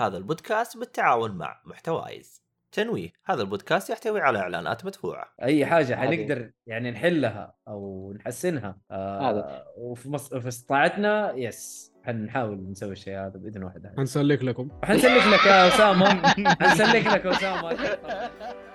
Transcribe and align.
هذا 0.00 0.16
البودكاست 0.16 0.76
بالتعاون 0.76 1.30
مع 1.30 1.60
محتوايز 1.64 2.42
تنويه 2.72 3.12
هذا 3.26 3.42
البودكاست 3.42 3.90
يحتوي 3.90 4.20
على 4.20 4.38
إعلانات 4.38 4.84
مدفوعة 4.84 5.24
أي 5.42 5.66
حاجة. 5.66 5.94
حنقدر 5.94 6.50
يعني 6.66 6.90
نحلها 6.90 7.54
أو 7.68 8.12
نحسنها 8.16 8.76
آه 8.90 9.30
هذا. 9.30 9.64
وفي 9.76 10.10
مص... 10.10 10.34
في 10.34 10.48
استطاعتنا 10.48 11.32
يس 11.36 11.92
حنحاول 12.04 12.70
نسوي 12.70 12.92
الشيء 12.92 13.14
هذا 13.18 13.32
بإذن 13.38 13.62
واحد. 13.62 13.92
حنسلك 13.96 14.44
لكم 14.44 14.68
حنسلك 14.84 15.26
لك 15.26 15.46
يا 15.46 15.68
أسامة 15.68 16.22
حنسلك 16.62 17.06
لك 17.06 17.24
يا 17.24 17.30
أسامة 17.30 17.70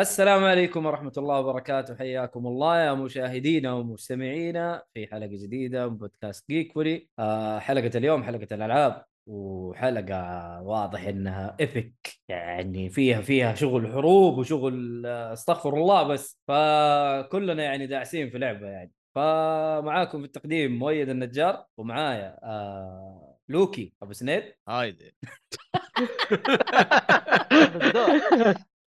السلام 0.00 0.44
عليكم 0.44 0.86
ورحمة 0.86 1.12
الله 1.18 1.40
وبركاته. 1.40 1.94
حياكم 1.96 2.46
الله 2.46 2.80
يا 2.80 2.94
مشاهدينا 2.94 3.72
ومستمعينا 3.72 4.82
في 4.94 5.06
حلقة 5.06 5.26
جديدة 5.26 5.88
من 5.88 5.96
بودكاست 5.96 6.48
جيك 6.50 6.72
فولي 6.72 7.08
آه 7.18 7.58
حلقة 7.58 7.90
اليوم 7.98 8.22
حلقة 8.22 8.46
الألعاب 8.52 9.04
وحلقة 9.26 10.16
واضح 10.62 11.06
إنها 11.06 11.56
epic 11.60 11.94
يعني 12.28 12.90
فيها 12.90 13.20
فيها 13.20 13.54
شغل 13.54 13.92
حروب 13.92 14.38
وشغل 14.38 15.06
آه، 15.06 15.32
استغفر 15.32 15.74
الله 15.76 16.02
بس. 16.02 16.38
فكلنا 16.48 17.62
يعني 17.62 17.86
داعسين 17.86 18.30
في 18.30 18.38
لعبة 18.38 18.66
يعني. 18.66 18.92
فمعاكم 19.14 20.18
في 20.20 20.24
التقديم 20.26 20.78
مؤيد 20.78 21.08
النجار 21.08 21.64
ومعايا 21.76 22.38
آه 22.44 23.38
لوكي. 23.48 23.92
أبو 24.02 24.12
سنيد. 24.12 24.44
هايدي 24.68 25.14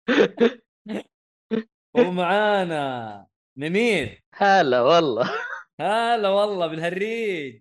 ومعانا 2.06 3.26
نمير. 3.56 4.24
هلا 4.34 4.80
والله. 4.80 5.30
هلا 5.80 6.28
والله 6.28 6.66
بالهريج. 6.66 7.60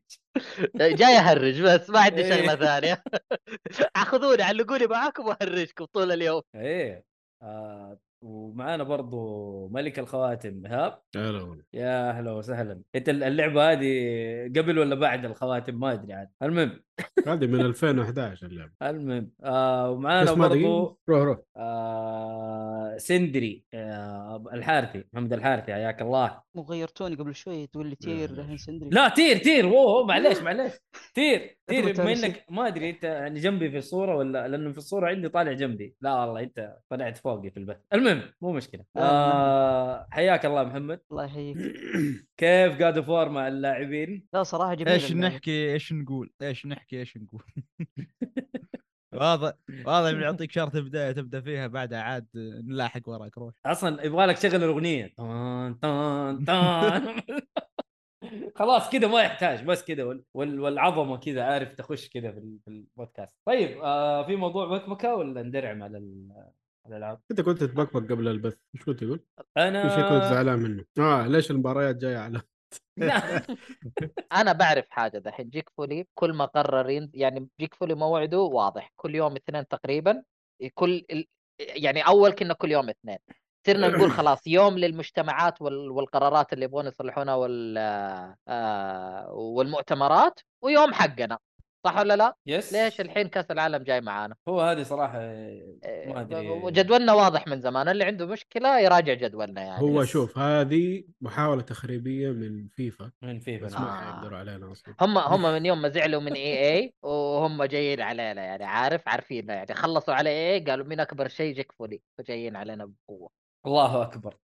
جاي 0.76 1.18
أهرج 1.18 1.62
بس 1.62 1.90
ما 1.90 2.00
عندي 2.00 2.24
شغلة 2.24 2.52
إيه. 2.52 2.56
ثانية. 2.56 3.04
أخذوني 3.96 4.44
علقوني 4.44 4.88
معاكم 4.88 5.26
وأهرجكم 5.28 5.86
طول 5.86 6.12
اليوم. 6.12 6.42
إيه. 6.56 7.06
آه. 7.44 7.98
ومعانا 8.28 8.84
برضو 8.84 9.68
ملك 9.68 10.00
الخواتم 10.00 10.66
إيهاب. 10.66 11.02
هلا 11.16 11.42
والله. 11.42 11.64
يا 11.74 12.10
أهلا 12.10 12.32
وسهلا. 12.32 12.82
أنت 12.96 13.10
اللعبة 13.10 13.72
هذه 13.72 13.88
قبل 14.56 14.80
ولا 14.80 14.96
بعد 14.96 15.26
الخواتم؟ 15.26 15.80
ما 15.80 15.94
أدري 15.94 16.14
عاد. 16.14 16.30
المهم. 16.44 16.84
هذه 17.28 17.48
من 17.48 17.62
2011 17.62 18.48
اللعبة. 18.48 18.72
المهم. 18.84 19.32
آه 19.44 19.92
ومعانا. 19.92 20.34
برضو 20.34 21.00
روح 21.10 21.22
روح. 21.22 21.38
آه 21.58 22.98
سندري. 22.98 23.64
آه 23.74 24.44
الحارثي 24.54 25.04
محمد 25.14 25.34
الحارثي 25.34 25.74
حياك 25.74 26.02
الله. 26.02 26.42
مو 26.56 26.62
غيرتوني 26.62 27.16
قبل 27.16 27.36
شوي 27.36 27.68
تقول 27.68 27.88
لي 27.88 27.96
تير 27.96 28.32
لا. 28.32 28.42
الحين 28.42 28.58
سندري. 28.58 28.90
لا 28.90 29.10
تير 29.10 29.38
تير. 29.38 29.66
اوه 29.66 30.06
معليش 30.06 30.42
معليش. 30.42 30.72
تير 31.16 31.58
تير 31.68 31.94
بما 31.94 32.12
إنك 32.14 32.46
ما 32.50 32.68
أدري 32.68 32.90
أنت 32.90 33.04
يعني 33.04 33.40
جنبي 33.40 33.72
في 33.72 33.78
الصورة 33.78 34.16
ولا 34.16 34.48
لأنه 34.48 34.72
في 34.72 34.78
الصورة 34.78 35.08
عندي 35.08 35.30
طالع 35.30 35.52
جنبي. 35.54 35.96
لا 36.02 36.14
والله 36.14 36.42
أنت 36.44 36.78
طلعت 36.90 37.18
فوقي 37.18 37.50
في 37.50 37.58
البث. 37.58 37.78
المهم. 37.94 38.17
مو 38.42 38.52
مشكلة. 38.52 38.84
لا، 38.96 39.02
آه 39.04 40.08
حياك 40.12 40.46
الله 40.46 40.64
محمد. 40.64 41.00
الله 41.12 41.26
يحييك. 41.26 41.58
كيف 42.40 42.80
قاعد 42.82 43.00
فور 43.00 43.30
مع 43.30 43.48
اللاعبين؟ 43.48 44.28
لا 44.34 44.44
صراحة 44.44 44.74
جميل 44.74 44.88
إيش 44.94 45.14
نحكي؟ 45.14 45.74
إيش 45.74 45.94
نقول؟ 45.94 46.30
إيش 46.42 46.66
نحكي؟ 46.66 47.00
إيش 47.00 47.18
نقول؟ 47.18 47.44
واضح 49.14 49.54
واضح 49.86 50.12
من 50.16 50.22
يعطيك 50.22 50.52
شرط 50.52 50.78
بدايه 50.78 51.12
تبدأ 51.12 51.42
فيها 51.42 51.68
بعدها 51.68 52.02
عاد 52.02 52.28
نلاحق 52.68 53.02
وراك. 53.10 53.38
روح. 53.38 53.54
أصلا 53.66 54.06
يبغى 54.06 54.26
لك 54.26 54.38
تشغل 54.38 54.64
الأغنية. 54.64 55.14
طان 55.18 55.74
طان 55.74 56.46
طان 56.46 57.22
خلاص 58.56 58.90
كذا 58.90 59.08
ما 59.08 59.22
يحتاج 59.22 59.64
بس 59.64 59.84
كذا 59.86 60.04
وال- 60.04 60.24
وال- 60.34 60.60
والعظمة 60.60 61.18
كذا 61.18 61.44
عارف 61.44 61.74
تخش 61.74 62.10
كذا 62.10 62.32
في 62.32 62.38
ال- 62.38 62.60
في 62.66 62.68
البودكاست. 62.72 63.36
طيب 63.46 63.78
آه 63.84 64.26
في 64.26 64.36
موضوع 64.36 64.78
بكبكه 64.78 65.16
ولا 65.16 65.44
ندرعم 65.44 65.84
على 65.84 65.98
ال- 65.98 66.48
الألعاب. 66.88 67.20
أنت 67.32 67.42
كنت 67.42 67.64
تبكبك 67.64 68.12
قبل 68.12 68.28
البث 68.28 68.58
إيش 68.76 68.84
كنت 68.86 69.04
تقول؟ 69.04 69.24
أنا 69.58 69.90
في 69.90 69.96
شيء 69.96 70.10
كنت 70.10 70.24
زعلان 70.24 70.60
منه. 70.60 70.86
آه 71.00 71.28
ليش 71.28 71.52
المباريات 71.52 71.96
جاية 71.96 72.18
على 72.18 72.42
أنا 74.42 74.52
بعرف 74.54 74.86
حاجة 74.90 75.18
دحين 75.18 75.50
جيك 75.50 75.70
فولي 75.78 76.08
كل 76.14 76.34
ما 76.34 76.46
قرر 76.46 76.90
يعني 77.14 77.48
جيك 77.60 77.74
فولي 77.76 77.96
موعده 77.96 78.40
واضح 78.40 78.92
كل 78.96 79.16
يوم 79.16 79.36
اثنين 79.36 79.68
تقريبا 79.68 80.24
كل 80.74 81.06
ال- 81.12 81.28
يعني 81.60 82.02
أول 82.08 82.32
كنا 82.32 82.54
كل 82.54 82.72
يوم 82.72 82.90
اثنين. 82.90 83.18
صرنا 83.68 83.88
نقول 83.88 84.12
خلاص 84.22 84.48
يوم 84.48 84.78
للمجتمعات 84.78 85.62
وال- 85.62 85.92
والقرارات 85.92 86.54
اللي 86.54 86.66
يبغون 86.66 86.88
يصلحونها 86.88 87.36
وال 87.36 87.78
آه، 88.48 89.32
والمؤتمرات 89.32 90.40
ويوم 90.62 90.94
حقنا. 90.94 91.38
صح 91.88 91.98
ولا 92.00 92.16
لا؟ 92.16 92.36
yes 92.46 92.74
ليش 92.74 93.02
الحين 93.02 93.28
كأس 93.28 93.52
العالم 93.52 93.84
جاي 93.84 94.02
معانا؟ 94.02 94.36
هو 94.50 94.62
هذه 94.62 94.84
صراحة 94.84 95.20
إيه، 95.22 96.14
ما 96.14 96.22
أدري. 96.22 96.50
وجدولنا 96.50 97.14
واضح 97.14 97.48
من 97.48 97.62
زمان 97.62 97.90
اللي 97.90 98.04
عنده 98.04 98.26
مشكلة 98.26 98.80
يراجع 98.80 99.14
جدولنا 99.14 99.62
يعني. 99.62 99.82
هو 99.82 99.94
بس- 100.00 100.08
شوف 100.08 100.38
هذه 100.38 101.04
محاولة 101.22 101.62
تخريبية 101.62 102.30
من 102.30 102.68
فيفا. 102.76 103.12
من 103.22 103.40
فيفا 103.40 103.66
بس 103.66 103.74
نعم. 103.74 103.84
ما 103.84 103.90
آه. 103.90 104.12
حيقدروا 104.14 104.38
علينا 104.40 104.72
أصلا. 104.72 104.96
هم 105.02 105.18
هم 105.18 105.42
من 105.42 105.66
يوم 105.66 105.82
ما 105.82 105.90
زعلوا 105.90 106.22
من 106.22 106.34
EA 106.34 106.94
وهم 107.04 107.64
جايين 107.64 108.02
علينا 108.02 108.44
يعني 108.44 108.64
عارف؟ 108.66 109.08
عارفين 109.08 109.50
يعني. 109.50 109.74
خلصوا 109.74 110.14
على 110.14 110.30
EA 110.30 110.60
قالوا 110.60 110.86
مين 110.86 111.00
أكبر 111.00 111.28
شيء؟ 111.28 111.54
جيك 111.56 111.72
فولي. 111.72 112.02
فجايين 112.18 112.56
علينا 112.56 112.86
بقوة. 113.08 113.30
الله 113.66 114.02
أكبر. 114.02 114.38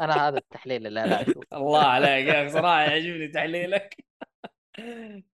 أنا 0.00 0.28
هذا 0.28 0.38
التحليل 0.38 0.86
اللي 0.86 1.04
أنا 1.04 1.22
أشوفه. 1.22 1.40
الله 1.58 1.82
عليك 1.82 2.26
يا 2.26 2.42
أخي 2.42 2.48
صراحة 2.50 2.80
يعجبني 2.82 3.28
تحليلك. 3.28 3.96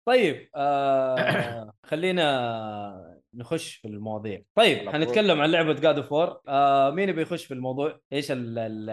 طيب 0.04 0.48
آه 0.56 1.72
خلينا 1.82 3.16
نخش 3.34 3.74
في 3.74 3.88
المواضيع. 3.88 4.42
طيب 4.54 4.88
حنتكلم 4.88 5.40
عن 5.40 5.50
لعبة 5.50 5.72
God 5.72 5.96
of 5.96 6.12
War 6.12 6.40
آه 6.48 6.90
مين 6.90 7.08
يبي 7.08 7.22
يخش 7.22 7.44
في 7.44 7.54
الموضوع؟ 7.54 8.00
إيش 8.12 8.30
ال 8.30 8.58
ال 8.58 8.90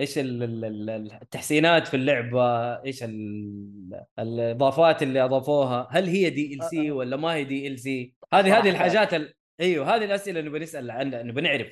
إيش 0.00 0.18
ال 0.18 0.42
ال 0.42 0.64
ال 0.64 1.12
التحسينات 1.12 1.86
في 1.88 1.94
اللعبة؟ 1.96 2.42
إيش 2.84 3.02
ال 3.02 4.04
الإضافات 4.18 5.02
اللي 5.02 5.24
أضافوها؟ 5.24 5.88
هل 5.90 6.06
هي 6.06 6.30
دي 6.30 6.54
ال 6.54 6.64
سي 6.64 6.90
ولا 6.90 7.16
ما 7.16 7.34
هي 7.34 7.44
دي 7.44 7.68
ال 7.68 7.78
سي 7.78 8.14
هذه. 8.34 8.58
هذه 8.58 8.70
الحاجات 8.70 9.14
ال... 9.14 9.34
أيوه 9.60 9.96
هذه 9.96 10.04
الأسئلة 10.04 10.40
اللي 10.40 10.50
بنسال 10.50 10.90
عنها 10.90 11.22
نبي 11.22 11.40
نعرف. 11.40 11.68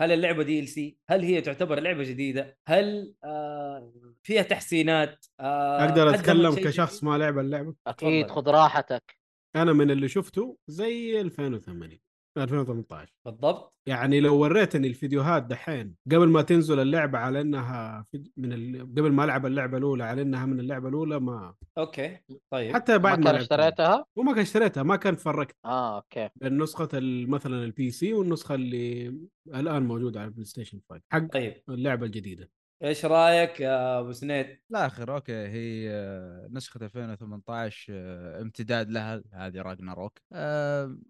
هل 0.00 0.12
اللعبة 0.12 0.42
DLC؟ 0.42 0.98
هل 1.10 1.22
هي 1.24 1.40
تعتبر 1.40 1.80
لعبة 1.80 2.02
جديدة؟ 2.04 2.58
هل 2.66 3.14
آه 3.24 3.92
فيها 4.22 4.42
تحسينات؟ 4.42 5.26
آه 5.40 5.84
أقدر 5.84 6.14
أتكلم 6.14 6.54
كشخص؟ 6.54 7.04
ما 7.04 7.18
لعب 7.18 7.38
اللعبة 7.38 7.74
أكيد. 7.86 8.30
خذ 8.30 8.48
راحتك 8.48 9.16
أنا 9.56 9.72
من 9.72 9.90
اللي 9.90 10.08
شفته 10.08 10.56
زي 10.66 11.20
2008 11.20 12.09
2018 12.38 13.12
بالضبط. 13.24 13.74
يعني 13.86 14.20
لو 14.20 14.38
وريتني 14.38 14.86
الفيديوهات 14.88 15.42
دحين 15.42 15.94
قبل 16.12 16.28
ما 16.28 16.42
تنزل 16.42 16.80
اللعبة 16.80 17.18
على 17.18 17.40
إنها 17.40 18.06
من 18.36 18.52
ال... 18.52 18.80
قبل 18.80 19.12
ما 19.12 19.24
ألعب 19.24 19.46
اللعبة 19.46 19.78
الأولى 19.78 20.04
على 20.04 20.22
إنها 20.22 20.46
من 20.46 20.60
اللعبة 20.60 20.88
الأولى 20.88 21.20
ما 21.20 21.54
okay 21.78 22.18
طيب. 22.50 22.74
حتى 22.74 22.98
بعد 22.98 23.18
ما 23.18 23.24
ما, 23.24 23.30
كان. 23.32 23.40
اشتريتها؟ 23.40 24.04
وما 24.16 24.32
كان 24.32 24.40
اشتريتها 24.42 24.82
ما 24.82 24.96
كان 24.96 25.14
فرقت. 25.14 25.56
آه 25.64 25.96
okay. 25.96 26.28
النسخة 26.42 26.88
ال- 26.94 27.30
مثلا 27.30 27.64
ال 27.64 27.90
PC 27.90 28.12
والنسخة 28.12 28.54
اللي 28.54 29.08
الآن 29.54 29.82
موجودة 29.82 30.20
على 30.20 30.28
ال 30.28 30.44
PlayStation 30.44 30.80
5 30.90 31.02
حق 31.12 31.26
طيب. 31.32 31.54
اللعبة 31.68 32.06
الجديدة. 32.06 32.50
إيش 32.82 33.04
رأيك 33.04 33.60
يا 33.60 33.98
أبو 34.00 34.12
سنيد؟ 34.12 34.58
لا 34.70 34.86
اخر 34.86 35.14
okay 35.14 35.32
هي 35.32 35.90
آه، 35.90 36.48
نسخه 36.50 36.80
2018 36.84 37.92
آه، 37.96 38.42
امتداد 38.42 38.90
لها 38.90 39.22
هذه 39.32 39.62
Ragnarok. 39.62 40.18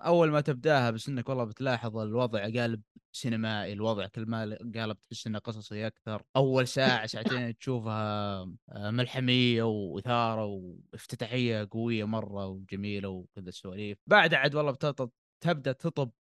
أول 0.02 0.31
ما 0.31 0.40
تبداها 0.40 0.90
بس 0.90 1.08
إنك 1.08 1.28
والله 1.28 1.44
بتلاحظ 1.44 1.96
الوضع 1.96 2.40
قالب 2.43 2.82
سينمائي 3.12 3.72
الوضع 3.72 4.06
كل 4.06 4.26
ما 4.26 4.58
قالب 4.75 5.00
تحس 5.00 5.26
إنه 5.26 5.38
قصصي 5.38 5.87
أكثر. 5.87 6.22
أول 6.37 6.69
ساعة 6.69 7.06
ساعتين 7.06 7.56
تشوفها 7.58 8.40
آه، 8.69 8.90
ملحمية 8.90 9.62
وإثارة 9.62 10.44
وافتتاحية 10.44 11.69
قوية 11.70 12.05
مرة 12.05 12.46
وجميلة 12.46 13.08
وكذا 13.08 13.49
السواليف 13.49 13.99
بعد 14.06 14.34
عاد 14.34 14.55
والله 14.55 14.72
بتط- 14.72 15.12
تبدأ 15.40 15.72
تطب 15.72 16.11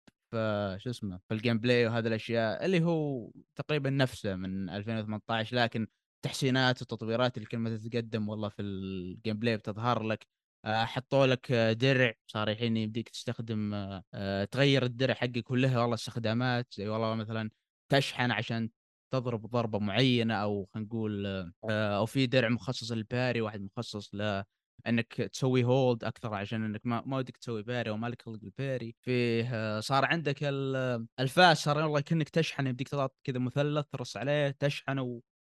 شو 0.78 0.90
اسمه 0.90 1.20
في 1.28 1.34
ال 1.34 1.58
gameplay 1.58 1.86
وهذه 1.86 2.06
الأشياء 2.06 2.64
اللي 2.66 2.82
هو 2.84 3.30
تقريبا 3.56 3.90
نفسه 3.90 4.36
من 4.36 4.70
2018 4.70 5.56
لكن 5.56 5.86
تحسينات 6.22 6.82
وتطويرات 6.82 7.36
اللي 7.36 7.48
كل 7.48 7.58
ما 7.58 7.76
تتقدم 7.76 8.28
والله 8.28 8.48
في 8.48 8.62
ال 8.62 9.38
gameplay 9.38 9.56
بتظهر 9.56 10.02
لك. 10.02 10.26
آه، 10.64 10.84
حطوا 10.84 11.26
لك 11.26 11.52
درع 11.52 12.14
صار 12.26 12.50
الحين 12.50 12.76
يمديك 12.76 13.08
تستخدم 13.08 13.74
آه، 14.14 14.44
تغير 14.44 14.82
الدرع 14.84 15.14
حقك 15.14 15.38
كلها 15.38 15.80
والله 15.80 15.94
استخدامات 15.94 16.66
زي 16.74 16.88
والله 16.88 17.14
مثلا 17.14 17.50
تشحن 17.88 18.30
عشان 18.30 18.70
تضرب 19.10 19.46
ضربة 19.46 19.78
معينة 19.78 20.34
أو 20.34 20.68
خلينا 20.74 20.86
نقول 20.88 21.26
آه، 21.70 21.96
أو 21.98 22.06
في 22.06 22.26
درع 22.26 22.48
مخصص 22.48 22.92
لل 22.92 23.06
parry 23.06 23.40
واحد 23.40 23.60
مخصص 23.62 24.14
ل 24.14 24.42
إنك 24.86 25.12
تسوي 25.14 25.64
hold 25.64 26.04
أكثر 26.04 26.34
عشان 26.34 26.64
إنك 26.64 26.80
ما 26.86 27.02
ما 27.06 27.16
ودك 27.16 27.36
تسوي 27.36 27.62
parry 27.62 27.90
وما 27.90 28.06
لك 28.06 28.22
خلق 28.22 28.38
ال 28.44 28.53
parry 28.53 28.94
فيه 29.00 29.80
صار 29.80 30.04
عندك 30.04 30.36
ال- 30.42 31.06
الفاس 31.20 31.64
صار 31.64 31.78
والله 31.78 32.00
كأنك 32.00 32.28
تشحن 32.28 32.66
يمديك 32.66 32.88
تضغط 32.88 33.16
كذا 33.24 33.38
مثلث 33.38 33.86
ترص 33.92 34.16
عليه 34.16 34.50
تشحن 34.60 34.98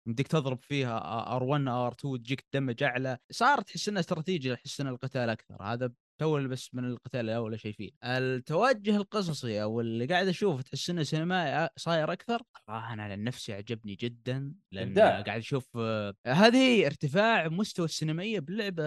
يمديك 0.08 0.28
تضرب 0.28 0.60
فيها 0.62 1.00
R1 1.40 1.92
R2 1.94 2.18
تجيك 2.20 2.46
damage 2.54 2.84
أعلى. 2.84 3.18
صار 3.32 3.62
تحس 3.62 3.90
انه 3.90 4.00
استراتيجي 4.00 4.56
تحس 4.56 4.82
إن 4.82 4.88
القتال 4.88 5.30
أكثر. 5.30 5.64
هذا 5.64 5.92
تو 6.22 6.48
بس 6.48 6.74
من 6.74 6.86
القتال 6.86 7.20
الأول 7.20 7.60
شايفين 7.60 7.92
التوجه 8.04 8.96
القصصي 8.98 9.62
أو 9.62 9.82
اللي 9.82 10.06
قاعد 10.06 10.28
أشوف 10.28 10.64
تحس 10.64 10.90
إنه 10.90 11.04
سينمائي 11.04 11.70
صاير 11.76 12.12
أكثر؟ 12.12 12.42
صراحة 12.68 12.94
أنا 12.94 13.04
عن 13.04 13.24
نفسي 13.24 13.54
عجبني 13.54 13.96
جدا 13.96 14.54
لأن 14.72 14.88
إبداع. 14.88 15.22
قاعد 15.22 15.40
أشوف 15.40 15.78
آه، 15.78 16.14
هذه 16.28 16.86
ارتفاع 16.86 17.48
مستوى 17.48 17.86
السينمائية 17.86 18.40
باللعبه 18.40 18.84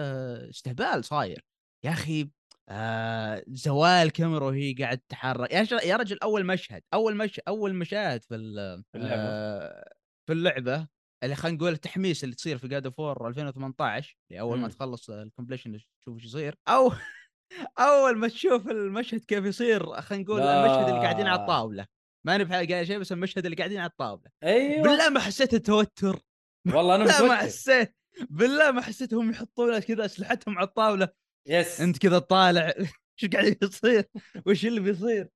استهبال 0.49 1.05
صاير. 1.05 1.45
يا 1.85 1.89
أخي 1.91 2.29
آه 2.69 3.43
زوايا 3.47 4.11
كاميرا 4.11 4.45
وهي 4.45 4.73
قاعد 4.73 4.97
تتحرك 4.97 5.51
يا, 5.53 5.95
رجل 5.95 6.17
أول 6.23 6.45
مشهد 6.45 6.81
أول 6.93 7.15
مش 7.17 7.39
أول 7.47 7.75
مشاهد 7.75 8.23
في 8.23 8.35
ال- 8.35 8.83
في 8.91 8.97
اللعبة. 8.97 9.21
آه 9.21 9.93
في 10.27 10.33
اللعبة 10.33 10.87
اللي 11.23 11.35
خلينا 11.35 11.57
نقول 11.57 11.71
التحميس 11.71 12.23
اللي 12.23 12.35
تصير 12.35 12.57
في 12.57 12.67
God 12.67 12.87
of 12.87 13.03
War 13.03 13.27
2018 13.27 14.17
اللي 14.29 14.39
أول 14.39 14.59
ما. 14.59 14.67
تخلص 14.67 15.09
ال 15.09 15.15
completion 15.15 15.79
تشوف 16.01 16.15
إيش 16.15 16.25
يصير 16.25 16.55
أو 16.67 16.91
أول 17.79 18.17
ما 18.17 18.27
تشوف 18.27 18.67
المشهد 18.67 19.25
كيف 19.25 19.45
يصير 19.45 20.01
خلينا 20.01 20.23
نقول. 20.23 20.41
المشهد 20.41 20.87
اللي 20.89 20.99
قاعدين 21.01 21.27
على 21.27 21.41
الطاولة. 21.41 21.85
ماني 22.25 22.43
قاعد 22.43 22.83
شيء 22.83 22.97
بس 22.97 23.11
المشهد 23.11 23.45
اللي 23.45 23.57
قاعدين 23.57 23.77
على 23.77 23.89
الطاولة. 23.89 24.23
أيوه. 24.43 24.83
بالله 24.83 25.09
ما 25.09 25.19
حسيت 25.19 25.53
التوتر 25.53 26.19
والله 26.67 26.95
أنا 26.95 27.03
ما 27.27 27.35
حسيت 27.35 27.95
بالله 28.29 28.71
ما 28.71 28.81
حسيتهم 28.81 29.29
يحطون 29.29 29.79
كذا 29.79 30.05
أسلحتهم 30.05 30.57
على 30.57 30.67
الطاولة. 30.67 31.09
يس. 31.47 31.81
أنت 31.81 31.97
كذا 31.97 32.19
طالع. 32.19 32.73
إيش 33.23 33.31
قاعد 33.31 33.57
يصير؟ 33.63 34.03
وش 34.45 34.65
اللي 34.65 34.79
بيصير؟ 34.79 35.29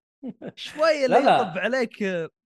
شوية 0.56 1.08
لا، 1.08 1.18
اللي 1.18 1.30
لا. 1.30 1.36
يطب 1.36 1.58
عليك 1.58 1.98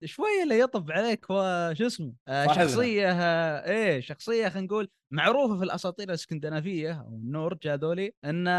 شوية 0.04 0.42
اللي 0.42 0.58
يطب 0.58 0.90
عليك 0.90 1.30
هو 1.30 1.74
شو 1.78 1.86
اسمه 1.86 2.12
آه،. 2.28 2.52
شخصية 2.52 3.10
آه، 3.12 3.70
إيه 3.70 4.00
شخصية 4.00 4.48
خلينا 4.48 4.66
نقول 4.66 4.88
معروفة 5.12 5.58
في 5.58 5.64
الأساطير 5.64 6.08
الإسكندنافية 6.08 6.92
أو 7.00 7.08
النورج 7.08 7.68
هذولي 7.68 8.12
انه 8.24 8.50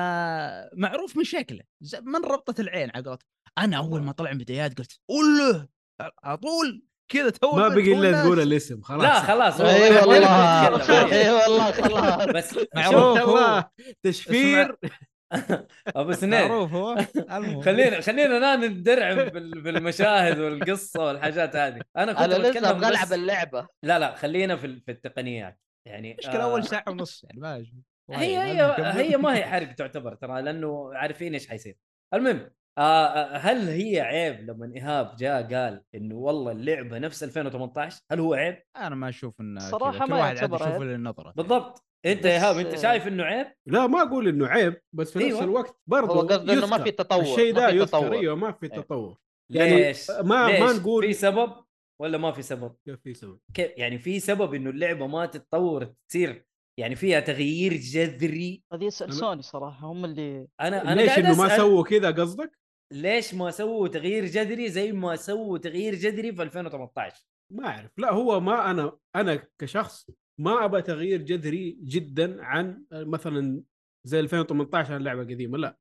معروف 0.73 1.17
من 1.17 1.23
شكله 1.23 1.63
من 2.01 2.25
ربطة 2.25 2.61
العين 2.61 2.91
على 2.95 3.03
قولتهم. 3.03 3.29
أنا 3.57 3.77
أول 3.77 4.01
ما 4.01 4.11
طلع 4.11 4.31
من 4.31 4.37
بدايات 4.37 4.77
قلت 4.77 4.99
قول 5.09 5.67
على 6.23 6.37
طول 6.37 6.83
كذا 7.11 7.29
تو 7.29 7.55
ما 7.55 7.67
بقي 7.67 7.93
إلا. 7.93 8.23
تقول 8.23 8.39
الاسم 8.39 8.81
خلاص. 8.81 9.03
لا 9.03 9.19
خلاص. 9.19 9.61
اي 9.61 9.95
والله. 9.95 10.67
اي 11.11 11.31
والله 11.31 11.71
خلاص. 11.71 12.25
بس 12.25 12.59
معروف 12.75 13.63
تشفير. 14.03 14.75
ابو 15.95 16.11
سنين. 16.21 16.41
معروف 16.41 16.73
هو؟ 16.73 16.97
المهم. 17.17 17.61
خلينا 17.61 18.01
خلينا 18.01 18.37
الان 18.37 18.61
ندرعم 18.71 19.15
بال- 19.15 19.61
بالمشاهد 19.61 20.39
والقصة 20.39 21.05
والحاجات 21.05 21.55
هذه. 21.55 21.81
أنا 21.97 22.13
كنت 22.13 22.21
أنا 22.33 22.47
لسه 22.47 22.69
أبغى 22.69 22.79
بس 22.91 22.97
العب 22.97 23.13
اللعبة. 23.13 23.67
لا 23.83 23.99
لا 23.99 24.15
خلينا 24.15 24.55
في 24.55 24.65
ال- 24.67 24.81
في 24.81 24.91
التقنيات. 24.91 25.59
يعني 25.87 26.15
مشكلة 26.19 26.41
آه، 26.41 26.43
اول 26.43 26.63
ساعة 26.63 26.83
ونص 26.87 27.23
يعني 27.23 27.39
ما 27.39 27.55
هي 28.09 28.37
هي 28.37 28.75
هي 28.79 29.17
ما 29.17 29.35
هي 29.35 29.43
حرق 29.45 29.71
تعتبر 29.73 30.15
ترى 30.15 30.41
لأنه 30.41 30.89
عارفين 30.93 31.33
إيش 31.33 31.47
حيصير. 31.47 31.75
المهم 32.13 32.49
آه 32.77 33.05
آه، 33.07 33.37
هل 33.37 33.69
هي 33.69 33.99
عيب 34.01 34.49
لما 34.49 34.71
إيهاب 34.75 35.15
جاء 35.15 35.53
قال 35.53 35.83
إنه 35.95 36.15
والله 36.15 36.51
اللعبة 36.51 36.97
نفس 36.97 37.23
2018 37.23 38.01
هل 38.11 38.19
هو 38.19 38.33
عيب؟ 38.33 38.63
أنا 38.77 38.95
ما 38.95 39.09
أشوف 39.09 39.41
انه. 39.41 39.71
كل 39.71 39.77
ما 39.79 39.87
واحد 39.89 40.11
عاد 40.11 40.37
يعتبر 40.37 40.55
يشوف 40.55 40.67
عيب. 40.67 40.81
اللي 40.81 40.97
نظره 40.97 41.33
بالضبط. 41.35 41.85
انت 42.05 42.25
يا 42.25 42.31
ايهاب 42.31 42.57
انت 42.57 42.75
شايف 42.75 43.07
انه 43.07 43.23
عيب 43.23 43.47
لا 43.65 43.87
ما 43.87 44.01
أقول 44.01 44.27
إنه 44.27 44.47
عيب 44.47 44.81
بس 44.95 45.11
في 45.11 45.19
نفس 45.19 45.27
أيوة. 45.27 45.43
الوقت 45.43 45.81
برضه 45.87 46.13
هو 46.13 46.27
قصده 46.27 46.53
إنه 46.53 46.67
ما. 46.67 46.83
في 46.83 46.91
تطور 46.91 47.21
الشيء 47.21 47.53
ده 47.53 47.69
يذكر. 47.69 48.13
أيوه 48.13 48.35
ما 48.35 48.51
في 48.51 48.73
أيوة. 48.73 48.83
تطور 48.83 49.17
يعني 49.49 49.75
ليش 49.75 50.11
ما 50.11 50.47
ليش؟ 50.47 50.59
ما 50.59 50.73
نقول 50.73 51.03
في 51.03 51.13
سبب 51.13 51.53
ولا 52.01 52.17
ما 52.17 52.31
في 52.31 52.41
سبب 52.41 52.75
كيف 52.85 52.99
في 53.03 53.13
سبب 53.13 53.39
كيف 53.53 53.71
يعني 53.77 53.99
في 53.99 54.19
سبب 54.19 54.53
إنه 54.53 54.69
اللعبة 54.69 55.07
ما 55.07 55.25
تتطور 55.25 55.93
تصير 56.09 56.45
يعني 56.79 56.95
فيها 56.95 57.19
تغيير 57.19 57.73
جذري 57.73 58.63
هذه 58.73 58.83
يسأل 58.83 59.13
سوني 59.13 59.41
صراحة 59.41 59.87
هم 59.87 60.05
اللي 60.05 60.47
أنا 60.61 60.81
أنا 60.81 61.01
ليش 61.01 61.17
إنه 61.19 61.37
ما 61.37 61.57
سووا 61.57 61.83
كذا 61.83 62.11
قصدك؟ 62.11 62.59
ليش 62.93 63.33
ما 63.33 63.51
سووا 63.51 63.87
تغيير 63.87 64.25
جذري 64.25 64.69
زي 64.69 64.91
ما 64.91 65.15
سووا 65.15 65.57
تغيير 65.57 65.95
جذري 65.95 66.33
في 66.33 66.41
2018 66.41 67.25
ما 67.53 67.67
أعرف 67.67 67.91
لا 67.97 68.13
هو 68.13 68.39
ما 68.39 68.71
أنا 68.71 68.97
أنا 69.15 69.47
كشخص 69.61 70.09
ما 70.39 70.65
أبى 70.65 70.81
تغيير 70.81 71.21
جذري 71.21 71.77
جدا 71.83 72.43
عن 72.43 72.83
مثلا 72.91 73.63
زي 74.03 74.19
2018 74.19 74.93
عن 74.93 75.01
لعبه 75.01 75.21
قديمه 75.23 75.57
لا 75.57 75.77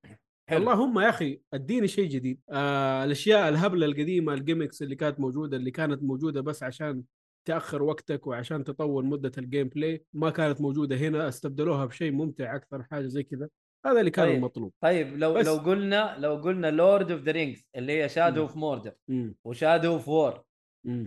حلو. 0.51 0.59
اللهم 0.61 0.99
يا 1.01 1.09
أخي 1.09 1.41
اديني 1.55 1.89
شيء 1.89 2.09
جديد 2.09 2.41
آه 2.51 3.05
الأشياء 3.05 3.49
الهبلة 3.49 3.87
القديمة 3.87 4.35
ال 4.35 4.40
gimmicks 4.40 4.83
اللي 4.83 4.95
كانت 4.97 5.21
موجودة 5.21 5.57
اللي 5.57 5.71
كانت 5.71 6.03
موجودة 6.03 6.41
بس 6.41 6.63
عشان 6.63 7.03
تأخر 7.49 7.83
وقتك 7.83 8.27
وعشان 8.27 8.65
تطول 8.65 9.05
مدة 9.07 9.33
ال 9.39 9.69
gameplay 9.69 10.05
ما 10.13 10.31
كانت 10.31 10.61
موجودة 10.61 10.97
هنا 10.97 11.29
استبدلوها 11.29 11.85
بشيء 11.85 12.13
ممتع 12.13 12.57
أكثر 12.57 12.83
حاجة 12.83 13.07
زي 13.07 13.23
كذا 13.23 13.49
هذا 13.87 14.01
اللي 14.01 14.11
كان 14.11 14.27
طيب. 14.27 14.37
المطلوب 14.37 14.73
طيب 14.81 15.19
لو 15.19 15.35
بس- 15.35 15.47
لو 15.47 15.55
قلنا 15.57 16.17
لو 16.19 16.37
قلنا 16.37 16.71
Lord 16.71 17.11
of 17.11 17.21
the 17.23 17.33
Rings 17.33 17.65
اللي 17.77 17.93
هي 18.03 18.09
Shadow. 18.09 18.41
of 18.43 18.57
Mordor. 18.57 18.93
و 19.45 19.52
Shadow 19.52 19.93
of 19.93 20.09
War. 20.09 20.45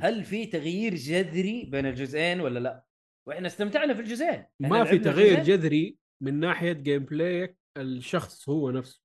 هل 0.01 0.24
في 0.24 0.45
تغيير 0.45 0.95
جذري 0.95 1.65
بين 1.65 1.86
الجزئين 1.86 2.42
ولا 2.42 2.59
لا؟ 2.59 2.86
وإحنا 3.27 3.47
استمتعنا 3.47 3.94
في 3.94 4.00
الجزئين. 4.00 4.45
ما 4.59 4.83
في 4.83 5.00
تغيير 5.00 5.38
الجزئين. 5.38 5.59
جذري 5.59 5.97
من 6.23 6.39
ناحية 6.39 6.71
gameplay 6.74 7.56
الشخص 7.77 8.50
هو 8.50 8.71
نفسه 8.71 9.01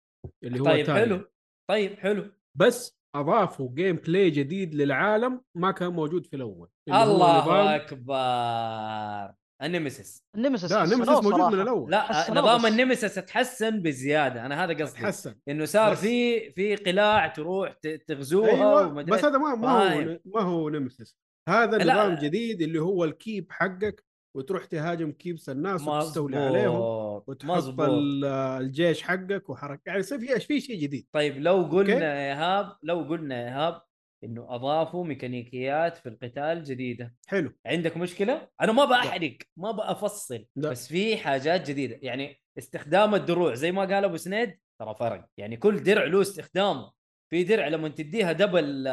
اللي 0.45 0.61
هو 0.61 0.65
طيب. 0.65 0.91
حلو. 0.91 1.31
طيب 1.71 1.99
حلو. 1.99 2.33
بس 2.59 2.99
أضافوا 3.17 3.75
gameplay 3.75 4.31
جديد 4.31 4.75
للعالم 4.75 5.41
ما 5.57 5.71
كان 5.71 5.93
موجود 5.93 6.27
في 6.27 6.37
الأول 6.37 6.69
الله 6.89 7.77
أكبر. 7.77 9.35
ال 9.63 9.70
Nemesis 9.71 10.25
ال 10.37 10.41
Nemesis 10.41 10.73
لا 10.73 10.85
Nemesis 10.85 11.09
موجود 11.09 11.35
صراحة. 11.35 11.51
من 11.51 11.61
الأول. 11.61 11.91
لا 11.91 12.31
نظام 12.31 12.63
بس. 12.63 12.65
ال 12.65 12.71
Nemesis 12.71 13.15
تحسن 13.15 13.83
بزيادة 13.83 14.47
أنا 14.47 14.65
هذا 14.65 14.85
قصدي. 14.85 15.03
تحسن. 15.03 15.35
إنه 15.49 15.65
صار 15.65 15.97
في 15.97 16.51
في 16.53 16.77
قلاع 16.77 17.27
تروح 17.27 17.73
تغزوها 18.07 18.51
أيوه 18.51 18.87
ومدري 18.87 19.17
بس 19.17 19.25
هذا 19.25 19.39
ما 19.39 19.55
ما 19.55 19.71
هو 19.71 19.79
فاهم. 19.79 20.19
ما 20.25 20.41
هو 20.41 20.69
Nemesis 20.69 21.19
هذا. 21.49 21.85
نظام 21.85 22.15
جديد 22.15 22.63
اللي 22.63 22.79
هو 22.79 23.05
ال 23.05 23.14
keep 23.14 23.53
حقك 23.53 24.05
وتروح 24.37 24.65
تهاجم 24.65 25.13
keeps 25.13 25.49
الناس 25.49 25.89
وتستولي 25.89 26.37
عليهم 26.37 26.81
وتحط 27.27 27.75
الجيش 27.81 29.03
حقك 29.03 29.51
وحركه 29.51 29.83
يعني 29.87 30.03
في 30.03 30.41
في 30.41 30.61
شيء 30.61 30.81
جديد. 30.81 31.07
طيب 31.13 31.39
لو. 31.39 31.63
قلنا 31.63 32.15
يا 32.15 32.33
ايهاب 32.33 32.77
لو 32.83 33.01
قلنا 33.01 33.43
يا 33.43 33.47
ايهاب 33.47 33.83
إنه 34.25 34.55
أضافوا 34.55 35.05
ميكانيكيات 35.05 35.97
في 35.97 36.09
القتال 36.09 36.65
جديدة. 36.65 37.15
حلو. 37.27 37.53
عندك 37.67 37.97
مشكلة؟ 37.97 38.49
أنا 38.61 38.73
ما 38.73 38.85
بحرق 38.85 39.37
ما 39.57 39.71
بأفصل 39.71 40.47
لا. 40.57 40.71
بس 40.71 40.89
في 40.89 41.17
حاجات 41.17 41.71
جديدة. 41.71 41.99
يعني 42.03 42.41
استخدام 42.59 43.15
الدروع 43.15 43.55
زي 43.55 43.73
ما 43.73 43.83
قال 43.83 44.05
أبو 44.05 44.17
سنيد 44.17 44.59
ترى 44.81 44.95
فرق. 45.01 45.27
يعني 45.37 45.57
كل 45.57 45.83
درع 45.83 46.05
له 46.05 46.21
استخدامه 46.21 46.93
في 47.35 47.45
درع 47.45 47.69
لما 47.69 47.89
تديها 47.89 48.33
دبل 48.33 48.89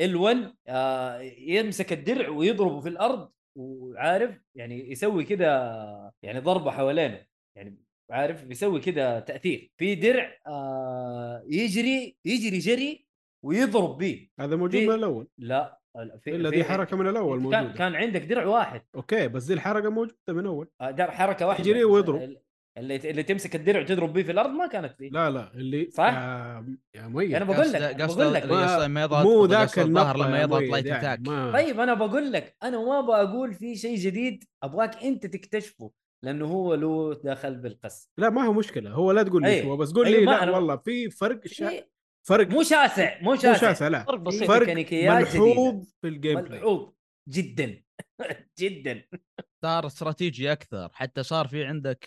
ال 0.00 0.16
1 0.16 0.54
آه، 0.68 1.20
يمسك 1.38 1.92
الدرع 1.92 2.28
ويضربه 2.28 2.80
في 2.80 2.88
الأرض 2.88 3.30
وعارف 3.58 4.40
يعني 4.54 4.90
يسوي 4.90 5.24
كذا 5.24 6.12
يعني 6.22 6.38
ضربة 6.38 6.70
حوالينه 6.70 7.26
يعني 7.56 7.84
عارف 8.10 8.50
يسوي 8.50 8.80
كذا 8.80 9.20
تأثير. 9.20 9.72
في 9.76 9.94
درع 9.94 10.38
آه، 10.46 11.42
يجري 11.46 12.16
يجري 12.24 12.58
جري 12.58 13.06
ويضرب 13.44 13.98
به 13.98 14.28
هذا 14.40 14.56
موجود 14.56 14.82
من 14.82 14.94
الأول. 14.94 15.28
لا 15.38 15.80
في 16.20 16.36
إلا 16.36 16.50
دي 16.50 16.64
حركة 16.64 16.96
من 16.96 17.08
الأول 17.08 17.36
كان 17.38 17.42
موجودة. 17.42 17.72
كان 17.72 17.94
عندك 17.94 18.22
درع 18.22 18.46
واحد. 18.46 18.82
okay 18.94 19.28
بس 19.28 19.44
دي 19.44 19.54
الحركة 19.54 19.88
موجودة 19.90 20.16
من 20.28 20.46
أول. 20.46 20.68
آه، 20.80 20.90
درع 20.90 21.10
حركة 21.10 21.46
واحدة 21.46 21.70
يجري 21.70 21.84
ويضرب. 21.84 22.36
اللي 22.78 22.96
اللي 22.96 23.22
تمسك 23.22 23.54
الدرع 23.56 23.80
وتضرب 23.80 24.12
به 24.12 24.22
في 24.22 24.32
الأرض 24.32 24.50
ما 24.50 24.66
كانت 24.66 24.94
فيه. 24.98 25.10
لا 25.10 25.30
لا 25.30 25.54
اللي 25.54 25.90
صح؟ 25.90 26.04
يا, 26.04 26.66
يا 26.94 27.06
مؤيد 27.08 27.34
أنا 27.34 27.44
بقول 27.44 27.72
لك 27.72 27.96
بقول 27.96 28.34
لك. 28.34 28.44
ما 28.90 29.02
يضغط 29.02 29.26
مو 29.26 29.44
ذاك 29.44 29.78
الظهر 29.78 30.14
النقطة 30.16 30.28
لما 30.28 30.42
يضغط 30.42 30.62
light 30.62 30.86
يعني 30.86 31.14
attack 31.14 31.52
طيب 31.52 31.80
أنا 31.80 31.94
بقول 31.94 32.32
لك 32.32 32.56
أنا 32.62 32.78
ما 32.78 33.00
بقول 33.00 33.54
في 33.54 33.76
شيء 33.76 33.96
جديد 33.96 34.44
أبغاك 34.62 35.04
أنت 35.04 35.26
تكتشفه 35.26 35.90
لأنه 36.24 36.46
هو 36.46 36.74
له 36.74 37.20
دخل 37.24 37.54
بالقصة. 37.54 38.08
لا 38.18 38.30
ما 38.30 38.44
هو 38.44 38.52
مشكلة. 38.52 38.90
هو 38.90 39.12
لا 39.12 39.22
تقول 39.22 39.42
لي 39.42 39.64
هو 39.64 39.76
بس 39.76 39.92
قول 39.92 40.06
أيوة، 40.06 40.20
لي 40.20 40.26
لا 40.26 40.40
أنا- 40.46 40.54
والله 40.54 40.76
في 40.76 41.10
فرق 41.10 41.46
شا... 41.46 41.68
في- 41.68 41.82
فرق 42.28 42.48
مو 42.48 42.62
شاسع 42.62 43.18
مو 43.22 43.30
مو 43.30 43.36
شاسع. 43.36 43.56
شاسع 43.68 43.88
لا. 43.88 44.04
فرق 44.04 44.18
بسيط. 44.18 44.50
ملحوظ 44.50 45.84
في 46.00 46.08
ال 46.08 46.40
gameplay 46.40 46.58
ملحوظ 46.58 46.88
جدا. 47.28 47.83
جدا 48.58 49.02
صار 49.64 49.86
استراتيجي 49.86 50.52
أكثر 50.52 50.88
حتى 50.92 51.22
صار 51.22 51.48
في 51.48 51.64
عندك 51.64 52.06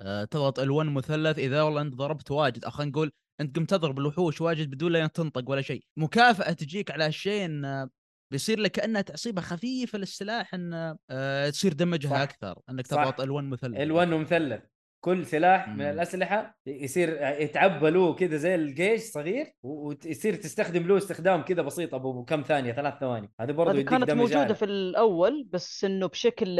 آه، 0.00 0.24
تضغط 0.24 0.60
L1 0.60 0.86
مثلث 0.86 1.38
إذا 1.38 1.62
والله 1.62 1.80
أنت 1.80 1.94
ضربت 1.94 2.30
واجد 2.30 2.64
أو 2.64 2.70
خلينا 2.70 2.90
نقول 2.90 3.12
أنت 3.40 3.56
قمت 3.56 3.70
تضرب 3.70 3.98
الوحوش 3.98 4.40
واجد 4.40 4.70
بدون 4.70 4.92
لا 4.92 5.06
تنطق 5.06 5.50
ولا 5.50 5.62
شيء 5.62 5.84
مكافأة 5.96 6.52
تجيك 6.52 6.90
على 6.90 7.04
هالشيء 7.04 7.44
إن 7.44 7.64
آه، 7.64 7.88
بيصير 8.30 8.60
لك 8.60 8.70
كأنها 8.70 9.00
تعصيبة 9.00 9.42
خفيفة 9.42 9.98
للسلاح 9.98 10.54
إن 10.54 10.96
آه 11.10 11.50
تصير 11.50 11.72
دمجها 11.72 12.10
صح. 12.10 12.16
أكثر 12.16 12.58
إنك. 12.70 12.86
تضغط 12.86 13.20
ال1 13.20 13.24
مثلث 13.24 13.76
ال1 13.76 14.12
ومثلث 14.12 14.62
كل 15.06 15.26
سلاح 15.26 15.68
من. 15.68 15.80
الأسلحة 15.80 16.58
يصير 16.66 17.08
يتعبى 17.22 17.90
له 17.90 18.14
كذا 18.14 18.36
زي 18.36 18.54
الجيش 18.54 19.02
صغير 19.02 19.52
ويصير 19.62 20.34
تستخدم 20.34 20.86
له 20.86 20.96
استخدام 20.96 21.42
كذا 21.42 21.62
بسيط 21.62 21.94
أبو 21.94 22.24
كم 22.24 22.42
ثانية 22.42 22.72
ثلاث 22.72 22.94
ثواني 23.00 23.32
هذا 23.40 23.52
برضه 23.52 23.82
كانت 23.82 24.10
أعلى. 24.10 24.54
في 24.54 24.64
الأول 24.64 25.48
بس 25.52 25.84
إنه 25.84 26.06
بشكل 26.06 26.56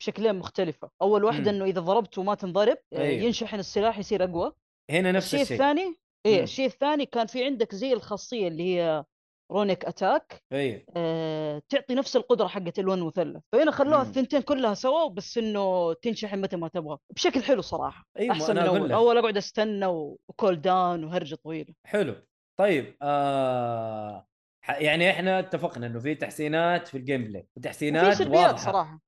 بشكلين 0.00 0.34
مختلفة 0.34 0.90
أول 1.02 1.24
واحدة 1.24 1.52
مم. 1.52 1.56
إنه 1.56 1.64
إذا 1.64 1.80
ضربت 1.80 2.18
وما 2.18 2.34
تنضرب 2.34 2.78
آه، 2.92 2.98
أيوه. 2.98 3.24
ينشحن 3.24 3.58
السلاح 3.58 3.98
يصير 3.98 4.24
أقوى 4.24 4.52
هنا 4.90 5.12
نفس 5.12 5.26
الشيء 5.26 5.42
الشيء 5.42 5.56
الثاني 5.56 5.86
مم. 6.26 6.42
الشيء 6.42 6.66
الثاني 6.66 7.06
كان 7.06 7.26
في 7.26 7.44
عندك 7.44 7.74
زي 7.74 7.92
الخاصية 7.92 8.48
اللي 8.48 8.62
هي 8.62 9.04
runic 9.52 9.84
attack 9.84 10.42
أيوه 10.52 10.82
آه، 10.96 11.62
تعطي 11.68 11.94
نفس 11.94 12.16
القدرة 12.16 12.46
حقت 12.46 12.80
L1 12.80 12.88
مثلث 12.88 13.42
فهنا 13.52 13.70
خلوها. 13.70 14.02
الثنتين 14.02 14.40
كلها 14.40 14.74
سوا 14.74 15.08
بس 15.08 15.38
إنه 15.38 15.92
تنشحن 15.92 16.40
متى 16.40 16.56
ما 16.56 16.68
تبغى. 16.68 16.98
بشكل 17.14 17.42
حلو 17.42 17.62
صراحة. 17.62 18.06
أيوة، 18.18 18.32
أحسن 18.32 18.52
من 18.54 18.58
أول. 18.58 18.92
أول 18.92 19.18
أقعد 19.18 19.36
أستنى 19.36 19.86
و 19.86 20.01
cool 20.01 20.60
down 20.60 21.04
وهرجة 21.04 21.34
طويلة. 21.34 21.74
حلو. 21.86 22.14
طيب 22.58 22.96
آه 23.02 24.26
يعني 24.68 25.10
إحنا 25.10 25.38
اتفقنا 25.38 25.86
إنه 25.86 25.98
في 25.98 26.14
تحسينات 26.14 26.88
في 26.88 26.98
ال 26.98 27.24
gameplay 27.24 27.46
وتحسينات 27.56 28.14
سلبيات 28.14 28.46
واضحة. 28.46 28.72
صراحة. 28.72 29.00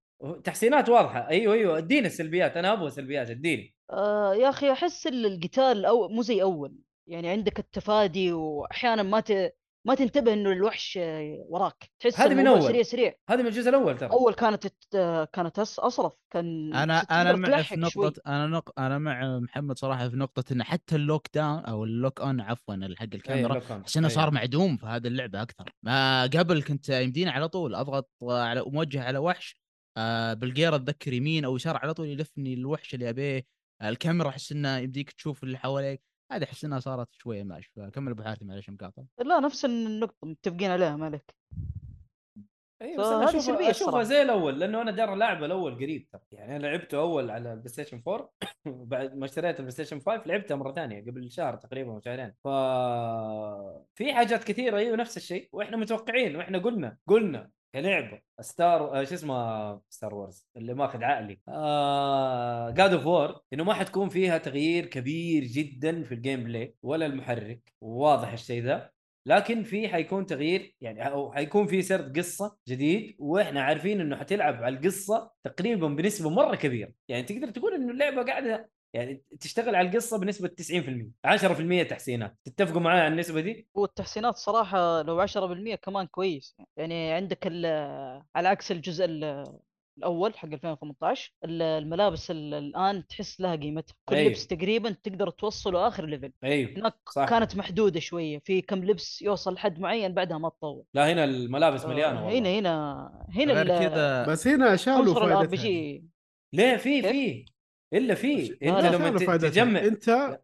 تحسينات 0.45 0.89
واضحة. 0.89 1.29
أيوه 1.29 1.55
أيوه. 1.55 1.79
إديني 1.79 2.07
السلبيات. 2.07 2.57
أنا 2.57 2.73
أبغى 2.73 2.91
سلبيات. 2.91 3.31
إديني. 3.31 3.75
آه 3.91 4.35
يا 4.35 4.49
أخي 4.49 4.73
أحس 4.73 5.07
ال- 5.07 5.27
القتال 5.27 5.85
أو 5.85 6.09
مو 6.09 6.23
زي 6.23 6.43
أول. 6.43 6.75
يعني 7.07 7.29
عندك 7.29 7.59
التفادي 7.59 8.33
وأحيانا 8.33 9.03
ما 9.03 9.21
ت... 9.21 9.55
ما 9.87 9.95
تنتبه 9.95 10.33
إنه 10.33 10.53
الوحش 10.53 10.99
وراك 11.49 11.91
تحس 12.01 12.21
هذه 12.21 12.35
من 12.35 12.47
أول. 12.47 12.63
سريع 12.63 12.83
سريع 12.83 13.15
هذا 13.31 13.43
من 13.43 13.49
الجزء 13.49 13.69
الأول 13.71 13.99
ترى 13.99 14.11
أول 14.11 14.35
كانت 14.35 14.67
كانت 15.33 15.59
أصرف 15.59 16.13
كان 16.31 16.75
أنا 16.75 17.01
أنا 17.01 17.33
مع 17.33 17.63
في 17.63 17.91
شوي. 17.91 18.05
نقطة 18.07 18.23
أنا 18.27 18.47
نق... 18.47 18.81
أنا 18.81 18.99
مع 18.99 19.39
محمد 19.39 19.79
صراحة 19.79 20.09
في 20.09 20.17
نقطة 20.17 20.53
إن 20.53 20.63
حتى 20.63 20.97
ال 20.97 21.03
lock 21.03 21.27
down 21.35 21.65
أو 21.65 21.85
ال 21.85 21.92
lock 21.92 22.21
on 22.21 22.41
عفوا 22.41 22.75
حق 22.97 23.07
الكاميرا 23.15 23.55
انه 23.57 23.83
أيوة. 23.97 24.09
صار 24.09 24.31
معدوم 24.31 24.77
في 24.77 24.87
هذه 24.87 25.07
اللعبة 25.07 25.43
أكثر 25.43 25.73
ما 25.83 26.23
قبل 26.23 26.63
كنت 26.63 26.89
يمديني 26.89 27.31
على 27.31 27.49
طول 27.49 27.75
أضغط 27.75 28.11
على 28.23 28.63
موجه 28.67 29.03
على 29.03 29.19
وحش 29.19 29.57
آه 29.97 30.35
بالجير 30.35 30.75
أتذكر 30.75 31.13
يمين 31.13 31.45
أو 31.45 31.57
يسار 31.57 31.77
على 31.77 31.95
طول 31.95 32.09
يلفني 32.09 32.55
الوحش 32.55 32.95
اللي 32.95 33.11
أبيه 33.11 33.47
الكاميرا 33.83 34.29
أحس 34.29 34.53
إنه 34.53 34.79
يمديك 34.79 35.11
تشوف 35.13 35.45
اللي 35.45 35.59
حواليك 35.59 36.08
هذه 36.33 36.45
أحس 36.45 36.65
إنها 36.65 36.81
صارت 36.81 37.09
شوية 37.13 37.43
ماشي 37.43 37.71
فكمل 37.77 38.13
أبو 38.13 38.23
حاتم 38.23 38.47
معلش 38.47 38.71
مقاطع 38.71 39.03
لا 39.25 39.41
نفس 39.41 39.65
النقطة 39.65 40.27
متفقين 40.27 40.71
عليها 40.71 40.97
مالك 40.97 41.35
أيوه 42.83 42.97
بس 42.97 43.07
اشوفها 43.07 43.41
سلبية 43.41 43.71
اشوفها. 43.71 44.03
زي 44.03 44.23
الأول 44.23 44.61
لأنه 44.61 44.83
أنا 44.83 44.91
دار 44.91 45.15
العب 45.15 45.45
الأول 45.45 45.75
قريب 45.75 46.09
ترى. 46.13 46.21
يعني 46.33 46.57
أنا 46.57 46.67
لعبته 46.67 46.99
أول 46.99 47.31
على 47.31 47.53
ال 47.53 47.69
PlayStation 47.69 48.03
4 48.09 48.31
بعد 48.67 49.17
ما 49.17 49.25
اشتريت 49.25 49.57
ال 49.57 49.71
PlayStation 49.71 50.01
5 50.01 50.23
لعبتها 50.27 50.55
مرة 50.55 50.73
ثانية 50.73 51.01
قبل 51.01 51.31
شهر 51.31 51.57
تقريبا 51.57 51.91
أو 51.93 52.01
شهرين. 52.01 52.33
ف 52.45 52.49
في 53.95 54.15
حاجات 54.15 54.45
كثيرة 54.45 54.79
أيوه 54.79 54.97
نفس 54.97 55.17
الشيء 55.17 55.49
وإحنا 55.53 55.77
متوقعين 55.77 56.37
وإحنا 56.37 56.59
قلنا 56.59 56.97
قلنا. 57.07 57.51
كلعبة 57.75 58.21
Star 58.41 59.01
آه، 59.01 59.05
شو 59.05 59.15
اسمه 59.15 59.81
Star 59.89 60.15
Wars 60.15 60.47
اللي 60.57 60.75
ماخذ 60.75 61.05
عقلي. 61.05 61.41
آه... 61.49 62.71
God 62.71 62.93
of 62.93 63.07
War 63.07 63.41
إنه 63.53 63.65
ما 63.65 63.75
حتكون 63.75 64.09
فيها 64.09 64.39
تغيير 64.39 64.87
كبير 64.87 65.45
جدا 65.45 66.03
في 66.03 66.15
ال 66.15 66.45
gameplay 66.45 66.75
ولا 66.83 67.07
المحرك 67.07 67.73
واضح 67.81 68.33
الشيء 68.33 68.63
ذا. 68.63 68.91
لكن 69.27 69.63
في 69.63 69.89
حيكون 69.89 70.27
تغيير 70.27 70.75
يعني 70.81 71.09
أو 71.09 71.33
حيكون 71.33 71.67
في 71.67 71.83
سرد 71.83 72.19
قصة 72.19 72.57
جديد 72.69 73.17
وإحنا 73.19 73.63
عارفين 73.63 74.01
إنه 74.01 74.17
حتلعب 74.17 74.55
على 74.63 74.77
القصة 74.77 75.31
تقريبا 75.45 75.89
بنسبة 75.89 76.31
مرة 76.31 76.57
كبيرة. 76.57 76.93
يعني 77.09 77.23
تقدر 77.23 77.51
تقول 77.51 77.75
إنه 77.75 77.93
اللعبة 77.93 78.23
قاعدة 78.23 78.71
يعني 78.95 79.23
تشتغل 79.41 79.75
على 79.75 79.89
القصة 79.89 80.19
بنسبة 80.19 80.49
90% 80.49 81.11
10% 81.25 81.83
تحسينات. 81.91 82.37
تتفقوا 82.45 82.81
معي 82.81 83.01
على 83.01 83.09
النسبة 83.09 83.41
دي؟ 83.41 83.69
والتحسينات 83.75 84.37
صراحة 84.37 85.03
لو 85.03 85.21
10% 85.27 85.75
كمان 85.75 86.07
كويس. 86.07 86.57
يعني 86.77 87.13
عندك 87.13 87.39
ال- 87.47 88.23
على 88.37 88.49
عكس 88.49 88.73
الجزء 88.73 89.05
ال- 89.05 89.45
الأول 89.99 90.39
حق 90.39 90.49
2018 90.49 91.33
ال- 91.45 91.63
الملابس 91.63 92.31
ال- 92.31 92.55
الآن 92.55 93.07
تحس 93.07 93.41
لها 93.41 93.57
قيمتها. 93.57 93.95
كل 94.09 94.15
أيوه. 94.17 94.29
لبس 94.31 94.47
تقريبا 94.47 94.91
تقدر 94.91 95.31
توصله 95.31 95.89
آخر 95.89 96.07
ليفل 96.07 96.33
أيوه 96.45 96.71
هناك 96.71 96.95
صح. 97.13 97.29
كانت 97.29 97.57
محدودة 97.57 98.01
شوية. 98.01 98.39
في 98.45 98.61
كم 98.61 98.85
لبس 98.85 99.23
يوصل 99.23 99.55
لحد 99.55 99.79
معين 99.81 100.15
بعدها 100.15 100.39
ما 100.39 100.49
تطور. 100.49 100.85
لا 100.95 101.13
هنا 101.13 101.25
الملابس 101.25 101.85
مليانة 101.87 102.19
آه، 102.21 102.25
والله. 102.25 102.39
هنا 102.39 102.59
هنا 102.59 103.27
هنا 103.37 103.53
غير 103.53 103.89
كذا 103.89 104.27
بس 104.27 104.47
هنا 104.47 104.77
شالوا 104.77 105.15
فائدتها 105.15 105.57
جي 105.57 106.05
ليه؟ 106.53 106.77
في؟ 106.77 107.03
في. 107.03 107.45
إلا 107.95 108.15
في 108.15 108.53
أنت 108.63 108.85
لما. 108.85 109.37
تجمع. 109.37 109.81
أنت. 109.81 110.39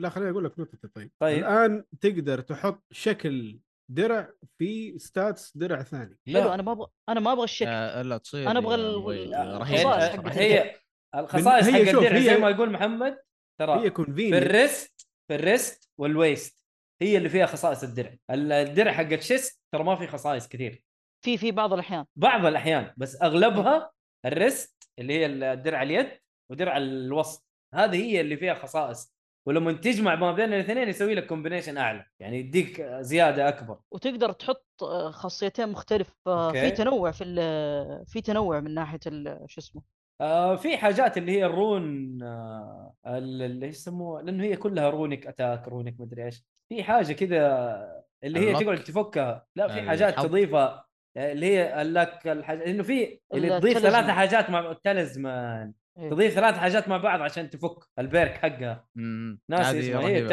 لا 0.00 0.08
خليني 0.08 0.30
أقول 0.30 0.44
لك 0.44 0.58
نقطة 0.58 0.88
طيب 0.94 1.10
طيب. 1.20 1.38
الآن 1.38 1.84
تقدر 2.00 2.40
تحط 2.40 2.84
شكل 2.90 3.58
درع 3.90 4.30
في 4.58 4.98
stats 4.98 5.56
درع 5.56 5.82
ثاني. 5.82 6.18
حلو 6.26 6.34
لا. 6.38 6.54
أنا 6.54 6.62
ما 6.62 6.72
أبغى 6.72 6.86
أنا 7.08 7.20
ما 7.20 7.32
أبغى 7.32 7.44
الشكل. 7.44 7.68
آه، 7.68 8.02
لا 8.02 8.16
تصير 8.18 8.50
أبوي، 8.58 9.24
ال- 9.24 9.60
رهيبة 9.60 9.96
الخصائص 10.06 10.36
هي, 10.36 10.76
الخصائص 11.14 11.66
هي 11.66 11.72
حق 11.86 11.90
الدرع 11.98 12.16
هي- 12.16 12.22
زي 12.22 12.36
ما 12.36 12.50
يقول 12.50 12.70
محمد 12.70 13.18
ترى 13.60 13.80
هي 13.84 13.90
في 13.90 14.38
ال 14.38 14.50
wrist 14.50 15.08
في 15.28 15.34
ال 15.34 15.43
wrist 15.43 15.90
وال 15.98 16.17
waist 16.17 16.64
هي 17.02 17.16
اللي 17.16 17.28
فيها 17.28 17.46
خصائص 17.46 17.82
الدرع. 17.82 18.16
الدرع 18.30 18.92
حق 18.92 19.12
ال 19.12 19.20
chest 19.20 19.62
ترى 19.74 19.84
ما 19.84 19.96
في 19.96 20.06
خصائص 20.06 20.48
كثير. 20.48 20.84
في 21.24 21.38
في 21.38 21.50
بعض 21.52 21.72
الأحيان. 21.72 22.04
بعض 22.16 22.46
الأحيان 22.46 22.92
بس 22.96 23.22
أغلبها 23.22 23.90
ال 24.26 24.37
wrist 24.37 24.90
اللي 24.98 25.12
هي 25.14 25.26
الدرع 25.26 25.82
اليد 25.82 26.10
ودرع 26.50 26.76
الوسط. 26.76 27.46
هذه 27.74 27.96
هي 28.04 28.20
اللي 28.20 28.36
فيها 28.36 28.54
خصائص. 28.54 29.14
ولما 29.48 29.72
تجمع 29.72 30.14
ما 30.14 30.32
بين 30.32 30.52
الاثنين 30.52 30.88
يسوي 30.88 31.14
لك 31.14 31.26
combination 31.26 31.76
أعلى. 31.78 32.04
يعني 32.20 32.38
يديك 32.38 32.82
زيادة 32.82 33.48
أكبر. 33.48 33.78
وتقدر 33.92 34.32
تحط 34.32 34.66
آه، 34.82 35.10
خاصيتين 35.10 35.68
مختلفة 35.68 36.14
okay. 36.26 36.60
في 36.60 36.70
تنوع 36.70 37.10
في 37.10 37.24
ال- 37.24 38.06
في 38.06 38.20
تنوع 38.20 38.60
من 38.60 38.74
ناحية 38.74 39.00
ال- 39.06 39.44
شو 39.50 39.60
اسمه؟ 39.60 39.82
آه 40.20 40.56
في 40.56 40.76
حاجات 40.76 41.18
اللي 41.18 41.32
هي 41.32 41.44
ال 41.46 41.60
rune 41.60 42.18
آه 42.22 42.94
ال- 43.06 43.42
اللي 43.42 43.66
يسموها 43.66 44.22
لأنه 44.22 44.44
هي 44.44 44.56
كلها 44.56 44.90
runic 44.90 45.26
attack 45.26 45.68
runic 45.68 45.94
مدري 46.00 46.24
إيش. 46.24 46.44
في 46.68 46.82
حاجة 46.82 47.12
كذا 47.12 48.02
اللي 48.24 48.40
هي 48.40 48.48
ال 48.48 48.50
luck. 48.50 48.62
تقعد 48.62 48.84
تفكها. 48.84 49.46
لا 49.56 49.68
في 49.68 49.82
حاجات 49.82 50.14
الحظ. 50.14 50.26
تضيفها 50.26 50.84
آه، 51.16 51.32
اللي 51.32 51.46
هي 51.46 51.82
ال 51.82 51.91
luck 51.91 52.28
الحاجة 52.28 52.66
انه 52.70 52.82
في 52.82 53.20
اللي 53.34 53.60
تضيف. 53.60 53.78
ثلاثة 53.78 54.12
حاجات 54.12 54.50
مع 54.50 54.70
ال 54.70 54.80
talisman. 54.80 55.72
إيه. 56.00 56.10
تضيف 56.10 56.34
ثلاث 56.34 56.54
حاجات 56.54 56.88
مع 56.88 56.96
بعض 56.96 57.20
عشان 57.20 57.50
تفك 57.50 57.78
ال 57.98 58.05
perk 58.05 58.32
حقها 58.32 58.88
مم. 58.94 59.40
ناسي 59.48 59.80
اسمها، 59.80 60.08
هي. 60.08 60.26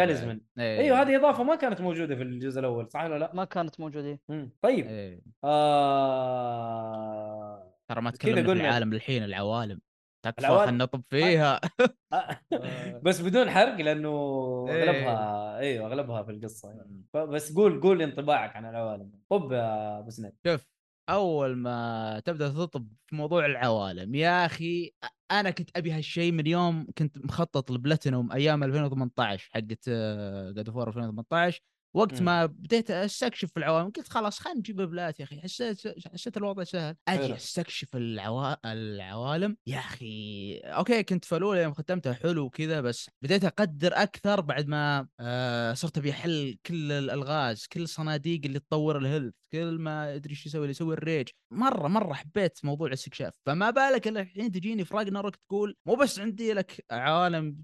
إيه. 0.59 0.79
أيوه 0.79 1.01
هذه 1.01 1.15
إضافة 1.15 1.43
ما 1.43 1.55
كانت 1.55 1.81
موجودة 1.81 2.15
في 2.15 2.23
الجزء 2.23 2.59
الأول 2.59 2.89
صح 2.89 3.03
ولا 3.03 3.19
لا؟ 3.19 3.31
ما 3.33 3.45
كانت 3.45 3.79
موجودة 3.79 4.19
مم. 4.29 4.51
طيب 4.61 4.87
إيه. 4.87 5.21
آه... 5.43 6.57
ترى 7.89 8.01
ما 8.01 8.11
تكلمنا 8.11 8.43
في 8.43 8.51
العالم 8.51 8.93
الحين 8.93 9.23
العوالم 9.23 9.79
تكفى 10.25 10.47
خلنا 10.47 10.83
نطب 10.83 11.03
فيها 11.09 11.61
بس 13.05 13.21
بدون 13.21 13.49
حرق 13.49 13.75
لأنه 13.75 14.09
إيه. 14.69 14.83
أغلبها 14.83 15.57
أيوه 15.57 15.87
أغلبها 15.87 16.23
في 16.23 16.31
القصة 16.31 16.69
يعني. 16.69 17.03
بس 17.13 17.55
قول 17.55 17.81
قول 17.81 18.01
انطباعك 18.01 18.55
عن 18.55 18.65
العوالم 18.65 19.11
طب 19.29 19.51
يا 19.51 19.99
أبو 19.99 20.09
سند 20.09 20.33
شوف 20.47 20.76
أول 21.09 21.57
ما 21.57 22.19
تبدأ 22.25 22.49
تطب 22.49 22.87
في 23.07 23.15
موضوع 23.15 23.45
العوالم 23.45 24.15
يا 24.15 24.45
أخي 24.45 24.91
أنا 25.31 25.51
كنت 25.51 25.69
أبي 25.77 25.91
هالشيء 25.91 26.31
من 26.31 26.47
يوم 26.47 26.87
كنت 26.97 27.17
مخطط 27.17 27.71
البلاتينوم 27.71 28.31
أيام 28.31 28.63
2018 28.63 29.49
حقت 29.53 29.89
God 30.55 30.69
of 30.69 30.87
2018 30.87 31.61
وقت. 31.93 32.21
ما 32.21 32.45
بديت 32.45 32.91
أستكشف 32.91 33.49
في 33.51 33.57
العوالم 33.57 33.89
قلت 33.89 34.07
خلاص 34.07 34.39
خلينا 34.39 34.59
نجيب 34.59 34.75
plat 34.81 35.19
يا 35.19 35.25
أخي. 35.25 35.41
حسيت 35.41 36.07
حسيت 36.07 36.37
الوضع 36.37 36.63
سهل. 36.63 36.95
أجي 37.07 37.35
أستكشف 37.35 37.95
العوا... 37.95 38.71
العوالم. 38.71 39.57
يا 39.67 39.79
أخي 39.79 40.57
okay 40.57 41.03
كنت 41.03 41.25
فلول 41.25 41.57
يوم 41.57 41.73
ختمتها 41.73 42.13
حلو 42.13 42.45
وكذا 42.45 42.81
بس 42.81 43.09
بديت 43.21 43.45
أقدر 43.45 43.93
أكثر 43.93 44.41
بعد 44.41 44.67
ما 44.67 45.07
آه 45.19 45.73
صرت 45.73 45.97
أبي 45.97 46.11
أحل 46.11 46.57
كل 46.65 46.91
الألغاز 46.91 47.65
كل 47.65 47.81
الصناديق 47.81 48.41
اللي 48.45 48.59
تطور 48.59 48.97
ال 48.97 49.02
health 49.02 49.33
كل 49.51 49.77
ما 49.79 50.15
أدري 50.15 50.31
إيش 50.31 50.45
يسوي 50.45 50.61
اللي 50.61 50.71
يسوي 50.71 50.93
ال 50.93 50.99
rage. 50.99 51.27
مرة 51.53 51.87
مرة 51.87 52.13
حبيت 52.13 52.59
موضوع 52.63 52.87
الاستكشاف. 52.87 53.33
فما 53.45 53.69
بالك 53.69 54.07
الا 54.07 54.21
الحين 54.21 54.51
تجيني 54.51 54.85
في 54.85 54.93
Ragnarök 54.95 55.35
تقول 55.35 55.75
مو 55.85 55.95
بس 55.95 56.19
عندي 56.19 56.53
لك 56.53 56.85
عوالم 56.91 57.57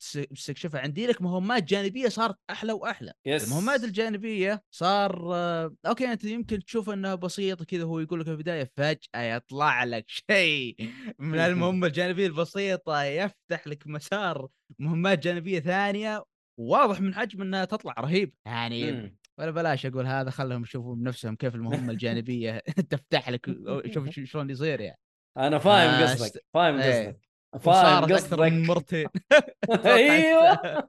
تس- 0.00 0.12
تستكشفها 0.12 0.80
عندي 0.80 1.06
لك 1.06 1.22
مهمات 1.22 1.62
جانبية 1.62 2.08
صارت 2.08 2.36
أحلى 2.50 2.72
وأحلى. 2.72 3.12
yes. 3.26 3.44
المهمات 3.44 3.79
الجانبية 3.84 4.62
صار 4.70 5.34
آه، 5.34 5.74
okay 5.86 6.12
أنت 6.12 6.24
يمكن 6.24 6.64
تشوف 6.64 6.90
إنها 6.90 7.14
بسيطة 7.14 7.64
كذا 7.64 7.84
هو 7.84 8.00
يقول 8.00 8.20
لك 8.20 8.26
في 8.26 8.32
البداية 8.32 8.70
فجأة 8.76 9.20
يطلع 9.22 9.84
لك 9.84 10.04
شيء 10.08 10.76
من 11.18 11.38
المهمة 11.38 11.86
الجانبية 11.86 12.26
البسيطة 12.26 13.02
يفتح 13.02 13.66
لك 13.66 13.86
مسار 13.86 14.48
مهمات 14.78 15.18
جانبية 15.18 15.60
ثانية 15.60 16.24
واضح 16.60 17.00
من 17.00 17.14
حجم 17.14 17.42
إنها 17.42 17.64
تطلع 17.64 17.94
رهيب. 17.98 18.34
يعني. 18.46 19.16
ولا 19.38 19.50
بلاش 19.50 19.86
أقول 19.86 20.06
هذا 20.06 20.30
خلهم 20.30 20.62
يشوفوا 20.62 20.94
بنفسهم 20.96 21.36
كيف 21.36 21.54
المهمة 21.54 21.92
الجانبية 21.92 22.58
تفتح 22.90 23.28
لك 23.30 23.46
شوف 23.92 24.08
شو- 24.10 24.24
شلون 24.24 24.50
يصير 24.50 24.80
يعني. 24.80 24.98
أنا 25.36 25.58
فاهم 25.58 25.90
آه، 25.90 26.02
قصدك 26.12 26.44
فاهم 26.54 26.80
إيه. 26.80 27.06
قصدك 27.08 27.20
فاهم 27.64 28.04
أكثر 28.04 28.40
من 28.40 28.46
قصدك. 28.62 28.68
مرتين. 28.70 29.06
أيوه. 29.84 30.88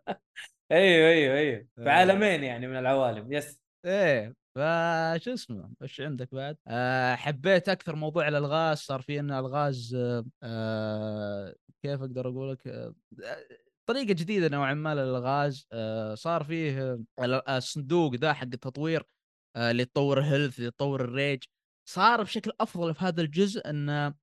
أيوه 0.72 1.10
أيوه 1.10 1.38
أيوه. 1.38 1.68
في 1.76 1.82
إيه. 1.82 1.90
عالمين 1.90 2.44
يعني 2.44 2.68
من 2.68 2.76
العوالم. 2.78 3.34
يس 3.34 3.60
إيه. 3.86 4.36
فش 4.56 5.28
اسمه؟ 5.28 5.72
وش 5.82 6.02
عندك 6.02 6.36
بعد؟ 6.36 6.58
أه 6.68 7.16
حبيت 7.16 7.70
أكثر 7.70 7.96
موضوع 7.96 8.28
الألغاز. 8.28 8.78
صار 8.78 9.02
في 9.02 9.20
إن 9.20 9.32
ألغاز 9.32 9.96
أه 9.96 10.26
آه، 10.44 11.56
كيف 11.84 12.02
أقدر 12.02 12.28
أقول 12.30 12.52
لك 12.52 12.68
أه 12.68 12.96
طريقة 13.90 14.04
جديدة 14.14 14.48
نوعا 14.48 14.74
ما 14.74 14.96
للألغاز. 14.96 15.68
أه 15.72 16.16
صار 16.16 16.44
فيه 16.44 16.82
آه، 16.92 17.04
ال- 17.20 17.50
الصندوق 17.50 18.16
ذا 18.16 18.34
حق 18.34 18.44
التطوير 18.44 19.04
أه 19.56 19.72
اللي 19.72 19.86
تطور 19.86 20.20
ال 20.20 20.25
health 20.25 20.60
اللي 20.60 20.72
تطور 20.72 21.02
ال 21.02 21.09
rage. 21.09 21.44
صار 21.90 22.24
بشكل 22.24 22.52
أفضل 22.62 22.94
في 22.96 23.06
هذا 23.06 23.22
الجزء 23.22 23.70
انه 23.70 24.14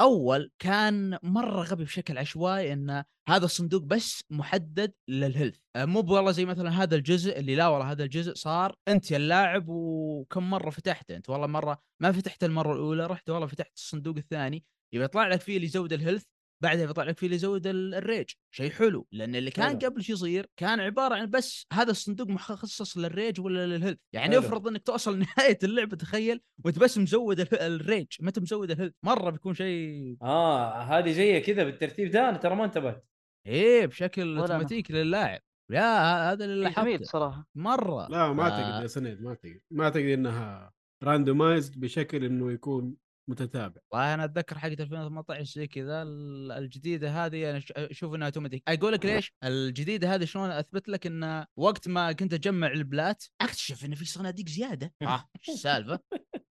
أول 0.00 0.50
كان 0.58 1.18
مرة 1.22 1.62
غبي 1.62 1.84
بشكل 1.84 2.18
عشوائي 2.18 2.72
إن 2.72 3.04
هذا 3.28 3.44
الصندوق 3.44 3.82
بس 3.82 4.24
محدد 4.30 4.92
لل 5.08 5.19
health. 5.19 5.58
آه، 5.76 5.84
مو 5.84 6.00
والله 6.00 6.30
زي 6.30 6.44
مثلا 6.44 6.82
هذا 6.82 6.96
الجزء 6.96 7.38
اللي 7.38 7.54
لا 7.54 7.68
والله 7.68 7.90
هذا 7.90 8.04
الجزء 8.04 8.34
صار 8.34 8.74
أنت 8.88 9.10
يا 9.10 9.16
اللاعب 9.16 9.64
وكم 9.68 10.50
مرة 10.50 10.70
فتحته 10.70 11.16
أنت. 11.16 11.30
والله 11.30 11.46
مرة 11.46 11.78
ما 12.00 12.12
فتحت 12.12 12.44
المرة 12.44 12.72
الأولى 12.72 13.06
رحت 13.06 13.30
والله 13.30 13.46
فتحت 13.46 13.76
الصندوق 13.76 14.16
الثاني. 14.16 14.64
يبي 14.92 15.04
يطلع 15.04 15.28
لك 15.28 15.40
فيه 15.40 15.56
اللي 15.56 15.66
يزود 15.66 15.92
ال 15.92 15.97
health 15.97 16.24
بعدها 16.62 16.86
بيطلع 16.86 17.04
لك 17.04 17.18
فيه 17.18 17.26
اللي 17.26 17.36
يزود 17.36 17.66
ال- 17.66 17.94
rage. 17.94 18.30
شيء 18.50 18.70
حلو 18.70 19.06
لأن 19.12 19.34
اللي 19.36 19.50
كان 19.50 19.68
حلو. 19.68 19.78
قبل 19.78 20.02
شو 20.02 20.12
يصير 20.12 20.46
كان 20.56 20.80
عبارة 20.80 21.14
عن 21.14 21.30
بس 21.30 21.66
هذا 21.72 21.90
الصندوق 21.90 22.28
مخصص 22.28 22.98
لل 22.98 23.12
rage 23.12 23.40
ولا 23.40 23.66
لل 23.66 23.73
health. 23.73 23.98
يعني 24.12 24.30
حلو. 24.30 24.38
افرض 24.40 24.68
إنك 24.68 24.82
توصل 24.82 25.18
نهاية 25.38 25.58
اللعبة 25.64 25.96
تخيل 25.96 26.40
وأنت 26.64 26.78
بس 26.78 26.98
مزود 26.98 27.40
ال- 27.40 27.54
rage 27.60 28.06
ما 28.20 28.28
أنت 28.28 28.38
مزود 28.38 28.70
ال 28.70 28.73
health 28.73 28.92
مرة 29.02 29.30
بيكون 29.30 29.54
شيء 29.54 30.16
آه 30.22 30.82
هذه 30.82 31.12
جاية 31.12 31.42
كذا 31.42 31.64
بالترتيب 31.64 32.10
ده 32.10 32.28
أنا 32.28 32.36
ترى 32.38 32.54
ما 32.54 32.64
انتبهت. 32.64 33.04
إيه 33.46 33.86
بشكل. 33.86 34.38
اوتوماتيكي 34.38 34.92
للاعب. 34.92 35.40
لا 35.70 36.32
هذا 36.32 36.44
اللي 36.44 36.70
جميل 36.70 36.90
لاحظته. 36.90 37.04
صراحة 37.04 37.46
مرة. 37.54 38.08
لا 38.10 38.32
ما 38.32 38.42
اعتقد 38.42 38.82
يا 38.82 38.86
سند 38.86 39.20
ما 39.20 39.28
اعتقد 39.30 39.60
ما 39.70 39.84
اعتقد 39.84 40.02
إنها 40.04 40.72
randomized 41.02 41.80
بشكل 41.80 42.24
إنه 42.24 42.52
يكون 42.52 42.96
متتابع. 43.28 43.80
والله 43.92 44.14
أنا 44.14 44.24
أتذكر 44.24 44.58
حقت 44.58 44.80
2018 44.80 45.44
زي 45.44 45.66
كذا 45.66 46.02
ال- 46.02 46.52
الجديدة 46.52 47.10
هذه 47.26 47.50
أنا 47.50 47.62
أشوف 47.76 48.14
إنها 48.14 48.26
أوتوماتيك. 48.26 48.62
أقول 48.68 48.92
لك 48.92 49.06
ليش؟ 49.06 49.32
الجديدة 49.44 50.14
هذه 50.14 50.24
شلون 50.24 50.50
أثبت 50.50 50.88
لك 50.88 51.06
إن 51.06 51.44
وقت 51.56 51.88
ما 51.88 52.12
كنت 52.12 52.34
أجمع 52.34 52.66
ال 52.66 52.78
plat 52.78 53.24
أكتشف 53.40 53.84
إن 53.84 53.94
في 53.94 54.04
صناديق 54.04 54.46
زيادة. 54.48 54.92
آه 55.02 55.24
إيش 55.38 55.48
السالفة؟ 55.56 56.00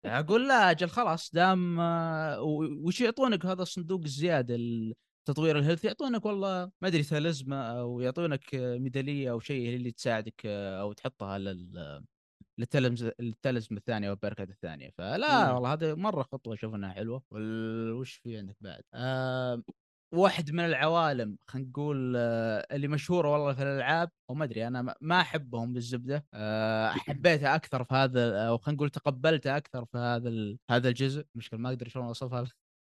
أقول 0.05 0.49
لا 0.49 0.71
أجل 0.71 0.89
خلاص 0.89 1.31
دام 1.35 1.81
آه، 1.81 2.41
وش 2.85 3.01
يعطونك 3.01 3.47
هذا 3.47 3.63
الصندوق 3.63 4.01
الزيادة 4.05 4.55
ال- 4.55 4.95
تطوير 5.29 5.59
ال 5.59 5.62
health 5.62 5.85
يعطونك 5.85 6.25
والله 6.27 6.71
ما 6.83 6.89
أدري 6.89 7.03
talisman 7.03 7.57
أو 7.57 8.01
يعطونك 8.01 8.55
ميدالية 8.55 9.31
أو 9.31 9.41
شيء 9.41 9.77
اللي 9.77 9.91
تساعدك 9.93 10.43
آه، 10.47 10.81
أو 10.81 10.93
تحطها 10.93 11.39
لل 11.39 12.05
التلزمه 12.59 13.79
الثانية 13.79 14.09
أو 14.09 14.13
البركه 14.13 14.43
الثانية 14.43 14.91
فلا 14.99 15.49
مم. 15.49 15.55
والله 15.55 15.73
هذه 15.73 15.95
مرة 15.95 16.23
خطوة 16.23 16.55
أشوف 16.55 16.75
إنها 16.75 16.93
حلوة. 16.93 17.23
وش 18.01 18.15
في 18.15 18.39
عندك 18.39 18.57
بعد؟ 18.61 18.83
آه... 18.95 19.63
واحد 20.15 20.51
من 20.51 20.65
العوالم 20.65 21.37
خلينا 21.47 21.69
نقول 21.69 22.15
آه... 22.17 22.67
اللي 22.73 22.89
مشهورة 22.89 23.29
والله 23.33 23.55
في 23.55 23.63
الألعاب 23.63 24.11
أو 24.31 24.35
ما 24.35 24.45
أدري 24.45 24.67
أنا 24.67 24.95
ما- 25.01 25.21
أحبهم 25.21 25.73
بالزبدة 25.73 26.27
آه... 26.35 26.91
حبيتها 26.91 27.55
أكثر 27.55 27.85
في 27.85 27.95
هذا 27.95 28.49
أو 28.49 28.59
خلينا 28.59 28.77
نقول 28.77 28.91
تقبلتها 28.91 29.57
أكثر 29.57 29.85
في 29.85 29.99
هذا. 29.99 30.57
هذا 30.71 30.89
الجزء 30.89 31.25
مشكلة 31.35 31.61
ما 31.61 31.69
أقدر 31.69 31.89
شلون 31.89 32.07
أوصفها 32.07 32.45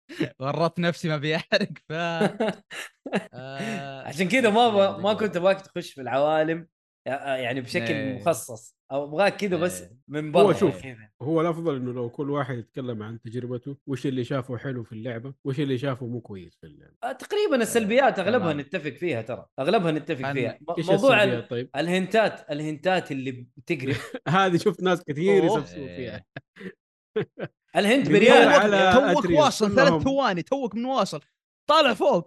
ورطت 0.40 0.80
نفسي 0.80 1.08
ما 1.10 1.16
ابي 1.16 1.36
احرق 1.36 1.70
ف 1.90 1.92
آه... 3.34 4.08
عشان 4.08 4.28
كذا 4.28 4.50
ما 4.50 4.70
ب... 4.76 4.78
عندك 4.78 5.04
ما؟ 5.04 5.14
كنت 5.14 5.36
أبغاك 5.38 5.62
تخش 5.62 5.94
في 5.94 6.02
العوالم 6.02 6.68
يعني 7.06 7.62
بشكل 7.62 7.94
إيه. 7.94 8.16
مخصص 8.16 8.76
أو 8.92 9.04
أبغاك 9.04 9.36
كذا 9.38 9.58
بس 9.58 9.82
إيه. 9.82 9.98
من 10.08 10.36
هو 10.36 10.44
برا 10.44 10.54
شوف. 10.54 10.82
كذا 10.82 11.10
هو 11.22 11.42
الأفضل 11.42 11.76
إنه 11.76 11.94
لو 11.94 12.10
كل 12.10 12.30
واحد 12.30 12.58
يتكلم 12.58 13.04
عن 13.04 13.22
تجربته 13.22 13.78
وش 13.88 14.06
اللي 14.06 14.24
شافه 14.24 14.58
حلو 14.58 14.84
في 14.84 14.92
اللعبة 14.92 15.34
وش 15.46 15.60
اللي 15.60 15.78
شافه 15.78 16.06
مو 16.06 16.22
كويس 16.22 16.58
في 16.62 16.68
اللعبة 16.68 16.94
آه، 17.04 17.12
تقريبا 17.12 17.56
السلبيات 17.56 18.20
أغلبها 18.20 18.52
تمام. 18.52 18.60
نتفق 18.60 18.90
فيها 18.90 19.22
ترى 19.22 19.46
أغلبها 19.60 19.92
نتفق 19.92 20.32
فيها 20.34 20.60
موضوع 20.62 21.24
ال- 21.24 21.30
السلبيات 21.30 21.50
طيب 21.50 21.70
الهنتات 21.76 22.52
الهنتات 22.52 23.12
اللي 23.12 23.48
بتقرف 23.58 24.14
هذه 24.28 24.58
شفت 24.58 24.82
ناس 24.84 25.04
كثير 25.04 25.44
أوه. 25.50 25.58
يسفسوا 25.60 25.88
فيها 25.88 26.26
الهنت 27.76 28.08
من 28.10 28.14
بريال 28.14 28.94
توك 28.94 29.30
واصل 29.30 29.76
ثلاث. 29.76 30.04
ثواني 30.04 30.42
توك 30.44 30.76
من 30.76 30.86
واصل 30.86 31.22
طالع 31.70 31.94
فوق 31.94 32.24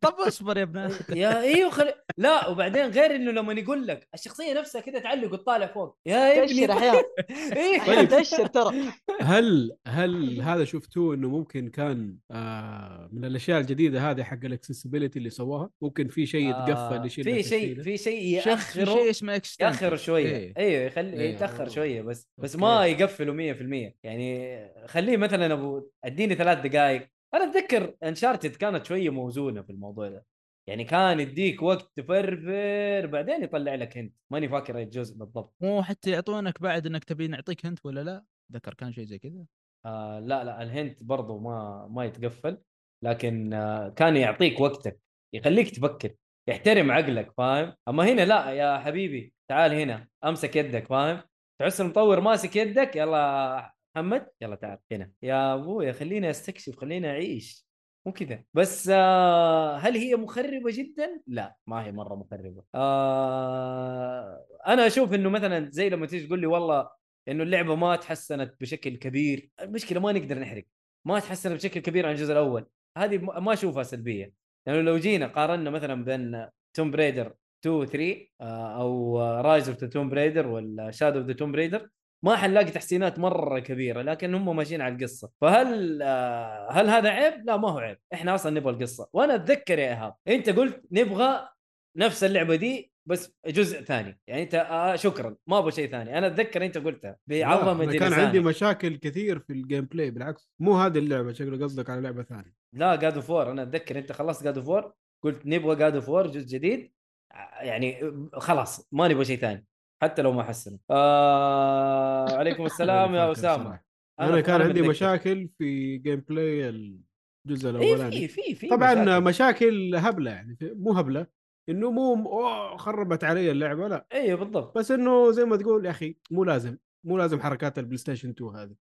طب 0.00 0.14
اصبر 0.26 0.58
يا 0.58 0.62
ابن 0.62 0.90
يا 1.16 1.40
إيوه 1.40 1.70
خل... 1.70 1.92
لا 2.18 2.48
وبعدين 2.48 2.86
غير 2.86 3.14
إنه 3.16 3.30
لما 3.30 3.52
يقول 3.52 3.86
لك 3.86 4.08
الشخصية 4.14 4.52
نفسها 4.52 4.80
كذا 4.80 4.98
تعلق 4.98 5.32
وتطالع 5.32 5.66
فوق. 5.66 5.98
يا 6.06 6.44
ابني. 6.44 6.66
تأشر 6.66 6.72
أحيانا 6.72 7.02
إيه. 7.60 7.78
أحيانا 7.80 8.04
تأشر 8.04 8.46
ترى. 8.46 8.74
هل 9.20 9.76
هل 9.86 10.40
هذا 10.40 10.64
شفتوه 10.64 11.14
إنه 11.14 11.28
ممكن 11.28 11.68
كان 11.68 12.16
آه 12.30 13.08
من 13.12 13.24
الأشياء 13.24 13.60
الجديدة 13.60 14.10
هذه 14.10 14.22
حق 14.22 14.44
ال 14.44 14.49
accessibility 14.49 15.18
اللي 15.18 15.30
سووها؟ 15.30 15.70
ممكن 15.82 16.08
في 16.08 16.26
شيء 16.26 16.50
يتقفل 16.50 16.96
آه، 16.96 17.06
يشيل 17.06 17.24
في 17.24 17.42
شيء؟ 17.42 17.82
في 17.82 17.96
شيء 17.96 18.22
ياخره 18.22 18.84
شيء 18.84 19.10
اسمه 19.10 19.42
ياخر 19.60 19.96
شوية. 19.96 20.52
أيوه 20.56 20.82
يخلي 20.82 21.12
إيه. 21.12 21.34
يتأخر 21.34 21.68
شوية 21.68 22.02
بس 22.02 22.28
بس 22.38 22.54
okay. 22.54 22.66
ما 22.66 22.86
يقفلوا 22.86 23.54
100% 23.90 23.92
يعني 24.02 24.58
خليه 24.86 25.16
مثلا 25.16 25.52
ابو 25.52 25.88
أديني 26.04 26.34
ثلاث 26.34 26.58
دقائق 26.66 27.13
أنا 27.34 27.44
أتذكر 27.44 27.94
Uncharted 28.02 28.56
كانت 28.56 28.86
شوية 28.86 29.10
موزونة 29.10 29.62
في 29.62 29.70
الموضوع 29.70 30.08
ده. 30.08 30.26
يعني 30.68 30.84
كان 30.84 31.20
يديك 31.20 31.62
وقت 31.62 31.92
تفرفر 31.96 33.06
بعدين 33.06 33.44
يطلع 33.44 33.74
لك 33.74 33.98
هنت 33.98 34.14
ماني 34.30 34.48
فاكر 34.48 34.78
أي 34.78 34.84
جزء 34.84 35.18
بالضبط. 35.18 35.54
مو 35.60 35.82
حتى 35.82 36.10
يعطونك 36.10 36.62
بعد 36.62 36.86
إنك 36.86 37.04
تبي 37.04 37.28
نعطيك 37.28 37.66
هنت 37.66 37.86
ولا 37.86 38.00
لا؟ 38.04 38.24
ذكر 38.52 38.74
كان 38.74 38.92
شيء 38.92 39.04
زي 39.04 39.18
كذا. 39.18 39.44
آه 39.86 40.20
لا 40.20 40.44
لا 40.44 40.62
الهنت 40.62 41.02
برضو 41.02 41.38
ما 41.38 41.86
ما 41.90 42.04
يتقفل. 42.04 42.58
لكن 43.04 43.54
آه 43.54 43.88
كان 43.88 44.16
يعطيك 44.16 44.60
وقتك 44.60 45.00
يخليك 45.34 45.70
تفكر 45.76 46.14
يحترم 46.48 46.90
عقلك 46.90 47.32
فاهم؟ 47.36 47.74
أما 47.88 48.04
هنا 48.12 48.22
لا 48.22 48.50
يا 48.50 48.78
حبيبي 48.78 49.34
تعال 49.48 49.72
هنا 49.72 50.08
أمسك 50.24 50.56
يدك 50.56 50.86
فاهم؟ 50.86 51.22
تحس 51.60 51.80
المطور 51.80 52.20
ماسك 52.20 52.56
يدك 52.56 52.96
يلا 52.96 53.73
محمد 53.96 54.26
يلا 54.40 54.56
تعال 54.56 54.78
هنا. 54.92 55.10
يا 55.22 55.54
أبويا 55.54 55.92
خليني 55.92 56.30
أستكشف 56.30 56.76
خليني 56.76 57.10
أعيش. 57.10 57.66
مو 58.06 58.12
كذا. 58.12 58.44
بس 58.54 58.88
آه 58.92 59.76
هل 59.76 59.96
هي 59.96 60.16
مخربة 60.16 60.70
جدا؟ 60.70 61.20
لا 61.26 61.56
ما 61.66 61.84
هي 61.84 61.92
مرة 61.92 62.14
مخربة. 62.14 62.62
آه 62.74 64.46
أنا 64.66 64.86
أشوف 64.86 65.14
إنه 65.14 65.30
مثلا 65.30 65.70
زي 65.70 65.88
لما 65.88 66.06
تيجي 66.06 66.26
تقول 66.26 66.40
لي 66.40 66.46
والله 66.46 66.90
إنه 67.28 67.42
اللعبة 67.42 67.74
ما 67.74 67.96
تحسنت 67.96 68.54
بشكل 68.60 68.96
كبير 68.96 69.50
المشكلة 69.60 70.00
ما 70.00 70.12
نقدر 70.12 70.38
نحرق. 70.38 70.64
ما 71.04 71.18
تحسنت 71.20 71.52
بشكل 71.54 71.80
كبير 71.80 72.06
عن 72.06 72.12
الجزء 72.12 72.32
الأول. 72.32 72.66
هذه 72.98 73.18
ما 73.18 73.52
أشوفها 73.52 73.82
سلبية. 73.82 74.32
لأنه 74.66 74.80
لو 74.80 74.98
جينا 74.98 75.26
قارنا 75.26 75.70
مثلا 75.70 76.04
بين 76.04 76.48
Tomb 76.74 76.90
Raider 76.90 77.34
2 77.66 77.86
3 77.86 78.28
آه، 78.40 78.80
أو 78.80 79.20
Rise 79.40 79.68
of 79.68 79.78
the 79.78 79.86
Tomb 79.86 80.08
Raider 80.08 80.46
ولا 80.46 80.90
Shadow 80.90 81.18
of 81.18 81.26
the 81.26 81.32
Tomb 81.32 81.52
Raider 81.52 81.88
ما 82.24 82.36
حنلاقي 82.36 82.70
تحسينات 82.70 83.18
مرة 83.18 83.58
كبيرة 83.58 84.02
لكن 84.02 84.34
هم 84.34 84.56
ماشيين 84.56 84.80
على 84.80 84.94
القصة. 84.94 85.30
فهل 85.40 86.02
آه، 86.02 86.68
هل 86.72 86.88
هذا 86.88 87.08
عيب؟ 87.10 87.46
لا 87.46 87.56
ما 87.56 87.70
هو 87.70 87.78
عيب. 87.78 87.98
إحنا 88.12 88.34
أصلا 88.34 88.60
نبغى 88.60 88.72
القصة. 88.72 89.08
وأنا 89.12 89.34
أتذكر 89.34 89.78
يا 89.78 89.88
إيهاب 89.88 90.14
أنت 90.28 90.50
قلت 90.50 90.82
نبغى 90.92 91.48
نفس 91.96 92.24
اللعبة 92.24 92.56
دي 92.56 92.92
بس 93.06 93.34
جزء 93.46 93.82
ثاني. 93.82 94.18
يعني 94.26 94.42
أنت 94.42 94.54
آه 94.54 94.96
شكرا 94.96 95.36
ما 95.46 95.58
أبغى 95.58 95.72
شيء 95.72 95.90
ثاني. 95.90 96.18
أنا 96.18 96.26
أتذكر 96.26 96.64
أنت 96.64 96.78
قلتها 96.78 97.16
بعظمة 97.26 97.84
كان 97.84 97.94
لسانك. 97.96 98.24
عندي 98.26 98.40
مشاكل 98.40 98.96
كثير 98.96 99.38
في 99.38 99.52
ال 99.52 99.84
gameplay 99.84 100.10
بالعكس. 100.10 100.50
مو 100.60 100.74
هذه 100.74 100.98
اللعبة 100.98 101.32
شكله 101.32 101.64
قصدك 101.64 101.90
على 101.90 102.00
لعبة 102.00 102.22
ثانية. 102.22 102.54
لا 102.72 102.96
God 102.96 103.14
of 103.14 103.30
أنا 103.30 103.62
أتذكر 103.62 103.98
أنت 103.98 104.12
خلصت 104.12 104.44
God 104.44 104.58
of 104.58 104.84
قلت 105.24 105.46
نبغى 105.46 105.76
God 105.76 105.94
of 105.94 106.10
جزء 106.10 106.46
جديد. 106.46 106.92
ع- 107.32 107.62
يعني 107.62 108.12
خلاص 108.32 108.88
ما 108.92 109.08
نبغى 109.08 109.24
شيء 109.24 109.38
ثاني. 109.38 109.66
حتى 110.04 110.22
لو 110.22 110.32
ما 110.32 110.42
حسنوا 110.42 110.78
آه 110.90 112.26
عليكم 112.38 112.66
السلام 112.66 113.14
يا 113.14 113.32
أسامة. 113.32 113.80
أنا 114.20 114.40
كان 114.40 114.62
عندي. 114.62 114.82
مشاكل 114.82 115.48
في 115.58 115.96
gameplay 115.98 116.68
الجزء 116.68 117.68
اي 117.68 117.70
الأولاني. 117.70 118.28
في 118.28 118.28
في 118.28 118.54
في 118.54 118.68
طبعا 118.68 118.94
مشاكل. 118.94 119.20
مشاكل 119.24 119.96
هبلة 119.96 120.30
يعني 120.30 120.56
مو 120.62 120.92
هبلة 120.92 121.26
إنه 121.68 121.90
مو 121.90 122.76
خربت 122.76 123.24
علي 123.24 123.50
اللعبة 123.50 123.88
لا. 123.88 124.06
أيوه 124.12 124.38
بالضبط. 124.38 124.78
بس 124.78 124.90
إنه 124.90 125.30
زي 125.30 125.44
ما 125.44 125.56
تقول 125.56 125.86
يا 125.86 125.90
أخي 125.90 126.16
مو 126.30 126.44
لازم 126.44 126.76
مو 127.06 127.18
لازم 127.18 127.40
حركات 127.40 127.78
البلاي 127.78 127.96
ستيشن 127.96 128.30
2 128.30 128.50
هذه. 128.56 128.74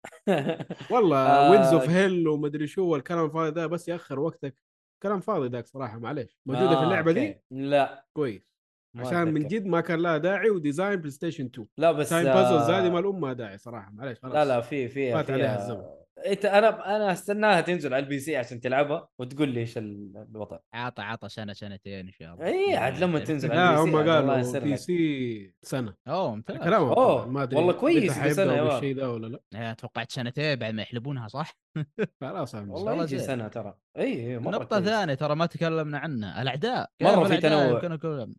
والله. 0.91 1.51
وينز 1.51 1.73
اوف 1.73 1.89
هيل 1.89 2.27
ومدري 2.27 2.67
شو 2.67 2.85
والكلام 2.85 3.25
الفاضي 3.25 3.51
ده 3.51 3.67
بس 3.67 3.87
يأخر 3.87 4.19
وقتك. 4.19 4.55
كلام 5.03 5.19
فاضي 5.19 5.47
ذاك 5.47 5.67
صراحة 5.67 5.99
معليش. 5.99 6.39
موجودة 6.45 6.69
في 6.69 6.75
آه، 6.75 6.83
اللعبة 6.83 7.11
أوكي. 7.11 7.19
دي 7.27 7.41
لا. 7.51 8.05
كويس. 8.13 8.52
عشان 8.95 9.33
من. 9.33 9.47
جد 9.47 9.65
ما 9.65 9.81
كان 9.81 9.99
لها 9.99 10.17
داعي 10.17 10.49
وديزاين 10.49 10.95
بلاي 10.95 11.11
ستيشن 11.11 11.45
2 11.45 11.67
لا 11.77 11.91
بس 11.91 12.09
تايم 12.09 12.27
آه، 12.27 12.33
بازلز 12.33 12.69
هذه 12.69 12.89
ما 12.89 12.99
الام 12.99 13.21
ما 13.21 13.33
داعي 13.33 13.57
صراحة 13.57 13.91
معلش 13.91 14.19
خلاص 14.19 14.33
لا 14.33 14.45
لا 14.45 14.61
في 14.61 14.87
في 14.87 15.11
فات 15.13 15.31
عليها 15.31 15.61
الزمن. 15.63 15.83
انت 16.25 16.45
أنا 16.45 16.95
أنا 16.95 17.11
استناها 17.11 17.61
تنزل 17.61 17.93
على 17.93 18.03
البي 18.03 18.19
سي 18.19 18.37
عشان 18.37 18.61
تلعبها 18.61 19.07
وتقول 19.19 19.49
لي 19.49 19.59
إيش 19.59 19.77
ال- 19.77 20.25
الوضع 20.31 20.59
عطى 20.73 21.01
عطى 21.01 21.29
سنة 21.29 21.53
سنتين 21.53 22.05
إن 22.05 22.11
شاء 22.11 22.33
الله 22.33 22.45
اي 22.45 22.75
عاد 22.75 22.99
لما 23.03 23.19
تنزل 23.19 23.51
على 23.51 23.79
البي 23.79 23.91
سي 23.91 23.97
هم 23.97 24.09
قالوا 24.09 24.59
بي. 24.59 24.77
سي 24.77 25.53
سنة 25.61 25.93
أوه 26.07 26.35
ممتاز 26.35 26.73
أوه، 26.73 26.93
طبعاً، 26.93 27.25
ما 27.25 27.43
أدري 27.43 27.57
والله 27.57 27.73
كويس 27.73 28.17
مان. 28.17 28.27
بالشيء 28.67 28.95
ده 28.95 29.11
ولا 29.11 29.27
لا 29.27 29.39
إيه، 29.55 29.73
توقعت 29.73 30.11
سنتين 30.11 30.55
بعد 30.55 30.73
ما 30.73 30.81
يحلبونها 30.81 31.27
صح؟ 31.27 31.57
خلاص 32.21 32.55
والله 32.55 33.03
يجي. 33.03 33.19
سنة 33.19 33.47
ترى 33.47 33.75
اي 33.97 34.03
اي 34.31 34.39
مرة 34.39 34.51
نقطة 34.51 34.79
كويس. 34.79 34.89
ثانية 34.89 35.13
ترى 35.13 35.35
ما 35.35 35.45
تكلمنا 35.45 35.97
عنها 35.97 36.41
الأعداء 36.41 36.89
مرة 37.01 37.27
كيف 37.27 37.35
في 37.35 37.37
تنوع. 37.41 37.81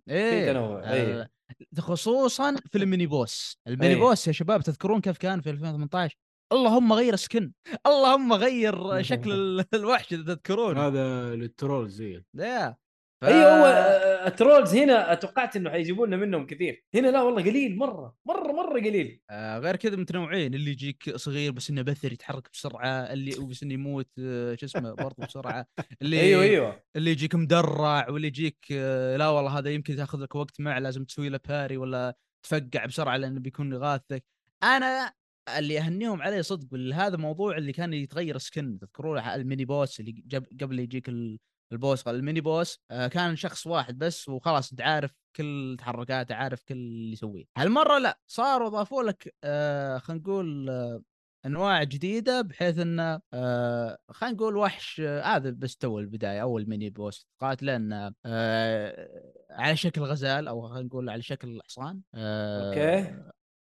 إيه 0.08 0.52
تنوع، 0.52 0.92
إيه. 0.92 1.30
خصوصا 1.78 2.56
في 2.70 2.78
الميني 2.82 3.06
بوس 3.06 3.60
الميني 3.66 3.94
إيه. 3.94 4.00
بوس 4.00 4.26
يا 4.28 4.32
شباب 4.32 4.62
تذكرون 4.62 5.00
كيف 5.00 5.18
كان 5.18 5.40
في 5.40 5.50
2018 5.50 6.16
اللهم 6.52 6.92
غير 6.92 7.16
سكن 7.16 7.52
اللهم 7.86 8.32
غير 8.32 9.02
شكل 9.02 9.32
ال- 9.32 9.64
الوحش 9.74 10.12
إذا 10.12 10.22
تذكرون 10.22 10.78
هذا 10.78 11.34
للترول 11.34 11.88
زي 11.88 12.22
يا 12.34 12.76
ف- 13.22 13.24
اي 13.24 13.32
هو 13.44 13.64
آه، 13.66 14.26
ال 14.26 14.33
trolls 14.33 14.74
هنا 14.74 15.14
توقعت 15.14 15.56
إنه 15.56 15.70
حيجيبوا 15.70 16.06
لنا 16.06 16.16
منهم 16.16 16.46
كثير. 16.46 16.84
هنا 16.94 17.08
لا 17.08 17.22
والله 17.22 17.42
قليل 17.42 17.76
مرة 17.76 18.16
مرة 18.26 18.52
مرة 18.52 18.80
قليل. 18.80 19.20
آه، 19.30 19.58
غير 19.58 19.76
كذا 19.76 19.96
متنوعين 19.96 20.54
اللي 20.54 20.70
يجيك 20.70 21.16
صغير 21.16 21.52
بس 21.52 21.70
إنه 21.70 21.82
بثر 21.82 22.12
يتحرك 22.12 22.48
بسرعة 22.52 22.88
اللي 22.88 23.30
بس 23.50 23.62
إنه 23.62 23.74
يموت 23.74 24.08
آه، 24.18 24.54
شو 24.54 24.66
اسمه 24.66 24.92
برضه 24.92 25.24
بسرعة. 25.26 25.66
اللي 26.02 26.20
أيوه 26.20 26.42
أيوه. 26.42 26.82
اللي 26.96 27.10
يجيك 27.10 27.34
مدرع 27.34 28.08
واللي 28.10 28.26
يجيك 28.28 28.58
آه، 28.72 29.16
لا 29.16 29.28
والله 29.28 29.58
هذا 29.58 29.70
يمكن 29.70 29.96
تاخذ 29.96 30.18
لك 30.22 30.34
وقت 30.34 30.60
معه 30.60 30.78
لازم 30.78 31.04
تسوي 31.04 31.28
له 31.28 31.40
parry 31.48 31.76
ولا 31.76 32.16
تفقع 32.46 32.84
بسرعة 32.86 33.16
لأنه 33.16 33.40
بيكون 33.40 33.72
يغاثك 33.72 34.24
أنا 34.62 35.12
اللي 35.48 35.78
اهنيهم 35.78 36.22
عليه 36.22 36.40
صدق 36.40 36.74
هذا 36.94 37.16
موضوع 37.16 37.56
اللي 37.56 37.72
كان 37.72 37.92
يتغير 37.92 38.38
skin 38.38 38.78
تذكرون 38.78 39.18
ال 39.18 39.27
mini 39.27 39.64
boss 39.64 40.00
اللي 40.00 40.12
جب 40.12 40.46
قبل 40.62 40.78
يجيك 40.78 41.08
ال- 41.08 41.38
ال 41.72 41.79
boss 41.79 42.08
ال 42.08 42.14
mini 42.14 42.40
boss 42.40 42.78
آه، 42.90 43.06
كان 43.08 43.36
شخص 43.36 43.66
واحد 43.66 43.98
بس 43.98 44.28
وخلاص 44.28 44.70
انت 44.70 44.80
عارف 44.80 45.10
كل 45.36 45.76
تحركاته 45.78 46.34
عارف 46.34 46.62
كل 46.62 46.74
اللي 46.74 47.12
يسويه. 47.12 47.44
هالمرة 47.56 47.98
لا 47.98 48.18
صاروا 48.26 48.68
ضافوا 48.68 49.02
لك 49.02 49.34
آه، 49.44 49.98
خلينا 49.98 50.22
نقول 50.22 50.70
آه، 50.70 51.02
أنواع 51.46 51.82
جديدة 51.82 52.40
بحيث 52.40 52.78
إنه 52.78 53.20
آه 53.34 53.98
خلينا 54.10 54.34
نقول 54.36 54.56
وحش 54.56 55.00
آه، 55.00 55.22
هذا 55.22 55.50
بس 55.50 55.76
تو 55.76 55.98
البداية 55.98 56.42
أول 56.42 56.68
mini 56.68 56.90
boss 56.90 57.28
قاتله 57.40 57.76
إنه 57.76 58.14
آه 58.26 59.32
على 59.50 59.76
شكل 59.76 60.00
غزال 60.02 60.48
أو 60.48 60.68
خلينا 60.68 60.86
نقول 60.86 61.10
على 61.10 61.22
شكل 61.22 61.60
حصان 61.68 62.00
آه 62.14 62.68
أوكي. 62.68 63.24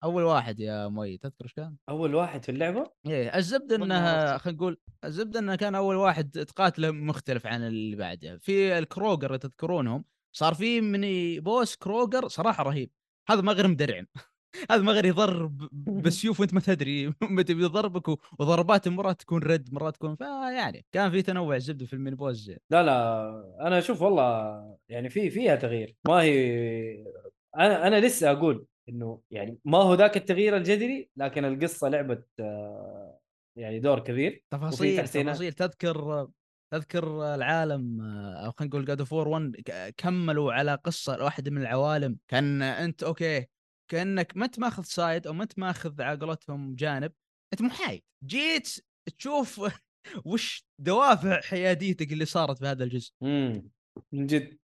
أول 0.05 0.23
واحد 0.23 0.59
يا 0.59 0.87
مؤيد 0.87 1.19
تذكر 1.19 1.43
إيش 1.45 1.53
كان؟ 1.53 1.75
أول 1.89 2.15
واحد 2.15 2.43
في 2.43 2.49
اللعبة؟ 2.51 2.91
إيه 3.07 3.35
الزبدة 3.37 3.75
انها 3.75 4.31
عرفت. 4.33 4.43
خلينا 4.43 4.57
نقول 4.57 4.77
الزبدة 5.05 5.39
إنه 5.39 5.55
كان 5.55 5.75
أول 5.75 5.95
واحد 5.95 6.29
تقاتله 6.29 6.91
مختلف 6.91 7.47
عن 7.47 7.63
اللي 7.67 7.95
بعده. 7.95 8.37
في 8.37 8.77
الكروجر 8.77 9.27
اللي 9.27 9.37
تذكرونهم 9.37 10.05
صار 10.35 10.53
في 10.53 10.81
ميني 10.81 11.39
بوس 11.39 11.75
كروجر 11.75 12.27
صراحة 12.27 12.63
رهيب. 12.63 12.91
هذا 13.29 13.41
ما 13.41 13.51
غير 13.51 13.67
مدرعم. 13.67 14.05
هذا 14.71 14.81
ما 14.81 14.91
غير 14.91 15.05
يضرب 15.05 15.69
بالسيوف 15.71 16.39
وأنت 16.39 16.53
ما 16.53 16.59
تدري. 16.59 17.07
متى 17.21 17.53
بيضربك 17.53 18.07
و- 18.07 18.17
وضربات 18.39 18.87
مرات 18.87 19.21
تكون 19.21 19.43
رد 19.43 19.73
مرات 19.73 19.95
تكون 19.95 20.15
فيعني 20.15 20.85
كان 20.91 21.11
في 21.11 21.21
تنوع 21.21 21.55
الزبدة 21.55 21.85
في 21.85 21.93
الميني 21.93 22.15
بوس 22.15 22.35
زين. 22.37 22.57
لا 22.71 22.83
لا 22.83 23.57
أنا 23.67 23.79
أشوف 23.79 24.01
والله 24.01 24.77
يعني 24.89 25.09
في 25.09 25.29
فيها 25.29 25.55
تغيير. 25.55 25.95
ما 26.07 26.21
هي 26.21 27.05
أنا 27.57 27.87
أنا 27.87 27.99
لسه 27.99 28.31
أقول 28.31 28.65
إنه 28.89 29.21
يعني 29.31 29.57
ما 29.65 29.77
هو 29.77 29.93
ذاك 29.93 30.17
التغيير 30.17 30.57
الجذري 30.57 31.09
لكن 31.17 31.45
القصة 31.45 31.87
لعبت 31.89 32.27
آه، 32.39 33.19
يعني 33.57 33.79
دور 33.79 33.99
كبير. 33.99 34.43
تفاصيل. 34.49 35.07
تفاصيل. 35.07 35.53
تذكر 35.53 36.27
تذكر 36.73 37.35
العالم 37.35 38.01
أو 38.35 38.51
خلينا 38.51 38.69
نقول 38.75 38.85
God 38.85 39.03
of 39.03 39.13
War 39.13 39.27
1 39.27 39.55
ك- 39.65 39.93
كملوا 39.97 40.53
على 40.53 40.75
قصة 40.75 41.23
واحدة 41.23 41.51
من 41.51 41.61
العوالم. 41.61 42.17
كان 42.27 42.61
أنت 42.61 43.03
أوكي 43.03 43.45
كأنك 43.91 44.37
ما 44.37 44.45
انت 44.45 44.59
ماخذ 44.59 44.83
side 44.83 45.27
أو 45.27 45.33
ما 45.33 45.43
انت 45.43 45.59
ماخذ 45.59 46.01
على 46.01 46.19
قولتهم 46.19 46.75
جانب. 46.75 47.11
أنت 47.53 47.61
محايد 47.61 48.03
جيت 48.25 48.75
تشوف 49.17 49.61
وش 50.25 50.65
دوافع 50.81 51.41
حياديتك 51.41 52.11
اللي 52.13 52.25
صارت 52.25 52.57
في 52.59 52.65
هذا 52.65 52.83
الجزء. 52.83 53.11
امم 53.23 53.69
من 54.11 54.25
جد. 54.25 54.57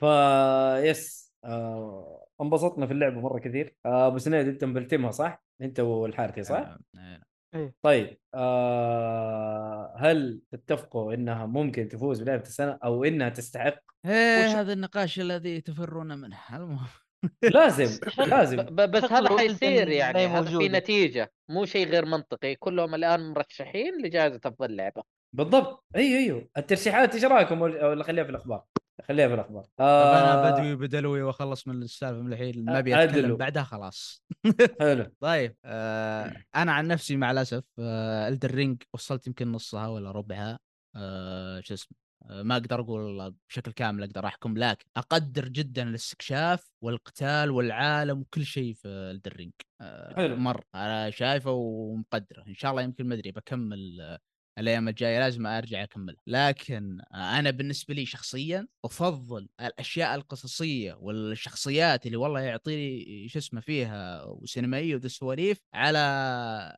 فا 0.00 0.78
yes 0.84 1.25
آه 1.46 2.26
انبسطنا 2.40 2.86
في 2.86 2.92
اللعبه 2.92 3.20
مرة 3.20 3.38
كثير 3.38 3.76
آه 3.86 4.06
أبو 4.06 4.18
سنيد 4.18 4.48
أنت 4.48 4.64
مبلتنمها 4.64 5.10
صح؟ 5.10 5.44
أنت 5.60 5.80
والحارثي 5.80 6.42
صح؟ 6.42 6.76
آه، 6.96 7.20
آه. 7.54 7.72
طيب 7.82 8.18
آه 8.34 9.94
هل 9.98 10.40
تتفقوا 10.52 11.14
إنها 11.14 11.46
ممكن 11.46 11.88
تفوز 11.88 12.22
بلعبة 12.22 12.42
السنة 12.42 12.78
أو 12.84 13.04
إنها 13.04 13.28
تستحق؟ 13.28 13.78
إيه 14.06 14.60
هذا 14.60 14.72
النقاش 14.72 15.20
الذي 15.20 15.60
تفرون 15.60 16.18
منه 16.18 16.38
المهم 16.52 16.86
لازم 17.54 18.00
لازم 18.32 18.66
بس 18.70 19.04
هذا 19.04 19.38
حيصير 19.38 19.88
يعني 19.88 20.26
هذا 20.26 20.58
في. 20.58 20.68
نتيجة 20.68 21.32
مو 21.48 21.64
شيء 21.64 21.88
غير 21.88 22.04
منطقي 22.04 22.54
كلهم 22.54 22.94
الآن 22.94 23.32
مرشحين 23.32 24.02
لجائزة 24.02 24.40
أفضل 24.44 24.76
لعبة 24.76 25.02
بالضبط. 25.32 25.84
أيوه 25.96 26.18
أيوه. 26.18 26.48
الترشيحات 26.56 27.14
إيش 27.14 27.24
رأيكم؟ 27.24 27.60
ولا 27.62 28.04
خليها 28.04 28.24
في 28.24 28.30
الأخبار؟ 28.30 28.64
خليها 29.08 29.28
في 29.28 29.34
الأخبار. 29.34 29.64
طب 29.76 29.84
أنا 29.84 30.48
آه. 30.48 30.50
بدوي 30.50 30.76
بدلوي 30.76 31.22
وأخلص 31.22 31.68
من 31.68 31.82
السالفة 31.82 32.20
من 32.22 32.32
الحين 32.32 32.64
ما 32.64 32.78
أبي 32.78 33.04
أتكلم. 33.04 33.36
بعدها 33.36 33.62
خلاص. 33.62 34.24
حلو. 34.80 35.12
طيب 35.20 35.56
آه 35.64 36.32
أنا 36.56 36.72
عن 36.72 36.86
نفسي 36.86 37.16
مع 37.16 37.30
الأسف 37.30 37.64
آه 37.78 38.28
الدر 38.28 38.50
رينج 38.54 38.82
وصلت 38.92 39.26
يمكن 39.26 39.52
نصها 39.52 39.88
ولا 39.88 40.10
ربعها. 40.10 40.58
آه 40.96 41.60
شو 41.60 41.74
اسمه 41.74 41.96
آه 42.30 42.42
ما 42.42 42.54
أقدر 42.56 42.80
أقول 42.80 43.34
بشكل 43.48 43.72
كامل 43.72 44.02
أقدر 44.02 44.26
أحكم 44.26 44.58
لكن 44.58 44.86
أقدر 44.96 45.48
جدا 45.48 45.82
الاستكشاف 45.82 46.70
والقتال 46.82 47.50
والعالم 47.50 48.20
وكل 48.20 48.44
شيء 48.44 48.74
في 48.74 48.88
Elden 48.88 49.36
Ring 49.36 49.52
آه 49.80 50.14
حلو. 50.16 50.36
مر 50.36 50.64
أنا 50.74 51.10
شايفه 51.10 51.50
ومقدره. 51.50 52.44
إن 52.48 52.54
شاء 52.54 52.70
الله 52.70 52.82
يمكن 52.82 53.06
ما 53.08 53.14
أدري 53.14 53.32
بكمل 53.32 53.98
آه 54.00 54.18
الأيام 54.58 54.88
الجاية 54.88 55.18
لازم 55.18 55.46
أرجع 55.46 55.82
اكمل 55.82 56.16
لكن 56.26 57.00
أنا 57.14 57.50
بالنسبة 57.50 57.94
لي 57.94 58.06
شخصيا 58.06 58.66
أفضل 58.84 59.48
الأشياء 59.60 60.14
القصصية 60.14 60.94
والشخصيات 61.00 62.06
اللي 62.06 62.16
والله 62.16 62.40
يعطيني 62.40 63.28
شو 63.28 63.38
اسمه 63.38 63.60
فيها 63.60 64.22
وسينمائية 64.24 64.94
وذا 64.94 65.06
السواليف 65.06 65.58
على 65.74 65.98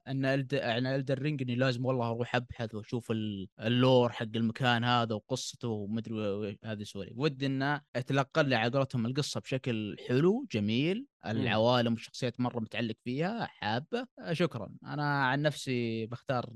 إن 0.08 0.24
الد... 0.24 0.52
يعني 0.52 0.94
Elden 0.96 1.18
Ring 1.18 1.42
إني 1.42 1.54
لازم 1.54 1.86
والله 1.86 2.08
أروح 2.10 2.34
أبحث 2.36 2.74
وأشوف 2.74 3.10
ال- 3.10 3.48
ال 3.60 3.71
lore 3.71 4.12
حق 4.12 4.26
المكان 4.36 4.84
هذا 4.84 5.14
وقصته 5.14 5.68
ومدري 5.68 6.14
و- 6.14 6.54
هذه 6.64 6.80
السواليف. 6.80 7.12
ودي 7.16 7.46
انه 7.46 7.80
أتلقى 7.96 8.44
لي 8.44 8.54
على 8.54 8.72
قولتهم 8.72 9.06
القصة 9.06 9.40
بشكل 9.40 9.96
حلو 10.08 10.46
جميل 10.52 11.06
العوالم 11.26 11.92
والشخصيات 11.92 12.40
مرة 12.40 12.60
متعلق 12.60 12.94
فيها 13.04 13.46
حابة. 13.46 14.06
شكرا. 14.32 14.70
أنا 14.84 15.24
عن 15.26 15.42
نفسي 15.42 16.06
بختار 16.06 16.50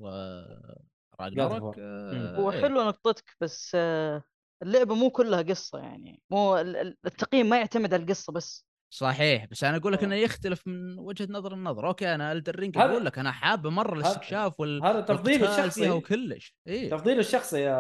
Ragnarok. 1.21 1.77
آه، 1.79 2.37
هو 2.37 2.51
إيه. 2.53 2.61
حلو 2.63 2.83
نقطتك 2.83 3.37
بس 3.41 3.73
آه، 3.75 4.23
اللعبة 4.63 4.95
مو 4.95 5.11
كلها 5.11 5.43
قصة 5.43 5.79
يعني 5.79 6.23
مو 6.31 6.57
ال- 6.59 6.77
ال- 6.77 6.97
التقييم 7.07 7.49
ما 7.49 7.59
يعتمد 7.59 7.95
على 7.95 8.03
القصة 8.03 8.33
بس 8.33 8.67
صحيح 8.95 9.45
بس 9.45 9.65
أنا 9.65 9.77
أقول 9.77 9.93
لك 9.93 10.01
آه. 10.03 10.05
إنه 10.05 10.15
يختلف 10.15 10.67
من 10.67 10.99
وجهة 10.99 11.27
نظر 11.31 11.55
النظر 11.55 11.87
أوكي 11.89 12.15
أنا 12.15 12.33
Elden 12.33 12.57
Ring 12.57 12.79
هذا- 12.79 12.91
أقول 12.91 13.05
لك 13.05 13.19
أنا 13.19 13.33
حابه 13.33 13.71
مرة 13.71 13.95
الاستكشاف 13.95 14.61
وال 14.61 14.85
هذا 14.85 15.01
تفضيل 15.01 15.45
الشخصي 15.45 15.91
وكلش 15.91 16.55
إيه 16.67 16.91
تفضيل 16.91 17.19
الشخصي 17.19 17.61
يا 17.61 17.75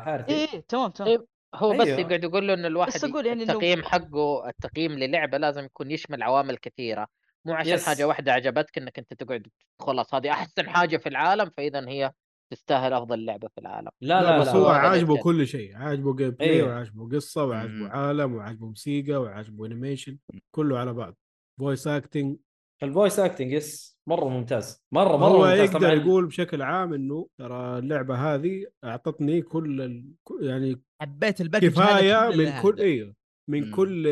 حارثي 0.00 0.32
اي 0.34 0.48
اي 0.54 0.62
تمام 0.68 0.90
تمام 0.90 1.08
إيه، 1.10 1.26
هو 1.54 1.72
بس 1.72 1.86
أيوه. 1.86 2.00
يقعد 2.00 2.24
يقول 2.24 2.48
له 2.48 2.54
إن 2.54 2.64
الواحد 2.66 2.92
بس 2.94 3.04
أقول 3.04 3.26
يعني 3.26 3.46
إنه- 3.46 3.50
التقييم 3.50 3.82
حقه 3.82 4.48
التقييم 4.48 4.92
للعبة 4.92 5.38
لازم 5.38 5.64
يكون 5.64 5.90
يشمل 5.90 6.22
عوامل 6.22 6.56
كثيرة 6.56 7.06
مو 7.44 7.54
عشان 7.54 7.72
yes. 7.72 7.86
حاجة 7.86 8.04
واحدة 8.06 8.32
عجبتك 8.32 8.78
إنك 8.78 8.98
أنت 8.98 9.14
تقعد 9.14 9.46
خلاص 9.80 10.14
هذه 10.14 10.30
أحسن 10.30 10.68
حاجة 10.70 10.96
في 10.96 11.08
العالم 11.08 11.50
فاذا 11.56 11.88
هي 11.88 12.12
تستاهل 12.50 12.92
أفضل 12.92 13.24
لعبة 13.24 13.48
في 13.48 13.60
العالم 13.60 13.88
لا 14.00 14.22
لا, 14.22 14.30
لا 14.30 14.38
بس 14.38 14.46
لا, 14.46 14.52
هو 14.52 14.66
عاجبه. 14.66 15.22
كل 15.22 15.46
شيء 15.46 15.76
عاجبه 15.76 16.16
gameplay 16.16 16.50
أيوه. 16.50 16.68
وعاجبه 16.68 17.08
قصة 17.16 17.44
وعاجبه 17.44 17.72
مم. 17.74 17.86
عالم 17.90 18.34
وعاجبه 18.34 18.66
موسيقى 18.66 19.12
وعاجبه 19.16 19.66
animation 19.66 20.18
كله 20.50 20.78
على 20.78 20.92
بعض 20.92 21.16
فويس 21.58 21.86
اكتنج 21.86 22.36
الفويس 22.82 23.18
اكتنج 23.18 23.52
يس 23.52 23.98
مرة 24.08 24.28
ممتاز 24.28 24.84
مرة 24.92 25.16
مرة 25.16 25.28
هو 25.28 25.38
ممتاز 25.38 25.60
يقدر 25.60 25.78
طبعا 25.80 25.92
يقول 25.92 26.26
بشكل 26.26 26.62
عام 26.62 26.94
إنه 26.94 27.28
ترى 27.38 27.78
اللعبة 27.78 28.34
هذه 28.34 28.66
أعطتني 28.84 29.42
كل 29.42 29.82
ال... 29.82 30.12
يعني 30.40 30.82
حبيت 31.02 31.40
ال 31.40 31.43
package 31.43 31.66
كفاية 31.68 32.36
من 32.36 32.62
كل. 32.62 32.80
أيوه 32.80 33.14
من 33.48 33.64
مم. 33.64 33.74
كل 33.74 34.02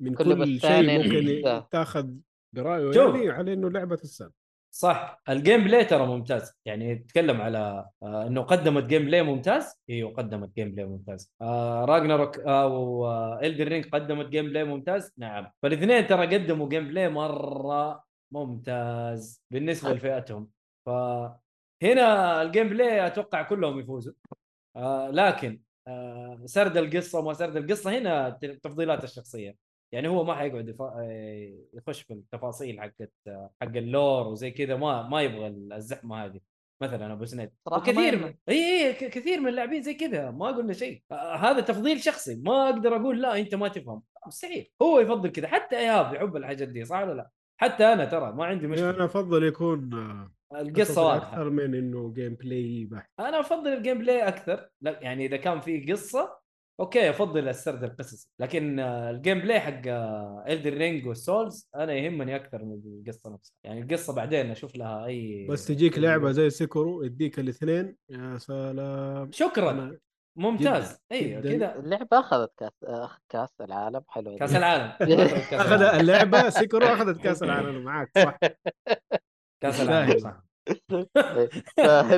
من 0.00 0.14
كل 0.14 0.44
كل 0.44 0.60
شيء 0.60 0.98
ممكن. 0.98 1.42
تاخذ 1.70 2.08
برأيه. 2.54 3.02
يعني 3.02 3.30
على 3.30 3.52
إنه 3.52 3.70
لعبة 3.70 3.94
السنة 3.94 4.43
صح. 4.74 5.22
ال 5.28 5.64
gameplay 5.64 5.84
ترى 5.84 6.06
ممتاز. 6.06 6.52
يعني 6.64 6.94
تتكلم 6.94 7.40
على 7.40 7.88
آه 8.02 8.26
إنه 8.26 8.42
قدمت 8.42 8.84
gameplay 8.84 9.22
ممتاز. 9.22 9.80
أيوه 9.90 10.12
قدمت 10.14 10.54
gameplay 10.54 10.86
ممتاز. 10.86 11.34
آه 11.42 11.84
Ragnarok 11.84 12.38
أو 12.38 13.06
آه 13.06 13.40
Elden 13.42 13.68
Ring 13.68 13.88
قدمت 13.90 14.26
gameplay 14.26 14.64
ممتاز. 14.64 15.12
نعم. 15.18 15.50
فالاثنين 15.62 16.06
ترى 16.06 16.26
قدموا 16.36 16.68
gameplay 16.68 17.08
مرة 17.08 18.04
ممتاز 18.32 19.42
بالنسبة 19.50 19.92
لفئتهم. 19.92 20.48
فهنا 20.86 22.42
ال 22.42 22.68
gameplay 22.68 23.06
أتوقع 23.06 23.42
كلهم 23.42 23.80
يفوزوا. 23.80 24.12
آه 24.76 25.10
لكن 25.10 25.60
آه 25.88 26.40
سرد 26.44 26.76
القصة 26.76 27.18
وما 27.18 27.32
سرد 27.34 27.56
القصة 27.56 27.98
هنا 27.98 28.30
تفضيلات 28.62 29.04
الشخصية. 29.04 29.56
يعني 29.94 30.08
هو 30.08 30.24
ما 30.24 30.34
حيقعد. 30.34 30.76
آه، 30.80 31.54
يخش 31.74 32.02
في 32.02 32.12
التفاصيل 32.12 32.80
حقت 32.80 33.12
حق 33.62 33.76
ال 33.76 33.86
lore 33.86 34.26
وزي 34.26 34.50
كذا 34.50 34.76
ما 34.76 35.08
ما 35.08 35.22
يبغى 35.22 35.46
الزحمة 35.46 36.24
هذه. 36.24 36.40
مثلا 36.82 37.12
أبو 37.12 37.24
سند 37.24 37.52
يهمه. 37.88 38.16
من 38.16 38.34
إي 38.48 38.86
إي 38.86 38.94
كثير 38.94 39.40
من 39.40 39.48
اللاعبين 39.48 39.82
زي 39.82 39.94
كذا 39.94 40.30
ما 40.30 40.46
قلنا 40.46 40.72
شيء. 40.72 41.02
آه 41.12 41.36
هذا 41.36 41.60
تفضيل 41.60 42.00
شخصي. 42.00 42.34
ما 42.34 42.68
أقدر 42.68 42.96
أقول 42.96 43.22
لا 43.22 43.38
أنت 43.38 43.54
ما 43.54 43.68
تفهم. 43.68 44.02
مستحيل. 44.26 44.70
هو 44.82 45.00
يفضل 45.00 45.28
كذا. 45.28 45.48
حتى 45.48 45.78
ايهاب 45.78 46.14
يحب 46.14 46.36
الحاجات 46.36 46.68
دي 46.68 46.84
صح 46.84 47.00
ولا 47.00 47.14
لا؟ 47.14 47.30
حتى 47.60 47.84
أنا 47.92 48.04
ترى 48.04 48.32
ما 48.32 48.44
عندي 48.44 48.66
مشكلة. 48.66 48.90
أنا 48.90 49.04
أفضل 49.04 49.44
يكون 49.44 49.94
آه، 49.94 50.60
القصة 50.60 51.06
واضحة. 51.06 51.28
أكثر 51.28 51.50
من 51.50 51.74
إنه 51.74 52.12
gameplay 52.12 52.84
بحت. 52.84 53.10
أنا 53.20 53.40
أفضل 53.40 53.72
ال 53.72 53.98
gameplay 53.98 54.28
أكثر. 54.28 54.68
لا 54.80 54.98
يعني 55.02 55.26
إذا 55.26 55.36
كان 55.36 55.60
في 55.60 55.92
قصة 55.92 56.43
okay 56.80 57.10
افضل 57.10 57.48
السرد 57.48 57.84
القصصي 57.84 58.28
لكن 58.38 58.80
ال 58.80 59.38
gameplay 59.38 59.60
حق 59.60 59.82
Elden 60.48 60.74
Ring 60.74 61.06
وال 61.06 61.24
Souls 61.24 61.70
أنا 61.74 61.92
يهمني 61.92 62.36
أكثر 62.36 62.64
من 62.64 62.80
القصة 62.86 63.30
نفسها. 63.34 63.54
يعني 63.64 63.80
القصة 63.80 64.14
بعدين 64.14 64.50
أشوف 64.50 64.76
لها 64.76 65.06
أي 65.06 65.46
بس 65.50 65.66
تجيك 65.66 65.98
لعبة 65.98 66.32
زي 66.32 66.50
Sekiro 66.50 67.02
يديك 67.02 67.38
الاثنين. 67.38 67.96
يا 68.10 68.38
سلام. 68.38 69.32
شكرا. 69.32 69.70
أنا 69.70 69.98
ممتاز. 70.36 70.98
أيوه. 71.12 71.42
كذا. 71.42 71.76
اللعبة 71.76 72.18
أخذت 72.18 72.50
كأس 72.56 72.84
كأس 73.28 73.60
العالم. 73.60 74.04
حلو 74.08 74.36
كأس 74.36 74.56
العالم. 74.56 74.92
أخذ 75.60 75.82
اللعبة 75.82 76.50
Sekiro 76.50 76.86
أخذت 76.86 77.20
كأس 77.20 77.42
العالم. 77.42 77.84
معاك 77.84 78.10
صح. 78.18 78.38
كأس 79.62 79.80
العالم 79.80 80.18
صح. 80.18 80.43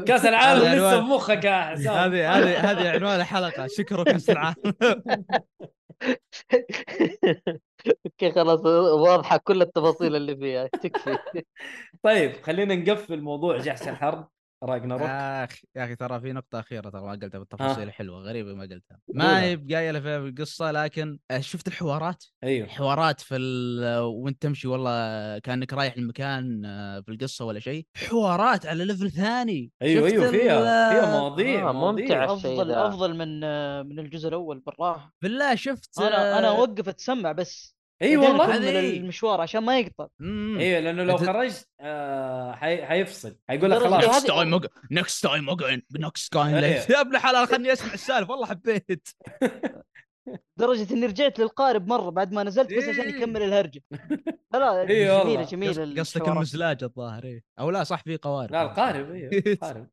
كاس 0.06 0.24
العالم 0.24 0.60
لسه 0.60 0.70
عنوان. 0.70 1.00
بمخك 1.00 1.44
يا 1.44 1.60
حسام. 1.60 1.94
هذه 1.94 2.38
هذه 2.38 2.70
هذه 2.70 2.90
عنوان 2.90 3.20
الحلقة. 3.20 3.66
شكرا 3.66 4.04
كاس 4.04 4.30
العالم. 4.30 4.56
okay 8.06 8.32
خلاص 8.32 8.60
واضحة 8.94 9.36
كل 9.36 9.62
التفاصيل 9.62 10.16
اللي 10.16 10.36
فيها. 10.36 10.66
تكفي. 10.66 11.18
طيب 12.02 12.42
خلينا 12.42 12.74
نقفل 12.74 13.20
موضوع 13.20 13.58
جحش 13.58 13.88
الحرب. 13.88 14.28
راجناروك؟ 14.62 15.08
يا 15.08 15.44
أخي 15.44 15.66
يا 15.76 15.84
أخي 15.84 15.96
ترى 15.96 16.20
في 16.20 16.32
نقطة 16.32 16.60
أخيرة 16.60 16.90
ترى 16.90 17.02
ما 17.02 17.10
قلتها 17.10 17.38
بالتفاصيل 17.38 17.92
حلوة 17.92 18.18
غريبة 18.18 18.54
ما 18.54 18.62
قلتها. 18.62 19.00
ما 19.14 19.42
هي 19.42 19.56
بقايلة 19.56 20.00
فيها 20.00 20.20
في 20.20 20.28
القصة 20.28 20.70
لكن 20.70 21.18
آه، 21.30 21.38
شفت 21.40 21.68
الحوارات؟ 21.68 22.24
أيوه. 22.44 22.68
حوارات 22.68 23.20
في 23.20 23.36
ال... 23.36 23.98
وأنت 23.98 24.42
تمشي 24.42 24.68
والله 24.68 25.38
كأنك 25.38 25.72
رايح 25.72 25.94
المكان 25.96 26.64
آه، 26.64 27.00
في 27.00 27.08
القصة 27.12 27.44
ولا 27.44 27.60
شيء 27.60 27.86
حوارات 27.96 28.66
على 28.66 28.84
level 28.84 29.10
ثاني. 29.10 29.70
أيوه 29.82 30.08
شفت 30.08 30.18
أيوه 30.18 30.30
فيها 30.30 30.58
ال- 30.58 30.94
فيها 30.94 31.20
مواضيع 31.72 32.24
آه،. 32.24 32.34
الشيء 32.34 32.52
أفضل. 32.52 32.72
أفضل 32.72 33.16
من 33.16 33.40
آه، 33.44 33.82
من 33.82 33.98
الجزء 33.98 34.28
الأول 34.28 34.58
بالراحة. 34.60 35.14
بالله 35.22 35.54
شفت 35.54 35.98
أنا 36.00 36.38
أنا 36.38 36.48
آه، 36.48 36.56
أوقف 36.56 36.88
أتسمع 36.88 37.32
بس. 37.32 37.75
إي 38.02 38.16
والله. 38.16 38.56
هذه- 38.56 38.96
المشوار 38.96 39.40
عشان 39.40 39.60
ما 39.62 39.78
يقطع. 39.78 40.06
أيوه 40.22 40.80
لأنه 40.80 41.02
لو 41.04 41.16
خرجت 41.16 41.68
آه 41.80 42.52
حي... 42.52 42.86
حيفصل. 42.86 43.36
حيقول 43.48 43.70
لك 43.70 43.78
درجة 43.78 43.88
خلاص. 43.90 44.04
next 44.16 44.26
time 44.26 44.54
اقعد 44.54 44.68
next 44.90 45.22
time 45.22 45.50
اقعد 45.50 45.82
next 45.98 46.32
time. 46.32 46.54
يا 46.56 47.00
ابن 47.00 47.16
الحلال 47.16 47.48
خلني 47.48 47.72
أسمع 47.72 47.94
السالفة. 47.94 48.30
والله 48.30 48.46
حبيت. 48.46 49.08
لدرجه 50.58 50.92
إني 50.94 51.06
رجعت 51.06 51.38
للقارب 51.38 51.88
مرة 51.88 52.10
بعد 52.10 52.32
ما 52.32 52.42
نزلت 52.42 52.74
بس 52.74 52.84
عشان. 52.84 53.08
يكمل 53.08 53.42
الهرجة. 53.42 53.80
لا. 54.54 54.84
جميلة 54.84 55.42
جميلة 55.42 55.72
قص- 55.72 55.98
قصدك. 56.00 56.28
المزلاج 56.28 56.84
الظاهر. 56.84 57.40
أو 57.58 57.70
لا 57.70 57.84
صح 57.84 58.02
في 58.02 58.16
قوارب. 58.16 58.52
لا 58.52 58.62
القارب 58.62 59.10
أيوه 59.10 59.30
القارب. 59.46 59.88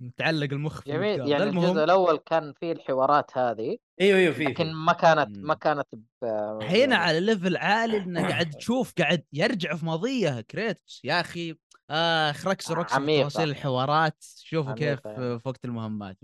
متعلق 0.00 0.52
المخ 0.52 0.80
في 0.80 0.90
جميل. 0.90 1.28
يعني 1.28 1.42
المهم 1.44 1.64
الجزء 1.64 1.84
الأول 1.84 2.16
كان 2.16 2.52
فيه 2.60 2.72
الحوارات 2.72 3.38
هذه 3.38 3.76
أيوه 4.00 4.18
أيوه 4.18 4.32
في 4.32 4.44
لكن. 4.44 4.72
ما 4.72 4.92
كانت. 4.92 5.38
ما 5.38 5.54
كانت 5.54 5.86
ب... 6.22 6.24
هنا 6.24 6.76
يعني 6.76 6.94
على 6.94 7.20
level 7.20 7.56
عالي 7.56 7.96
إنه 8.04 8.28
قاعد 8.28 8.50
تشوف 8.50 8.92
قاعد 8.98 9.24
يرجع 9.32 9.74
في 9.74 9.86
ماضيه 9.86 10.40
كريتوس 10.40 11.00
يا 11.04 11.20
أخي 11.20 11.56
آخ 11.90 12.46
ركس 12.46 12.70
ركس. 12.70 12.92
تفاصيل 12.92 13.50
الحوارات 13.50 14.24
شوفوا 14.44 14.72
عميقة 14.72 14.94
كيف 14.94 15.04
يعني. 15.04 15.38
في 15.38 15.48
وقت 15.48 15.64
المهمات 15.64 16.18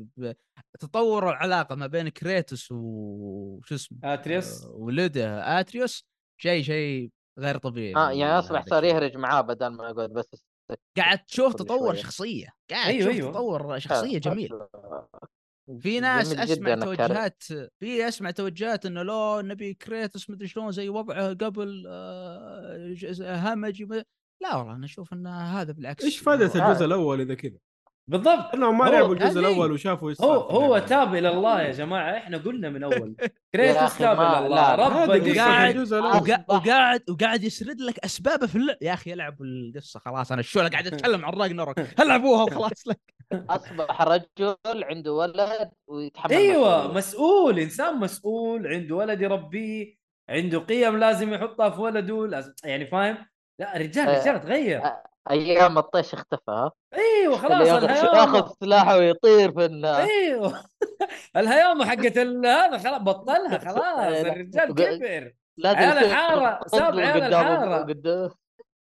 تطور 0.80 1.30
العلاقة 1.30 1.74
ما 1.74 1.86
بين 1.86 2.08
كريتوس 2.08 2.68
وش 2.72 3.72
اسمه 3.72 3.98
آتريوس 4.04 4.64
آه، 4.64 4.70
ولده 4.70 5.60
آتريوس 5.60 6.06
شيء 6.38 6.62
شيء 6.62 7.10
غير 7.38 7.58
طبيعي 7.58 7.96
آه 7.96 8.10
يعني 8.10 8.38
اصبح 8.38 8.58
هذا 8.60 8.70
صار. 8.70 8.84
يهرج 8.84 9.16
معاه 9.16 9.40
بدل 9.40 9.66
ما 9.66 9.88
يقعد 9.88 10.10
بس 10.10 10.44
قاعد 10.96 11.18
تشوف 11.24 11.54
تطور. 11.54 11.94
شخصية 11.94 12.46
قاعد 12.70 12.86
أيوه، 12.94 13.00
تشوف 13.06 13.14
أيوه. 13.16 13.32
تطور 13.32 13.78
شخصية 13.78 14.18
جميل 14.18 14.50
في 15.80 16.00
ناس 16.00 16.32
جداً 16.34 16.42
اسمع. 16.42 16.74
توجهات 16.74 17.42
في 17.80 18.08
أسمع 18.08 18.30
توجهات 18.30 18.86
إنه 18.86 19.02
لا 19.02 19.42
نبي 19.44 19.74
كريتوس 19.74 20.30
مدري 20.30 20.48
شلون 20.48 20.72
زي 20.72 20.88
وضعه 20.88 21.28
قبل 21.34 21.84
آه، 21.88 22.92
ج- 22.92 23.22
همجي 23.22 23.84
م- 23.84 24.02
لا 24.42 24.56
والله 24.56 24.74
أنا 24.76 24.84
أشوف 24.84 25.12
ان 25.12 25.26
هذا 25.26 25.72
بالعكس 25.72 26.04
إيش 26.04 26.18
فائدة 26.18 26.44
آه. 26.46 26.68
الجزء 26.70 26.84
الأول 26.84 27.20
إذا 27.20 27.34
كذا؟ 27.34 27.58
بالضبط. 28.08 28.54
انهم 28.54 28.78
ما 28.78 28.84
لعبوا 28.84 29.14
الجزء 29.14 29.40
الأول 29.40 29.72
وشافوا 29.72 30.10
إيش 30.10 30.20
هو 30.20 30.32
هو. 30.32 30.78
تاب 30.78 31.14
إلى 31.14 31.28
الله 31.28 31.62
يا 31.62 31.72
جماعة. 31.72 32.16
إحنا 32.16 32.38
قلنا 32.38 32.70
من 32.70 32.84
أول. 32.84 33.16
كريتوس 33.54 33.98
تاب 33.98 34.20
إلى 34.20 34.38
الله. 34.46 34.74
رب 34.74 35.10
قاعد- 35.38 36.44
وقاعد 36.48 37.02
وقاعد 37.10 37.44
يسرد 37.44 37.80
لك 37.80 37.98
أسبابه 38.04 38.46
في 38.46 38.56
اللعب. 38.56 38.76
يا 38.82 38.94
أخي 38.94 39.12
العب 39.12 39.42
القصة. 39.42 40.00
خلاص 40.00 40.32
أنا 40.32 40.42
شو 40.42 40.60
أنا 40.60 40.68
قاعد 40.68 40.86
أتكلم 40.94 41.24
عن 41.24 41.32
راجناروك 41.34 41.78
العبوها 42.00 42.42
وخلاص؟ 42.42 42.86
لك 42.88 43.00
أصبح 43.32 44.02
رجل 44.02 44.56
عنده 44.84 45.12
ولد 45.12 45.70
ويتحمل 45.86 46.32
أيوه. 46.32 46.94
مسؤول 46.94 47.58
إنسان 47.58 47.96
مسؤول 48.00 48.66
عنده 48.66 48.94
ولد 48.96 49.20
يربيه 49.20 49.94
عنده 50.28 50.58
قيم 50.58 50.96
لازم 50.98 51.34
يحطها 51.34 51.70
في 51.70 51.80
ولده. 51.80 52.26
لازم 52.26 52.52
يعني 52.64 52.86
فاهم؟ 52.86 53.16
لا 53.58 53.78
رجال 53.78 54.08
آه، 54.08 54.20
رجال 54.22 54.40
تغير. 54.40 54.82
أيام 55.30 55.78
الطيش 55.78 56.14
اختفى 56.14 56.42
ها 56.50 56.72
أيوه 56.94 57.36
خلاص 57.36 57.68
ياخذ 57.68 58.52
سلاحه 58.60 58.96
ويطير 58.98 59.52
في 59.52 59.64
الناس 59.64 60.08
أيوه. 60.10 60.64
الهيامة 61.36 61.84
حقت 61.84 62.18
هذا 62.46 62.78
خلاص 62.78 63.02
بطلها 63.02 63.58
خلاص 63.58 63.76
لا. 63.78 64.20
الرجال 64.20 64.74
كبر. 64.74 65.32
عيال 65.64 65.96
يصير 65.96 66.06
الحارة، 66.10 66.60
ساب 66.66 66.98
عيال. 66.98 67.34
قدام- 67.88 68.30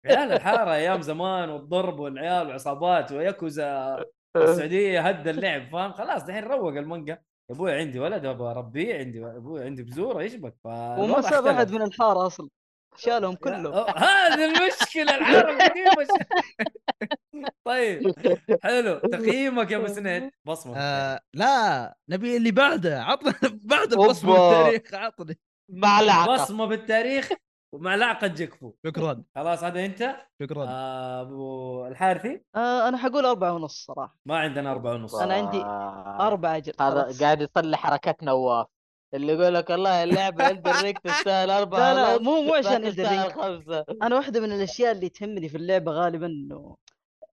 عيال 0.06 0.32
الحارة 0.32 0.72
أيام 0.74 1.02
زمان 1.02 1.50
والضرب 1.50 2.00
والعيال 2.00 2.46
والعصابات 2.46 3.12
وياكوزا 3.12 3.96
السعودية 4.36 5.00
هد 5.00 5.28
اللعب 5.28 5.68
فاهم؟ 5.72 5.92
خلاص 5.92 6.24
دحين 6.24 6.44
روق 6.44 6.68
المانجا. 6.68 7.18
أبوي 7.50 7.72
عندي 7.72 7.98
ولد 8.00 8.24
أبغى 8.24 8.50
اربيه 8.50 8.98
عندي 8.98 9.26
أبوي 9.26 9.64
عندي 9.64 9.82
بزورة 9.82 10.20
إيش 10.20 10.34
بك 10.34 10.54
وما 10.64 11.20
ساب 11.20 11.46
احد 11.46 11.72
من 11.72 11.82
الحارة 11.82 12.26
أصلا. 12.26 12.48
شالهم 12.96 13.34
كلهم. 13.34 13.84
هذه 13.96 14.44
المشكلة 14.44 15.14
القديمه 15.16 16.06
طيب 17.64 18.14
حلو. 18.62 18.98
تقييمك 18.98 19.70
يا 19.70 19.76
أبو 19.76 19.86
سنيد. 19.86 20.30
بصمة. 20.44 20.74
آه 20.76 21.20
لا 21.34 21.94
نبي 22.08 22.36
اللي 22.36 22.50
بعده. 22.50 23.02
عطنا 23.02 23.34
بعد. 23.70 23.92
البصمه 23.92 24.32
بالتاريخ 24.32 24.94
عطني. 24.94 25.38
معلقه 25.68 26.34
بصمة 26.34 26.66
بالتاريخ 26.66 27.28
ومعلقه 27.74 28.26
جكفو 28.26 28.72
شكرا. 28.86 29.22
خلاص 29.34 29.64
هذا 29.64 29.84
أنت. 29.84 30.16
شكرا. 30.42 30.64
آه، 30.68 31.20
أبو 31.22 31.86
الحارثي. 31.86 32.42
آه 32.56 32.88
أنا 32.88 32.96
حقول 32.96 33.26
أربعة 33.26 33.52
ونص 33.54 33.84
صراحة. 33.86 34.16
ما 34.26 34.38
عندنا 34.38 34.70
أربعة 34.72 34.92
ونص. 34.94 35.14
أنا 35.14 35.34
عندي 35.34 35.58
آه، 35.60 36.26
أربعة 36.26 36.56
أجل 36.56 36.72
هذا. 36.80 37.16
قاعد 37.20 37.40
يصلي 37.40 37.76
حركات 37.76 38.22
نواف 38.22 38.66
اللي 39.14 39.32
يقول 39.32 39.54
لك 39.54 39.70
والله 39.70 40.04
اللعبه 40.04 40.50
الدر 40.50 40.82
ريك 40.82 40.98
تستاهل 40.98 41.50
اربعه 41.60 41.78
لا 41.94 41.94
لا 42.16 42.22
مو 42.22 42.42
مو 42.42 42.54
عشان 42.54 42.92
Ring. 42.92 43.32
خمسه 43.32 43.84
أنا 44.02 44.16
واحدة 44.16 44.40
من 44.40 44.52
الأشياء 44.52 44.92
اللي 44.92 45.08
تهمني 45.08 45.48
في 45.48 45.56
اللعبة 45.56 45.92
غالبا 45.92 46.26
إنه 46.26 46.76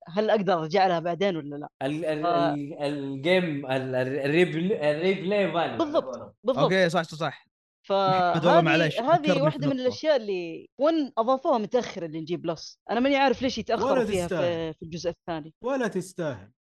هل 0.09 0.29
أقدر 0.29 0.53
أرجع 0.53 0.87
لها 0.87 0.99
بعدين 0.99 1.37
ولا 1.37 1.55
لا؟ 1.55 1.67
ال- 1.83 2.05
ال- 2.05 2.25
آه. 2.25 2.53
ال- 2.53 2.73
الجيم 2.79 3.65
ال- 3.65 3.95
ال- 3.95 4.19
الريبل- 4.19 4.73
الريبلاي 4.73 5.51
فاليو 5.51 5.77
بالضبط 5.77 6.35
بالضبط. 6.43 6.63
أوكي 6.63 6.89
صح 6.89 7.01
صح 7.03 7.17
صح. 7.17 7.47
فهذه 7.87 8.87
هذه 9.13 9.41
واحدة 9.41 9.67
من. 9.67 9.79
الأشياء 9.79 10.15
اللي 10.15 10.69
وين 10.79 11.11
أضافوها 11.17 11.57
متاخر 11.57 12.05
اللي 12.05 12.21
نجيب 12.21 12.41
بلس 12.41 12.79
أنا 12.91 12.99
ماني 12.99 13.15
عارف 13.15 13.41
ليش 13.41 13.57
يتأخروا 13.57 14.03
فيها. 14.05 14.27
في, 14.27 14.73
في 14.73 14.83
الجزء 14.83 15.09
الثاني. 15.09 15.53
ولا 15.63 15.87
تستاهل. 15.87 16.51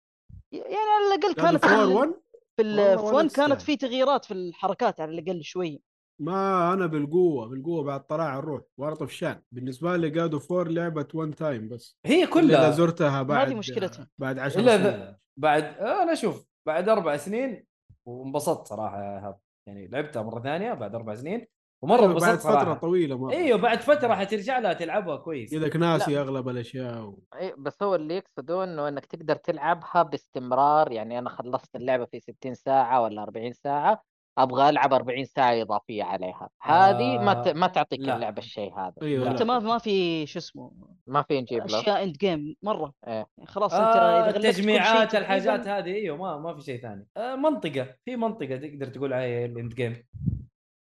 يعني 0.51 0.75
على 0.75 1.15
الأقل 1.15 1.33
كان 1.33 1.45
كانت 1.45 1.65
فور 1.65 1.87
في, 1.87 1.93
1 1.93 2.13
في, 2.57 2.63
ال- 2.63 2.79
والله 2.79 2.97
في 2.97 3.03
ولا 3.05 3.15
1 3.15 3.27
تستاهل. 3.27 3.47
كانت 3.47 3.61
في 3.61 3.77
تغييرات 3.77 4.25
في 4.25 4.33
الحركات 4.33 5.01
على 5.01 5.11
الأقل 5.19 5.43
شوي. 5.43 5.81
ما 6.21 6.73
أنا 6.73 6.85
بالقوة 6.85 7.47
بالقوة 7.47 7.83
بعد 7.83 8.03
طلع 8.07 8.39
الروح 8.39 8.61
ورطه 8.77 9.05
في 9.05 9.15
شان 9.15 9.41
بالنسبة 9.51 9.97
لي 9.97 10.09
جادو 10.09 10.39
فور 10.39 10.67
لعبه 10.67 11.07
وان 11.13 11.35
تايم 11.35 11.69
بس. 11.69 11.97
هي 12.05 12.15
إلا 12.15 12.23
إذا 12.23 12.33
كلها 12.33 12.71
زرتها 12.71 13.21
بعد 13.21 13.53
مشكلتها. 13.53 14.09
بعد 14.17 14.39
10 14.39 14.59
إلا 14.61 14.77
سنين. 14.77 15.15
بعد 15.39 15.63
أنا 15.77 16.15
شوف 16.15 16.47
بعد 16.67 16.89
أربع 16.89 17.17
سنين 17.17 17.65
وانبسطت 18.07 18.67
صراحة 18.67 19.03
يا 19.03 19.19
إيهاب 19.19 19.39
يعني 19.67 19.87
لعبتها 19.87 20.23
مرة 20.23 20.41
ثانية 20.43 20.73
بعد 20.73 20.95
أربع 20.95 21.15
سنين. 21.15 21.47
ومرة 21.81 21.99
أيوة، 21.99 22.11
انبسطت 22.11 22.27
بعد 22.27 22.37
فترة 22.39 22.51
صراحة. 22.51 22.73
طويلة 22.73 23.17
مرة. 23.17 23.31
إيوه 23.31 23.57
بعد 23.57 23.81
فترة 23.81 24.15
حترجع 24.15 24.59
لها 24.59 24.73
تلعبها 24.73 25.15
كويس. 25.17 25.53
إذا 25.53 25.77
ناسي 25.77 26.19
اغلب 26.19 26.49
الأشياء 26.49 27.01
و... 27.03 27.19
إيه، 27.35 27.55
بس 27.57 27.83
هو 27.83 27.95
اللي 27.95 28.15
يقصده 28.17 28.63
إنه 28.63 28.87
إنك 28.87 29.05
تقدر 29.05 29.35
تلعبها 29.35 30.03
باستمرار. 30.03 30.91
يعني 30.91 31.19
أنا 31.19 31.29
خلصت 31.29 31.75
اللعبة 31.75 32.05
في 32.05 32.19
60 32.19 32.53
ساعة 32.53 33.01
ولا 33.01 33.23
40 33.23 33.53
ساعة 33.53 34.03
أبغى 34.37 34.69
ألعب 34.69 34.93
40 34.93 35.25
ساعة 35.25 35.61
إضافية 35.61 36.03
عليها. 36.03 36.49
هذه 36.61 37.17
ما 37.17 37.33
ت... 37.33 37.47
آه، 37.47 37.53
ما 37.53 37.67
تعطيك 37.67 37.99
لا. 37.99 38.15
اللعبة 38.15 38.37
الشيء 38.37 38.73
هذا. 38.79 38.93
إيوه 39.01 39.25
لا. 39.25 39.31
أنت 39.31 39.39
لا. 39.39 39.45
ما 39.45 39.59
ما 39.59 39.77
في 39.77 40.25
شو 40.25 40.39
اسمه 40.39 40.71
ما 41.07 41.21
في 41.21 41.41
New 41.41 41.49
Game 41.49 41.59
Plus. 41.67 41.79
أشياء 41.79 42.03
end 42.03 42.17
game 42.17 42.55
مرة. 42.61 42.93
إيه. 43.07 43.13
يعني 43.13 43.47
خلاص 43.47 43.73
أنت 43.73 43.95
آه 43.95 44.19
إذا 44.19 44.25
غلبت 44.25 44.35
كل 44.35 44.41
شيء 44.41 44.49
التجميعات 44.49 45.15
الحاجات 45.15 45.67
هذه. 45.67 45.93
إيوه 45.95 46.17
ما 46.17 46.37
ما 46.37 46.55
في 46.55 46.61
شيء 46.61 46.81
ثاني. 46.81 47.07
آه 47.17 47.35
منطقة. 47.35 47.95
في 48.05 48.15
منطقة 48.15 48.57
تقدر 48.57 48.87
تقول 48.87 49.13
عليها 49.13 49.45
ال 49.45 49.52
end 49.52 49.73
game 49.73 50.03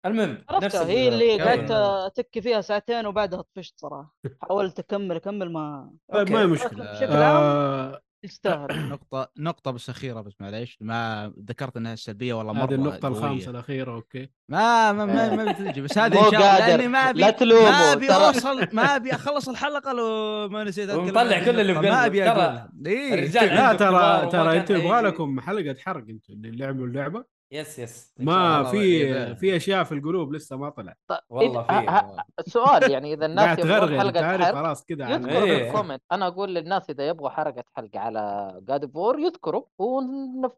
المهم 0.05 0.45
نفس 0.63 0.75
هي 0.75 1.07
اللي. 1.07 1.41
قعدت 1.41 1.71
أتك 1.71 2.39
فيها 2.39 2.61
ساعتين 2.61 3.05
وبعدها 3.05 3.41
طفشت 3.41 3.79
صراحة 3.79 4.15
حاولت 4.41 4.79
أكمل 4.79 5.15
أكمل 5.15 5.51
ما 5.51 5.91
طيب 6.13 6.31
ما 6.31 6.39
هي 6.39 6.43
okay. 6.43 6.53
مشكلة 6.53 6.91
بشكل 6.91 7.13
عام 7.13 7.43
آه 7.43 8.01
يستاهل 8.23 8.67
نقطة 8.89 9.31
نقطة 9.37 9.71
بس 9.71 9.89
أخيرة 9.89 10.21
بس 10.21 10.33
معليش 10.39 10.77
ما 10.81 11.33
ذكرت 11.49 11.77
أنها 11.77 11.95
سلبية 11.95 12.33
والله 12.33 12.53
مرة 12.53 12.65
هذه 12.65 12.73
النقطة 12.75 13.07
قوية. 13.07 13.17
الخامسة 13.17 13.51
الأخيرة 13.51 13.91
أوكي 13.93 14.29
ما 14.49 14.91
ما 14.91 15.05
ما, 15.05 15.35
ما 15.35 15.51
بتجي 15.51 15.81
بس 15.81 15.97
هذه 15.97 16.25
إن 16.25 16.31
شاء 16.31 16.41
الله. 16.41 16.67
لأني 16.67 16.87
ما 16.87 16.99
أبي 16.99 17.19
لا 17.21 17.29
تلومه، 17.29 17.63
ما 17.71 17.93
أبي 17.93 18.09
أوصل 18.13 18.67
ما 18.73 18.95
أبي 18.95 19.11
أخلص 19.15 19.49
الحلقة 19.49 19.93
لو 19.93 20.49
ما 20.49 20.63
نسيت 20.63 20.89
أتكلم 20.89 21.03
ونطلع 21.05 21.39
كل 21.45 21.59
اللي 21.59 21.73
في 21.73 21.79
النقطة. 21.79 21.81
ما 21.81 22.03
قلبه. 22.03 22.05
أبي 22.05 22.19
ترى 22.19 22.29
أقولها 22.29 22.69
إيه. 22.85 23.27
لا 23.55 23.73
ترى 23.73 24.31
ترى 24.31 24.59
أنتوا 24.59 24.75
يبغى. 24.75 25.01
لكم 25.01 25.39
حلقة 25.39 25.75
حرق 25.79 26.05
أنتوا 26.09 26.35
اللي 26.35 26.51
لعبوا 26.51 26.85
اللعبه 26.87 27.25
يس 27.53 27.79
يس. 27.79 28.13
ما 28.19 28.63
في. 28.63 29.35
في 29.35 29.55
أشياء 29.55 29.83
في 29.83 29.91
القلوب 29.91 30.33
لسه 30.33 30.57
ما 30.57 30.69
طلع 30.69 30.95
طيب 31.07 31.19
والله 31.29 31.63
إذا- 31.63 31.67
في. 31.67 31.73
ه- 31.73 31.89
ه- 32.19 32.23
السؤال 32.39 32.91
يعني 32.91 33.13
إذا 33.13 33.25
الناس 33.31 33.59
يبغون 33.59 33.73
انت 33.93 33.99
حلقة 34.01 34.25
عارف 34.25 34.43
حرق 34.45 34.55
خلاص 34.55 34.85
كذا 34.85 35.09
يذكروا 35.09 35.43
إيه. 35.43 35.57
في 35.63 35.67
ال 35.69 35.73
comment 35.73 36.01
أنا 36.11 36.27
أقول 36.27 36.55
للناس 36.55 36.89
إذا 36.89 37.07
يبغوا 37.07 37.29
حلقة 37.29 37.63
حلقة 37.75 37.99
على 37.99 38.53
God 38.67 38.91
of 38.91 39.02
War 39.02 39.19
يذكروا 39.19 39.63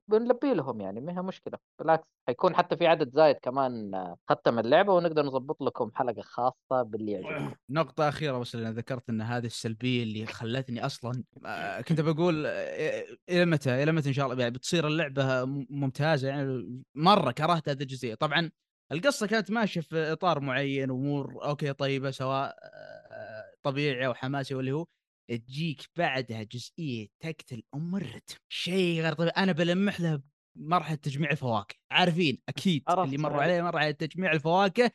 ونلبي 0.10 0.53
لهم 0.53 0.81
يعني 0.81 1.01
ما 1.01 1.17
هي 1.17 1.21
مشكلة. 1.21 1.58
بالعكس 1.79 2.08
حيكون 2.27 2.55
حتى 2.55 2.77
في 2.77 2.88
عدد 2.88 3.10
زايد 3.13 3.36
كمان 3.41 3.95
آه، 3.95 4.17
ختم 4.29 4.60
اللعبة 4.60 4.93
ونقدر 4.93 5.25
نظبط 5.25 5.62
لكم 5.62 5.91
حلقة 5.95 6.21
خاصة 6.21 6.81
باللي 6.84 7.12
يعجبكم. 7.12 7.53
نقطة 7.69 8.10
أخيرة 8.10 8.38
بس 8.38 8.55
أنا 8.55 8.71
ذكرت 8.71 9.10
أن 9.10 9.21
هذه 9.21 9.45
السلبية 9.45 10.03
اللي 10.03 10.25
خلتني 10.25 10.86
أصلا 10.86 11.23
آه، 11.45 11.81
كنت 11.81 12.01
بقول 12.01 12.45
آه، 12.45 13.03
إلى 13.29 13.45
متى؟ 13.45 13.84
إلى 13.84 13.91
متى 13.91 14.10
إن 14.10 14.13
شاء 14.13 14.25
الله؟ 14.25 14.39
يعني 14.41 14.53
بتصير 14.53 14.88
اللعبة 14.88 15.45
م- 15.45 15.67
ممتازة 15.69 16.27
يعني 16.27 16.81
مرة 16.95 17.31
كرهت 17.31 17.69
هذه 17.69 17.81
الجزئية. 17.81 18.15
طبعا 18.15 18.51
القصة 18.91 19.27
كانت 19.27 19.51
ماشية 19.51 19.81
في 19.81 20.11
إطار 20.11 20.39
معين 20.39 20.89
أمور 20.89 21.45
okay 21.45 21.73
طيبة 21.73 22.11
سواء 22.11 22.55
آه، 22.63 23.43
طبيعي 23.63 24.05
أو 24.05 24.13
حماسي 24.13 24.55
واللي 24.55 24.71
هو 24.71 24.85
تجيك 25.29 25.89
بعدها 25.95 26.43
جزئية 26.43 27.07
تقتل 27.19 27.63
أم 27.75 27.95
الرتم 27.95 28.35
شيء 28.49 29.01
غير 29.01 29.13
طبيعي. 29.13 29.33
أنا 29.37 29.51
بلمح 29.51 30.01
له 30.01 30.21
مرحلة 30.55 30.95
تجميع 30.95 31.31
الفواكه. 31.31 31.75
عارفين؟ 31.91 32.41
عرفت، 32.87 33.05
اللي 33.05 33.17
مروا. 33.17 33.41
عليه 33.41 33.61
مرحلة 33.61 33.91
تجميع 33.91 34.31
الفواكه. 34.31 34.91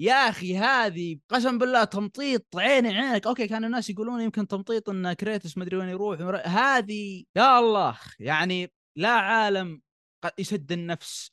يا 0.00 0.14
أخي 0.14 0.56
هذه 0.56 1.18
قسم 1.28 1.58
بالله 1.58 1.84
تمطيط 1.84 2.56
عيني 2.56 2.88
عينك. 2.88 3.26
okay 3.26 3.48
كان 3.48 3.64
الناس 3.64 3.90
يقولون 3.90 4.20
يمكن 4.20 4.46
تمطيط 4.46 4.90
إن 4.90 5.12
كريتوس 5.12 5.58
مدري 5.58 5.76
وين 5.76 5.88
يروح. 5.88 6.20
هذه 6.48 7.24
يا 7.36 7.58
الله 7.58 7.98
يعني 8.20 8.72
لا 8.96 9.08
عالم 9.08 9.82
يسد 10.38 10.72
النفس 10.72 11.30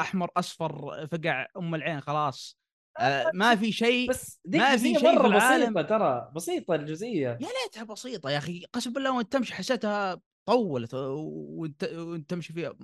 أحمر 0.00 0.30
أصفر 0.36 1.06
فقع 1.12 1.46
أم 1.56 1.74
العين 1.74 2.00
خلاص. 2.00 2.58
آه، 2.98 3.30
ما 3.34 3.56
في 3.56 3.72
شيء 3.72 4.10
بس 4.10 4.40
دي 4.44 4.58
ما 4.58 4.76
في 4.76 4.94
شيء 4.94 4.98
في 4.98 5.04
مرة 5.04 5.26
العالم. 5.26 5.74
بسيطة 5.74 5.82
ترى 5.82 6.32
بسيطة 6.34 6.74
الجزئية. 6.74 7.28
يا 7.28 7.48
ليتها 7.64 7.84
بسيطة 7.84 8.30
يا 8.30 8.38
أخي 8.38 8.64
قسم 8.72 8.92
بالله 8.92 9.16
وأنت 9.16 9.32
تمشي 9.32 9.54
حسيتها 9.54 10.20
طولت 10.48 10.94
وأنت 10.94 11.84
وأنت 11.84 12.30
تمشي 12.30 12.52
فيها. 12.52 12.74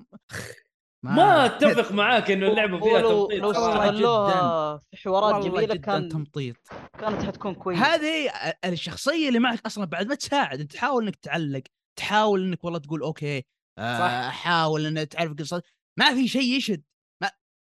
ما 1.05 1.46
أتفق 1.46 1.92
معاك 1.92 2.31
إنه 2.31 2.46
اللعبة 2.46 2.81
فيها 2.81 3.00
تمطيط 3.00 3.42
لو 3.42 3.50
استغلوها 3.50 4.78
في 4.78 4.96
حوارات 4.96 5.44
جميلة 5.44 5.74
جدا 5.74 5.76
كان 5.76 6.09
تمطيط. 6.09 6.57
كانت 7.00 7.22
حتكون 7.22 7.55
كويسة. 7.55 7.83
هذه 7.83 8.31
الشخصية 8.64 9.28
اللي 9.28 9.38
معك 9.38 9.66
أصلا 9.66 9.85
بعد 9.85 10.07
ما 10.07 10.14
تساعد 10.14 10.61
انت 10.61 10.72
تحاول 10.72 11.05
إنك 11.05 11.16
تعلق 11.16 11.62
تحاول 11.96 12.44
إنك 12.44 12.64
والله 12.64 12.78
تقول 12.78 13.02
أوكي 13.02 13.44
آه 13.78 13.98
صح. 13.98 14.30
حاول 14.30 14.87
انك 14.87 15.08
تعرف 15.08 15.32
قصة. 15.32 15.62
ما 15.98 16.14
في 16.14 16.28
شيء 16.28 16.56
يشد. 16.56 16.82
ما 17.22 17.30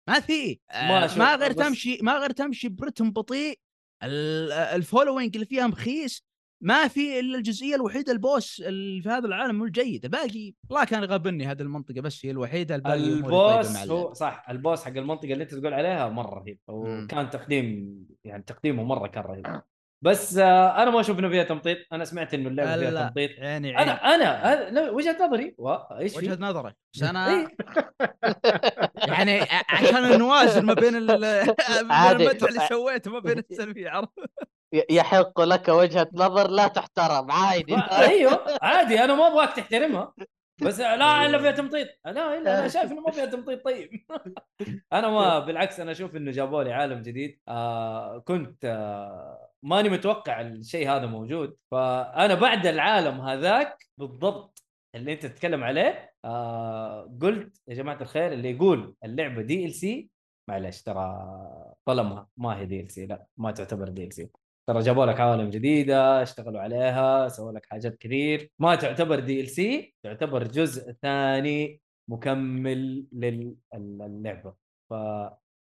ما 0.08 0.20
في. 0.20 0.60
ما 0.74 1.04
آه 1.04 1.06
شوف، 1.06 1.18
ما 1.18 1.34
غير 1.36 1.50
بس- 1.50 1.56
تمشي 1.56 1.98
ما 2.02 2.12
غير 2.18 2.30
تمشي 2.30 2.68
برتم 2.68 3.10
بطيء. 3.10 3.58
ال- 4.02 4.52
following 4.52 5.34
اللي 5.36 5.46
فيها 5.46 5.66
مخيس. 5.66 6.22
ما 6.62 6.88
في 6.88 7.20
إلا 7.20 7.38
الجزئية 7.38 7.74
الوحيدة 7.74 8.12
البوس 8.12 8.60
اللي 8.60 9.02
في 9.02 9.08
هذا 9.08 9.26
العالم 9.26 9.58
هو 9.60 9.64
الجيد 9.66 10.04
الباقي 10.04 10.54
الله 10.70 10.84
كان 10.84 11.02
يغبني 11.02 11.46
هذه 11.46 11.62
المنطقة 11.62 12.00
بس 12.00 12.26
هي 12.26 12.30
الوحيدة 12.30 12.74
البوس 12.74 13.76
هو. 13.76 14.12
صح. 14.14 14.46
البوس 14.50 14.84
حق 14.84 14.96
المنطقة 14.96 15.32
اللي 15.32 15.44
أنت 15.44 15.54
تقول 15.54 15.74
عليها 15.74 16.08
مرة 16.08 16.38
رهيب. 16.38 16.58
وكان 16.68 17.30
تقديم 17.30 17.98
يعني 18.24 18.42
تقديمه 18.42 18.82
مرة 18.84 19.06
كان 19.08 19.22
رهيب. 19.24 19.62
بس 20.04 20.38
آه 20.38 20.82
أنا 20.82 20.90
ما 20.90 21.00
أشوف 21.00 21.18
إنه 21.18 21.28
فيها 21.28 21.44
تمطيط. 21.44 21.78
أنا 21.92 22.04
سمعت 22.04 22.34
إنه 22.34 22.48
اللعبة 22.48 22.76
فيها 22.76 22.90
لا، 22.90 23.02
تمطيط. 23.08 23.30
يعني 23.38 23.78
أنا 23.78 23.92
عين 23.92 24.22
أنا 24.22 24.52
هذا- 24.52 24.90
وجهة 24.90 25.16
نظري. 25.26 25.54
إيش 26.00 26.16
وجهة؟ 26.16 26.38
نظرك. 26.40 26.76
بس 26.94 27.02
أنا 27.02 27.28
إيه. 27.28 27.48
يعني 29.08 29.40
ع- 29.40 29.62
عشان 29.68 30.18
نوازن 30.18 30.64
ما 30.64 30.74
بين. 30.74 30.96
المدح 31.80 32.48
اللي 32.48 32.60
سويته 32.68 33.10
ما 33.10 33.18
بين 33.18 33.38
السلبية 33.38 33.90
عرفت؟ 33.90 34.10
يحق 34.90 35.40
لك 35.40 35.68
وجهة 35.68 36.08
نظر 36.14 36.50
لا 36.50 36.68
تحترم. 36.68 37.30
عادي 37.30 37.76
أيوه 37.92 38.44
عادي. 38.62 39.04
أنا 39.04 39.14
ما 39.14 39.26
أبغاك 39.26 39.52
تحترمها. 39.56 40.12
بس 40.62 40.80
لا 40.80 40.94
إلا 41.26 41.38
فيها 41.38 41.50
تمطيط. 41.50 41.88
لا 42.04 42.38
إلا 42.38 42.58
أنا 42.58 42.68
شايف 42.68 42.92
إنه 42.92 43.00
ما 43.00 43.10
فيها 43.10 43.26
تمطيط 43.26 43.64
طيب. 43.64 43.90
أنا 44.92 45.08
ما 45.08 45.38
بالعكس 45.38 45.80
أنا 45.80 45.90
أشوف 45.92 46.16
إنه 46.16 46.30
جابوا 46.30 46.62
لي 46.62 46.72
عالم 46.72 47.02
جديد. 47.02 47.40
آه 47.48 48.18
كنت 48.18 48.64
آه 48.64 49.50
ماني 49.62 49.88
متوقع 49.88 50.40
الشيء 50.40 50.90
هذا 50.90 51.06
موجود. 51.06 51.56
فأنا 51.70 52.34
بعد 52.34 52.66
العالم 52.66 53.20
هذاك 53.20 53.84
بالضبط 53.98 54.64
اللي 54.94 55.12
أنت 55.12 55.26
تتكلم 55.26 55.64
عليه 55.64 56.12
آه 56.24 57.18
قلت 57.22 57.62
يا 57.68 57.74
جماعة 57.74 58.02
الخير 58.02 58.32
اللي 58.32 58.50
يقول 58.50 58.94
اللعبة 59.04 59.42
DLC 59.42 60.10
معلش 60.48 60.82
ترى 60.82 61.26
ظلمها 61.88 62.28
ما 62.36 62.56
هي 62.58 62.66
DLC 62.66 63.06
لا 63.06 63.26
ما 63.36 63.50
تعتبر 63.50 63.88
DLC 63.88 64.30
ترى 64.70 64.80
جابوا 64.80 65.06
لك 65.06 65.20
عوالم 65.20 65.50
جديدة 65.50 66.22
اشتغلوا 66.22 66.60
عليها 66.60 67.28
سووا 67.28 67.52
لك 67.52 67.66
حاجات 67.66 67.98
كثير. 67.98 68.50
ما 68.58 68.74
تعتبر 68.74 69.20
DLC 69.20 69.94
تعتبر 70.02 70.44
جزء 70.44 70.92
ثاني 70.92 71.80
مكمل 72.10 73.06
للعبه 73.12 74.54
ف 74.90 74.94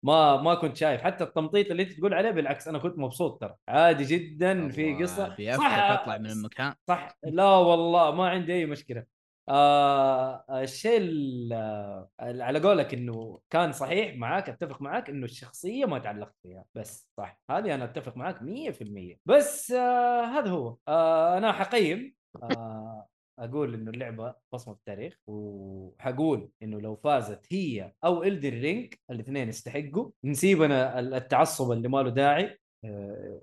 ما 0.02 0.36
ما 0.42 0.54
كنت 0.54 0.76
شايف. 0.76 1.02
حتى 1.02 1.24
التمطيط 1.24 1.70
اللي 1.70 1.82
انت 1.82 1.92
تقول 1.92 2.14
عليه 2.14 2.30
بالعكس 2.30 2.68
أنا 2.68 2.78
كنت 2.78 2.98
مبسوط 2.98 3.40
ترى. 3.40 3.56
عادي 3.68 4.04
جدا 4.04 4.68
في 4.68 4.94
قصة. 4.94 5.34
بيقفلك 5.36 5.66
اطلع 5.66 6.18
من 6.18 6.30
المكان. 6.30 6.74
صح! 6.88 7.18
لا 7.24 7.50
والله 7.50 8.10
ما 8.10 8.28
عندي 8.28 8.54
أي 8.54 8.66
مشكلة. 8.66 9.15
آه 9.48 10.44
الشيء 10.50 10.98
ال- 11.00 11.52
على 12.20 12.58
قولك 12.60 12.94
إنه 12.94 13.40
كان 13.50 13.72
صحيح 13.72 14.16
معاك 14.16 14.48
أتفق 14.48 14.82
معاك 14.82 15.10
إنه 15.10 15.24
الشخصية 15.24 15.84
ما 15.84 15.98
تعلقت 15.98 16.34
فيها. 16.42 16.64
بس 16.74 17.08
صح 17.16 17.40
هذه 17.50 17.74
أنا 17.74 17.84
أتفق 17.84 18.16
معاك 18.16 18.42
100% 18.42 19.16
بس 19.26 19.70
آه 19.72 20.24
هذا 20.24 20.50
هو. 20.50 20.76
آه 20.88 21.38
أنا 21.38 21.52
حقيم. 21.52 22.14
آه 22.42 23.08
أقول 23.38 23.74
إنه 23.74 23.90
اللعبة 23.90 24.34
بصمه 24.52 24.74
في 24.74 24.80
التاريخ 24.80 25.18
وحقول 25.26 26.50
إنه 26.62 26.80
لو 26.80 26.96
فازت 26.96 27.46
هي 27.52 27.92
أو 28.04 28.22
إلدن 28.22 28.50
رينج 28.52 28.94
الاثنين 29.10 29.48
يستحقوا. 29.48 30.10
نسيبنا 30.24 30.98
التعصب 30.98 31.72
اللي 31.72 31.88
ما 31.88 32.02
له 32.02 32.10
داعي. 32.10 32.58
آه، 32.84 33.40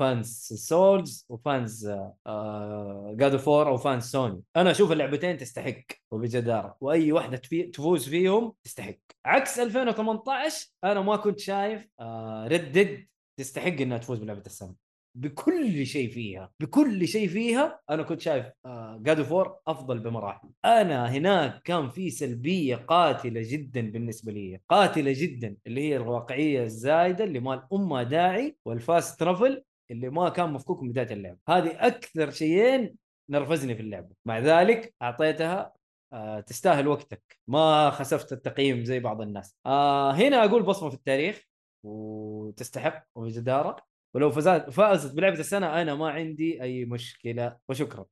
fans 0.00 0.52
سولز 0.54 1.26
و 1.28 1.40
fans 1.40 1.86
جاد 3.16 3.32
اوف 3.32 3.48
أو 3.48 3.76
fans 3.76 4.04
سوني. 4.04 4.42
أنا 4.56 4.70
أشوف 4.70 4.92
اللعبتين 4.92 5.36
تستحق 5.36 5.82
وبجدارة. 6.10 6.76
وأي 6.80 7.12
واحدة. 7.12 7.36
تفوز 7.72 8.08
فيهم 8.08 8.52
تستحق. 8.64 8.94
عكس 9.24 9.58
2018 9.58 10.66
أنا 10.84 11.00
ما 11.00 11.16
كنت 11.16 11.38
شايف 11.38 11.88
ريد 12.46 12.72
ديد 12.72 13.08
تستحق 13.38 13.80
إنها 13.80 13.98
تفوز 13.98 14.18
بلعبة 14.18 14.42
السنة. 14.46 14.74
بكل 15.14 15.86
شيء 15.86 16.10
فيها 16.10 16.52
بكل 16.60 17.08
شيء 17.08 17.28
فيها 17.28 17.80
أنا 17.90 18.02
كنت 18.02 18.20
شايف 18.20 18.46
جاد 18.96 19.18
اوف 19.18 19.32
وور 19.32 19.56
أفضل 19.66 19.98
بمراحل. 19.98 20.48
أنا 20.64 21.10
هناك 21.10 21.62
كان 21.62 21.88
في 21.88 22.10
سلبية 22.10 22.76
قاتلة 22.76 23.40
جدا 23.44 23.90
بالنسبة 23.90 24.32
لي 24.32 24.60
قاتلة 24.68 25.12
جدا 25.16 25.56
اللي 25.66 25.80
هي 25.80 25.96
الواقعية 25.96 26.62
الزايدة 26.62 27.24
اللي 27.24 27.40
ما 27.40 27.54
لها 27.54 28.02
داعي 28.02 28.56
وال 28.64 28.83
fast 28.83 29.20
travel 29.20 29.62
اللي 29.90 30.10
ما 30.10 30.28
كان 30.28 30.52
مفكوك 30.52 30.82
من 30.82 30.88
بداية 30.90 31.12
اللعبه 31.12 31.38
هذه 31.48 31.86
أكثر 31.86 32.30
شيئين 32.30 32.96
نرفزني 33.30 33.74
في 33.74 33.82
اللعبه 33.82 34.08
مع 34.24 34.38
ذلك 34.38 34.94
أعطيتها 35.02 35.72
آه 36.12 36.40
تستاهل 36.40 36.88
وقتك. 36.88 37.38
ما 37.48 37.90
خسفت 37.90 38.32
التقييم 38.32 38.84
زي 38.84 39.00
بعض 39.00 39.20
الناس. 39.20 39.56
آه 39.66 40.12
هنا 40.12 40.44
أقول 40.44 40.62
بصمة 40.62 40.88
في 40.90 40.96
التاريخ 40.96 41.42
وتستحق 41.82 43.04
وبجداره 43.14 43.76
ولو 44.14 44.30
فازت 44.30 44.70
فازت 44.70 45.14
بلعبة 45.14 45.40
السنة 45.40 45.82
أنا 45.82 45.94
ما 45.94 46.10
عندي 46.10 46.62
أي 46.62 46.84
مشكلة. 46.84 47.56
وشكرا. 47.68 48.06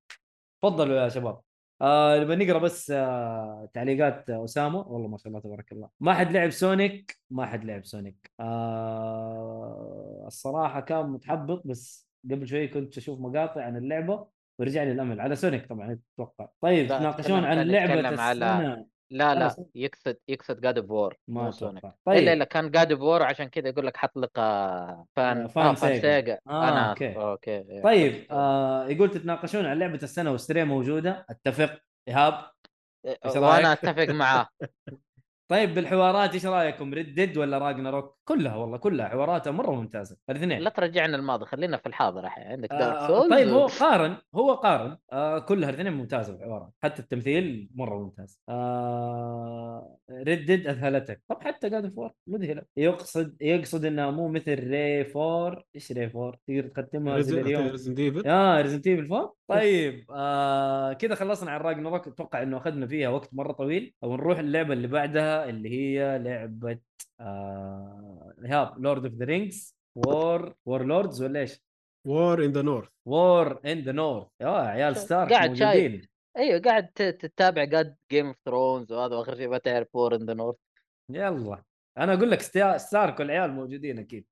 تفضلوا 0.62 0.96
يا 0.96 1.08
شباب. 1.08 1.40
آه 1.82 2.24
نقرأ 2.24 2.58
بس 2.58 2.90
آه 2.90 3.68
تعليقات 3.74 4.30
أسامة. 4.30 4.88
والله 4.88 5.08
ما 5.08 5.18
شاء 5.18 5.28
الله 5.28 5.40
تبارك 5.40 5.72
الله. 5.72 5.88
ما 6.00 6.14
حد 6.14 6.32
لعب 6.32 6.50
سونيك؟ 6.50 7.18
ما 7.30 7.46
حد 7.46 7.64
لعب 7.64 7.84
سونيك. 7.84 8.32
آه 8.40 10.07
الصراحة 10.28 10.80
كان 10.80 11.06
متحبط 11.06 11.62
بس 11.66 12.08
قبل 12.30 12.48
شوي 12.48 12.68
كنت 12.68 12.96
أشوف 12.98 13.20
مقاطع 13.20 13.62
عن 13.62 13.76
اللعبة 13.76 14.26
ورجع 14.58 14.82
لي 14.82 14.92
الأمل 14.92 15.20
على 15.20 15.36
سونيك 15.36 15.66
طبعا 15.68 15.98
أتوقع. 16.16 16.48
طيب 16.60 16.88
تناقشون 16.88 17.44
عن 17.44 17.58
لعبة 17.68 18.16
على- 18.16 18.84
لا 19.10 19.34
لا 19.34 19.56
يقصد 19.74 20.16
يقصد 20.28 20.60
جاد 20.60 20.78
اوف 20.78 20.90
وور 20.90 21.16
ما 21.28 21.50
سونيك. 21.50 21.78
أتوقع. 21.78 21.94
الا 22.08 22.16
طيب. 22.18 22.28
الا 22.28 22.44
كان 22.44 22.70
جاد 22.70 22.92
اوف 22.92 23.00
وور 23.00 23.22
عشان 23.22 23.44
كذا 23.48 23.68
يقول 23.68 23.86
لك 23.86 23.96
حط 23.96 24.18
لك 24.18 24.30
آه، 24.38 25.06
فان 25.16 25.36
آه، 25.40 25.44
آه 25.44 25.46
فان 25.46 25.74
فان 25.74 25.90
سيجا. 25.90 26.00
سيجا. 26.00 26.38
آه، 26.48 26.68
أنا 26.68 26.90
أوكي. 26.90 27.16
أوكي 27.16 27.50
إيه. 27.50 27.82
طيب 27.82 28.26
آه 28.30 28.88
يقول 28.88 29.10
تتناقشون 29.10 29.66
عن 29.66 29.78
لعبة 29.78 29.98
السنة 30.02 30.30
والستريا 30.32 30.64
موجودة. 30.64 31.26
أتفق. 31.30 31.80
إيهاب 32.08 32.34
إيه، 33.06 33.18
وأنا؟ 33.36 33.72
أتفق 33.72 34.08
معاه. 34.14 34.48
طيب 35.48 35.74
بالحوارات 35.74 36.34
إيش 36.34 36.46
رأيكم؟ 36.46 36.94
ردد 36.94 37.36
ولا 37.36 37.58
راجنا 37.58 37.90
روك 37.90 38.18
كلها 38.24 38.56
والله 38.56 38.76
كلها 38.76 39.08
حواراتها 39.08 39.50
مرة 39.50 39.70
ممتازة 39.70 40.16
الاثنين. 40.30 40.58
لا 40.58 40.70
ترجعنا 40.70 41.16
الماضي 41.16 41.44
خلينا 41.46 41.76
في 41.76 41.86
الحاضر 41.86 42.24
الحين 42.24 42.44
عندك 42.44 42.70
دارك 42.70 42.82
آه 42.96 43.06
سولز 43.08 43.30
طيب 43.30 43.48
هو 43.48 43.66
قارن 43.66 44.16
هو 44.34 44.54
قارن 44.54 44.96
آه 45.12 45.38
كلها 45.38 45.70
الاثنين 45.70 45.92
ممتازة 45.92 46.34
الحوارات 46.34 46.70
حتى 46.82 47.02
التمثيل 47.02 47.68
مرة 47.74 47.98
ممتاز. 47.98 48.40
آه 48.48 49.96
ردد 50.10 50.66
اذهلتك 50.66 51.22
طب 51.28 51.42
حتى 51.42 51.68
جاد 51.70 51.94
فور 51.94 52.12
مذهلة. 52.26 52.62
يقصد 52.76 53.36
يقصد 53.42 53.84
انها 53.84 54.10
مو 54.10 54.28
مثل 54.28 54.68
ري 54.70 55.04
فور 55.04 55.62
إيش 55.74 55.92
ري 55.92 56.10
فور 56.10 56.36
تقدر 56.46 56.68
تختمها 56.68 57.20
زي 57.20 57.40
اليوم. 57.40 57.68
ريزنت 57.68 57.98
ايفل 57.98 58.26
آه 58.26 58.60
ريزنت 58.62 58.86
ايفل 58.86 59.12
4 59.12 59.34
طيب 59.48 60.06
آه 60.10 60.92
كذا 60.92 61.14
خلصنا 61.14 61.50
عن 61.50 61.60
راجناروك 61.60 62.08
أتوقع 62.08 62.42
إنه 62.42 62.56
أخذنا 62.56 62.86
فيها 62.86 63.08
وقت 63.08 63.34
مرة 63.34 63.52
طويل. 63.52 63.94
أو 64.04 64.16
نروح 64.16 64.38
اللعبة 64.38 64.72
اللي 64.72 64.88
بعدها. 64.88 65.37
اللي 65.44 65.68
هي 65.70 66.18
لعبة 66.18 66.78
آه 67.20 68.34
ايهاب 68.44 68.78
لورد 68.84 69.04
اوف 69.04 69.14
ذا 69.14 69.24
رينجز 69.24 69.76
وور 69.96 70.54
وور 70.66 70.84
لوردز 70.84 71.22
ولا 71.22 71.40
إيش؟ 71.40 71.60
وور 72.06 72.44
ان 72.44 72.52
ذا 72.52 72.62
نورث 72.62 72.88
وور 73.06 73.60
ان 73.66 73.78
ذا 73.80 73.92
نورث 73.92 74.26
يا 74.40 74.48
عيال 74.48 74.96
ستارك 74.96 75.32
قاعد 75.32 75.48
موجودين. 75.50 76.08
أيوه 76.36 76.60
قاعد 76.60 76.88
تتابع 76.92 77.64
قد 77.64 77.96
جيم 78.12 78.26
اوف 78.26 78.36
ثرونز 78.44 78.92
وهذا 78.92 79.16
وآخر 79.16 79.36
شيء 79.36 79.48
ما 79.48 79.58
تعرف 79.58 79.88
وور 79.94 80.14
ان 80.14 80.26
ذا 80.26 80.34
نورث 80.34 80.56
يلا. 81.10 81.62
أنا 81.98 82.14
أقول 82.14 82.30
لك 82.30 82.40
ستا- 82.40 82.76
ستارك 82.78 83.20
والعيال 83.20 83.50
موجودين 83.50 83.98
أكيد. 83.98 84.24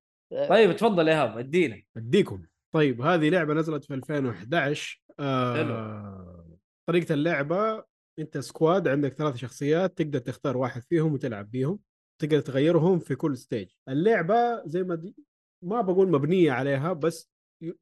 طيب 0.49 0.77
تفضل 0.77 1.09
يا 1.09 1.13
ايهاب 1.13 1.39
ادينا 1.39 1.83
أديكم. 1.97 2.43
طيب 2.75 3.01
هذه 3.01 3.29
لعبة 3.31 3.55
نزلت 3.55 3.85
في 3.85 3.95
2011 3.95 5.03
آه 5.21 6.47
طريقة 6.89 7.13
اللعبة 7.13 7.85
أنت 8.19 8.39
squad 8.39 8.89
عندك 8.89 9.13
ثلاث 9.13 9.37
شخصيات 9.37 9.99
تقدر 9.99 10.19
تختار 10.19 10.57
واحد 10.57 10.83
فيهم 10.83 11.13
وتلعب 11.13 11.51
بيهم 11.51 11.79
تقدر 12.23 12.41
تغيرهم 12.41 12.99
في 12.99 13.15
كل 13.15 13.37
stage 13.37 13.69
اللعبة 13.89 14.67
زي 14.67 14.83
ما 14.83 14.95
دي 14.95 15.17
ما 15.65 15.81
بقول 15.81 16.11
مبنية 16.11 16.53
عليها 16.53 16.93
بس 16.93 17.31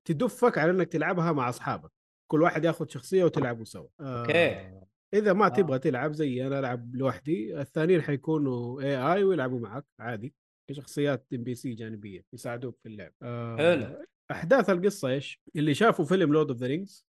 تدفعك 0.05 0.59
على 0.59 0.71
إنك 0.71 0.89
تلعبها 0.89 1.33
مع 1.33 1.49
أصحابك 1.49 1.91
كل 2.31 2.43
واحد 2.43 2.65
ياخذ 2.65 2.89
شخصية 2.89 3.25
وتلعبوا 3.25 3.65
سوا 3.65 3.89
آه 4.01 4.21
okay. 4.21 4.81
إذا 5.15 5.33
ما 5.33 5.47
آه. 5.47 5.49
تبغى 5.49 5.79
تلعب 5.79 6.13
زي 6.13 6.47
أنا 6.47 6.59
ألعب 6.59 6.95
لوحدي 6.97 7.61
الثانيين 7.61 8.03
حيكونوا 8.03 8.81
AI 8.83 9.25
ويلعبوا 9.25 9.61
معك 9.61 9.85
عادي 9.99 10.35
كشخصيات 10.71 11.27
NPC 11.35 11.75
جانبية 11.75 12.25
يساعدوك 12.33 12.79
في 12.83 12.89
اللعب 12.89 13.13
آه 13.23 13.57
حلو. 13.57 14.05
أحداث 14.31 14.71
القصة 14.71 15.09
إيش؟ 15.09 15.41
اللي 15.57 15.75
شافوا 15.75 16.05
فيلم 16.05 16.33
لورد 16.33 16.51
اوف 16.51 16.59
ذا 16.59 16.67
رينجز 16.67 17.07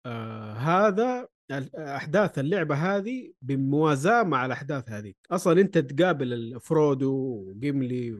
هذا 0.57 1.27
أحداث 1.75 2.39
اللعبة 2.39 2.75
هذه 2.75 3.31
بموازاة 3.41 4.23
مع 4.23 4.45
الأحداث 4.45 4.89
هذه. 4.89 5.13
أصلا 5.31 5.61
أنت 5.61 5.77
تقابل 5.77 6.59
فرودو 6.61 7.11
وجيملي 7.47 8.11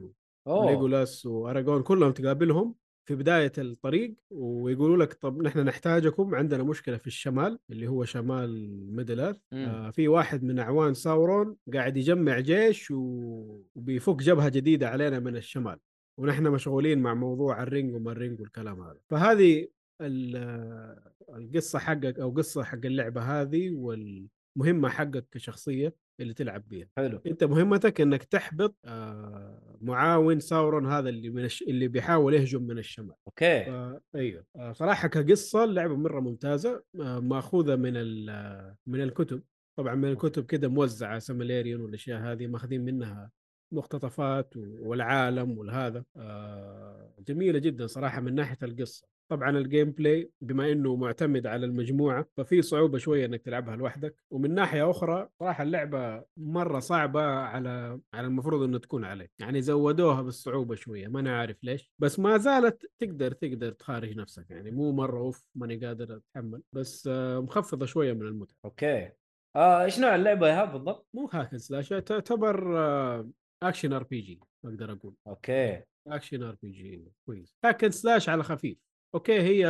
وليجولاس 0.66 1.26
واراجون 1.26 1.82
كلهم 1.84 2.12
تقابلهم 2.12 2.76
في 3.08 3.16
بداية 3.16 3.52
الطريق 3.58 4.16
ويقولوا 4.32 4.98
لك 4.98 5.14
طب 5.14 5.42
نحن 5.42 5.60
نحتاجكم 5.60 6.36
عندنا 6.36 6.64
مشكلة 6.64 6.98
في 6.98 7.08
الشمال 7.08 7.60
اللي 7.70 7.88
هو 7.88 8.04
شمال 8.06 8.70
ميدل 8.96 9.20
إيرث. 9.20 9.38
آه 9.54 9.92
في 9.92 10.08
واحد 10.08 10.44
من 10.44 10.60
أعوان 10.60 10.94
ساورون 10.94 11.56
قاعد 11.74 11.98
يجمع 11.98 12.40
جيش 12.40 12.92
وبيفتح 12.92 14.16
جبهة 14.16 14.50
جديدة 14.50 14.90
علينا 14.90 15.20
من 15.20 15.36
الشمال 15.38 15.78
ونحن 16.18 16.48
مشغولين 16.48 17.00
مع 17.00 17.14
موضوع 17.14 17.64
ال 17.64 17.70
ring 17.70 17.96
وما 17.96 18.12
ال 18.12 18.17
ring 18.17 18.40
والكلام 18.42 18.82
هذا. 18.82 19.00
فهذه 19.10 19.68
القصة 20.02 21.80
حقك 21.80 22.20
أو 22.20 22.32
قصة 22.32 22.64
حق 22.64 22.86
اللعبة 22.86 23.22
هذه 23.22 23.72
والمهمة 23.72 24.90
حقك 24.90 25.26
كشخصية 25.32 25.96
اللي 26.20 26.34
تلعب 26.34 26.68
بيها. 26.68 26.88
حلو. 26.98 27.22
أنت 27.28 27.44
مهمتك 27.44 28.02
إنك 28.02 28.24
تحبط 28.24 28.76
آه، 28.86 29.78
معاون 29.82 30.40
ساورون 30.40 30.86
هذا 30.86 31.10
اللي 31.10 31.30
من 31.30 31.46
الش... 31.46 31.62
اللي 31.62 31.88
بيحاول 31.88 32.34
يهجم 32.34 32.64
من 32.64 32.78
الشمال. 32.78 33.16
okay. 33.28 33.66
ف... 33.66 34.00
أيوه. 34.16 34.46
آه، 34.56 34.72
صراحة 34.72 35.08
كقصة 35.08 35.64
اللعبة 35.64 35.96
مرة 35.96 36.20
ممتازة 36.20 36.84
آه، 37.02 37.20
مأخوذة 37.20 37.76
من 37.76 37.98
ال... 37.98 38.30
آه، 38.30 38.76
من 38.88 39.02
الكتب. 39.02 39.44
طبعا 39.80 39.96
من 39.96 40.10
الكتب 40.10 40.46
كده 40.46 40.68
موزعة 40.68 41.20
سمليريون 41.20 41.82
والأشياء 41.82 42.20
هذه 42.20 42.48
ماخذين 42.48 42.86
منها 42.86 43.32
مقتطفات 43.72 44.54
والعالم 44.58 45.58
والهذا. 45.58 46.04
آه، 46.18 47.14
جميلة 47.28 47.60
جدا 47.60 47.88
صراحة 47.88 48.22
من 48.22 48.36
ناحية 48.36 48.58
القصة. 48.64 49.08
طبعا 49.30 49.50
ال 49.50 49.92
gameplay 49.92 50.32
بما 50.42 50.72
إنه 50.72 50.96
معتمد 50.96 51.48
على 51.48 51.66
المجموعة 51.66 52.26
ففي 52.38 52.62
صعوبة 52.62 52.98
شوية 52.98 53.26
إنك 53.26 53.42
تلعبها 53.42 53.76
لوحدك. 53.76 54.16
ومن 54.32 54.54
ناحية 54.54 54.92
أخرى 54.92 55.30
صراحة 55.40 55.64
اللعبة 55.64 56.24
مرة 56.38 56.80
صعبة 56.80 57.22
على 57.22 58.00
على 58.14 58.28
المفروض 58.28 58.62
إنه 58.62 58.78
تكون 58.78 59.06
عليه. 59.06 59.30
يعني 59.40 59.62
زودوها 59.62 60.22
بالصعوبة 60.22 60.76
شوية 60.76 61.08
ما 61.08 61.20
أنا 61.20 61.40
عارف 61.40 61.58
ليش. 61.64 61.92
بس 62.00 62.20
ما 62.20 62.38
زالت 62.38 62.86
تقدر 63.00 63.32
تقدر 63.32 63.72
تخارج 63.72 64.18
نفسك. 64.18 64.46
يعني 64.50 64.72
مو 64.72 64.92
مرة 64.92 65.20
أوف 65.20 65.46
ماني 65.56 65.76
قادر 65.86 66.16
أتحمل. 66.16 66.62
بس 66.74 67.08
آه، 67.12 67.40
مخفضة 67.40 67.86
شوية 67.86 68.14
من 68.14 68.22
المتعة. 68.22 68.56
okay. 68.66 69.12
آه 69.56 69.84
إيش 69.84 70.00
نوع 70.00 70.16
اللعبة 70.16 70.48
يا 70.50 70.66
بالضبط؟ 70.66 71.08
مو 71.14 71.30
hack 71.34 71.48
and 71.48 71.58
slash 71.58 71.90
تعتبر 71.90 72.78
آه، 72.80 73.30
action 73.64 73.94
RPG 73.94 74.40
أقدر 74.66 74.92
أقول. 74.92 75.14
okay. 75.28 75.84
action 76.08 76.44
RPG 76.44 77.12
كويس. 77.26 77.56
hack 77.66 77.81
and 77.81 77.92
slash 77.92 78.30
على 78.30 78.44
خفيف. 78.44 78.78
okay 79.16 79.42
هي 79.42 79.66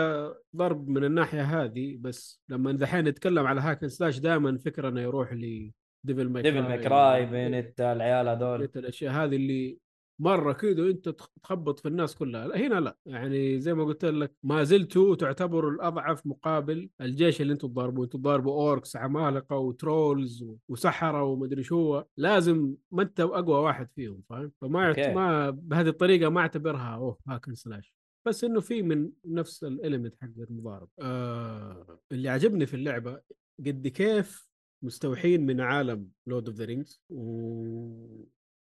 ضرب 0.56 0.88
من 0.90 1.04
الناحية 1.04 1.42
هذه 1.64 1.98
بس 2.00 2.42
لما 2.50 2.72
دحين 2.72 3.04
نتكلم 3.08 3.48
على 3.48 3.62
hack 3.62 3.78
and 3.78 3.90
slash 3.90 4.20
دائما 4.20 4.58
فكرة 4.58 4.90
إنه 4.90 5.02
يروح 5.02 5.34
ل 5.34 5.72
Devil 6.04 6.30
May 6.30 6.44
Devil 6.44 6.62
May 6.62 6.94
Cry 6.94 7.26
Bayonetta 7.26 7.82
العيال 7.82 8.28
هذول 8.28 8.64
الأشياء 8.76 9.14
هذه 9.14 9.36
اللي 9.36 9.78
مرة 10.20 10.54
كذا 10.54 10.84
انت 10.90 11.10
تخ- 11.10 11.30
تخبط 11.44 11.80
في 11.80 11.88
الناس 11.88 12.16
كلها 12.16 12.48
لا، 12.48 12.58
هنا 12.58 12.80
لا 12.80 12.98
يعني 13.06 13.60
زي 13.60 13.74
ما 13.74 13.84
قلت 13.84 14.06
لك 14.06 14.34
ما 14.44 14.64
زلتوا 14.64 15.16
تعتبروا 15.16 15.72
الأضعف 15.72 16.28
مقابل 16.28 16.90
الجيش 17.02 17.42
اللي 17.42 17.54
أنتم 17.54 17.68
تضاربوه 17.68 18.06
أنتم 18.06 18.20
تضاربوا 18.20 18.54
orcs 18.54 18.96
عمالقة 18.96 19.56
و 19.58 19.70
trolls 19.70 20.46
وسحرة 20.70 21.24
ومدري 21.24 21.64
شو 21.64 21.76
هو. 21.76 22.06
لازم 22.18 22.74
ما 22.92 23.02
أنت 23.04 23.20
أقوى 23.20 23.60
واحد 23.60 23.88
فيهم 23.96 24.22
فاهم 24.30 24.52
فما. 24.62 24.90
okay. 24.90 25.14
ما 25.14 25.50
بهذه 25.50 25.88
الطريقة 25.88 26.30
ما 26.30 26.42
أعتبرها 26.42 26.96
أوه 26.96 27.18
hack 27.28 27.44
and 27.44 27.56
slash 27.56 27.94
بس 28.28 28.44
إنه 28.44 28.60
في 28.62 28.82
من 28.82 29.12
نفس 29.26 29.64
ال 29.64 29.70
element 29.70 30.16
حق 30.22 30.30
المضارب 30.50 30.90
آه 31.02 32.00
اللي 32.12 32.30
عجبني 32.30 32.66
في 32.66 32.74
اللعبة 32.74 33.22
قد 33.60 33.88
كيف 33.88 34.48
مستوحين 34.84 35.46
من 35.46 35.62
عالم 35.62 36.10
Lord 36.28 36.48
of 36.48 36.58
the 36.58 36.66
Rings. 36.66 37.02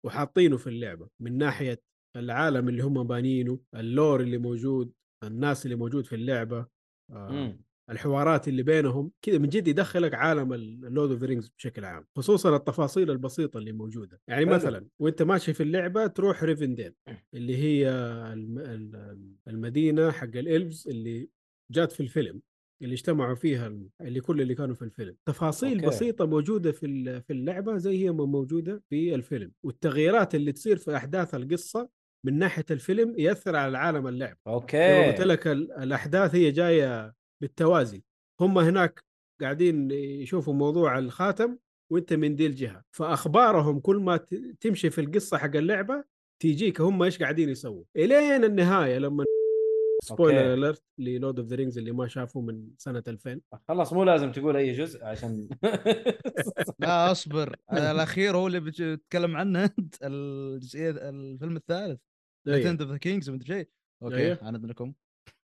وحاطينه 0.05 0.57
في 0.57 0.67
اللعبة 0.67 1.09
من 1.21 1.39
ناحية 1.39 1.83
العالم 2.17 2.69
اللي 2.69 2.83
هم 2.83 3.03
بانينه 3.03 3.61
ال 3.75 3.84
lore 3.84 4.21
اللي 4.21 4.39
موجود 4.39 4.93
الناس 5.25 5.65
اللي 5.65 5.77
موجود 5.77 6.07
في 6.07 6.15
اللعبة 6.15 6.67
آه. 7.11 7.59
الحوارات 7.93 8.49
اللي 8.49 8.63
بينهم 8.63 9.11
كذا 9.23 9.39
من 9.39 9.49
جد 9.49 9.69
يدخلك 9.69 10.15
عالم 10.15 10.53
ال 10.53 10.64
Lord 10.64 11.11
of 11.11 11.23
Rings 11.23 11.49
بشكل 11.59 11.85
عام 11.85 12.05
خصوصا 12.17 12.57
التفاصيل 12.57 13.11
البسيطة 13.11 13.59
اللي 13.59 13.73
موجودة. 13.73 14.21
يعني. 14.29 14.45
مثلا 14.45 14.87
وأنت 14.99 15.23
ماشي 15.23 15.53
في 15.55 15.63
اللعبة 15.63 16.07
تروح 16.07 16.43
Rivendell 16.45 16.95
اللي 17.35 17.57
هي 17.57 17.89
الم- 18.33 18.59
ال- 18.59 19.33
المدينة 19.49 20.11
حق 20.11 20.25
ال 20.37 20.46
elves 20.46 20.89
اللي 20.89 21.29
جات 21.71 21.93
في 21.93 22.01
الفيلم 22.01 22.41
اللي 22.83 22.93
اجتمعوا 22.95 23.35
فيها 23.35 23.67
ال- 23.67 23.89
اللي 24.01 24.21
كل 24.21 24.41
اللي 24.41 24.55
كانوا 24.55 24.75
في 24.75 24.83
الفيلم. 24.83 25.17
تفاصيل 25.29 25.75
okay. 25.75 25.87
بسيطة 25.87 26.27
موجودة 26.27 26.73
في 26.73 27.21
في 27.21 27.33
اللعبة 27.33 27.77
زي 27.77 28.05
هي 28.05 28.11
ما 28.13 28.25
موجودة 28.25 28.83
في 28.91 29.15
الفيلم. 29.15 29.53
والتغييرات 29.63 30.35
اللي 30.35 30.53
تصير 30.53 30.77
في 30.77 30.97
أحداث 30.97 31.35
القصة 31.35 31.89
من 32.27 32.39
ناحية 32.39 32.65
الفيلم 32.71 33.15
يأثر 33.19 33.57
على 33.57 33.79
عالم 33.79 34.07
اللعبة 34.09 34.37
زي 34.47 34.51
ما 34.53 34.57
قلت 34.57 34.75
okay 35.21 35.25
لك 35.25 35.47
ال- 35.47 35.73
الأحداث 35.73 36.35
هي 36.35 36.51
جاية 36.51 37.15
بالتوازي. 37.43 38.03
هم 38.41 38.59
هناك 38.59 39.05
قاعدين 39.41 39.91
يشوفوا 39.91 40.55
موضوع 40.55 40.99
الخاتم 40.99 41.59
وانت 41.93 42.13
من 42.13 42.37
دي 42.37 42.47
الجهة. 42.47 42.83
فأخبارهم 42.97 43.81
كل 43.81 43.97
ما 43.97 44.17
تمشي 44.61 44.91
في 44.91 45.01
القصة 45.01 45.39
حق 45.39 45.57
اللعبة 45.57 46.05
تيجيك 46.43 46.81
هم 46.81 47.03
إيش 47.03 47.19
قاعدين 47.19 47.49
يسووا. 47.49 47.85
إلين 47.97 48.45
النهاية 48.45 48.99
لما 48.99 49.25
spoiler 50.05 50.55
alert 50.55 50.83
ل 50.99 51.07
Lord 51.07 51.39
of 51.39 51.49
the 51.49 51.57
Rings 51.57 51.79
اللي 51.79 51.93
ما 51.93 52.09
شافوا 52.09 52.43
من 52.43 52.69
سنة 52.79 53.03
2000 53.09 53.41
خلاص 53.69 53.93
مو 53.93 54.05
لازم 54.05 54.33
تقول 54.33 54.57
أي 54.57 54.73
جزء 54.73 55.05
عشان 55.05 55.49
لا 56.79 57.11
أصبر. 57.13 57.57
الأخير 57.73 58.37
هو 58.37 58.47
اللي 58.47 58.61
بتتكلم 58.61 59.37
عنه 59.37 59.65
أنت 59.65 59.95
الجزئية 60.03 60.91
الفيلم 60.91 61.57
الثالث. 61.57 62.01
أيوه. 62.47 62.59
ليجند 62.59 62.83
of 62.83 62.91
the 62.91 62.97
kings 62.97 63.31
مدري 63.31 63.47
شيء. 63.47 63.69
okay 64.03 64.17
أيوه. 64.17 64.39
عندكم 64.43 64.89
آه 64.89 65.02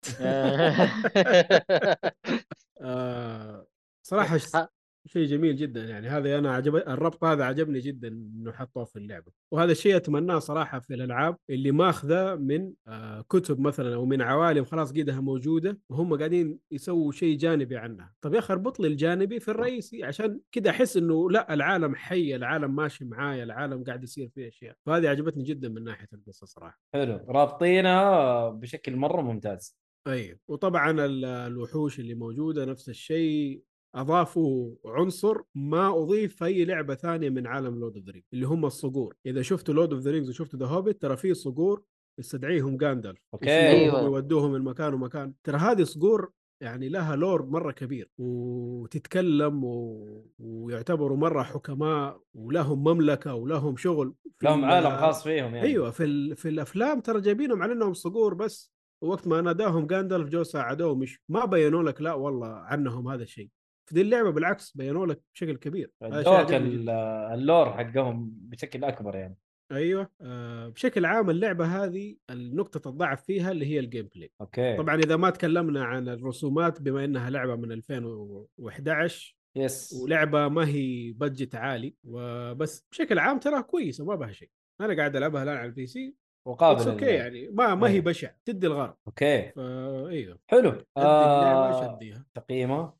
صراحة 4.02 4.36
ش- 4.38 4.56
ها. 4.56 4.68
شيء 5.06 5.26
جميل 5.26 5.56
جدا 5.56 5.84
يعني 5.84 6.08
هذا 6.08 6.38
أنا 6.38 6.54
عجب 6.54 6.76
الربط 6.76 7.24
هذا 7.24 7.44
عجبني 7.44 7.78
جدا 7.80 8.08
إنه 8.08 8.52
حطوه 8.52 8.84
في 8.84 8.96
اللعبة. 8.96 9.32
وهذا 9.52 9.72
الشيء 9.72 9.96
أتمناه 9.96 10.38
صراحة 10.38 10.78
في 10.80 10.94
الألعاب 10.94 11.36
اللي 11.50 11.70
ماخذة 11.70 12.34
من 12.34 12.72
آه 12.88 13.24
كتب 13.28 13.60
مثلا 13.60 13.94
أو 13.94 14.04
من 14.06 14.22
عوالم 14.22 14.64
خلاص 14.64 14.92
قيدها 14.92 15.20
موجودة 15.20 15.78
وهم 15.88 16.16
قاعدين 16.18 16.58
يسووا 16.70 17.12
شيء 17.12 17.36
جانبي 17.38 17.76
عنها. 17.76 18.14
طب 18.20 18.34
يا 18.34 18.38
أخي 18.38 18.52
اربط 18.54 18.80
لي 18.80 18.88
الجانبي 18.88 19.40
في 19.40 19.48
الرئيسي 19.50 20.04
عشان 20.04 20.40
كده 20.52 20.70
أحس 20.70 20.96
إنه 20.96 21.30
لا 21.30 21.54
العالم 21.54 21.94
حي 21.94 22.36
العالم 22.36 22.76
ماشي 22.76 23.04
معايا 23.04 23.44
العالم 23.44 23.84
قاعد 23.84 24.02
يصير 24.02 24.28
فيه 24.28 24.48
أشياء. 24.48 24.76
فهذه 24.86 25.08
عجبتني 25.08 25.44
جدا 25.44 25.68
من 25.68 25.84
ناحية 25.84 26.08
القصة 26.12 26.46
صراحة. 26.46 26.80
حلو 26.94 27.20
رابطينها 27.28 28.48
بشكل 28.50 28.96
مرة 28.96 29.22
ممتاز. 29.22 29.76
اي 30.06 30.38
وطبعا 30.48 30.90
ال- 30.90 31.24
الوحوش 31.24 32.00
اللي 32.00 32.14
موجودة 32.14 32.64
نفس 32.64 32.88
الشيء 32.88 33.62
أضافوا 33.94 34.74
عنصر 34.86 35.40
ما 35.54 35.88
أضيف 36.02 36.36
في 36.36 36.44
أي 36.44 36.64
لعبة 36.64 36.94
ثانية 36.94 37.30
من 37.30 37.46
عالم 37.46 37.78
Lord 37.80 37.96
of 37.96 38.04
the 38.06 38.12
اللي 38.32 38.46
هم 38.46 38.66
الصقور 38.66 39.14
إذا 39.26 39.42
شفتوا 39.42 39.74
Lord 39.74 39.92
of 39.92 40.02
the 40.02 40.10
Rings 40.10 40.28
وشفتوا 40.30 40.58
The 40.58 40.66
Hobbit 40.66 41.02
ترى 41.02 41.16
في 41.16 41.34
صقور 41.34 41.82
يستدعيهم 42.18 42.76
Gandalf 42.76 43.18
okay. 43.34 43.46
يشيلوهم 43.46 43.94
أيوة. 43.96 44.08
ويودوهم 44.10 44.52
من 44.52 44.62
مكان 44.62 44.94
ومكان 44.94 45.34
ترى 45.44 45.56
هذه 45.58 45.82
صقور 45.84 46.30
يعني 46.62 46.88
لها 46.88 47.16
lore 47.16 47.46
مرة 47.46 47.72
كبير 47.72 48.10
وتتكلم 48.18 49.64
و... 49.64 50.04
ويعتبروا 50.38 51.16
مرة 51.16 51.42
حكماء 51.42 52.20
ولهم 52.34 52.84
مملكة 52.84 53.34
ولهم 53.34 53.76
شغل 53.76 54.14
لهم 54.42 54.64
ال- 54.64 54.70
عالم 54.70 54.90
خاص 54.96 55.22
فيهم 55.22 55.54
يعني 55.54 55.62
أيوه 55.62 55.90
في 55.90 56.04
ال... 56.04 56.36
في 56.36 56.48
الأفلام 56.48 57.00
ترى 57.00 57.20
جايبينهم 57.20 57.62
على 57.62 57.72
إنهم 57.72 57.94
صقور 57.94 58.34
بس 58.34 58.72
وقت 59.00 59.26
ما 59.28 59.40
ناداهم 59.40 59.86
Gandalf 59.86 60.28
جو 60.28 60.42
ساعدوه 60.42 60.94
مش 60.94 61.20
ما 61.28 61.44
بينوا 61.44 61.82
لك 61.82 62.00
لا 62.00 62.12
والله 62.12 62.48
عنهم 62.48 63.08
هذا 63.08 63.22
الشيء. 63.22 63.48
في 63.88 63.94
دي 63.94 64.00
اللعبة 64.00 64.30
بالعكس 64.30 64.76
بينوا 64.76 65.06
لك 65.06 65.22
بشكل 65.34 65.56
كبير. 65.56 65.90
ال 66.02 66.36
lore 66.36 67.72
حقهم 67.72 68.30
بشكل 68.32 68.84
أكبر 68.84 69.16
يعني. 69.16 69.36
أيوه 69.72 70.10
آه 70.20 70.68
بشكل 70.68 71.04
عام 71.04 71.30
اللعبة 71.30 71.84
هذه 71.84 72.16
النقطة 72.30 72.88
الضعف 72.88 73.24
فيها 73.24 73.50
اللي 73.50 73.66
هي 73.66 73.78
ال 73.78 74.08
gameplay 74.14 74.30
okay. 74.40 74.76
طبعا 74.76 74.96
إذا 74.96 75.16
ما 75.16 75.30
تكلمنا 75.30 75.84
عن 75.84 76.08
الرسومات 76.08 76.82
بما 76.82 77.04
إنها 77.04 77.30
لعبة 77.30 77.56
من 77.56 77.72
2011 77.72 79.36
yes 79.56 80.00
ولعبة 80.02 80.48
ما 80.48 80.66
هي 80.68 81.12
budget 81.12 81.54
عالي 81.54 81.94
وبس. 82.04 82.86
بشكل 82.90 83.18
عام 83.18 83.38
تراها 83.38 83.60
كويسة 83.60 84.04
ما 84.04 84.14
بها 84.14 84.32
شيء. 84.32 84.50
أنا 84.80 84.96
قاعد 84.96 85.16
ألعبها 85.16 85.42
الآن 85.42 85.56
على 85.56 85.66
ال 85.66 85.86
PC 85.86 86.14
وقابل 86.48 86.88
okay 86.90 87.04
يعني 87.06 87.48
ما 87.48 87.74
ما 87.74 87.88
هي 87.88 87.92
أيوة. 87.92 88.04
بشع 88.04 88.30
تدي 88.44 88.66
الغرض. 88.66 88.94
okay. 89.06 89.52
فا 89.52 90.08
إيوه. 90.08 90.38
حلو. 90.46 90.84
آه... 90.96 91.98
تقييمه؟ 92.34 92.92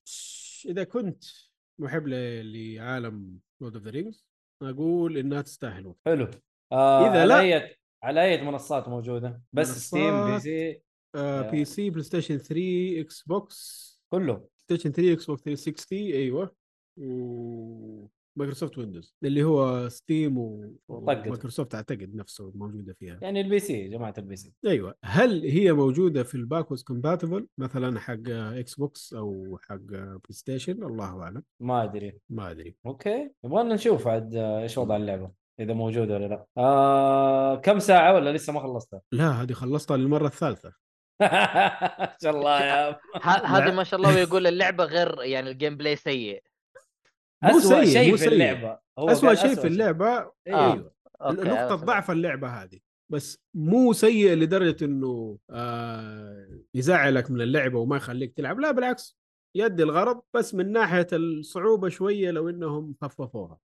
إذا 0.66 0.84
كنت 0.84 1.24
محب 1.78 2.08
لعالم 2.08 3.38
Lord 3.60 3.74
of 3.76 3.84
the 3.84 3.90
Rings 3.90 4.26
أقول 4.62 5.16
إنها 5.18 5.42
تستاهل 5.42 5.86
وقت 5.86 5.98
حلو. 6.06 6.30
آه... 6.72 7.08
على 7.08 7.24
لا- 7.28 7.40
أي... 7.40 7.76
على 8.02 8.24
اي 8.24 8.42
منصات 8.42 8.88
موجودة 8.88 9.42
بس 9.52 9.66
Steam 9.86 10.24
P 10.24 10.30
منصات. 10.30 10.42
C 10.42 10.82
آه. 11.14 11.50
PC 11.50 11.90
PlayStation 11.90 12.38
3 12.38 13.00
Xbox 13.00 13.88
كله. 14.12 14.34
PlayStation 14.34 14.92
3 14.92 15.12
Xbox 15.12 15.42
360 15.42 15.98
أيوه. 15.98 16.54
و 16.96 18.06
Microsoft 18.38 18.78
Windows 18.78 19.14
اللي 19.24 19.42
هو 19.44 19.88
Steam. 19.88 20.38
ومايكروسوفت 20.88 21.74
أعتقد 21.74 22.14
نفسه 22.14 22.52
موجودة 22.54 22.92
فيها. 22.92 23.18
يعني 23.22 23.40
ال 23.40 23.58
PC 23.58 23.88
جماعة 23.88 24.14
ال 24.18 24.36
PC. 24.36 24.52
أيوه. 24.66 24.94
هل 25.04 25.42
هي 25.44 25.72
موجودة 25.72 26.22
في 26.22 26.34
ال 26.34 26.39
backwards 26.39 26.82
compatible 26.82 27.46
مثلا 27.58 28.00
حق 28.00 28.28
إكس 28.28 28.74
بوكس 28.74 29.14
أو 29.14 29.58
حق 29.62 29.76
PlayStation 29.76 30.82
الله 30.82 31.22
أعلم. 31.22 31.42
ما 31.60 31.84
أدري. 31.84 32.18
ما 32.30 32.50
أدري. 32.50 32.76
okay. 32.86 33.30
يبغى 33.44 33.62
نشوف 33.62 34.06
عاد 34.08 34.34
إيش 34.34 34.78
وضع 34.78 34.96
اللعبة 34.96 35.30
إذا 35.60 35.72
موجودة 35.74 36.14
ولا 36.14 36.26
لا. 36.26 36.46
آه... 36.58 37.56
كم 37.56 37.78
ساعة 37.78 38.14
ولا 38.14 38.32
لسه 38.32 38.52
ما 38.52 38.60
خلصتها؟ 38.60 39.00
لا 39.12 39.30
هذه 39.30 39.52
خلصتها 39.52 39.96
للمرة 39.96 40.26
الثالثة. 40.26 40.72
ما 41.20 42.16
شاء 42.22 42.36
الله 42.36 42.60
يا 42.64 42.90
ه- 43.16 43.46
هذه. 43.46 43.74
ما 43.74 43.84
شاء 43.84 44.00
الله 44.00 44.14
ويقول 44.14 44.46
اللعبة 44.46 44.84
غير 44.84 45.22
يعني 45.22 45.50
ال 45.50 45.76
gameplay 45.76 45.96
سيء. 45.96 46.42
اسوء 47.44 47.84
سيء، 47.84 47.84
شيء 47.84 48.16
في 48.16 48.18
سيء. 48.18 48.32
اللعبة. 48.32 48.78
هو 48.98 49.08
اسوء 49.08 49.28
قال 49.28 49.38
شيء 49.38 49.52
أسوأ 49.52 49.62
في 49.62 49.68
اللعبة 49.68 50.06
آه. 50.06 50.32
أيوه 50.48 50.92
أنا 51.20 51.74
ضعف 51.74 52.10
اللعبة 52.10 52.48
هذه. 52.48 52.78
بس 53.12 53.42
مو 53.54 53.92
سيء 53.92 54.34
لدرجة 54.34 54.84
إنه 54.84 55.38
آه 55.50 56.58
يزعلك 56.74 57.30
من 57.30 57.40
اللعبة 57.40 57.78
وما 57.78 57.96
يخليك 57.96 58.32
تلعب. 58.32 58.60
لا 58.60 58.70
بالعكس 58.70 59.18
يدي 59.54 59.82
الغرض. 59.82 60.20
بس 60.34 60.54
من 60.54 60.72
ناحية 60.72 61.06
الصعوبة 61.12 61.88
شوية 61.88 62.30
لو 62.30 62.48
إنهم 62.48 62.94
خففوها. 63.02 63.58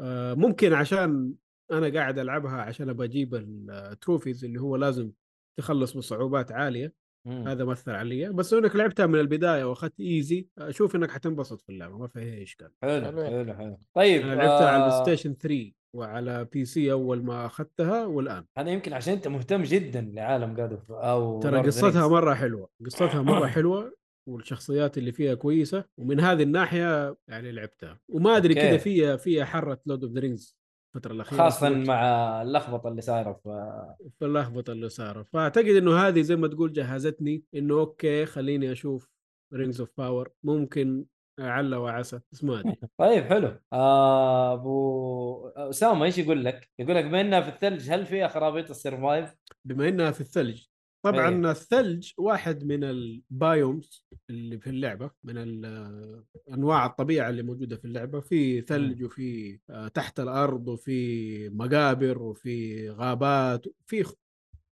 آه 0.00 0.34
ممكن 0.34 0.72
عشان 0.72 1.32
أنا 1.72 1.88
قاعد 1.88 2.18
ألعبها 2.18 2.62
عشان 2.62 2.88
ابى 2.88 3.04
أجيب 3.04 3.34
ال 3.70 3.78
trophies 3.78 4.44
اللي 4.44 4.60
هو 4.60 4.76
لازم 4.76 5.10
تخلص 5.58 5.96
بصعوبات 5.96 6.52
عالية. 6.52 6.94
مم. 7.28 7.48
هذا 7.48 7.64
مثل 7.64 7.90
علي 7.90 8.28
بس 8.28 8.52
لو 8.52 8.58
إنك 8.58 8.76
لعبتها 8.76 9.06
من 9.06 9.20
البداية 9.20 9.64
وأخذت 9.64 10.00
easy 10.00 10.48
أشوف 10.58 10.96
إنك 10.96 11.10
حتنبسط 11.10 11.60
في 11.60 11.68
اللعبة 11.72 11.98
ما 11.98 12.06
فيها 12.06 12.22
اي 12.22 12.42
اشكال 12.42 12.70
حلو 12.82 13.06
حلو. 13.06 13.54
حلو 13.54 13.78
طيب 13.94 14.22
أنا 14.22 14.34
لعبتها 14.34 14.68
على 14.68 14.82
آه، 14.82 14.86
ال 14.86 15.02
PlayStation 15.02 15.34
3 15.34 15.72
وعلى 15.94 16.44
PC 16.52 16.92
أول 16.92 17.22
ما 17.22 17.46
أخذتها 17.46 18.06
والآن 18.06 18.44
هذا 18.58 18.70
يمكن 18.70 18.92
عشان 18.92 19.14
أنت 19.14 19.28
مهتم 19.28 19.62
جدا 19.62 20.00
لعالم 20.00 20.54
جاد 20.54 20.80
أو 20.90 21.40
ترى 21.40 21.58
قصتها. 21.66 22.08
مرة 22.08 22.34
حلوة 22.34 22.68
قصتها 22.86 23.22
مرة 23.22 23.46
حلوة 23.56 23.94
والشخصيات 24.28 24.98
اللي 24.98 25.12
فيها 25.12 25.34
كويسة 25.34 25.84
ومن 25.98 26.20
هذه 26.20 26.42
الناحية 26.42 27.16
يعني 27.28 27.52
لعبتها 27.52 28.00
وما 28.08 28.36
أدري. 28.36 28.54
كذا 28.54 28.76
فيها 28.76 29.16
فيها 29.16 29.44
حره 29.44 29.80
Lord 29.86 30.04
of 30.04 30.12
the 30.12 30.20
Rings 30.20 30.58
الفترة 30.96 31.12
الأخيرة 31.12 31.38
خاصة 31.38 31.68
قلت 31.68 31.88
مع 31.88 32.02
اللخبطة 32.42 32.88
اللي 32.88 33.00
صايرة 33.00 33.32
في 33.32 33.84
في 34.18 34.24
اللخبطة 34.24 34.72
اللي 34.72 34.88
صارت 34.88 35.28
فأعتقد 35.32 35.66
إنه 35.66 35.98
هذه 35.98 36.20
زي 36.20 36.36
ما 36.36 36.48
تقول 36.48 36.72
جهزتني 36.72 37.44
إنه 37.54 37.74
okay 37.74 38.26
خليني 38.26 38.72
أشوف 38.72 39.08
Rings 39.54 39.80
of 39.80 39.90
Power 39.98 40.30
ممكن 40.42 41.04
عل 41.38 41.74
وعسى 41.74 42.20
بس 42.32 42.44
ما 42.44 42.60
أدري 42.60 42.76
طيب 43.00 43.24
حلو 43.24 43.60
آه، 43.72 44.52
أبو 44.52 45.48
اسامه 45.48 46.04
إيش 46.04 46.18
يقول 46.18 46.44
لك؟ 46.44 46.70
يقول 46.78 46.96
لك 46.96 47.04
بما 47.04 47.20
إنها 47.20 47.40
في 47.40 47.48
الثلج 47.48 47.90
هل 47.90 48.06
فيها 48.06 48.28
خرابيط 48.28 48.70
ال 48.70 48.77
survive؟ 48.77 49.34
بما 49.64 49.88
إنها 49.88 50.10
في 50.10 50.20
الثلج 50.20 50.67
طبعا 51.02 51.28
أيه. 51.46 51.50
الثلج 51.50 52.10
واحد 52.18 52.64
من 52.64 52.84
ال 52.84 53.01
biomes 53.01 54.06
اللي 54.30 54.58
في 54.58 54.70
اللعبة 54.70 55.10
من 55.24 55.38
ال- 55.38 56.24
أنواع 56.54 56.86
الطبيعة 56.86 57.30
اللي 57.30 57.42
موجودة 57.42 57.76
في 57.76 57.84
اللعبة. 57.84 58.20
في 58.20 58.60
ثلج 58.60 59.04
وفي 59.04 59.58
آه، 59.70 59.88
تحت 59.88 60.20
الأرض 60.20 60.68
وفي 60.68 61.48
مقابر 61.48 62.22
وفي 62.22 62.88
غابات 62.90 63.66
في 63.86 64.04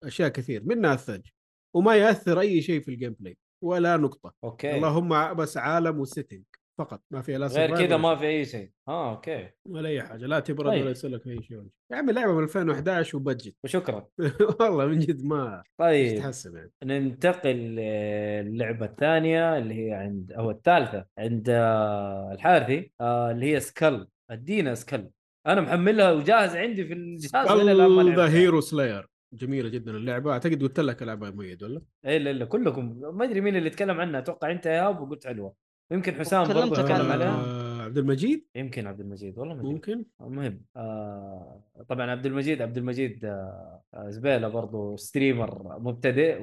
أشياء 0.04 0.30
كثير 0.30 0.64
منها 0.66 0.94
الثلج. 0.94 1.26
وما 1.76 1.96
يأثر 1.96 2.40
أي 2.40 2.62
شيء 2.62 2.82
في 2.82 2.92
ال 2.92 3.16
gameplay 3.20 3.38
ولا 3.64 3.98
نقطة. 3.98 4.34
okay. 4.44 4.76
اللهم 4.76 5.34
بس 5.34 5.58
عالم 5.58 6.00
و 6.00 6.05
setting 6.05 6.44
فقط 6.78 7.02
ما 7.12 7.22
فيها 7.22 7.38
لا 7.38 7.48
غير 7.48 7.78
كذا 7.78 7.98
ما. 7.98 8.16
في 8.16 8.28
أي 8.28 8.46
شيء. 8.46 8.72
آه 8.88 9.12
أوكي. 9.12 9.50
ولا 9.66 9.90
أي 9.90 10.04
حاجة 10.04 10.26
لا 10.26 10.40
تبرد 10.40 10.70
طيب. 10.70 10.82
ولا 10.82 10.92
يصير 10.92 11.10
لك 11.10 11.28
أي 11.28 11.42
شيء. 11.44 11.64
يا 11.92 11.98
عمي 11.98 12.14
لعبة 12.14 12.34
من 12.34 12.44
2011 12.44 13.18
و 13.18 13.22
budget. 13.22 13.56
وشكرا. 13.64 14.08
والله 14.60 14.86
من 14.86 15.00
جد 15.00 15.26
ما 15.26 15.64
طيب 15.78 16.20
تحسب 16.20 16.56
يعني. 16.56 16.72
ننتقل 16.84 17.56
للعبة 17.56 18.86
الثانية 18.86 19.58
اللي 19.58 19.88
هي 19.88 19.94
عند 19.94 20.32
أو 20.32 20.52
الثالثة 20.52 21.06
عند 21.18 21.50
آه، 21.50 22.32
الحارثي 22.32 22.92
آه، 23.02 23.32
اللي 23.32 23.54
هي 23.54 23.60
سكال 23.60 24.08
ادينا 24.30 24.76
سكال 24.76 25.10
أنا 25.48 25.62
محملها 25.62 26.12
وجاهز 26.12 26.56
عندي 26.56 26.86
في 26.86 26.94
الجهاز 26.94 27.48
ذا. 28.16 28.30
Hero 28.30 28.62
Slayer. 28.62 29.08
جميلة 29.34 29.70
جدا 29.70 29.92
اللعبة. 29.92 30.32
أعتقد 30.32 30.64
قلت 30.64 30.80
لك 30.80 31.04
ألعبها 31.04 31.30
مؤيد 31.30 31.64
ولا؟ 31.64 31.82
إيه 32.06 32.18
لا 32.18 32.34
لا 32.34 32.46
كلكم. 32.46 33.02
ما 33.14 33.26
أدري 33.26 33.42
مين 33.42 33.56
اللي 33.56 33.70
اتكلم 33.70 34.00
عنها. 34.00 34.20
أتوقع 34.20 34.52
أنت 34.52 34.66
يا 34.66 34.72
ايهاب 34.72 35.02
وقلت 35.02 35.28
حلوة 35.28 35.65
يمكن 35.92 36.16
حسام 36.16 36.48
برضه 36.48 36.94
عنها. 36.94 37.14
عليها 37.14 37.46
آه 37.46 37.82
عبد 37.82 37.98
المجيد؟ 37.98 38.46
يمكن 38.56 38.88
عبد 38.88 39.00
المجيد 39.00 39.40
والله 39.40 39.54
ما 39.54 39.62
أدري. 39.62 39.74
ممكن. 39.74 40.06
المهم 40.22 40.62
آه 40.76 41.62
طبعا 41.90 42.12
عبد 42.12 42.26
المجيد 42.26 42.62
عبد 42.62 42.78
المجيد 42.78 43.26
آه 43.26 43.82
آه، 43.94 44.10
زميله 44.10 44.48
برضو 44.48 44.96
streamer 44.96 45.80
مبتدئ 45.80 46.42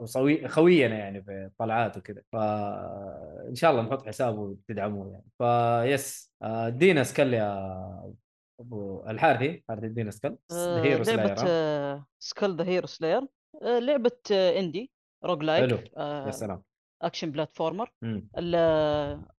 وصوي 0.00 0.48
خوينا 0.48 0.98
يعني 0.98 1.22
في 1.22 1.50
طلعات 1.58 1.96
وكذا. 1.96 2.22
فان 2.32 3.54
شاء 3.54 3.70
الله 3.70 3.82
نحط 3.82 4.06
حسابه 4.06 4.38
وتدعموه 4.40 5.10
يعني. 5.12 5.24
فيس 5.38 6.32
آه، 6.42 6.66
ادينا 6.66 7.02
Skul 7.02 7.34
يا 7.34 8.12
أبو 8.60 9.04
الحارثي. 9.08 9.64
حارثي 9.68 9.86
ادينا 9.86 10.10
Skul 10.10 10.36
آه، 10.52 10.82
Hero 10.82 11.04
Slayer 11.04 11.34
ها؟ 11.38 12.06
Skul 12.18 12.56
The 12.56 12.64
Hero 12.64 12.86
Slayer 12.86 13.20
لعبة 13.62 14.18
آه، 14.32 14.58
indie 14.58 14.90
roguelike 15.24 15.70
حلو. 15.70 15.78
يا 16.26 16.30
سلام. 16.30 16.62
action 17.02 17.30
platformer 17.30 17.90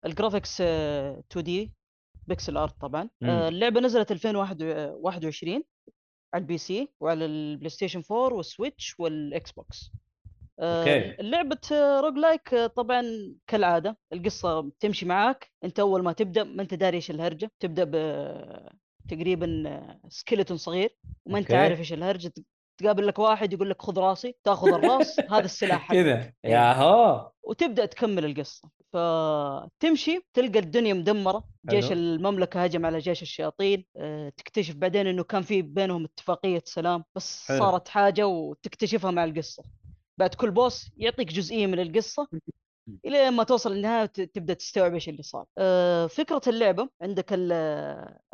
ال 0.07 0.12
graphics 0.12 0.59
آه، 0.61 1.23
2 1.31 1.45
D 1.45 1.73
pixel 2.27 2.57
art 2.57 2.81
طبعا. 2.81 3.09
آه، 3.23 3.49
اللعبة 3.49 3.81
نزلت 3.81 4.13
2021 4.13 5.63
على 6.35 6.43
ال 6.43 6.59
PC 6.59 6.89
وعلى 7.01 7.25
ال 7.25 7.69
PlayStation 7.71 8.03
4 8.11 8.35
وال 8.37 8.51
Switch 8.51 8.95
وال 9.01 9.53
Xbox 9.53 9.91
آه، 10.59 10.81
okay. 10.81 11.21
اللعبة 11.21 11.59
roguelike 12.01 12.55
طبعا 12.55 13.03
كالعادة. 13.47 13.99
القصة 14.13 14.71
تمشي 14.81 15.07
معاك. 15.07 15.51
أنت 15.65 15.81
أول 15.81 16.03
ما 16.05 16.13
تبدأ 16.13 16.45
ما 16.45 16.63
أنت 16.63 16.75
داري 16.75 16.97
إيش 16.97 17.11
الهرجة. 17.11 17.51
تبدأ 17.61 17.85
ب 17.85 17.91
تقريبا 19.09 20.01
سكيلتون 20.09 20.57
صغير. 20.57 20.97
وما 21.27 21.39
أنت. 21.39 21.53
عارف 21.53 21.79
إيش 21.79 21.93
الهرجة. 21.93 22.33
تقابل 22.79 23.07
لك 23.07 23.19
واحد 23.19 23.53
يقول 23.53 23.71
لك 23.71 23.83
خذ 23.83 23.99
راسي 23.99 24.35
تاخذ 24.45 24.69
الراس 24.69 25.21
هذا 25.33 25.45
السلاح. 25.45 25.93
كذا. 25.93 26.33
يا 26.45 26.73
هو. 26.73 27.31
وتبدأ 27.43 27.87
تكمل 27.87 28.25
القصة. 28.25 28.69
فتمشي 28.93 30.21
تلقى 30.35 30.59
الدنيا 30.59 30.95
مدمرة 30.95 31.45
جيش. 31.71 31.93
المملكة 31.93 32.65
هجم 32.65 32.87
على 32.87 32.99
جيش 32.99 33.23
الشياطين. 33.23 33.85
أه، 33.97 34.29
تكتشف 34.37 34.75
بعدين 34.75 35.07
إنه 35.07 35.25
كان 35.25 35.43
في 35.43 35.63
بينهم 35.63 36.05
اتفاقية 36.05 36.63
سلام 36.65 37.05
بس. 37.15 37.47
صارت 37.47 37.89
حاجة 37.89 38.27
وتكتشفها 38.27 39.11
مع 39.11 39.25
القصة. 39.25 39.63
بعد 40.19 40.35
كل 40.35 40.51
بوس 40.51 40.91
يعطيك 40.97 41.33
جزئية 41.33 41.67
من 41.67 41.81
القصة. 41.81 42.29
إلى 43.05 43.31
ما 43.31 43.45
توصل 43.45 43.73
للنهايه 43.73 44.03
وت- 44.03 44.21
تبدأ 44.21 44.55
تستوعب 44.55 44.95
إيش 44.95 45.09
اللي 45.09 45.23
صار. 45.23 45.45
أه، 45.59 46.07
فكرة 46.07 46.41
اللعبة 46.47 46.89
عندك 47.03 47.33
ال- 47.33 47.53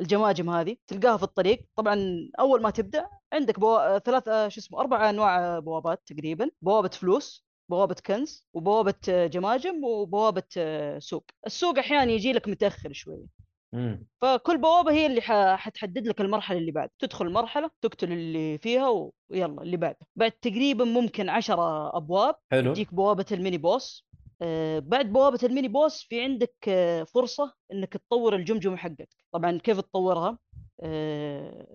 الجماجم 0.00 0.50
هذه 0.50 0.76
تلقاها 0.86 1.16
في 1.16 1.22
الطريق، 1.22 1.66
طبعا 1.76 1.96
أول 2.40 2.62
ما 2.62 2.70
تبدأ 2.70 3.08
عندك 3.32 3.60
بوا... 3.60 3.98
ثلاث 3.98 4.28
آه، 4.28 4.48
شو 4.48 4.60
اسمه 4.60 4.80
أربع 4.80 5.10
أنواع 5.10 5.58
بوابات 5.58 6.02
تقريبا، 6.06 6.50
بوابة 6.62 6.88
فلوس، 6.88 7.46
بوابة 7.68 7.96
كنز، 8.06 8.46
وبوابة 8.54 8.94
آه، 9.08 9.26
جماجم، 9.26 9.84
وبوابة 9.84 10.42
آه، 10.56 10.98
سوق. 10.98 11.24
السوق 11.46 11.78
أحيانا 11.78 12.12
يجي 12.12 12.32
لك 12.32 12.48
متأخر 12.48 12.92
شوي. 12.92 13.26
مم. 13.72 14.06
فكل 14.20 14.58
بوابة 14.58 14.92
هي 14.92 15.06
اللي 15.06 15.20
حتحدد 15.56 16.06
لك 16.08 16.20
المرحلة 16.20 16.58
اللي 16.58 16.72
بعد 16.72 16.90
تدخل 16.98 17.26
المرحلة 17.26 17.70
تقتل 17.80 18.12
اللي 18.12 18.58
فيها 18.58 18.88
ويلا 19.30 19.62
اللي 19.62 19.76
بعده 19.76 19.98
بعد 20.16 20.32
تقريبا 20.32 20.84
ممكن 20.84 21.28
عشرة 21.28 21.96
أبواب 21.96 22.34
حلو 22.50 22.72
تجيك 22.72 22.94
بوابة 22.94 23.26
ال 23.32 23.37
mini 23.37 23.58
boss 23.58 24.06
آه، 24.11 24.11
بعد 24.80 25.12
بوابة 25.12 25.38
ال 25.42 25.47
mini 25.47 25.68
boss 25.68 26.02
في 26.02 26.20
عندك 26.22 26.54
آه، 26.68 27.02
فرصة 27.04 27.54
إنك 27.72 27.92
تطور 27.92 28.36
الجمجمة 28.36 28.76
حقتك 28.76 29.08
طبعا 29.32 29.58
كيف 29.58 29.80
تطورها؟ 29.80 30.38
آه، 30.82 31.66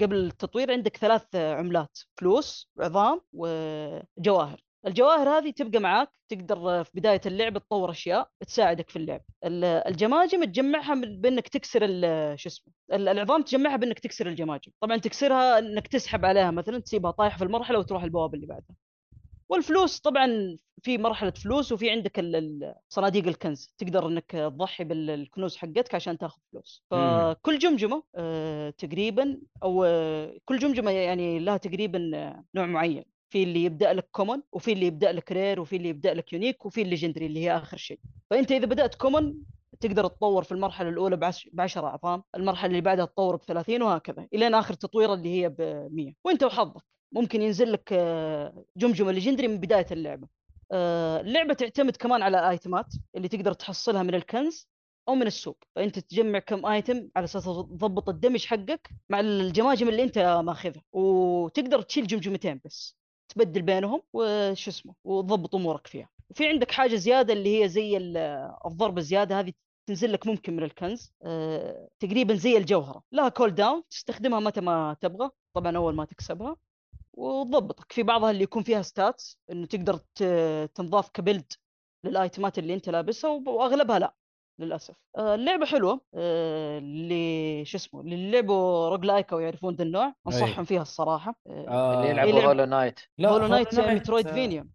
قبل 0.00 0.16
التطوير 0.16 0.72
عندك 0.72 0.96
ثلاث 0.96 1.24
آه، 1.34 1.54
عملات 1.54 1.98
فلوس 2.16 2.70
وعظام 2.76 3.20
وجواهر. 3.32 4.64
الجواهر 4.86 5.28
هذه 5.28 5.50
تبقى 5.50 5.80
معاك 5.80 6.08
تقدر 6.28 6.70
آه، 6.70 6.82
في 6.82 6.90
بداية 6.94 7.20
اللعبه 7.26 7.60
تطور 7.60 7.90
أشياء 7.90 8.28
تساعدك 8.46 8.90
في 8.90 8.96
اللعب. 8.96 9.20
ال- 9.44 9.64
الجماجم 9.64 10.44
تجمعها 10.44 10.94
بإنك 10.94 11.48
تكسر 11.48 11.80
شو 12.36 12.48
اسمه 12.48 12.72
ال- 12.92 13.08
العظام 13.08 13.42
تجمعها 13.42 13.76
بإنك 13.76 13.98
تكسر 13.98 14.26
الجماجم. 14.26 14.72
طبعا 14.80 14.96
تكسرها 14.96 15.58
إنك 15.58 15.86
تسحب 15.88 16.24
عليها 16.24 16.50
مثلا 16.50 16.78
تسيبها 16.78 17.10
طايحة 17.10 17.38
في 17.38 17.44
المرحلة 17.44 17.78
وتروح 17.78 18.02
البوابة 18.02 18.34
اللي 18.34 18.46
بعدها. 18.46 18.76
والفلوس 19.48 19.98
طبعا 20.00 20.56
في 20.82 20.98
مرحلة 20.98 21.30
فلوس 21.30 21.72
وفي 21.72 21.90
عندك 21.90 22.24
صناديق 22.88 23.26
الكنز. 23.26 23.74
تقدر 23.78 24.06
إنك 24.06 24.30
تضحي 24.30 24.84
بالكنوز 24.84 25.56
حقتك 25.56 25.94
عشان 25.94 26.18
تاخذ 26.18 26.40
فلوس. 26.52 26.84
فكل 26.90 27.58
جمجمة 27.58 28.02
آه، 28.14 28.70
تقريبا 28.70 29.40
أو 29.62 29.84
آه، 29.84 30.38
كل 30.44 30.58
جمجمة 30.58 30.90
يعني 30.90 31.38
لها 31.38 31.56
تقريبا 31.56 32.10
آه، 32.14 32.44
نوع 32.54 32.66
معين. 32.66 33.04
في 33.30 33.42
اللي 33.42 33.64
يبدأ 33.64 33.92
لك 33.92 34.08
common 34.12 34.42
وفي 34.52 34.72
اللي 34.72 34.86
يبدأ 34.86 35.12
لك 35.12 35.32
rare 35.32 35.60
وفي 35.60 35.76
اللي 35.76 35.88
يبدأ 35.88 36.14
لك 36.14 36.32
unique 36.32 36.66
وفي 36.66 36.82
ال 36.82 36.86
legendary 36.86 37.26
اللي 37.26 37.40
هي 37.40 37.56
آخر 37.56 37.76
شيء. 37.76 38.00
فأنت 38.30 38.52
إذا 38.52 38.66
بدأت 38.66 38.94
common 38.94 39.34
تقدر 39.80 40.06
تطور 40.06 40.42
في 40.42 40.52
المرحلة 40.52 40.88
الأولى 40.88 41.16
ب 41.52 41.60
10 41.60 41.86
أعظام 41.86 42.22
المرحلة 42.36 42.70
اللي 42.70 42.80
بعدها 42.80 43.04
تطور 43.04 43.36
ب 43.36 43.42
30 43.42 43.82
وهكذا. 43.82 44.28
الين 44.34 44.54
آخر 44.54 44.74
تطويره 44.74 45.14
اللي 45.14 45.28
هي 45.42 45.48
ب 45.48 45.88
100 45.92 46.12
وأنت 46.24 46.42
وحظك. 46.44 46.93
ممكن 47.14 47.42
ينزل 47.42 47.72
لك 47.72 47.88
آه، 47.92 48.64
جمجمة 48.76 49.12
legendary 49.12 49.48
من 49.48 49.58
بداية 49.60 49.86
اللعبة. 49.90 50.28
آه، 50.72 51.20
اللعبة 51.20 51.54
تعتمد 51.54 51.96
كمان 51.96 52.22
على 52.22 52.50
ايتمات 52.50 52.94
اللي 53.16 53.28
تقدر 53.28 53.52
تحصلها 53.52 54.02
من 54.02 54.14
الكنز 54.14 54.68
أو 55.08 55.14
من 55.14 55.26
السوق. 55.26 55.64
فأنت 55.76 55.98
تجمع 55.98 56.38
كم 56.38 56.66
item 56.66 57.08
على 57.16 57.24
أساس 57.24 57.44
تضبط 57.44 58.08
ال 58.08 58.13
damage 58.13 58.46
حقك 58.46 58.90
مع 59.08 59.20
الجماجم 59.20 59.88
اللي 59.88 60.02
أنت 60.02 60.18
ماخذها. 60.44 60.82
وتقدر 60.92 61.82
تشيل 61.82 62.06
جمجمتين 62.06 62.60
بس 62.64 62.96
تبدل 63.28 63.62
بينهم 63.62 64.02
وش 64.12 64.68
اسمه 64.68 64.94
وتضبط 65.04 65.54
أمورك 65.54 65.86
فيها. 65.86 66.08
وفي 66.30 66.48
عندك 66.48 66.70
حاجة 66.70 66.96
زيادة 66.96 67.32
اللي 67.32 67.62
هي 67.62 67.68
زي 67.68 67.96
ال- 67.96 68.16
الضربة 68.66 68.98
الزيادة 68.98 69.40
هذه 69.40 69.52
تنزل 69.86 70.12
لك 70.12 70.26
ممكن 70.26 70.56
من 70.56 70.62
الكنز 70.62 71.12
تقريبا 72.00 72.34
زي 72.34 72.56
الجوهرة. 72.56 73.02
لها 73.12 73.28
cooldown 73.28 73.82
تستخدمها 73.90 74.40
متى 74.40 74.60
ما 74.60 74.96
تبغى. 75.00 75.30
طبعا 75.54 75.76
أول 75.76 75.94
ما 75.94 76.04
تكسبها. 76.04 76.56
وتضبطك. 77.16 77.92
في 77.92 78.02
بعضها 78.02 78.30
اللي 78.30 78.42
يكون 78.42 78.62
فيها 78.62 78.82
stats 78.82 79.38
إنه 79.50 79.66
تقدر 79.66 79.96
تنضاف 80.66 81.08
ك 81.08 81.15
build 81.15 81.52
للآيتمات 82.04 82.58
اللي 82.58 82.74
أنت 82.74 82.88
لابسها 82.88 83.30
وأغلبها 83.46 83.98
لا 83.98 84.14
للأسف. 84.60 84.94
آه، 85.16 85.34
اللعبة 85.34 85.66
حلوة. 85.66 86.00
آه، 86.14 86.78
اللي 86.78 87.64
شو 87.64 87.76
اسمه 87.76 88.00
اللي 88.00 88.30
لعبوا 88.30 88.88
roguelike 88.88 89.32
أو 89.32 89.38
يعرفون 89.38 89.74
ذا 89.74 89.82
النوع 89.84 90.14
أنصحهم 90.26 90.64
فيها 90.64 90.82
الصراحة. 90.82 91.34
آه، 91.46 91.68
آه. 91.68 91.94
اللي 92.00 92.10
يلعبوا 92.10 92.42
Hollow 92.44 92.64
Knight 92.64 93.00
لا 93.18 93.28
Hollow 93.28 93.46
Knight 93.46 93.80
metroidvania 93.80 94.68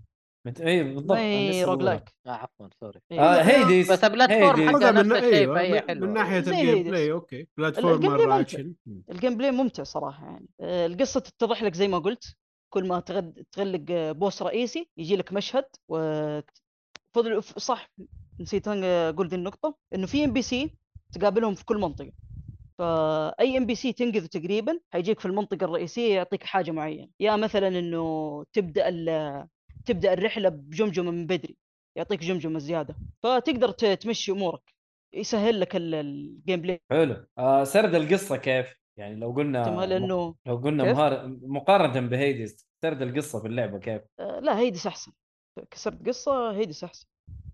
مت... 0.45 0.61
اي 0.61 0.83
بالضبط 0.83 1.17
لسه 1.17 1.65
rogue. 1.65 1.81
like 1.81 2.09
آه 2.27 2.29
عفوا 2.29 2.67
sorry 2.79 2.99
إيه. 3.11 3.19
آه 3.19 3.41
Hades 3.41 3.91
بس 3.91 4.03
ال 4.03 4.10
platform. 4.10 4.69
حقها 4.69 4.91
نفس 4.91 5.11
الشيء 5.11 5.33
أيوه 5.33 5.55
فهي 5.55 5.81
حلوة. 5.81 6.07
من 6.07 6.13
ناحية 6.13 6.39
ال 6.39 6.47
game. 6.47 6.83
play 6.83 7.11
okay. 7.11 7.47
ممتع. 7.57 8.39
اكشن 8.39 8.73
ال 9.11 9.37
gameplay 9.37 9.51
ممتع 9.51 9.83
صراحة 9.83 10.25
يعني. 10.25 10.47
آه، 10.61 10.85
القصة 10.85 11.19
تتضح 11.19 11.63
لك 11.63 11.73
زي 11.73 11.87
ما 11.87 11.99
قلت. 11.99 12.35
كل 12.73 12.87
ما 12.87 12.99
تغد... 12.99 13.45
تغلق 13.51 13.85
آه، 13.89 14.11
boss 14.11 14.41
رئيسي 14.41 14.89
يجي 14.97 15.15
لك 15.15 15.33
مشهد 15.33 15.65
و 15.89 15.97
فضل 17.15 17.41
ف- 17.41 17.59
صح 17.59 17.91
نسيت 18.39 18.67
أقول 18.67 19.27
ذي 19.27 19.35
النقطة 19.35 19.75
إنه 19.95 20.07
في 20.07 20.25
NPC 20.25 20.75
تقابلهم 21.11 21.55
في 21.55 21.65
كل 21.65 21.77
منطقة. 21.77 22.11
فأي 22.77 23.57
NPC 23.57 23.93
تنقذه 23.93 24.25
تقريبا 24.25 24.79
حيجيك 24.93 25.19
في 25.19 25.25
المنطقة 25.25 25.63
الرئيسية 25.65 26.15
يعطيك 26.15 26.43
حاجة 26.43 26.71
معينة. 26.71 27.07
يا 27.19 27.35
مثلا 27.35 27.67
إنه 27.67 28.43
تبدأ 28.53 28.89
ال... 28.89 29.47
تبدأ 29.89 30.13
الرحلة 30.13 30.49
بجمجمة 30.49 31.11
من 31.11 31.25
بدري 31.27 31.57
يعطيك 31.97 32.19
جمجمة 32.19 32.59
زيادة 32.59 32.95
فتقدر 33.23 33.71
تمشي 33.71 34.31
أمورك 34.31 34.73
يسهل 35.13 35.59
لك 35.59 35.75
ال- 35.75 35.95
ال 35.95 36.61
gameplay 36.61 36.81
حلو 36.91 37.25
آه 37.37 37.63
سرد 37.63 37.95
القصة 37.95 38.37
كيف؟ 38.37 38.75
يعني 38.97 39.15
لو 39.15 39.31
قلنا 39.31 39.85
لأنه 39.85 40.35
لو 40.45 40.55
قلنا؟ 40.57 40.83
مهار... 40.93 41.27
مقارنة 41.41 42.07
ب 42.07 42.17
Hades 42.17 42.67
سرد 42.81 43.01
القصة 43.01 43.41
في 43.41 43.47
اللعبة 43.47 43.79
كيف؟ 43.79 44.01
آه، 44.19 44.39
لا 44.39 44.59
Hades 44.59 44.87
أحسن 44.87 45.11
كسرد 45.71 46.07
قصة 46.07 46.51
Hades 46.51 46.83
أحسن 46.83 47.07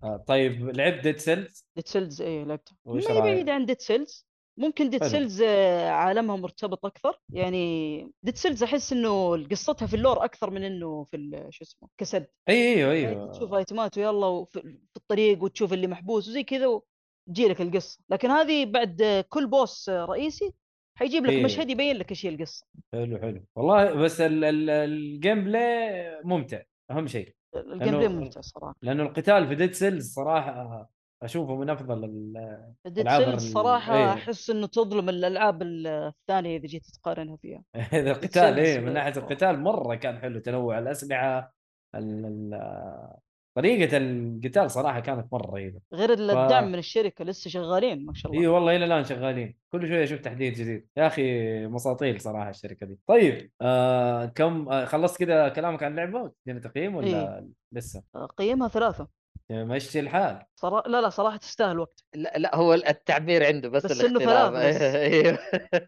آه 0.04 0.18
طيب 0.28 0.70
لعبت 0.70 1.04
Dead 1.04 1.18
Cells 1.18 1.66
Dead 1.76 1.88
Cells 1.88 2.22
إيه 2.22 2.44
لعبتها 2.44 2.78
ما 2.86 3.00
هي؟ 3.00 3.22
بعيدة 3.22 3.54
عن 3.54 3.66
Dead 3.66 3.82
Cells 3.82 4.28
ممكن 4.58 4.90
Dead. 4.90 5.04
Cells 5.04 5.42
آه، 5.42 5.90
عالمها 5.90 6.36
مرتبط 6.36 6.86
أكثر. 6.86 7.20
يعني 7.30 8.02
Dead 8.24 8.36
Cells 8.36 8.64
أحس 8.64 8.94
إنه 8.94 9.44
قصتها 9.48 9.86
في 9.86 9.96
ال 9.96 10.02
lore 10.02 10.26
أكثر 10.26 10.50
من 10.50 10.64
إنه 10.64 11.04
في 11.04 11.48
شو 11.50 11.64
اسمه 11.64 11.90
كسرد. 11.98 12.28
أي 12.50 12.74
أيوه 12.76 12.94
يعني 12.94 13.16
أيوه 13.16 13.32
تشوف 13.32 13.54
ايتمات 13.54 13.98
ويلا 13.98 14.46
في 14.52 14.78
الطريق 14.98 15.44
وتشوف 15.44 15.74
اللي 15.74 15.88
محبوس 15.88 16.28
وزي 16.28 16.44
كذا 16.44 16.68
و... 16.68 16.84
تجي 17.28 17.48
لك 17.48 17.62
القصة. 17.62 18.00
لكن 18.10 18.30
هذه 18.30 18.66
بعد 18.66 19.26
كل 19.30 19.48
boss 19.48 19.90
رئيسي 19.90 20.54
حيجيب 20.98 21.26
لك 21.26 21.32
إيه. 21.34 21.44
مشهد 21.44 21.70
يبين 21.70 21.96
لك 21.96 22.12
إيش 22.12 22.26
هي 22.26 22.30
القصة. 22.30 22.66
حلو 22.94 23.18
حلو. 23.18 23.46
والله 23.56 23.94
بس 23.94 24.22
ال- 24.22 24.44
ال- 24.44 24.70
ال 24.70 25.44
gameplay 25.44 26.22
ممتع 26.24 26.62
أهم 26.92 27.08
شيء. 27.08 27.36
ال 27.56 27.92
gameplay 27.98 28.08
ممتع 28.08 28.42
صراحة. 28.42 28.76
لأنه 28.82 29.04
القتال 29.04 29.48
في 29.48 29.56
Dead 29.56 29.74
Cells 29.74 30.14
صراحة 30.14 30.90
اشوفه 31.24 31.56
من 31.56 31.70
أفضل 31.70 32.04
ال- 32.04 32.74
Dead 32.86 33.00
ألعاب 33.00 33.24
Cells 33.24 33.46
ال- 33.46 33.52
صراحة 33.54 33.96
إيه. 33.98 34.14
أحس 34.14 34.50
إنه 34.50 34.68
تظلم 34.68 35.10
الألعاب 35.10 35.62
الثانية 35.64 36.58
إذا 36.58 36.66
جيت 36.68 36.86
تقارنها 36.86 37.38
فيها. 37.38 37.64
هذا 37.94 38.12
القتال 38.12 38.60
إيه 38.60 38.80
من 38.80 38.94
ناحية 38.94 39.18
القتال 39.18 39.60
مرة 39.60 39.96
كان 39.96 40.18
حلو 40.20 40.40
تنوع 40.40 40.80
الأسلحة 40.80 41.54
ال- 41.96 42.26
ال- 42.26 43.18
طريقة 43.58 43.98
القتال 43.98 44.72
صراحة 44.72 45.00
كانت 45.00 45.34
مرة 45.34 45.52
رهيبة. 45.52 45.80
غير 45.94 46.14
الدعم 46.14 46.68
من 46.72 46.80
الشركة 46.80 47.26
لسه 47.26 47.50
شغالين 47.50 48.06
ما 48.06 48.14
شاء 48.14 48.32
الله. 48.32 48.44
اي 48.44 48.48
والله 48.48 48.76
إلى 48.76 48.86
الآن 48.86 49.04
شغالين. 49.04 49.56
كل 49.72 49.88
شوية 49.88 50.04
أشوف 50.04 50.20
تحديث 50.20 50.60
جديد. 50.60 50.88
يا 50.98 51.08
أخي 51.08 51.68
مساطيل 51.68 52.22
صراحة 52.22 52.50
الشركة 52.50 52.86
دي. 52.86 53.00
طيب 53.08 53.52
آه 53.62 54.26
كم 54.26 54.70
آه 54.70 54.86
خلصت 54.86 55.20
كذا 55.24 55.50
كلامك 55.50 55.84
عن 55.84 56.32
تدينا 56.46 56.60
تقييم 56.60 56.96
ولا 56.96 57.48
لسه؟ 57.72 58.04
قيمها 58.38 58.68
ثلاثة. 58.68 59.08
مشي 59.52 60.00
الحال. 60.00 60.44
صراحة 60.56 60.90
لا 60.90 61.02
لا 61.02 61.10
صراحة 61.10 61.38
تستاهل 61.38 61.80
وقت. 61.80 62.04
لا, 62.16 62.34
لا 62.38 62.56
هو 62.56 62.74
التعبير 62.74 63.46
عنده 63.46 63.70
بس, 63.70 63.86
بس 63.86 64.02
إنه 64.02 64.18
الاختلاف. 64.18 64.54
ثلاث 64.54 64.76
بس. 64.76 64.82
أيوه. 64.82 65.40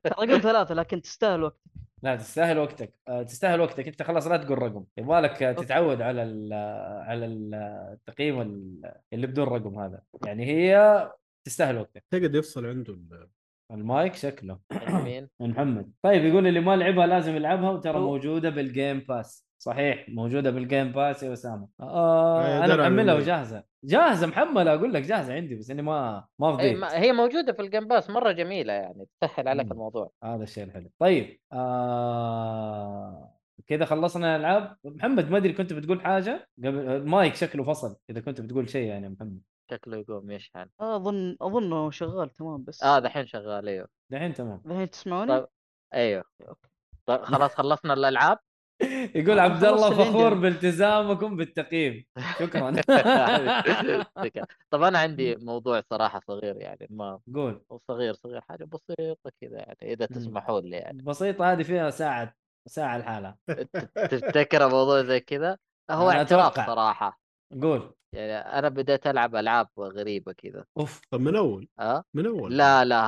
رقم 0.07 0.39
ثلاثة 0.39 0.73
لكن 0.75 1.01
تستاهل 1.01 1.43
وقت. 1.43 1.61
لا 2.03 2.15
تستاهل 2.15 2.57
وقتك. 2.57 2.93
آه، 3.07 3.23
تستاهل 3.23 3.61
وقتك. 3.61 3.87
انت 3.87 4.03
خلاص 4.03 4.27
لا 4.27 4.37
تقول 4.37 4.61
رقم. 4.61 4.85
يبغى 4.97 5.21
لك 5.21 5.37
تتعود 5.37 6.01
على 6.01 6.23
ال 6.23 6.53
على 7.07 7.25
ال- 7.25 7.53
التقييم 7.93 8.41
ال- 8.41 8.93
اللي 9.13 9.27
بدون 9.27 9.47
رقم 9.47 9.79
هذا. 9.79 10.01
يعني 10.25 10.45
هي 10.45 11.11
تستاهل 11.47 11.77
وقتك. 11.77 12.03
تقعد 12.11 12.35
يفصل 12.35 12.65
عنده 12.65 12.93
ال- 12.93 13.27
المايك 13.71 14.15
شكله. 14.15 14.59
مين؟ 14.87 15.29
من 15.39 15.49
محمد. 15.51 15.91
طيب 16.01 16.25
يقول 16.25 16.47
اللي 16.47 16.59
ما 16.59 16.75
لعبها 16.75 17.07
لازم 17.07 17.35
يلعبها 17.35 17.69
وترى 17.71 17.99
موجودة 17.99 18.49
بال 18.49 18.66
Game 18.66 18.99
Pass 18.99 19.46
صحيح 19.59 20.09
موجودة 20.09 20.51
بال 20.51 20.65
Game 20.65 20.91
Pass 20.91 21.23
يا 21.23 21.33
أسامة. 21.33 21.67
آه 21.79 22.45
أي 22.45 22.65
أنا 22.65 22.75
محملها. 22.75 23.15
وجاهزة. 23.15 23.63
جاهزة 23.83 24.27
محمله 24.27 24.73
أقول 24.73 24.93
لك 24.93 25.01
جاهزة 25.03 25.33
عندي 25.33 25.55
بس 25.55 25.71
إني 25.71 25.81
ما 25.81 26.25
ما 26.39 26.59
أي 26.59 26.75
فضيت. 26.75 26.91
هي 26.91 27.13
موجودة 27.13 27.53
في 27.53 27.61
ال 27.61 27.66
Game 27.66 27.87
Pass 27.87 28.09
مرة 28.09 28.31
جميلة 28.31 28.73
يعني 28.73 29.07
تسهل 29.21 29.47
عليك. 29.47 29.71
الموضوع. 29.71 30.11
هذا 30.23 30.43
الشيء 30.43 30.63
الحلو. 30.63 30.89
طيب 30.99 31.39
آه... 31.53 33.33
كذا 33.67 33.85
خلصنا 33.85 34.35
الألعاب. 34.35 34.77
محمد 34.83 35.31
ما 35.31 35.37
أدري 35.37 35.53
كنت 35.53 35.73
بتقول 35.73 36.01
حاجة؟ 36.01 36.49
قبل 36.57 36.89
المايك 36.89 37.35
شكله 37.35 37.63
فصل 37.63 37.97
إذا 38.09 38.19
كنت 38.19 38.41
بتقول 38.41 38.69
شيء 38.69 38.87
يعني 38.87 39.05
يا 39.05 39.09
محمد. 39.09 39.41
شكله 39.71 39.97
يقوم 39.97 40.31
يشحن. 40.31 40.65
أظن 40.79 41.37
اظنه 41.41 41.91
شغال 41.91 42.29
تمام 42.29 42.63
بس 42.63 42.83
آه 42.83 42.99
دحين 42.99 43.25
شغال 43.25 43.67
أيوه. 43.67 43.87
دحين 44.11 44.33
تمام. 44.33 44.61
الحين 44.65 44.89
تسمعوني؟ 44.89 45.31
طيب 45.31 45.47
أيوه. 45.93 46.23
طيب 47.05 47.21
خلاص 47.21 47.55
خلصنا 47.55 47.93
الألعاب. 47.93 48.37
يقول 49.15 49.39
عبد 49.39 49.63
الله 49.63 49.89
فخور. 49.91 50.33
بالتزامكم 50.33 51.35
بالتقييم. 51.35 52.05
شكرا. 52.39 52.71
طب 54.71 54.81
أنا 54.83 54.99
عندي 54.99 55.35
موضوع 55.35 55.83
صراحة 55.89 56.21
صغير 56.27 56.57
يعني 56.57 56.87
ما 56.89 57.19
قول. 57.35 57.61
صغير 57.87 58.13
صغير 58.13 58.41
حاجة 58.41 58.63
بسيطة 58.63 59.31
كذا 59.41 59.57
يعني 59.57 59.93
إذا. 59.93 60.05
تسمحوا 60.05 60.61
لي 60.61 60.77
يعني. 60.77 61.01
بسيطة 61.01 61.51
هذه 61.51 61.63
فيها 61.63 61.89
ساعة 61.89 62.33
ساعة 62.67 62.97
لحالها. 62.97 63.37
تفتكر 63.95 64.69
موضوع 64.69 65.03
زي 65.03 65.19
كذا؟ 65.19 65.57
هو 65.91 66.09
اعتراف. 66.11 66.55
صراحة. 66.55 67.19
قول. 67.61 67.96
يعني 68.13 68.33
أنا 68.33 68.69
بديت 68.69 69.07
ألعب 69.07 69.35
ألعاب 69.35 69.67
غريبة 69.79 70.31
كذا. 70.31 70.65
أوف 70.77 71.01
طب 71.11 71.21
من 71.21 71.35
أول؟ 71.35 71.67
آه. 71.79 72.03
من 72.13 72.25
أول؟ 72.25 72.57
لا 72.57 72.85
لا 72.85 73.01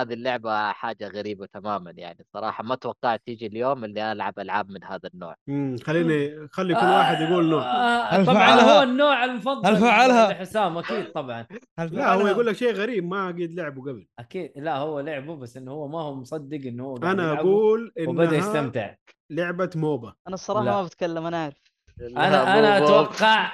هذه 0.00 0.12
اللعبة 0.12 0.72
حاجة 0.72 1.08
غريبة 1.08 1.46
تماما 1.46 1.90
يعني 1.96 2.26
صراحة 2.34 2.64
ما 2.64 2.74
توقعت 2.74 3.22
تيجي 3.26 3.46
اليوم 3.46 3.84
اللي 3.84 4.12
ألعب 4.12 4.38
ألعاب 4.38 4.70
من 4.70 4.84
هذا 4.84 5.10
النوع. 5.14 5.34
مم، 5.46 5.76
خليني 5.82 6.48
خلي 6.48 6.74
كل 6.74 6.86
واحد 6.86 7.20
يقول 7.20 7.50
نوع. 7.50 7.62
آه 7.62 8.02
هل 8.04 8.26
طبعا 8.26 8.36
فعلها؟ 8.36 8.78
هو 8.78 8.82
النوع 8.82 9.24
المفضل 9.24 9.66
هل 9.66 9.76
فعلها؟ 9.76 10.32
لحسام 10.32 10.78
أكيد 10.78 11.12
طبعا. 11.12 11.46
هل 11.78 11.96
لا 11.96 12.12
هو؟ 12.14 12.26
يقول 12.26 12.46
لك 12.46 12.56
شيء 12.56 12.72
غريب 12.72 13.04
ما 13.04 13.28
قد 13.28 13.52
لعبه 13.54 13.82
قبل. 13.82 14.06
أكيد 14.18 14.52
لا 14.56 14.76
هو 14.76 15.00
لعبه 15.00 15.36
بس 15.36 15.56
إنه 15.56 15.72
هو 15.72 15.88
ما 15.88 16.00
هو 16.00 16.14
مصدق 16.14 16.60
إنه 16.66 16.84
هو 16.84 16.96
أنا 16.96 17.32
أقول 17.32 17.92
وبدأ 18.06 18.24
إنها 18.24 18.38
يستمتع. 18.38 18.94
لعبة 19.30 19.70
موبا. 19.74 20.14
أنا 20.26 20.34
الصراحة 20.34 20.64
لا. 20.64 20.70
ما 20.70 20.82
بتكلم 20.82 21.26
أنا 21.26 21.44
عارف 21.44 21.67
أنا 22.00 22.58
أنا 22.58 22.78
أتوقع 22.78 23.52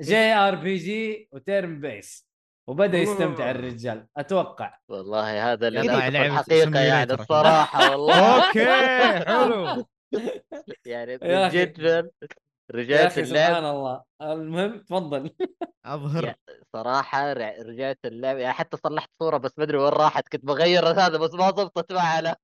جي 0.00 0.16
آر 0.16 0.54
بي 0.54 0.76
جي 0.76 1.28
وتيرن 1.32 1.80
بيس. 1.80 2.28
وبدأ 2.68 2.98
يستمتع. 2.98 3.50
الرجال 3.50 4.06
أتوقع. 4.16 4.78
والله 4.88 5.52
هذا 5.52 5.68
اللي 5.68 5.80
أنا 5.80 6.08
الحقيقة 6.26 6.80
يعني. 6.80 7.12
الصراحة 7.14 7.90
والله. 7.90 8.46
أوكي 8.46 8.66
حلو. 9.28 9.86
يعني 10.86 11.12
يا 11.12 11.18
من 11.22 11.30
أخي. 11.30 11.64
جد 11.66 11.78
يا 11.78 12.10
رجعت 12.74 13.18
اللعب. 13.18 13.48
سبحان 13.48 13.64
الله. 13.64 14.02
المهم 14.22 14.78
تفضل. 14.78 15.30
أظهر. 15.84 16.34
ر- 17.38 17.66
رجعت 17.66 17.98
اللعب. 18.04 18.38
يعني 18.38 18.52
حتى 18.54 18.76
صلحت 18.76 19.10
صورة 19.18 19.36
بس 19.36 19.50
ما 19.58 19.64
أدري 19.64 19.78
وين 19.78 19.88
راحت. 19.92 20.28
كنت 20.28 20.44
بغير 20.44 20.86
هذا 20.88 21.18
بس 21.18 21.34
ما 21.34 21.50
ضبطت 21.50 21.92
معها 21.92 22.20
لا 22.20 22.38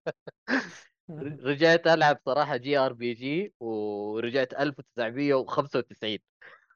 رجعت 1.44 1.86
ألعب 1.86 2.18
صراحة 2.26 2.56
JRPG 2.56 3.54
ورجعت 3.60 4.54
1995 4.54 6.18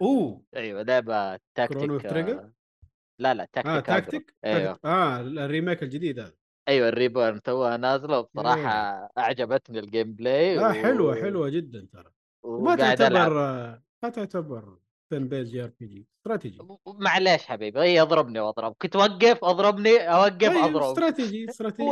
أوه! 0.03 0.43
أيوه 0.57 0.83
Chrono 0.83 1.99
Tactic؟ 1.99 2.13
آه، 2.13 2.53
لا 3.19 3.35
لا 3.35 3.49
تاكتيك 3.53 3.73
آه. 3.73 3.81
تاكتيك؟ 3.81 4.35
أيوه. 4.45 4.79
آه 4.85 5.21
ال 5.21 5.30
remake 5.30 5.83
الجديد 5.83 6.19
هذا. 6.21 6.33
أيوه 6.69 6.89
ال 6.89 6.97
Reborn 6.97 7.43
توها 7.43 7.77
نازلة 7.77 8.19
وبصراحة 8.19 8.71
أعجبتني 9.19 9.79
ال 9.79 10.13
gameplay 10.13 10.59
آه 10.59 10.73
حلوة 10.73 11.15
حلوة 11.15 11.49
جدا 11.49 11.89
ترى. 11.93 12.13
ما 12.45 12.77
تعتبر 12.77 13.35
ما 14.03 14.09
تعتبر 14.09 14.79
تن 15.11 15.29
بيز 15.29 15.51
جي 15.51 15.65
ار 15.65 15.71
بي 15.81 15.87
جي 15.87 16.07
استراتيجي 16.19 16.59
معليش 16.87 17.47
حبيبي 17.47 17.81
هي 17.81 18.03
اضربني 18.03 18.41
واضرب 18.41 18.75
كنت 18.83 18.97
اوقف 18.97 19.45
اضربني 19.45 19.99
اوقف 19.99 20.49
طيب 20.49 20.57
اضرب 20.57 20.83
استراتيجي 20.83 21.47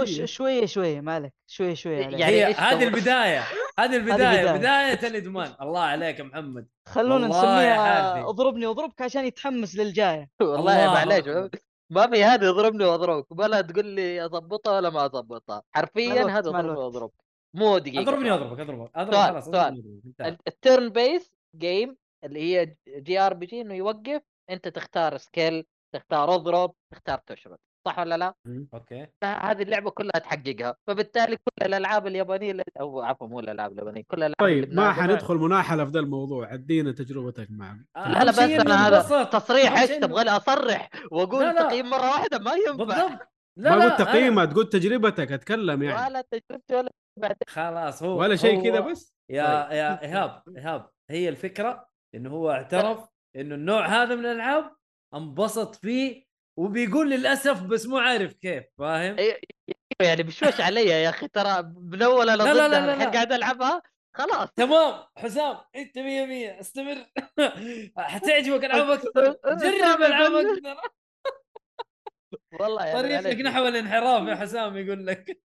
ش- 0.06 0.30
شوية 0.36 0.66
شوية 0.66 1.00
ما 1.00 1.12
عليك 1.14 1.32
شوية 1.46 1.74
شوية. 1.74 1.98
يعني 1.98 2.44
هذه؟ 2.44 2.82
البداية 2.82 3.44
هذه 3.78 3.96
البداية 3.96 4.42
بداية. 4.42 4.52
بدايه 4.56 5.08
الإدمان 5.08 5.54
الله 5.60 5.80
عليك 5.80 6.18
يا 6.18 6.24
محمد 6.24 6.66
خلونا 6.88 7.26
نسميها. 7.28 8.28
اضربني 8.28 8.66
واضربك 8.66 9.02
عشان 9.02 9.24
يتحمس 9.24 9.76
للجاية 9.76 10.30
والله 10.40 10.56
الله 10.84 10.94
معليش. 10.94 11.50
ما 11.90 12.06
في 12.10 12.24
هذا 12.24 12.46
يضربني 12.46 12.84
واضربك 12.84 13.26
ولا 13.40 13.60
تقول 13.60 13.86
لي 13.86 14.24
أضبطها 14.24 14.76
ولا 14.76 14.90
ما 14.90 15.04
أضبطها 15.04 15.62
حرفيا 15.72 16.22
هذا 16.24 16.38
يضربني 16.38 16.60
الوقت. 16.60 16.78
واضربك 16.78 17.12
مو 17.54 17.78
دقيقة 17.78 18.00
اضربني 18.02 18.28
سؤال. 18.28 18.42
اضربك 18.42 18.60
اضربك 18.60 18.90
اضرب 18.96 19.12
سؤال- 19.14 19.30
خلاص. 19.32 19.48
اضربني. 19.48 20.00
انتهى. 20.06 20.36
ال 20.48 20.88
turn-based 20.88 21.32
game 21.56 21.96
اللي 22.24 22.40
هي 22.40 22.76
JRPG 22.88 23.60
إنه 23.60 23.74
يوقف 23.74 24.22
أنت 24.50 24.68
تختار 24.68 25.16
skill 25.16 25.64
تختار 25.94 26.34
أضرب 26.34 26.74
تختار 26.92 27.18
تشرد 27.26 27.58
صح 27.86 27.98
ولا 27.98 28.16
لا؟ 28.16 28.34
أوكي. 28.74 29.06
هذه 29.24 29.62
اللعبة 29.62 29.90
كلها 29.90 30.10
تحققها. 30.18 30.76
فبالتالي 30.86 31.36
كل 31.36 31.66
الألعاب 31.66 32.06
اليابانية 32.06 32.50
اللي- 32.50 32.64
أو 32.80 33.00
عفوا 33.00 33.26
مو 33.26 33.40
الألعاب 33.40 33.72
اليابانية 33.72 34.02
كل 34.08 34.16
الألعاب 34.16 34.34
طيب 34.40 34.74
ما 34.74 34.92
حندخل 34.92 35.34
مناحلة 35.34 35.84
في 35.84 35.90
ذا 35.90 36.00
الموضوع 36.00 36.54
ادينا 36.54 36.92
تجربتك 36.92 37.46
مع 37.50 37.78
آه، 37.96 38.08
لا 38.12 38.18
لا 38.24 38.30
بس 38.30 38.38
أنا 38.38 38.88
هذا. 38.88 39.24
تصريح 39.24 39.78
إيش 39.80 39.90
تبغى 39.90 40.24
لي 40.24 40.30
أصرح؟ 40.30 40.90
وأقول. 41.12 41.54
تقييم 41.54 41.90
مره 41.90 42.00
واحدة؟ 42.10 42.38
ما 42.38 42.52
ينفع. 42.52 42.84
بالضبط. 42.84 43.28
لا 43.58 43.76
ما 43.76 43.84
قلت 43.84 43.94
أنا- 43.94 43.98
تقييمها 44.04 44.44
تقول 44.44 44.68
تجربتك 44.68 45.32
أتكلم 45.32 45.82
يعني. 45.82 46.06
ولا 46.10 46.20
تجربتي 46.20 46.74
ولا 46.76 46.90
بعدين 47.18 47.36
خلاص 47.48 48.02
هو 48.02 48.20
ولا 48.20 48.36
شيء 48.36 48.58
هو- 48.58 48.62
كذا 48.62 48.80
بس؟ 48.80 49.14
يا 49.30 49.62
طيب. 49.68 49.72
يا 49.72 50.02
إيهاب 50.04 50.42
إيهاب 50.56 50.90
هي 51.10 51.28
الفكرة 51.28 51.88
انه 52.16 52.30
هو 52.30 52.50
اعترف 52.50 53.08
إنه 53.36 53.54
النوع 53.54 53.86
هذا 53.86 54.14
من 54.14 54.26
الألعاب 54.26 54.76
انبسط 55.14 55.74
فيه 55.74 56.26
وبيقول 56.58 57.10
للأسف 57.10 57.62
بس 57.62 57.86
مو 57.86 57.98
عارف 57.98 58.32
كيف 58.34 58.64
فاهم؟ 58.78 59.18
إيه، 59.18 59.40
يعني 60.02 60.22
بشوش 60.22 60.60
علي 60.60 60.84
يا 60.86 61.08
أخي 61.08 61.28
ترى 61.28 61.62
من 61.76 62.02
أول 62.02 62.30
أنا 62.30 62.42
لا، 62.42 62.52
لا، 62.54 62.68
لا، 62.68 62.86
لا، 62.86 62.94
الحين. 62.94 63.10
قاعد 63.10 63.32
ألعبها 63.32 63.82
خلاص 64.16 64.52
تمام 64.52 65.04
حسام 65.16 65.56
أنت 65.76 65.98
100 65.98 66.26
100 66.26 66.60
استمر 66.60 66.96
حتعجبك 67.98 68.64
ألعاب 68.64 68.90
أكثر 68.90 69.36
جرب 69.62 70.02
ألعاب 70.02 70.32
أكثر 70.34 70.80
والله 72.60 72.84
يعني 72.86 73.22
طريقك. 73.22 73.40
نحو 73.40 73.66
الانحراف 73.68 74.28
يا 74.28 74.34
حسام 74.34 74.76
يقول 74.76 75.06
لك 75.06 75.40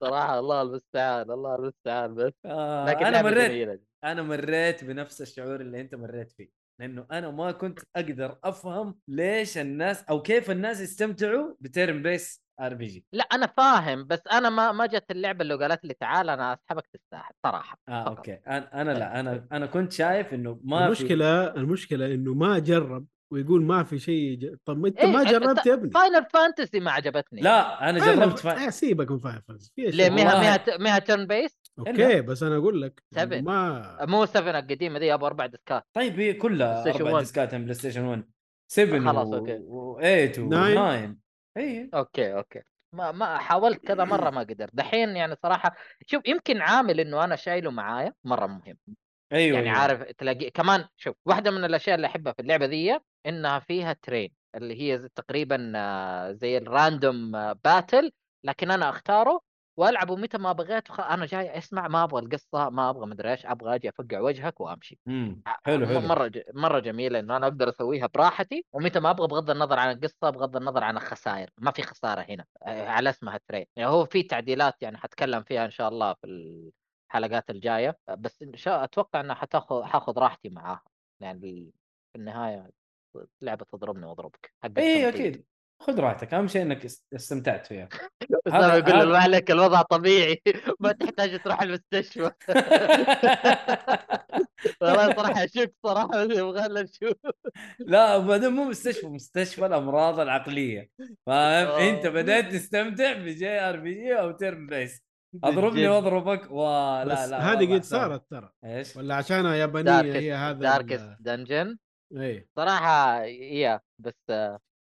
صراحة 0.00 0.38
الله 0.38 0.62
المستعان 0.62 1.30
الله 1.30 1.54
المستعان 1.54 2.14
بس 2.14 2.32
آه 2.44 2.84
لكن 2.88 3.06
أنا 3.06 3.22
مريت. 3.22 3.87
أنا 4.04 4.22
مريت 4.22 4.84
بنفس 4.84 5.22
الشعور 5.22 5.60
اللي 5.60 5.80
أنت 5.80 5.94
مريت 5.94 6.32
فيه 6.32 6.48
لأنه 6.80 7.06
أنا 7.12 7.30
ما 7.30 7.52
كنت 7.52 7.78
أقدر 7.96 8.38
أفهم 8.44 8.98
ليش 9.08 9.58
الناس 9.58 10.04
أو 10.04 10.22
كيف 10.22 10.50
الناس 10.50 10.80
يستمتعوا 10.80 11.54
ب 11.60 11.64
turn-based 11.64 12.02
RPG. 12.02 13.04
لا 13.12 13.24
أنا 13.24 13.46
فاهم 13.46 14.06
بس 14.06 14.20
أنا 14.32 14.50
ما 14.50 14.72
ما 14.72 14.86
جت 14.86 15.10
اللعبة 15.10 15.42
اللي 15.42 15.54
قالت 15.54 15.84
لي 15.84 15.94
تعال 15.94 16.30
أنا 16.30 16.52
أسحبك 16.52 16.86
تستاهل 16.86 17.32
صراحة 17.46 17.78
آه 17.88 18.04
فقط. 18.04 18.16
أوكي. 18.16 18.32
أنا 18.32 18.80
أنا 18.82 18.90
لا 18.90 19.20
أنا 19.20 19.48
أنا 19.52 19.66
كنت 19.66 19.92
شايف 19.92 20.34
إنه 20.34 20.60
ما 20.64 20.78
في 20.78 20.86
المشكلة 20.86 21.54
المشكلة 21.54 22.06
إنه 22.14 22.34
ما 22.34 22.58
جرب 22.58 23.06
ويقول 23.30 23.62
ما 23.62 23.84
في 23.84 23.98
شيء 23.98 24.38
ج... 24.38 24.56
طب 24.64 24.78
ما 24.78 24.88
انت 24.88 24.98
إيه، 24.98 25.06
ما 25.06 25.24
جربت 25.24 25.66
يا 25.66 25.74
ابني 25.74 25.90
Final 25.90 26.26
Fantasy 26.32 26.80
ما 26.80 26.90
عجبتني 26.90 27.40
لا 27.40 27.90
أنا 27.90 27.98
جربت 27.98 28.38
فا... 28.38 28.66
آه 28.66 28.70
سيبك 28.70 29.10
من 29.10 29.18
Final 29.18 29.42
Fantasy 29.48 29.72
في 29.76 29.82
ليه 29.82 30.04
والله. 30.04 30.40
ميها 30.40 30.78
ميها 30.78 30.98
turn-based 30.98 31.58
أوكي 31.78 32.20
بس 32.20 32.42
أنا 32.42 32.56
أقول 32.56 32.82
لك 32.82 33.02
سبع. 33.14 33.40
ما 33.40 33.96
مو 34.06 34.26
7 34.26 34.58
القديمة 34.58 34.98
ذي 34.98 35.14
أبو 35.14 35.26
أربع 35.26 35.46
ديسكات 35.46 35.84
طيب 35.92 36.20
هي 36.20 36.34
كلها 36.34 36.90
أربع 36.90 37.10
1. 37.10 37.18
ديسكات 37.18 37.54
من 37.54 37.62
PlayStation 37.62 38.04
1 38.04 38.24
7 38.70 39.12
خلاص، 39.12 39.28
و... 39.28 39.34
أوكي. 39.34 39.58
و8 39.58 40.38
nine. 40.38 41.14
و9 41.14 41.16
إي 41.56 41.90
أوكي 41.94 42.34
أوكي 42.34 42.62
ما 42.92 43.12
ما 43.12 43.38
حاولت 43.38 43.86
كذا 43.86 44.04
مرة 44.04 44.30
ما 44.30 44.40
قدرت 44.40 44.70
دحين 44.74 45.16
يعني 45.16 45.36
صراحة 45.42 45.76
شوف 46.06 46.22
يمكن 46.26 46.60
عامل 46.60 47.00
إنه 47.00 47.24
أنا 47.24 47.36
شايله 47.36 47.70
معايا 47.70 48.14
مرة 48.24 48.46
مهم 48.46 48.78
أيوه 49.32 49.56
يعني 49.56 49.70
أيوة. 49.70 49.78
عارف 49.78 50.02
تلاقي 50.02 50.50
كمان 50.50 50.84
شوف 50.96 51.16
واحدة 51.26 51.50
من 51.50 51.64
الأشياء 51.64 51.96
اللي 51.96 52.06
أحبها 52.06 52.32
في 52.32 52.42
اللعبة 52.42 52.66
ذي 52.66 52.98
إنها 53.26 53.58
فيها 53.58 53.92
training 53.92 54.30
اللي 54.54 54.80
هي 54.80 55.08
تقريبا 55.08 55.72
آه، 55.76 56.32
زي 56.32 56.58
ال 56.58 56.69
random 56.69 57.36
آه، 57.36 57.52
battle 57.64 58.10
لكن 58.44 58.70
أنا 58.70 58.88
أختاره 58.90 59.40
وألعبه 59.76 60.16
متى 60.16 60.38
ما 60.38 60.52
بغيت. 60.52 60.90
أنا 60.90 61.26
جاي 61.26 61.58
أسمع 61.58 61.88
ما 61.88 62.04
أبغى 62.04 62.20
القصة 62.22 62.70
ما 62.70 62.90
أبغى 62.90 63.06
مدري 63.06 63.30
إيش 63.30 63.46
أبغى 63.46 63.74
أجي 63.74 63.88
أفقع 63.88 64.20
وجهك 64.20 64.60
وأمشي. 64.60 64.98
امم 65.08 65.42
حلو 65.46 65.86
حلو. 65.86 66.00
مرة 66.00 66.26
ج... 66.26 66.42
مرة 66.54 66.78
جميلة 66.78 67.18
إنه 67.18 67.36
أنا 67.36 67.46
أقدر 67.46 67.68
أسويها 67.68 68.06
براحتي 68.14 68.64
ومتى 68.72 69.00
ما 69.00 69.10
أبغى 69.10 69.26
بغض 69.28 69.50
النظر 69.50 69.78
عن 69.78 69.90
القصة 69.90 70.30
بغض 70.30 70.56
النظر 70.56 70.84
عن 70.84 70.96
الخسائر. 70.96 71.50
ما 71.58 71.70
في 71.70 71.82
خسارة 71.82 72.20
هنا 72.20 72.44
على 72.66 73.10
اسمها 73.10 73.40
ترين 73.48 73.66
يعني 73.76 73.90
هو 73.90 74.04
في 74.04 74.22
تعديلات 74.22 74.82
يعني 74.82 74.96
حتكلم 74.98 75.42
فيها 75.42 75.64
إن 75.64 75.70
شاء 75.70 75.88
الله 75.88 76.14
في 76.14 76.26
الحلقات 77.10 77.50
الجاية 77.50 77.98
بس 78.08 78.42
إن 78.42 78.56
شاء 78.56 78.84
أتوقع 78.84 79.20
انها 79.20 79.34
حتاخذ 79.34 79.82
حاخذ 79.84 80.18
راحتي 80.18 80.48
معاها. 80.48 80.82
يعني 81.20 81.72
في 82.12 82.18
النهاية 82.18 82.70
لعبة 83.42 83.64
تضربني 83.72 84.06
وأضربك 84.06 84.52
اي. 84.78 85.08
أكيد 85.08 85.44
خذ 85.82 86.00
راحتك 86.00 86.34
أهم 86.34 86.48
شيء 86.48 86.62
إنك 86.62 86.84
است- 86.84 87.04
استمتعت 87.14 87.66
فيها 87.66 87.88
اسامه 88.46 88.66
هذا- 88.66 88.76
يقول 88.76 88.98
له 88.98 89.04
ما 89.04 89.18
عليك 89.18 89.50
الوضع 89.50 89.82
طبيعي 89.82 90.42
ما 90.80 90.92
تحتاج 90.92 91.40
تروح 91.42 91.62
المستشفى 91.62 92.20
والله 94.80 95.14
صراحة 95.16 95.44
أشك 95.44 95.72
صراحة 95.86 96.22
يبغى 96.22 96.68
لنا 96.68 96.82
نشوف 96.82 97.16
لا 97.78 98.16
وبعدين 98.16 98.48
مو 98.52 98.64
مستشفى 98.64 99.06
مستشفى 99.06 99.66
الأمراض 99.66 100.20
العقلية 100.20 100.90
فاهم 101.26 101.66
آه. 101.68 101.90
أنت 101.90 102.06
بدأت 102.06 102.52
تستمتع 102.52 103.12
ب 103.12 103.48
JRPG 103.60 104.20
أو 104.20 104.30
turn-based 104.30 105.02
أضربني. 105.44 105.88
وأضربك 105.88 106.50
ولا 106.50 107.04
بس 107.04 107.28
لا 107.28 107.52
هذه 107.52 107.74
قد. 107.74 107.82
صارت 107.84 108.30
ترى 108.30 108.50
إيش؟ 108.64 108.96
ولا 108.96 109.14
عشانها 109.14 109.54
يابانية 109.54 110.00
هي 110.14 110.32
هذا 110.34 110.52
Darkest 110.58 111.16
Dungeon 111.20 111.78
اي 112.16 112.48
صراحة 112.56 113.22
يا 113.24 113.80
بس 113.98 114.14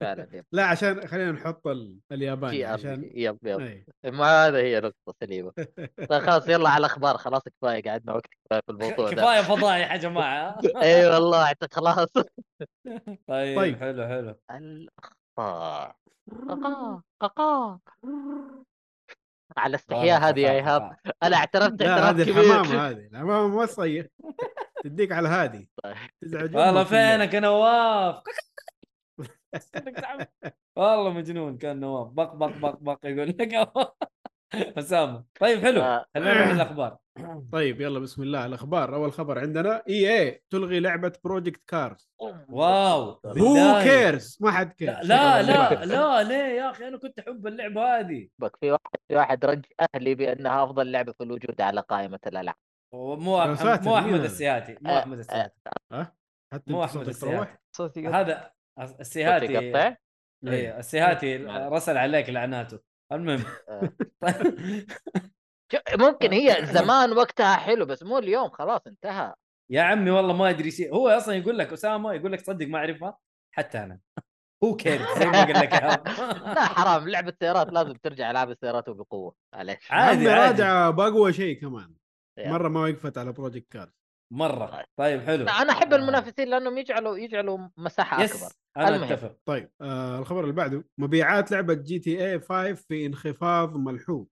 فعلا. 0.02 0.44
لا 0.52 0.66
عشان 0.66 1.08
خلينا 1.08 1.32
نحط 1.32 1.68
ال... 1.68 2.00
الياباني 2.12 2.66
عشان 2.66 3.12
يب 3.14 3.38
يب 3.44 3.62
اي 4.06 4.12
ما 4.12 4.48
هذا 4.48 4.58
هي 4.58 4.80
نقطة 4.80 5.16
سليمة. 5.24 5.52
طيب 6.10 6.22
خلاص 6.22 6.50
يلا 6.50 6.70
على 6.70 6.80
الأخبار. 6.80 7.18
خلاص 7.18 7.42
كفاية 7.42 7.84
قعدنا 7.84 8.14
وقت 8.14 8.26
كفاية 8.26 8.62
في 8.66 8.72
الموضوع 8.72 9.10
ده. 9.10 9.22
كفاية 9.22 9.42
فضايح 9.42 9.92
يا 9.92 9.98
جماعة. 9.98 10.60
إي 10.84 11.08
والله 11.10 11.54
خلاص. 11.72 12.08
طيب, 13.28 13.58
طيب. 13.58 13.76
حلو 13.80 14.08
حلو. 14.08 14.36
الأخبار. 14.52 15.96
ققا 16.50 17.02
ققا 17.22 17.80
على 19.58 19.76
استحياء 19.76 20.22
هذه 20.22 20.40
يا 20.40 20.52
إيهاب. 20.52 20.96
أنا 21.24 21.36
اعترفت 21.38 21.82
اعتراف 21.82 22.16
هذه 22.16 22.24
كبير. 22.24 22.42
الحمامة 22.42 22.90
هذه. 22.90 23.08
الحمامه 23.12 23.48
ما 23.48 23.66
تصيح 23.66 24.06
تديك 24.84 25.12
على 25.12 25.30
هادي 25.30 25.70
طيب. 25.84 25.96
تزعج 26.22 26.56
والله. 26.56 26.84
فينك 26.84 27.34
يا 27.34 27.40
نواف؟ 27.40 28.24
والله 30.78 31.10
مجنون 31.14 31.58
كان 31.58 31.80
نواف. 31.80 32.08
بق 32.08 32.34
بق 32.34 32.48
بق 32.58 32.78
بق 32.82 33.00
يقول 33.06 33.30
لك. 33.30 33.70
اسامه 34.80 35.24
طيب 35.40 35.60
حلو. 35.60 35.82
آه. 35.82 36.06
خلينا 36.16 36.34
نروح 36.34 36.48
الاخبار 36.48 36.98
طيب 37.54 37.82
يلا 37.82 38.00
بسم 38.00 38.24
الله 38.24 38.46
الأخبار. 38.46 38.96
أول 38.96 39.12
خبر 39.12 39.40
عندنا 39.40 39.84
EA 39.90 40.42
تلغي 40.50 40.80
لعبة 40.80 41.14
Project 41.24 41.64
Cars 41.68 42.12
wow 42.50 43.20
who 43.26 43.82
cares 43.84 44.38
ما 44.42 44.52
حد 44.52 44.74
care 44.74 45.00
لا 45.04 45.42
لا 45.42 45.86
لا 45.86 46.24
ليه 46.24 46.36
يا 46.36 46.70
أخي؟ 46.70 46.88
أنا 46.88 46.98
كنت 46.98 47.20
أحب 47.20 47.48
اللعبة 47.48 48.00
هذه. 48.00 48.28
بك 48.40 48.56
في 48.62 48.72
واحد 48.72 48.98
في 49.08 49.16
واحد 49.16 49.46
رج 49.46 49.66
أهلي 49.96 50.16
بأنها 50.16 50.64
أفضل 50.64 50.92
لعبة 50.92 51.12
في 51.12 51.24
الوجود 51.24 51.62
على 51.62 51.82
قائمة 51.82 52.20
الألعاب. 52.28 52.56
مو 52.94 53.16
مو 53.16 53.42
أحمد 53.42 54.14
هذا؟ 54.14 54.26
السياتي 54.26 54.78
مو 54.82 54.92
آه، 54.92 55.00
أحمد 55.00 55.18
السياتي. 55.20 55.60
حتى 56.54 56.74
مو 56.74 56.84
أنت 56.84 56.92
أحمد 56.92 57.10
صوتك 57.12 57.24
روح 57.24 57.58
السياتي. 57.80 58.08
هذا 58.08 58.52
السياتي 59.00 59.60
إيه 59.60 60.80
السيهاتي. 60.80 61.38
رسل 61.48 61.98
عليك 61.98 62.30
لعناته. 62.30 62.80
المهم. 63.12 63.44
آه. 63.70 63.90
ممكن 66.00 66.34
هي 66.34 66.66
زمان 66.78 67.14
وقتها 67.14 67.56
حلو 67.56 67.86
بس 67.86 68.04
مو 68.04 68.18
اليوم 68.18 68.50
خلاص 68.50 68.82
انتهى. 68.88 69.34
يا 69.70 69.82
عمي 69.82 70.12
والله 70.12 70.34
ما 70.34 70.50
أدري 70.50 70.72
شيء. 70.72 70.96
هو 70.96 71.10
أصلا 71.10 71.36
يقول 71.36 71.58
لك 71.58 71.74
أسامة 71.74 72.14
يقول 72.14 72.32
لك 72.32 72.40
صدق 72.46 72.68
ما 72.68 72.78
أعرفها؟ 72.78 73.18
حتى 73.56 73.78
أنا. 73.78 74.00
who 74.64 74.76
care 74.76 75.02
زي 75.20 75.26
ما 75.26 75.44
قال 75.46 75.56
لك. 75.56 75.74
لا 76.56 76.66
حرام. 76.66 77.08
لعبة 77.10 77.34
سيارات 77.40 77.74
لازم 77.74 77.94
ترجع 77.94 78.32
ألعاب 78.32 78.50
السيارات 78.52 78.90
وبقوة. 78.90 79.36
معليش. 79.54 79.92
عادي 79.92 80.28
راجعه 80.28 80.90
بأقوى 80.90 81.34
شيء 81.34 81.62
كمان. 81.62 81.96
مرة 82.40 82.68
ما 82.68 82.82
وقفت 82.82 83.18
على 83.18 83.32
Project 83.32 83.72
Cars 83.72 83.92
مرة. 84.34 84.84
طيب. 84.98 85.22
حلو. 85.22 85.44
لا، 85.46 85.52
أنا 85.52 85.72
أحب 85.72 85.94
آه. 85.94 85.98
المنافسين 85.98 86.48
لأنهم 86.48 86.78
يجعلوا 86.78 87.18
يجعلوا 87.18 87.60
مساحة 87.78 88.16
أكبر. 88.24 88.36
yes 88.36 88.56
أنا 88.78 88.90
المهم. 88.90 89.12
أتفق. 89.12 89.36
طيب 89.46 89.72
آه 89.82 90.20
الخبر 90.20 90.42
اللي 90.42 90.54
بعده. 90.54 90.86
مبيعات 90.98 91.52
لعبة 91.52 91.74
GTA 91.74 92.40
5 92.40 92.74
في 92.74 93.06
انخفاض 93.06 93.78
ملحوظ. 93.78 94.26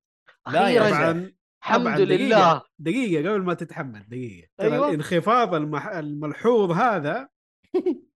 لا 0.47 0.69
يا. 0.69 0.81
رجل. 0.81 0.91
طبعا 0.91 1.31
الحمد 1.63 1.81
طبعاً 1.85 1.97
لله 1.97 2.15
دقيقة. 2.15 2.65
دقيقه 2.79 3.29
قبل 3.31 3.41
ما 3.43 3.53
تتحمل 3.53 4.05
دقيقة 4.09 4.47
ترى 4.57 4.73
أيوة. 4.73 4.87
الانخفاض 4.87 5.53
المح... 5.53 5.87
الملحوظ 5.87 6.71
هذا 6.71 7.29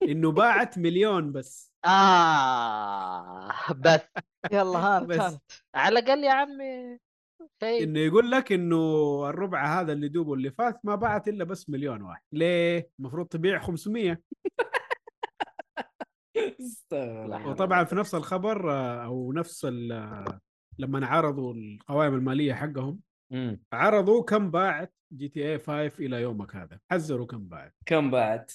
إنه 0.02 0.32
باعت 0.42 0.78
مليون 0.78 1.32
بس 1.32 1.72
آه 1.84 3.50
بس 3.72 4.00
يلا 4.52 4.78
ها 4.78 5.00
بس. 5.10 5.38
على 5.74 5.98
الأقل 5.98 6.24
يا 6.24 6.32
عمي 6.32 6.98
شيء 7.62 7.82
إنه 7.84 7.98
يقول 8.00 8.30
لك 8.30 8.52
إنه 8.52 8.76
الربع 9.30 9.80
هذا 9.80 9.92
اللي 9.92 10.08
دوبه 10.08 10.34
اللي 10.34 10.50
فات 10.50 10.80
ما 10.84 10.94
باعت 10.94 11.28
إلا 11.28 11.44
بس 11.44 11.70
مليون 11.70 12.02
واحد 12.02 12.22
ليه 12.32 12.90
المفروض 13.00 13.26
تبيع 13.26 13.58
500 13.58 14.18
استغفر 16.60 17.24
الله. 17.24 17.46
وطبعا 17.48 17.84
في 17.84 17.94
نفس 17.94 18.14
الخبر 18.14 18.72
آه، 18.72 19.04
أو 19.04 19.32
نفس 19.32 19.64
ال- 19.64 20.38
لما 20.78 21.06
عرضوا 21.06 21.54
القوائم 21.54 22.14
المالية 22.14 22.54
حقهم 22.54 23.00
مم. 23.32 23.60
عرضوا 23.72 24.22
كم 24.24 24.50
باعت 24.50 24.94
GTA 25.12 25.58
5 25.58 25.92
إلى 25.98 26.22
يومك 26.22 26.56
هذا. 26.56 26.78
حذروا 26.90 27.26
كم 27.26 27.48
باعت. 27.48 27.74
كم 27.86 28.10
بعد 28.10 28.50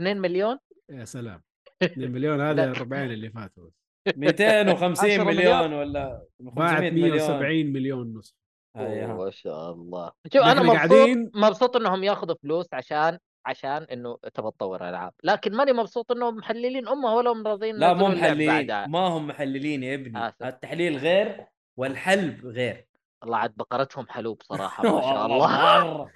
2 0.00 0.20
مليون؟ 0.20 0.58
يا 0.90 1.04
سلام. 1.04 1.42
2 1.82 2.10
مليون 2.10 2.40
هذا. 2.48 2.64
الربعين 2.70 3.10
اللي 3.10 3.30
فاتوا 3.30 3.70
250 4.16 5.10
10 5.10 5.24
مليون 5.30 5.72
ولا 5.72 6.26
باعت 6.40 6.74
500 6.74 6.90
مليون؟ 6.90 7.10
170 7.10 7.66
مليون 7.66 8.18
نسخه 8.18 8.36
أيها. 8.76 9.14
ما 9.14 9.30
شاء 9.30 9.72
الله. 9.72 10.12
شوف 10.32 10.42
أنا 10.42 10.60
مبسوط 10.62 10.76
قاعدين- 10.76 11.30
مبسوط 11.34 11.76
إنهم 11.76 12.04
ياخذوا 12.04 12.36
فلوس 12.42 12.66
عشان 12.74 13.18
عشان 13.46 13.82
إنه 13.82 14.16
تبى 14.34 14.50
تطور 14.50 14.88
ألعاب. 14.88 15.12
لكن 15.24 15.52
ماني 15.56 15.72
مبسوط 15.72 16.12
إنهم 16.12 16.36
محللين 16.36 16.88
امها 16.88 17.14
ولا 17.14 17.30
هم 17.30 17.46
راضيين 17.46 17.76
لا 17.76 17.94
مو 17.94 18.08
محللين. 18.08 18.66
ما 18.90 18.98
هم 18.98 19.26
محللين 19.26 19.82
يا 19.82 19.94
ابني. 19.94 20.28
آسف. 20.28 20.42
التحليل 20.42 20.96
غير 20.96 21.46
والحلب 21.80 22.46
غير 22.46 22.86
والله 23.22 23.36
عاد 23.36 23.54
بقرتهم 23.56 24.06
حلوب 24.08 24.42
صراحة 24.42 24.82
ما 24.82 25.00
شاء 25.00 25.26
الله. 25.26 26.10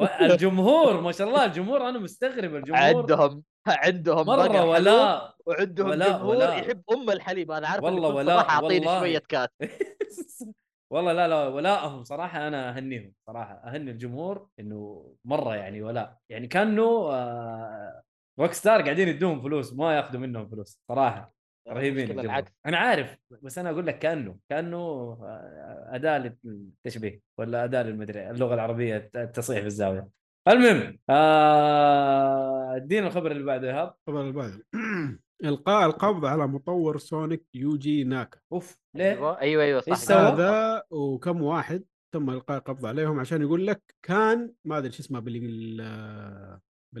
الجمهور 0.20 1.00
ما 1.00 1.12
شاء 1.12 1.28
الله 1.28 1.44
الجمهور 1.44 1.88
أنا 1.88 1.98
مستغرب 1.98 2.54
الجمهور 2.56 2.82
عندهم 2.82 3.42
عندهم 3.66 4.26
مرة 4.26 4.64
ولا 4.64 5.34
وعندهم 5.46 5.88
ولا- 5.88 6.08
جمهور 6.08 6.26
ولا. 6.36 6.54
يحب 6.54 6.82
أم 6.92 7.10
الحليب 7.10 7.50
أنا 7.50 7.68
عارف 7.68 7.84
والله 7.84 8.08
ولا- 8.08 8.34
صراحة 8.36 8.50
أعطيني. 8.64 8.86
شوية 8.98 9.18
كاس 9.18 9.48
والله 10.92 11.12
لا 11.12 11.28
لا 11.28 11.48
ولاءهم 11.48 12.04
صراحة 12.04 12.48
أنا 12.48 12.70
أهنيهم 12.76 13.12
صراحة 13.26 13.54
أهني 13.54 13.90
الجمهور 13.90 14.48
إنه 14.60 15.12
مرة 15.24 15.54
يعني 15.56 15.82
ولاء 15.82 16.18
يعني 16.28 16.46
كانه 16.46 16.82
آه 17.12 18.02
Rockstar 18.40 18.82
قاعدين 18.82 19.08
يدوهم 19.08 19.40
فلوس 19.42 19.72
ما 19.72 19.96
ياخذوا 19.96 20.20
منهم 20.20 20.48
فلوس 20.48 20.80
صراحة 20.88 21.34
رهيبين. 21.68 22.20
العكس 22.20 22.52
أنا 22.66 22.76
عارف 22.76 23.16
بس 23.42 23.58
أنا 23.58 23.70
أقول 23.70 23.86
لك 23.86 23.98
كأنه 23.98 24.36
كأنه 24.48 24.76
آه، 25.22 25.90
أداة 25.92 26.34
للتشبيه 26.44 27.20
ولا 27.38 27.64
أداة 27.64 27.82
للمدري 27.82 28.30
اللغة 28.30 28.54
العربية 28.54 29.10
التصحيح 29.16 29.60
في 29.60 29.66
الزاوية 29.66 30.08
المهم 30.48 30.98
آه، 31.10 32.76
ادينا 32.76 33.06
الخبر 33.06 33.30
اللي 33.30 33.44
بعده 33.44 33.68
إيهاب 33.68 33.94
الخبر 34.08 34.20
اللي 34.20 34.32
بعده 34.32 34.66
إلقاء 35.44 35.86
القبض 35.86 36.24
على 36.24 36.46
مطور 36.46 36.98
Sonic 36.98 37.46
يوجي 37.54 38.04
ناكا 38.04 38.38
أوف 38.52 38.78
ليه؟ 38.94 39.38
أيوه 39.40 39.40
أيوه 39.40 39.82
إيش 39.88 39.96
صح؟ 39.96 40.16
هذا 40.16 40.82
وكم 40.90 41.42
واحد 41.42 41.84
تم 42.14 42.30
إلقاء 42.30 42.58
القبض 42.58 42.86
عليهم 42.86 43.20
عشان 43.20 43.42
يقول 43.42 43.66
لك 43.66 43.94
كان 44.02 44.52
ما 44.64 44.78
أدري 44.78 44.92
شو 44.92 45.02
اسمه 45.02 45.20
بال 45.20 45.80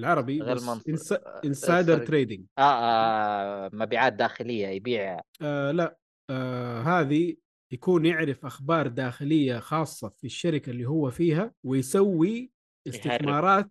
بالعربي 0.00 0.42
غير 0.42 0.56
منص- 0.56 0.88
إنس... 0.88 1.12
آه، 1.12 1.40
insider 1.44 1.98
trading 2.06 2.44
آه, 2.58 2.62
آه 2.62 3.70
مبيعات 3.72 4.12
داخلية 4.12 4.66
يبيع. 4.66 5.20
آه 5.42 5.70
لا. 5.70 5.98
آه 6.30 6.80
هذه 6.82 7.36
يكون 7.72 8.06
يعرف 8.06 8.44
أخبار 8.46 8.86
داخلية 8.86 9.58
خاصة 9.58 10.08
في 10.08 10.24
الشركة 10.26 10.70
اللي 10.70 10.84
هو 10.88 11.10
فيها 11.10 11.52
ويسوي 11.64 12.50
استثمارات 12.88 13.70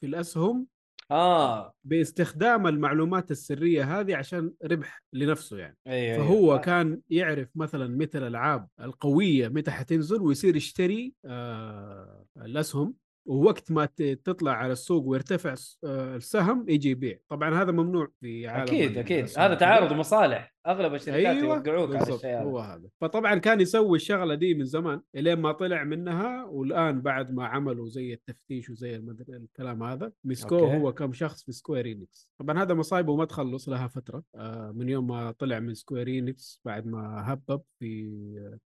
في 0.00 0.06
الأسهم 0.06 0.66
آه. 1.10 1.72
باستخدام 1.84 2.66
المعلومات 2.66 3.30
السرية 3.30 4.00
هذه 4.00 4.16
عشان 4.16 4.52
ربح 4.64 5.02
لنفسه 5.12 5.58
يعني. 5.58 5.76
أيوه 5.86 6.18
فهو 6.18 6.36
أيوة. 6.52 6.58
كان 6.58 7.00
يعرف 7.10 7.48
مثلا 7.54 7.86
متى 7.86 8.18
الألعاب 8.18 8.68
القوية 8.80 9.48
متى 9.48 9.70
حتنزل 9.70 10.20
ويصير 10.22 10.56
يشتري 10.56 11.14
آه 11.24 12.24
الأسهم. 12.36 12.94
ووقت 13.26 13.70
ما 13.70 13.88
تطلع 14.24 14.52
على 14.52 14.72
السوق 14.72 15.04
ويرتفع 15.06 15.54
آه 15.84 16.16
السهم 16.16 16.66
يجي 16.68 16.90
يبيع. 16.90 17.18
طبعا 17.28 17.62
هذا 17.62 17.72
ممنوع 17.72 18.08
في 18.20 18.48
عالم 18.48 18.62
أكيد 18.62 18.98
أكيد. 18.98 19.38
هذا. 19.38 19.54
تعارض 19.54 19.92
مصالح 19.92 20.53
أغلب 20.66 20.94
الشركات 20.94 21.26
أيوه 21.36 21.56
يوقعوك 21.56 21.96
على 21.96 22.14
الشيء 22.14 22.30
هذا. 22.30 22.42
هو 22.42 22.58
هذا. 22.58 22.88
فطبعا 23.00 23.34
كان 23.34 23.60
يسوي 23.60 23.96
الشغلة 23.96 24.34
دي 24.34 24.54
من 24.54 24.64
زمان 24.64 25.00
إلين 25.16 25.38
ما 25.38 25.52
طلع 25.52 25.84
منها 25.84 26.44
والآن 26.44 27.00
بعد 27.00 27.32
ما 27.32 27.46
عملوا 27.46 27.88
زي 27.88 28.12
التفتيش 28.12 28.70
وزي 28.70 28.96
المدري 28.96 29.36
الكلام 29.36 29.82
هذا 29.82 30.12
مسكوه 30.24 30.60
okay. 30.60 30.76
هو 30.76 30.92
كم 30.92 31.12
شخص 31.12 31.44
في 31.44 31.52
Square 31.52 31.86
Enix 31.86 32.28
طبعا 32.40 32.62
هذا 32.62 32.74
مصايبه 32.74 33.16
ما 33.16 33.24
تخلص 33.24 33.68
لها 33.68 33.88
فترة. 33.88 34.22
آه 34.34 34.72
من 34.76 34.88
يوم 34.88 35.06
ما 35.06 35.30
طلع 35.30 35.60
من 35.60 35.74
Square 35.74 36.08
Enix 36.08 36.60
بعد 36.64 36.86
ما 36.86 37.24
هبب 37.32 37.62
في 37.78 38.10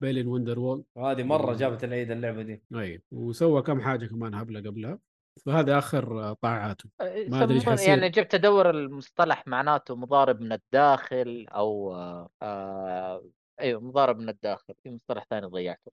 بيلين 0.02 0.28
وندر 0.28 0.60
وول 0.60 0.84
وهذه 0.96 1.24
مرة. 1.24 1.56
جابت 1.56 1.84
العيد 1.84 2.12
اللعبة 2.12 2.41
دي. 2.41 2.64
أي 2.76 3.02
وسوى 3.12 3.62
كم 3.62 3.80
حاجة 3.80 4.06
كمان 4.06 4.34
هبلة 4.34 4.60
قبلها. 4.60 5.00
فهذا 5.46 5.78
آخر 5.78 6.22
آه، 6.30 6.34
طاعاته 6.42 6.90
ما 7.02 7.44
أدري 7.44 7.56
إيش 7.56 7.62
يسمون- 7.64 7.78
حيصير. 7.78 7.90
يعني 7.90 8.10
جبت 8.10 8.36
أدور 8.36 8.70
المصطلح 8.70 9.48
معناته 9.48 9.96
مضارب 9.96 10.42
من 10.42 10.52
الداخل 10.52 11.46
أو 11.50 11.96
آه 11.96 12.30
آه 12.42 13.26
أيوه 13.60 13.82
مضارب 13.82 14.20
من 14.20 14.30
الداخل 14.30 14.74
في 14.84 14.90
مصطلح 14.92 15.26
ثاني 15.30 15.46
ضيعته. 15.46 15.92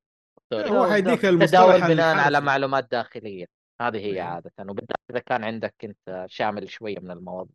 هو 0.53 0.87
حيديك 0.91 1.21
تداول 1.21 1.35
المصطلح 1.35 1.89
بناء 1.89 2.15
على 2.17 2.29
الحرفي. 2.29 2.47
معلومات 2.47 2.91
داخلية 2.91 3.47
هذه 3.81 3.97
هي 3.97 4.05
أيوة. 4.13 4.23
عادة 4.25 4.53
وبالذات 4.61 4.97
إذا 5.11 5.19
كان 5.19 5.45
عندك 5.45 5.75
أنت 5.85 6.25
شامل 6.29 6.69
شوية 6.71 6.99
من 6.99 7.11
المواضيع 7.11 7.55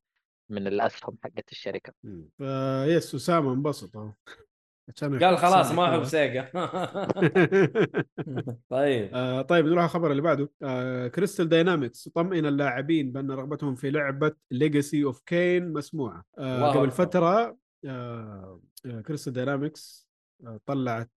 من 0.50 0.68
الأسهم 0.68 1.18
حقت 1.24 1.52
الشركة. 1.52 1.94
فيس 2.38 3.16
أسامة 3.16 3.54
انبسط 3.54 3.98
قال 5.02 5.38
خلاص 5.38 5.72
ما 5.72 5.90
احب. 5.90 6.04
سيجا 6.04 6.42
طيب 8.70 9.10
آه 9.14 9.42
طيب 9.42 9.66
نروح 9.66 9.78
على 9.80 9.86
الخبر 9.86 10.12
اللي 10.12 10.22
بعده 10.22 10.50
آه 10.64 11.08
Crystal 11.08 11.50
Dynamics 11.50 12.10
طمئن 12.10 12.46
اللاعبين 12.46 13.12
بأن 13.12 13.32
رغبتهم 13.32 13.76
في 13.76 13.90
لعبة 13.92 14.32
Legacy 14.52 15.04
of 15.04 15.22
Kain 15.26 15.74
مسموعة 15.74 16.24
آه 16.38 16.72
قبل. 16.72 16.92
فترة 16.92 17.58
آه 17.86 18.62
آه 18.86 19.02
Crystal 19.02 19.34
Dynamics 19.34 20.08
آه 20.46 20.60
طلعت 20.66 21.10
آه 21.10 21.17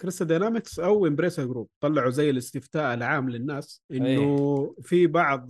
Crystal 0.00 0.26
Dynamics 0.26 0.78
أو 0.78 1.06
Embracer 1.06 1.44
Group 1.44 1.68
طلعوا 1.80 2.10
زي 2.10 2.30
الاستفتاء 2.30 2.94
العام 2.94 3.30
للناس 3.30 3.82
إنه 3.92 4.74
في 4.82 5.06
بعض 5.06 5.48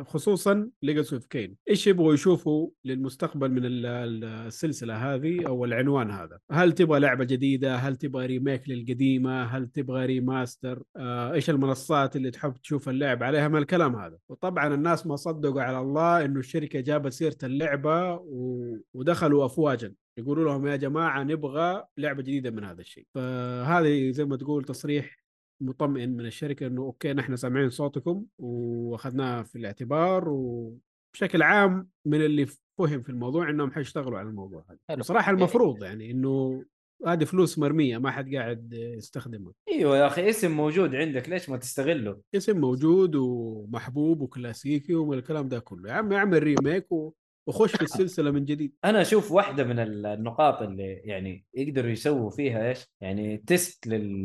خصوصا 0.00 0.70
Legacy 0.82 1.14
of 1.16 1.26
Kain 1.26 1.56
إيش 1.70 1.86
يبغوا 1.86 2.14
يشوفوا 2.14 2.68
للمستقبل 2.84 3.50
من 3.50 3.64
ال- 3.64 3.86
ال- 3.86 4.24
السلسلة 4.24 5.14
هذه 5.14 5.46
أو 5.46 5.64
العنوان 5.64 6.10
هذا؟ 6.10 6.38
هل 6.52 6.72
تبغى 6.72 7.00
لعبة 7.00 7.24
جديدة؟ 7.24 7.76
هل 7.76 7.96
تبغى 7.96 8.26
remake 8.26 8.68
للقديمة؟ 8.68 9.42
هل 9.44 9.66
تبغى 9.68 10.06
remaster 10.06 10.82
آه، 10.96 11.32
إيش 11.32 11.50
المنصات 11.50 12.16
اللي 12.16 12.30
تحب 12.30 12.54
تشوف 12.62 12.88
اللعب 12.88 13.22
عليها؟ 13.22 13.48
من 13.48 13.58
الكلام 13.58 13.96
هذا. 13.96 14.18
وطبعا 14.28 14.74
الناس 14.74 15.06
ما 15.06 15.16
صدقوا 15.16 15.62
على 15.62 15.80
الله 15.80 16.24
إنه 16.24 16.38
الشركة 16.40 16.80
جابت 16.80 17.12
سيرة 17.12 17.36
اللعبة 17.42 18.12
و... 18.14 18.76
ودخلوا 18.94 19.46
افواجا. 19.46 19.94
يقولوا 20.18 20.44
لهم 20.44 20.66
يا 20.66 20.76
جماعة 20.76 21.22
نبغى 21.22 21.84
لعبة 21.98 22.22
جديدة 22.22 22.50
من 22.50 22.64
هذا 22.64 22.80
الشيء. 22.80 23.06
فهذه 23.14 24.10
زي 24.10 24.24
ما 24.24 24.36
تقول 24.36 24.64
تصريح 24.64 25.22
مطمئن 25.60 26.16
من 26.16 26.26
الشركة 26.26 26.66
إنه 26.66 26.82
okay 26.82 27.12
نحن 27.12 27.36
سامعين 27.36 27.70
صوتكم 27.70 28.24
وأخذناه 28.38 29.42
في 29.42 29.58
الاعتبار 29.58 30.28
وبشكل 30.28 31.42
عام 31.42 31.88
من 32.06 32.24
اللي 32.24 32.46
فهم 32.78 33.02
في 33.02 33.08
الموضوع 33.08 33.50
إنهم 33.50 33.70
حيشتغلوا 33.70 34.18
على 34.18 34.28
الموضوع 34.28 34.64
هذا. 34.70 34.98
بصراحه 34.98 35.32
المفروض 35.32 35.82
يعني 35.82 36.10
إنه 36.10 36.64
هذه 37.06 37.24
فلوس 37.24 37.58
مرمية 37.58 37.98
ما 37.98 38.10
حد 38.10 38.34
قاعد 38.34 38.72
يستخدمها. 38.72 39.52
إيوه 39.68 39.96
يا 39.96 40.06
أخي 40.06 40.30
اسم 40.30 40.50
موجود 40.50 40.94
عندك 40.94 41.28
ليش 41.28 41.48
ما 41.48 41.56
تستغله؟ 41.56 42.20
اسم 42.34 42.60
موجود 42.60 43.14
ومحبوب 43.14 44.20
وكلاسيكي 44.20 44.94
ومن 44.94 45.18
الكلام 45.18 45.48
ده 45.48 45.58
كله. 45.58 45.88
يا 45.88 45.94
عم 45.94 46.12
اعمل 46.12 46.42
remake 46.42 46.92
و... 46.92 47.12
وخش 47.46 47.76
في 47.76 47.82
السلسلة 47.82 48.30
من 48.30 48.44
جديد 48.44 48.74
أنا 48.84 49.00
أشوف 49.00 49.32
واحدة 49.32 49.64
من 49.64 49.78
النقاط 49.78 50.62
اللي 50.62 50.92
يعني 51.04 51.44
يقدروا 51.54 51.90
يسووا 51.90 52.30
فيها 52.30 52.68
إيش؟ 52.68 52.86
يعني 53.00 53.36
test 53.46 53.86
لل... 53.86 54.22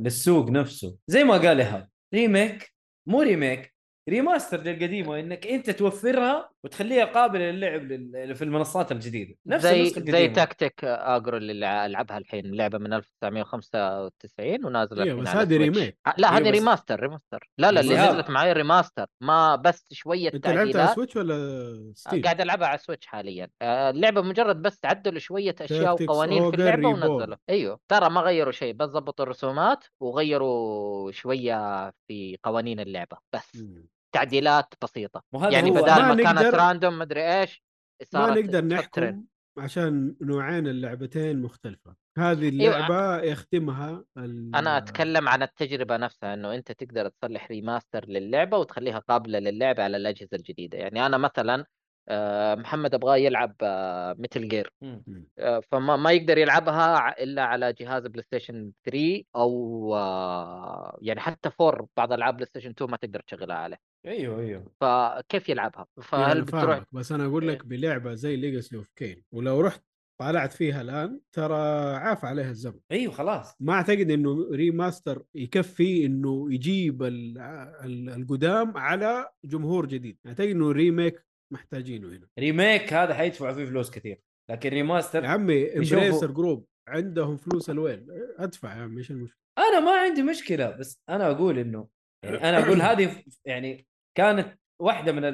للسوق 0.00 0.50
نفسه 0.50 0.96
زي 1.06 1.24
ما 1.24 1.34
قال 1.34 1.60
إيهاب 1.60 1.88
remake 2.14 2.74
مو 3.06 3.22
remake 3.22 3.74
remaster 4.08 4.62
للقديمه 4.62 5.20
انك 5.20 5.46
أنت 5.46 5.70
توفرها 5.70 6.50
وتخليها 6.64 7.04
قابلة 7.04 7.50
للعب 7.50 7.82
لل... 7.92 8.34
في 8.34 8.44
المنصات 8.44 8.92
الجديدة 8.92 9.34
نفس 9.46 9.62
زي 9.64 9.80
النسخة 9.80 10.00
زي 10.04 10.28
Tactics 10.28 10.84
Ogre 10.84 11.36
اللي 11.36 11.86
العبها 11.86 12.18
الحين 12.18 12.54
لعبة 12.54 12.78
من 12.78 12.92
1995 12.92 14.64
ونازلة 14.64 15.02
أيوه 15.04 15.20
بس 15.20 15.28
هذه. 15.28 15.56
remake 15.56 15.98
آه، 16.06 16.14
لا 16.18 16.36
هذه 16.38 16.42
بس- 16.42 16.48
remaster 16.48 17.00
remaster 17.00 17.50
لا 17.58 17.72
لا 17.72 17.80
اللي. 17.80 17.94
نزلت 17.96 18.30
معي 18.30 18.52
remaster 18.52 19.06
ما 19.20 19.56
بس 19.56 19.88
شوية 19.92 20.30
أنت 20.34 20.46
لعبت 20.48 20.76
على 20.76 20.94
Switch 20.94 21.16
ولا 21.16 21.34
آه، 21.34 21.92
Steam؟ 21.94 22.22
قاعد 22.22 22.40
ألعبها 22.40 22.68
على 22.68 22.78
Switch 22.78 23.06
حاليا 23.06 23.48
آه، 23.62 23.90
اللعبة 23.90 24.22
مجرد 24.22 24.62
بس 24.62 24.80
تعدلوا 24.80 25.18
شوية 25.18 25.54
أشياء 25.60 26.02
وقوانين 26.02 26.50
في 26.50 26.56
اللعبة. 26.56 26.88
ونزلوا 26.88 27.36
أيوه 27.48 27.80
ترى 27.88 28.10
ما 28.10 28.20
غيروا 28.20 28.52
شيء 28.52 28.74
بس 28.74 28.88
ضبطوا 28.88 29.24
الرسومات 29.24 29.84
وغيروا 30.00 31.12
شوية 31.12 31.90
في 32.08 32.38
قوانين 32.42 32.80
اللعبة 32.80 33.16
بس. 33.32 33.62
تعديلات 34.12 34.74
بسيطة 34.82 35.22
يعني 35.50 35.70
بدل 35.70 35.86
ما 35.86 36.14
ما, 36.14 36.22
كانت 36.22 36.38
نقدر- 36.38 36.54
random 36.58 36.98
مدري 36.98 37.40
إيش 37.40 37.62
ما 38.00 38.06
صارت 38.26 38.38
نقدر. 38.38 38.64
نحكم 38.64 39.24
عشان 39.58 40.16
نوعين 40.20 40.66
اللعبتين 40.66 41.42
مختلفة 41.42 41.94
هذه 42.18 42.60
أيوة. 42.60 42.76
اللعبة 42.76 43.22
يختمها 43.22 44.04
ال... 44.18 44.50
أنا 44.56 44.76
أتكلم 44.78 45.28
عن 45.28 45.42
التجربة 45.42 45.96
نفسها 45.96 46.34
إنه 46.34 46.54
أنت 46.54 46.72
تقدر 46.72 47.08
تصلح 47.08 47.46
remaster 47.50 48.04
للعبة 48.08 48.58
وتخليها 48.58 48.98
قابلة 48.98 49.38
للعب 49.38 49.80
على 49.80 49.96
الأجهزة 49.96 50.36
الجديدة 50.36 50.78
يعني 50.78 51.06
أنا 51.06 51.16
مثلا 51.18 51.64
آه، 52.08 52.54
محمد 52.54 52.94
أبغاه 52.94 53.16
يلعب 53.16 53.54
Metal 54.18 54.48
Gear 54.48 54.72
مم. 54.82 55.02
فما 55.72 55.96
ما 55.96 56.12
يقدر 56.12 56.38
يلعبها 56.38 57.22
إلا 57.22 57.42
على 57.42 57.72
جهاز 57.72 58.06
PlayStation 58.06 58.72
3 58.84 59.22
أو 59.36 59.94
آه، 59.96 60.98
يعني 61.02 61.20
حتى 61.20 61.50
4 61.60 61.86
بعض 61.96 62.12
ألعاب 62.12 62.34
PlayStation 62.34 62.70
2 62.70 62.90
ما 62.90 62.96
تقدر 62.96 63.20
تشغلها 63.20 63.56
عليه 63.56 63.76
أيوه 64.06 64.40
أيوه. 64.40 64.64
فكيف 64.80 65.48
يلعبها؟ 65.48 65.86
فهل 66.02 66.30
أنا 66.36 66.44
بتروح 66.44 66.84
بس 66.92 67.12
أنا 67.12 67.26
أقول 67.26 67.48
إيه. 67.48 67.50
لك 67.56 67.66
بلعبة 67.66 68.14
زي 68.14 68.36
Legacy 68.36 68.76
of 68.76 68.90
Kain 68.96 69.22
ولو 69.32 69.60
رحت 69.60 69.82
طالعت 70.20 70.52
فيها 70.52 70.80
الآن 70.80 71.20
ترى 71.32 71.56
عفا 71.96 72.24
عليها 72.24 72.50
الزمن. 72.50 72.80
أيوه 72.92 73.12
خلاص. 73.12 73.56
ما 73.60 73.72
أعتقد 73.72 74.10
إنه 74.10 74.48
remaster 74.52 75.22
يكفي 75.34 76.06
إنه 76.06 76.52
يجيب 76.54 77.02
ال... 77.02 77.38
ال... 77.84 78.08
القدام 78.10 78.76
على 78.76 79.28
جمهور 79.44 79.86
جديد. 79.86 80.18
أعتقد 80.26 80.48
إنه 80.48 80.72
remake 80.72 81.26
محتاجينه 81.52 82.08
هنا. 82.08 82.26
remake 82.38 82.92
هذا 82.92 83.14
حيدفعوا 83.14 83.52
فيه 83.54 83.64
فلوس 83.64 83.90
كثير 83.90 84.20
لكن 84.50 84.68
يا 84.68 84.74
remaster 84.74 85.26
عمي 85.26 85.54
يشوفوا- 85.66 85.76
Embracer 85.98 86.30
Group 86.30 86.66
عندهم 86.88 87.36
فلوس 87.36 87.70
الوين 87.70 88.06
أدفع 88.38 88.76
يا 88.76 88.82
عمي 88.82 88.98
إيش 88.98 89.10
المشكلة؟ 89.10 89.40
أنا 89.58 89.80
ما 89.80 89.90
عندي 90.00 90.22
مشكلة 90.22 90.70
بس 90.70 91.00
أنا 91.08 91.30
أقول 91.30 91.58
إنه 91.58 91.78
يعني 91.78 91.88
أنا 92.24 92.58
أقول 92.58 92.82
هذه 92.82 93.06
ف- 93.06 93.24
يعني 93.44 93.86
كانت 94.14 94.58
واحدة 94.78 95.12
من 95.12 95.24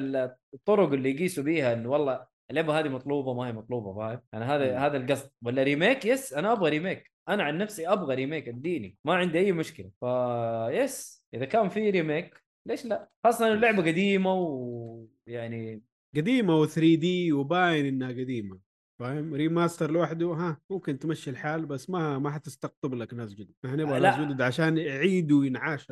الطرق 0.53 0.93
اللي 0.93 1.11
يقيسوا 1.11 1.43
بيها 1.43 1.73
انه 1.73 1.89
والله 1.89 2.27
اللعبة 2.49 2.79
هذه 2.79 2.89
مطلوبة 2.89 3.33
ما 3.33 3.47
هي 3.47 3.51
مطلوبة 3.53 3.93
فاهم؟ 3.95 4.21
أنا 4.33 4.55
هذا 4.55 4.71
مم. 4.71 4.77
هذا 4.77 4.97
القصد 4.97 5.31
ولا 5.45 5.63
remake 5.63 6.05
yes 6.05 6.33
أنا 6.33 6.51
أبغى 6.51 6.69
remake 6.69 7.11
أنا 7.29 7.43
عن 7.43 7.57
نفسي 7.57 7.87
أبغى 7.87 8.15
remake 8.15 8.47
اديني 8.47 8.97
ما 9.05 9.15
عندي 9.15 9.39
أي 9.39 9.51
مشكلة 9.51 9.91
فيس 9.99 11.23
إذا 11.33 11.45
كان 11.45 11.69
في 11.69 11.89
ريميك 11.89 12.43
ليش 12.65 12.85
لا؟ 12.85 13.09
خاصة 13.23 13.53
اللعبة 13.53 13.83
قديمة 13.83 14.33
ويعني 14.33 15.81
قديمة 16.15 16.65
و3D 16.67 17.31
وباين 17.33 17.85
إنها 17.85 18.09
قديمة 18.09 18.59
فاهم 18.99 19.33
remaster 19.33 19.91
لوحده 19.91 20.25
ها 20.27 20.59
ممكن 20.69 20.99
تمشي 20.99 21.29
الحال 21.29 21.65
بس 21.65 21.89
ما 21.89 22.19
ما 22.19 22.31
حتستقطب 22.31 22.93
لك 22.93 23.13
ناس 23.13 23.33
جدد 23.33 23.53
إحنا 23.65 23.83
نبغى. 23.83 23.99
ناس 23.99 24.19
جدد 24.19 24.41
عشان 24.41 24.77
يعيدوا 24.77 25.45
إنعاش 25.45 25.91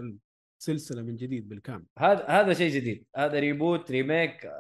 السلسله 0.70 1.02
من 1.02 1.16
جديد 1.16 1.50
بالكامل. 1.50 1.86
هذا 2.00 2.26
هذا 2.28 2.54
شيء 2.54 2.72
جديد. 2.76 3.06
هذا 3.16 3.40
reboot 3.40 3.92
remake 3.92 4.52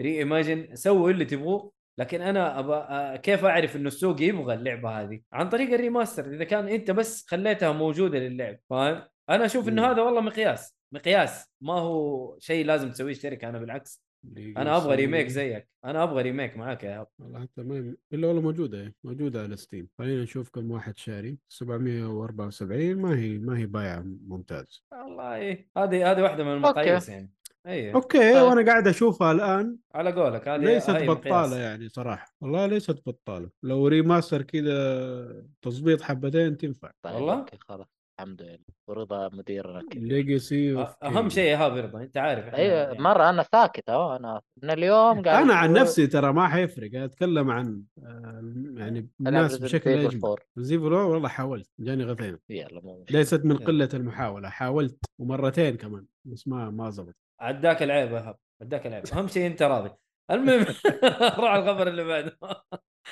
reimagine 0.00 0.76
سووا 0.76 1.10
اللي 1.10 1.24
تبغوه. 1.24 1.72
لكن 1.98 2.20
أنا 2.20 2.58
ابى 2.58 3.18
كيف 3.18 3.44
أعرف 3.44 3.76
إنه 3.76 3.88
السوق 3.88 4.22
يبغى 4.22 4.54
اللعبة 4.54 4.90
هذه؟ 4.90 5.20
عن 5.32 5.48
طريق 5.48 5.72
ال 5.72 5.78
remaster. 5.78 6.34
إذا 6.34 6.44
كان 6.44 6.68
أنت 6.68 6.90
بس 6.90 7.26
خليتها 7.28 7.72
موجودة 7.72 8.18
للعب 8.18 8.58
فاهم؟ 8.70 9.02
أنا 9.30 9.44
أشوف 9.44 9.68
إنه. 9.68 9.90
هذا 9.90 10.02
والله 10.02 10.20
مقياس. 10.20 10.76
مقياس. 10.92 11.46
ما 11.60 11.72
هو 11.72 12.36
شيء 12.38 12.66
لازم 12.66 12.90
تسويه 12.90 13.12
الشركة 13.12 13.48
أنا 13.48 13.58
بالعكس. 13.58 14.07
أنا 14.36 14.76
أبغى 14.76 14.96
remake 14.96 15.26
زيك. 15.26 15.68
أنا 15.84 16.02
أبغى 16.02 16.22
remake 16.22 16.56
معاك 16.56 16.84
يا 16.84 17.00
إيهاب 17.00 17.06
والله 17.18 17.40
حتى 17.40 17.62
ما 17.62 17.94
إلا 18.12 18.26
والله 18.26 18.42
موجودة 18.42 18.82
هي. 18.82 18.92
موجودة 19.04 19.42
على 19.42 19.56
Steam 19.56 19.88
خلينا 19.98 20.22
نشوف 20.22 20.50
كم 20.50 20.70
واحد 20.70 20.98
شاري. 20.98 21.38
774 21.48 22.94
ما 22.94 23.18
هي 23.18 23.38
ما 23.38 23.58
هي 23.58 23.66
بايعة 23.66 24.04
ممتاز. 24.26 24.84
والله 24.92 25.64
هذه 25.76 26.10
هذه 26.10 26.22
واحدة 26.22 26.44
من 26.44 26.52
المقاييس 26.52 27.08
يعني. 27.08 27.32
اي 27.66 27.94
أوكي 27.94 28.32
طيب. 28.32 28.42
وأنا 28.42 28.66
قاعد 28.66 28.88
أشوفها 28.88 29.32
الآن. 29.32 29.76
على 29.94 30.12
قولك 30.12 30.48
هذه 30.48 30.60
ليست 30.60 30.90
بطالة 30.90 31.14
مقياس. 31.14 31.52
يعني 31.52 31.88
صراحة. 31.88 32.34
والله 32.40 32.66
ليست 32.66 33.02
بطالة. 33.06 33.50
لو 33.62 33.86
ريماستر 33.86 34.42
كذا 34.42 35.46
تظبيط 35.62 36.02
حبتين 36.02 36.56
تنفع. 36.56 36.90
طيب 37.02 37.14
والله؟ 37.14 37.38
أوكي 37.38 37.56
خلاص. 37.60 37.97
الحمد 38.20 38.42
لله 38.42 38.58
ورضا 38.88 39.28
مديرنا 39.28 39.80
أ- 39.80 41.04
أهم 41.04 41.28
شيء 41.28 41.44
يا 41.50 41.56
هاب 41.56 41.76
يرضى 41.76 42.04
أنت 42.04 42.16
عارف 42.16 42.54
أيوه 42.54 42.74
يعني- 42.78 42.98
مرة 42.98 43.30
أنا 43.30 43.42
ساكت 43.42 43.88
أهو 43.90 44.16
أنا 44.16 44.40
من 44.62 44.70
اليوم 44.70 45.22
قاعد 45.22 45.42
أنا 45.44 45.54
عن 45.54 45.72
نفسي 45.72 46.06
ترى 46.06 46.32
ما 46.32 46.48
حيفرق 46.48 46.90
أنا 46.94 47.04
أتكلم 47.04 47.50
عن 47.50 47.82
آه، 48.04 48.52
يعني 48.76 49.08
الناس 49.20 49.58
بشكل 49.58 49.90
أجمل. 49.90 50.20
4. 50.24 50.36
زيفو 50.56 50.88
لو 50.88 51.10
والله 51.12 51.28
حاولت 51.28 51.70
جاني 51.78 52.04
غثيان 52.04 52.38
يلا. 52.48 53.04
ليست 53.10 53.44
من. 53.44 53.56
قلة 53.56 53.88
المحاولة 53.94 54.48
حاولت 54.48 54.98
ومرتين 55.18 55.76
كمان 55.76 56.04
بس 56.24 56.48
ما 56.48 56.70
ما 56.70 56.90
زبط 56.90 57.14
عداك 57.40 57.82
العيب 57.82 58.12
يا 58.12 58.18
هاب 58.20 58.36
عداك 58.62 58.86
العيب. 58.86 59.04
أهم 59.12 59.28
شيء 59.28 59.46
أنت 59.46 59.62
راضي. 59.62 59.90
المهم 60.30 60.60
روح 61.38 61.50
على 61.50 61.62
الخبر 61.62 61.88
اللي 61.88 62.04
بعده. 62.04 62.38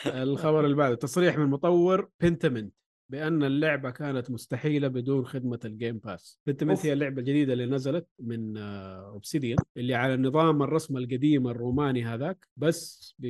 الخبر 0.06 0.64
اللي 0.64 0.76
بعده 0.76 0.94
تصريح 0.94 1.38
من 1.38 1.46
مطور 1.46 2.08
Pentiment 2.20 2.74
بأن 3.08 3.42
اللعبة 3.42 3.90
كانت 3.90 4.30
مستحيلة 4.30 4.88
بدون 4.88 5.26
خدمة 5.26 5.60
ال 5.64 5.71
Game 5.71 5.98
Pass 5.98 6.40
أوف. 6.76 6.86
هي 6.86 6.92
اللعبة 6.92 7.20
الجديدة 7.20 7.52
اللي 7.52 7.66
نزلت 7.66 8.06
من 8.18 8.56
Obsidian 8.56 9.58
اللي 9.76 9.94
على 9.94 10.14
النظام 10.14 10.62
الرسم 10.62 10.96
القديم 10.96 11.48
الروماني 11.48 12.04
هذاك 12.04 12.48
بس 12.56 13.14
ب... 13.18 13.26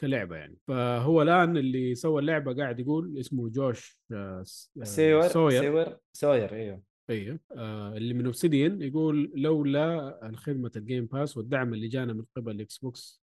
كلعبة 0.00 0.36
يعني. 0.36 0.56
فهو 0.68 1.22
الآن 1.22 1.56
اللي 1.56 1.94
سوى 1.94 2.20
اللعبة 2.20 2.54
قاعد 2.54 2.80
يقول 2.80 3.18
اسمه 3.18 3.48
Josh 3.48 3.98
آه، 4.12 4.42
س- 4.42 4.70
آه، 4.80 4.84
Sawyer 4.84 5.28
Sawyer. 5.28 5.60
Sawyer 5.62 5.96
Sawyer 6.12 6.52
إيوه. 6.54 6.82
إيوه. 7.10 7.40
آه 7.56 7.96
اللي 7.96 8.14
من 8.14 8.24
Obsidian 8.24 8.82
يقول 8.82 9.32
لولا 9.34 10.18
الخدمة 10.28 10.70
ال 10.76 10.82
Game 10.82 11.06
Pass 11.06 11.36
والدعم 11.36 11.74
اللي 11.74 11.88
جانا 11.88 12.12
من 12.12 12.24
قبل 12.36 12.52
ال 12.52 12.78
Xbox 12.78 13.19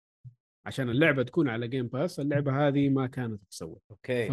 عشان 0.66 0.90
اللعبة 0.90 1.22
تكون 1.22 1.48
على 1.48 1.68
Game 1.68 1.86
Pass 1.86 2.20
اللعبة 2.20 2.68
هذه 2.68 2.88
ما 2.88 3.06
كانت 3.06 3.40
تسوى. 3.50 3.76
أوكي. 3.90 4.28
ف 4.28 4.30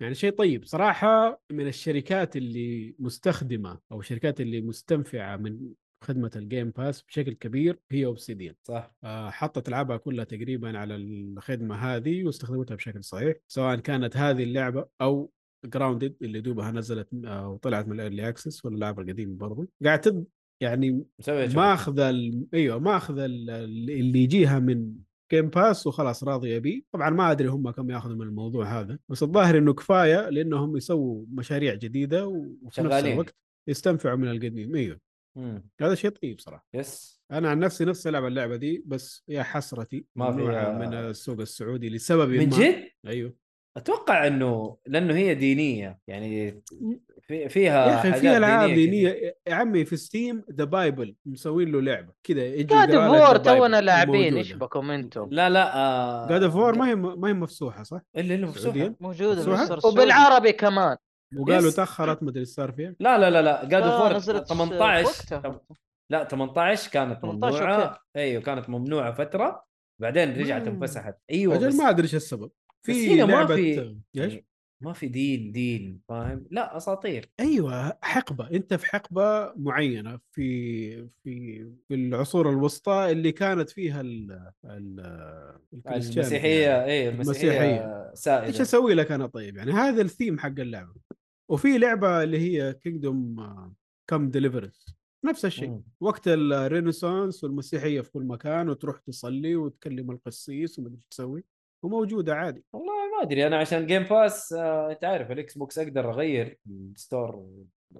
يعني 0.00 0.14
شيء 0.14 0.30
طيب. 0.30 0.64
صراحة 0.64 1.40
من 1.52 1.66
الشركات 1.66 2.36
اللي 2.36 2.94
مستخدمة 2.98 3.78
أو 3.92 4.00
الشركات 4.00 4.40
اللي 4.40 4.60
مستنفعة 4.60 5.36
من 5.36 5.58
خدمة 6.04 6.30
ال 6.36 6.43
Game 6.43 6.70
Pass 6.70 7.02
بشكل 7.02 7.32
كبير 7.32 7.78
هي 7.90 8.04
Obsidian 8.04 8.54
صح. 8.62 8.94
آه، 9.04 9.30
حطت 9.30 9.68
العابها 9.68 9.96
كلها 9.96 10.24
تقريبا 10.24 10.78
على 10.78 10.96
الخدمة 10.96 11.74
هذه 11.74 12.24
واستخدمتها 12.24 12.74
بشكل 12.74 13.04
صحيح 13.04 13.36
سواء 13.48 13.76
كانت 13.76 14.16
هذه 14.16 14.42
اللعبة 14.42 14.86
أو 15.00 15.30
Grounded 15.64 16.16
اللي 16.22 16.40
دوبها 16.40 16.70
نزلت 16.70 17.08
آه، 17.24 17.48
وطلعت 17.48 17.86
من 17.88 17.92
ال 17.92 17.98
early 17.98 18.28
access 18.28 18.64
ولا 18.64 18.74
اللعبه 18.74 19.02
القديمه 19.02 19.36
برضو. 19.36 19.68
قاعد 19.84 20.26
يعني. 20.62 21.04
ماخذ 21.54 21.98
ال... 21.98 22.46
أيوه 22.54 22.78
ماخذ 22.78 23.18
ال- 23.18 23.50
اللي 23.90 24.22
يجيها 24.22 24.58
من 24.58 24.92
Game 25.32 25.48
Pass 25.48 25.86
وخلاص 25.86 26.24
راضيه 26.24 26.58
بيه 26.58 26.82
طبعا 26.92 27.10
ما 27.10 27.30
أدري 27.30 27.48
هم 27.48 27.70
كم 27.70 27.90
يأخذوا 27.90 28.14
من 28.16 28.22
الموضوع 28.22 28.80
هذا 28.80 28.98
بس 29.08 29.22
الظاهر 29.22 29.58
إنه 29.58 29.74
كفاية 29.74 30.28
لأنهم 30.28 30.76
يسووا 30.76 31.24
مشاريع 31.30 31.74
جديدة 31.74 32.26
وفي 32.26 32.80
نفس. 32.82 33.04
الوقت 33.04 33.34
يستنفعوا 33.68 34.16
من 34.16 34.28
القديم. 34.30 34.74
إيوه. 34.76 35.00
مم. 35.36 35.68
هذا 35.80 35.94
شيء 35.94 36.10
طيب 36.10 36.40
صراحة. 36.40 36.66
yes. 36.74 37.20
أنا 37.32 37.50
عن 37.50 37.58
نفسي 37.58 37.84
نفسي 37.84 38.08
العب 38.08 38.24
اللعبة 38.26 38.56
دي 38.56 38.82
بس 38.86 39.24
يا 39.28 39.42
حسرتي 39.42 40.06
ما 40.16 40.32
فيها- 40.36 40.78
من 40.78 40.94
السوق 40.94 41.40
السعودي 41.40 41.88
لسبب 41.90 42.28
من 42.30 42.48
ما. 42.50 42.58
جد؟ 42.58 42.88
أيوه. 43.06 43.34
أتوقع 43.76 44.26
إنه 44.26 44.76
لأنه 44.86 45.14
هي 45.14 45.34
دينية 45.34 45.98
يعني 46.06 46.60
في 47.20 47.34
يا 47.36 47.48
فيها 47.48 47.94
أخي 48.00 48.10
حاجات 48.10 48.20
في 48.20 48.36
ألعاب. 48.36 48.70
دينية 48.70 49.34
يا 49.46 49.54
عمي 49.54 49.84
في 49.84 49.96
Steam 49.96 50.44
The 50.52 50.64
Bible 50.64 51.14
مسوين 51.26 51.72
له 51.72 51.80
لعبة 51.80 52.12
كذا 52.24 52.44
يجي 52.44 52.64
God 52.64 52.88
The 52.90 52.94
Bible 53.38 53.42
تونا 53.42 53.80
لاعبين. 53.80 54.36
إيش 54.36 54.52
بكم 54.52 54.90
أنتم 54.90 55.28
لا 55.30 55.50
لا 55.50 55.76
آه 55.76 56.28
God 56.28 56.42
of 56.42 56.54
War 56.56 56.78
ما 56.78 56.88
هي 56.88 56.94
ما 56.94 57.28
هي 57.28 57.32
مفتوحه 57.32 57.82
صح؟ 57.82 58.00
إلا 58.16 58.34
الا 58.34 58.46
مفتوحه 58.46 58.62
سعوديا؟ 58.64 58.94
موجودة 59.00 59.52
مفتوحة؟ 59.52 59.86
وبالعربي 59.88 60.52
كمان 60.52 60.96
وقالوا. 61.38 61.70
تأخرت 61.70 62.22
ما 62.22 62.30
أدري 62.30 62.40
إيش 62.40 62.48
صار 62.48 62.72
فيها 62.72 62.94
لا 63.00 63.18
لا 63.18 63.30
لا 63.30 63.42
لا 63.42 63.64
God 63.64 63.82
لا، 63.82 64.14
of 64.14 64.30
في 64.30 64.44
18 64.48 65.04
وقتها. 65.06 65.38
طب- 65.38 65.60
لا 66.10 66.24
18 66.24 66.90
كانت 66.90 67.22
18 67.22 67.62
ممنوعة. 67.64 67.98
أيوه 68.16 68.42
كانت 68.42 68.68
ممنوعة 68.70 69.12
فترة 69.12 69.64
بعدين 70.00 70.32
رجعت. 70.40 70.66
انفسحت 70.66 71.14
أيوه 71.30 71.54
أجل 71.54 71.68
بس, 71.68 71.74
ما 71.74 71.90
أدري 71.90 72.02
إيش 72.04 72.14
السبب 72.14 72.50
في 72.92 73.22
هنا 73.22 73.24
ما 73.24 73.46
في 73.46 73.96
إيش؟ 74.16 74.38
ما 74.80 74.92
في 74.92 75.08
دين 75.08 75.52
دين 75.52 76.00
فاهم 76.08 76.46
لا 76.50 76.76
أساطير 76.76 77.30
أيوه 77.40 77.98
حقبة 78.02 78.50
أنت 78.50 78.74
في 78.74 78.86
حقبة 78.86 79.52
معينة 79.56 80.18
في 80.32 81.08
في 81.08 81.64
في 81.88 81.94
العصور 81.94 82.50
الوسطى 82.50 83.08
اللي 83.10 83.32
كانت 83.32 83.70
فيها 83.70 84.00
ال 84.00 84.50
ال 84.64 85.00
المسيحية 85.86 86.66
يعني. 86.66 86.84
إيه 86.84 87.08
المسيحية, 87.08 87.48
المسيحية. 87.50 88.10
إيش 88.10 88.18
سائده 88.18 88.62
أسوي 88.62 88.94
لك 88.94 89.12
أنا 89.12 89.26
طيب 89.26 89.56
يعني 89.56 89.72
هذا 89.72 90.02
الثيم 90.02 90.38
حق 90.38 90.60
اللعبة 90.60 90.94
وفي 91.50 91.78
لعبة 91.78 92.22
اللي 92.22 92.38
هي 92.38 92.74
Kingdom 92.74 93.36
Come 94.10 94.30
Deliverance 94.30 94.96
نفس 95.24 95.44
الشيء 95.44 95.68
مم. 95.68 95.82
وقت 96.00 96.28
ال 96.28 96.38
Renaissance 96.38 97.44
والمسيحية 97.44 98.00
في 98.00 98.10
كل 98.10 98.22
مكان 98.24 98.68
وتروح 98.68 98.98
تصلي 98.98 99.56
وتكلم 99.56 100.10
القسيس 100.10 100.78
وما 100.78 100.88
ادري 100.88 100.98
إيش 100.98 101.06
تسوي 101.06 101.44
وموجودة 101.82 102.34
عادي. 102.34 102.64
والله 102.72 102.92
ما 103.16 103.22
أدري 103.22 103.46
أنا 103.46 103.58
عشان 103.58 103.86
Game 103.86 104.02
Pass 104.02 104.52
آه، 104.52 104.90
أنت 104.92 105.04
عارف 105.04 105.30
ال 105.30 105.58
Xbox 105.58 105.78
أقدر 105.78 106.10
أغير 106.10 106.58
ال 106.70 106.83
store 106.83 107.46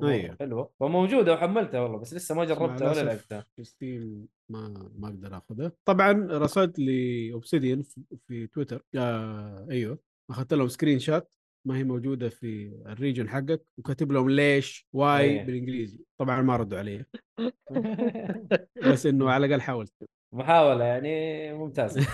أيوه. 0.02 0.36
حلوة. 0.40 0.70
فموجوده 0.80 1.32
وحملتها 1.32 1.80
والله 1.80 1.98
بس 1.98 2.14
لسه 2.14 2.34
ما 2.34 2.44
جربتها 2.44 2.90
ولا 2.90 3.00
لعبتها. 3.02 3.46
في 3.56 3.64
Steam 3.64 4.26
ما 4.48 4.90
ما 4.98 5.08
أقدر 5.08 5.36
آخذها. 5.36 5.72
طبعا 5.84 6.12
رسلت 6.30 6.78
ل 6.78 6.90
Obsidian 6.90 7.82
في, 7.82 8.00
في 8.28 8.46
تويتر 8.46 8.84
آه 8.96 9.66
أيوه 9.70 9.98
أخذت 10.30 10.54
لهم 10.54 10.68
screenshot 10.68 11.28
ما 11.66 11.76
هي 11.76 11.84
موجودة 11.84 12.28
في 12.28 12.72
ال 12.86 12.92
region 12.92 13.28
حقك. 13.28 13.62
وكاتب 13.78 14.12
لهم 14.12 14.30
ليش 14.30 14.88
why 14.92 15.20
أيه. 15.20 15.42
بالإنجليزي. 15.44 16.04
طبعا 16.18 16.42
ما 16.42 16.56
ردوا 16.56 16.78
علي. 16.78 17.04
بس 18.92 19.06
إنه 19.06 19.30
على 19.30 19.46
الأقل 19.46 19.60
حاولت. 19.60 19.92
محاولة 20.32 20.84
يعني 20.84 21.52
ممتازة. 21.52 22.06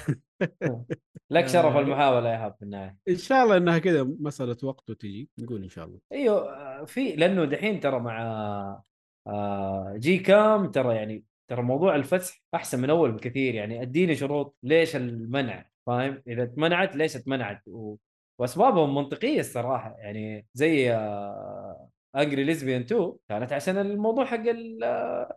لك 1.30 1.46
شرف 1.46 1.76
المحاولة 1.76 2.28
يا 2.28 2.44
هاب 2.46 2.54
في 2.54 2.62
النهاية. 2.62 2.96
إن 3.08 3.16
شاء 3.16 3.44
الله 3.44 3.56
إنها 3.56 3.78
كذا 3.78 4.02
مسألة 4.02 4.56
وقت 4.62 4.90
وتجي 4.90 5.30
نقول 5.38 5.62
إن 5.62 5.68
شاء 5.68 5.84
الله. 5.84 5.98
أيوه 6.12 6.52
آه، 6.56 6.84
في 6.84 7.12
لأنه 7.12 7.44
دحين 7.44 7.80
ترى 7.80 8.00
مع 8.00 8.22
آه، 9.26 9.94
جي 9.96 10.18
كام 10.18 10.70
ترى 10.70 10.96
يعني 10.96 11.24
ترى 11.48 11.62
موضوع 11.62 11.94
الفسح 11.94 12.42
أحسن 12.54 12.80
من 12.80 12.90
أول 12.90 13.12
بكثير 13.12 13.54
يعني. 13.54 13.82
أديني 13.82 14.14
شروط 14.14 14.56
ليش 14.62 14.96
المنع 14.96 15.66
فاهم؟ 15.86 16.22
إذا 16.26 16.42
اتمنعت 16.42 16.96
ليش 16.96 17.16
اتمنعت؟ 17.16 17.68
و... 17.68 17.96
وأسبابهم 18.38 18.94
منطقية 18.94 19.40
الصراحة 19.40 19.96
يعني 19.98 20.46
زي 20.54 20.92
Angry 22.16 22.44
Lesbian 22.44 22.80
2 22.80 23.12
كانت 23.28 23.52
عشان 23.52 23.78
الموضوع 23.78 24.24
حق 24.24 24.46
ال- 24.48 24.84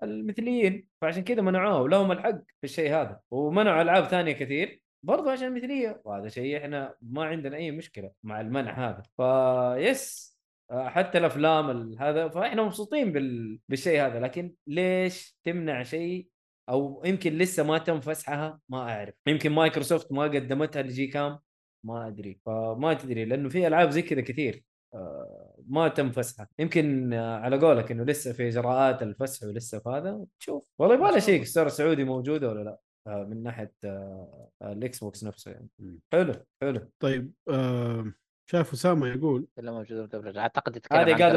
المثليين. 0.04 0.88
فعشان 1.02 1.24
كذا 1.24 1.42
منعوه 1.42 1.82
ولهم 1.82 2.12
الحق 2.12 2.32
في 2.32 2.64
الشيء 2.64 2.90
هذا. 2.92 3.20
ومنعوا 3.32 3.82
ألعاب 3.82 4.04
ثانية 4.06 4.32
كثير 4.32 4.82
برضو 5.04 5.30
عشان 5.30 5.48
المثلية. 5.48 6.02
وهذا 6.06 6.28
شيء 6.28 6.58
إحنا 6.58 6.96
ما 7.02 7.26
عندنا 7.26 7.58
أي 7.58 7.72
مشكلة 7.72 8.12
مع 8.24 8.42
المنع 8.42 8.90
هذا. 8.90 9.04
ف 9.18 9.47
yes 9.47 10.36
حتى 10.72 11.18
الأفلام 11.18 11.70
ال- 11.70 11.98
هذا 12.02 12.28
فإحنا 12.30 12.64
مبسوطين 12.64 13.12
بال... 13.12 13.60
بالشيء 13.70 14.02
هذا. 14.06 14.20
لكن 14.20 14.54
ليش 14.68 15.38
تمنع 15.44 15.84
شيء؟ 15.84 16.28
أو 16.70 17.02
يمكن 17.06 17.38
لسه 17.38 17.64
ما 17.64 17.78
تم 17.78 18.00
فسحها؟ 18.00 18.60
ما 18.70 18.78
أعرف. 18.90 19.14
يمكن 19.28 19.52
مايكروسوفت 19.52 20.12
ما 20.12 20.24
قدمتها 20.24 20.82
ل 20.82 21.08
GCAM؟ 21.08 21.39
ما 21.86 22.08
أدري. 22.08 22.40
فما 22.46 22.94
تدري 22.94 23.26
لأنه 23.26 23.50
في 23.50 23.68
ألعاب 23.68 23.90
زي 23.90 24.02
كذا 24.02 24.22
كثير. 24.22 24.64
آه، 24.94 25.45
ما 25.68 25.88
تم 25.88 26.11
فسحها 26.11 26.47
يمكن 26.59 27.13
آه، 27.13 27.39
على 27.39 27.59
قولك 27.59 27.92
إنه 27.92 28.04
لسه 28.04 28.33
في 28.33 28.47
إجراءات 28.47 29.01
الفسح 29.04 29.47
ولسه 29.47 29.79
في 29.79 29.89
هذا. 29.89 30.25
شوف 30.39 30.71
والله 30.79 30.96
يبغى 30.96 31.21
شيء. 31.21 31.42
ال 31.42 31.46
store 31.46 31.66
السعودي 31.66 32.04
موجودة 32.04 32.50
ولا 32.50 32.63
لا؟ 32.63 32.79
آه، 33.08 33.24
من 33.24 33.43
ناحية 33.43 33.74
آه، 33.86 34.50
ال 34.63 35.00
Xbox 35.04 35.24
نفسه 35.24 35.51
يعني. 35.51 35.70
حلو 36.13 36.33
حلو. 36.62 36.92
طيب 37.00 37.33
آه 37.50 38.13
شاف 38.51 38.74
أسامة 38.74 39.08
يقول؟ 39.08 39.47
إلا 39.59 39.71
موجود. 39.71 40.37
أعتقد 40.37 40.75
يتكلم 40.75 41.00
هذه 41.00 41.12
عن 41.13 41.17
God 41.20 41.36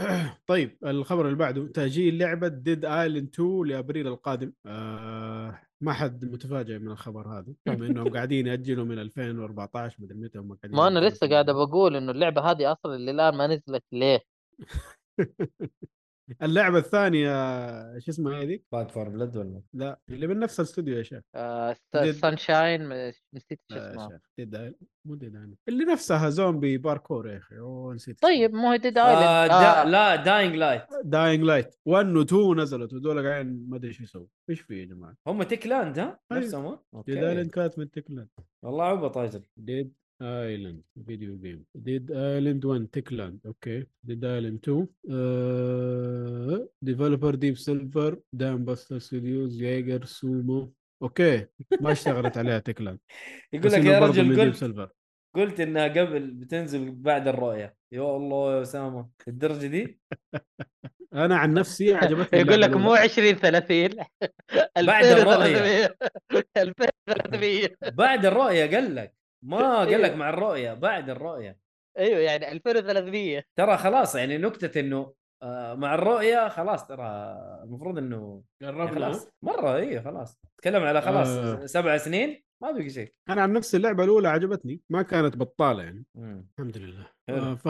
طيب 0.46 0.78
الخبر 0.86 1.26
اللي 1.26 1.36
بعده 1.36 1.66
تأجيل 1.66 2.18
لعبة 2.18 2.48
Dead 2.48 2.84
Island 2.84 3.28
2 3.34 3.64
لأبريل 3.66 4.06
القادم 4.06 4.52
آه 4.66 5.62
ما 5.80 5.92
حد 5.92 6.24
متفاجئ 6.24 6.78
من 6.78 6.90
الخبر 6.90 7.28
هذا 7.28 7.52
بما 7.66 7.86
إنهم 7.90 8.08
قاعدين 8.08 8.46
يأجلوا 8.46 8.84
من 8.84 8.98
2014 8.98 9.96
مدري 9.98 10.18
متى 10.18 10.38
هم 10.38 10.54
قاعدين 10.54 10.76
ما 10.80 10.88
أنا 10.88 10.98
لسه 10.98 11.28
قاعد. 11.28 11.50
بقول 11.50 11.96
إنه 11.96 12.12
اللعبة 12.12 12.40
هذه 12.50 12.72
أصلا 12.72 12.94
اللي 12.96 13.10
الآن 13.10 13.34
ما 13.36 13.46
نزلت 13.46 13.84
ليه 13.92 14.20
اللعبة 16.42 16.78
الثانية 16.78 17.30
شو 17.98 18.10
اسمها 18.10 18.42
هذيك؟ 18.42 18.64
Back 18.72 18.88
4 18.88 19.08
Blood 19.08 19.36
ولا؟ 19.36 19.62
لا 19.72 20.00
اللي 20.08 20.26
من 20.26 20.38
نفس 20.38 20.60
الاستوديو 20.60 20.96
يا 20.98 21.02
شيخ. 21.02 21.22
آه 21.34 21.76
Sunshine 22.12 22.88
نسيت 23.34 23.60
شو 23.72 23.78
اسمها 23.78 24.20
Dead 24.38 24.74
مو 25.04 25.14
Dead 25.14 25.34
Island. 25.34 25.56
اللي 25.68 25.84
نفسها 25.84 26.30
زومبي 26.30 26.78
باركور 26.78 27.30
يا 27.30 27.38
أخي. 27.38 27.58
أوه 27.58 27.94
نسيت 27.94 28.22
طيب 28.22 28.54
مو 28.54 28.70
هي 28.70 28.78
Dead 28.78 28.98
آه 28.98 29.08
Island 29.08 29.50
دا 29.50 29.82
آه. 29.82 29.84
لا 29.84 30.16
Dying 30.16 30.56
Light 30.56 30.82
Dying 31.04 31.44
Light 31.44 31.74
1 31.86 32.06
و 32.16 32.22
2 32.22 32.60
نزلت 32.60 32.92
ودول 32.92 33.26
قاعدين 33.28 33.66
ما 33.68 33.76
أدري 33.76 33.88
إيش 33.88 34.00
يسووا 34.00 34.26
إيش 34.50 34.60
في 34.60 34.80
يا 34.80 34.84
جماعة؟ 34.84 35.16
هم 35.26 35.42
Techland 35.42 35.98
ها. 35.98 36.20
نفسهم 36.32 36.66
ها؟ 36.66 37.02
Dead 37.06 37.16
Island 37.16 37.50
كانت 37.50 37.78
من 37.78 37.90
Techland 37.90 38.28
والله 38.62 38.84
عبط 38.84 39.18
أجل 39.18 39.42
Dead 39.56 39.92
Island 40.22 40.82
video 41.06 41.38
game 41.38 41.64
Dead 41.74 42.12
Island 42.12 42.64
1 42.64 42.86
Techland 42.86 43.40
أوكي 43.46 43.86
Dead 44.02 44.24
Island 44.24 44.68
2 44.68 44.86
developer 46.82 47.34
Deep 47.34 47.56
Silver 47.56 48.20
Dambuster 48.32 48.98
Studios 48.98 49.62
Yager 49.62 50.04
Sumo 50.04 50.72
أوكي 51.02 51.46
ما 51.80 51.92
اشتغلت 51.92 52.38
عليها 52.38 52.58
Techland 52.58 52.98
يقول 53.52 53.72
لك 53.72 53.84
يا 53.84 53.98
رجل 53.98 54.40
قلت 54.40 54.90
قلت 55.34 55.60
إنها 55.60 55.88
قبل 55.88 56.30
بتنزل 56.30 56.90
بعد 56.90 57.28
الرؤية. 57.28 57.76
يا 57.92 58.16
الله 58.16 58.56
يا 58.56 58.62
أسامة. 58.62 59.10
الدرجة 59.28 59.66
دي؟ 59.66 60.00
أنا 61.14 61.36
عن 61.36 61.54
نفسي 61.54 61.94
عجبتني 61.94 62.40
يقول 62.40 62.60
لك 62.60 62.70
مو 62.70 62.94
الأولى. 62.94 62.98
20 62.98 63.34
30 63.34 63.88
بعد 64.78 65.04
الرؤية. 65.04 65.96
2300 66.56 67.68
بعد 67.82 68.26
الرؤية 68.26 68.70
قال 68.70 68.94
لك. 68.94 69.19
ما 69.42 69.78
قال 69.78 70.02
لك 70.02 70.10
إيه. 70.10 70.16
مع 70.16 70.28
الرؤية 70.28 70.74
بعد 70.74 71.10
الرؤية. 71.10 71.58
أيوه 71.98 72.18
يعني 72.18 72.52
2300 72.52 73.44
ترى 73.58 73.76
خلاص 73.76 74.14
يعني 74.14 74.38
نكتة 74.38 74.80
إنه 74.80 75.14
آه، 75.42 75.74
مع 75.74 75.94
الرؤية 75.94 76.48
خلاص 76.48 76.86
ترى 76.86 77.06
المفروض 77.64 77.98
إنه 77.98 78.42
يعني 78.60 78.76
قربنا 78.76 78.94
خلاص 78.94 79.28
مرة 79.42 79.76
اي 79.76 80.02
خلاص. 80.02 80.38
تكلم 80.58 80.82
على 80.82 81.00
خلاص 81.02 81.28
آه. 81.28 81.66
سبع 81.66 81.96
سنين 81.96 82.42
ما 82.62 82.70
بقي 82.70 82.90
شيء. 82.90 83.12
أنا 83.28 83.42
عن 83.42 83.52
نفسي 83.52 83.76
اللعبة 83.76 84.04
الأولى 84.04 84.28
عجبتني 84.28 84.80
ما 84.90 85.02
كانت 85.02 85.36
بطالة 85.36 85.82
يعني. 85.82 86.04
مم. 86.14 86.46
الحمد 86.58 86.78
لله. 86.78 87.06
آه، 87.28 87.54
ف 87.54 87.68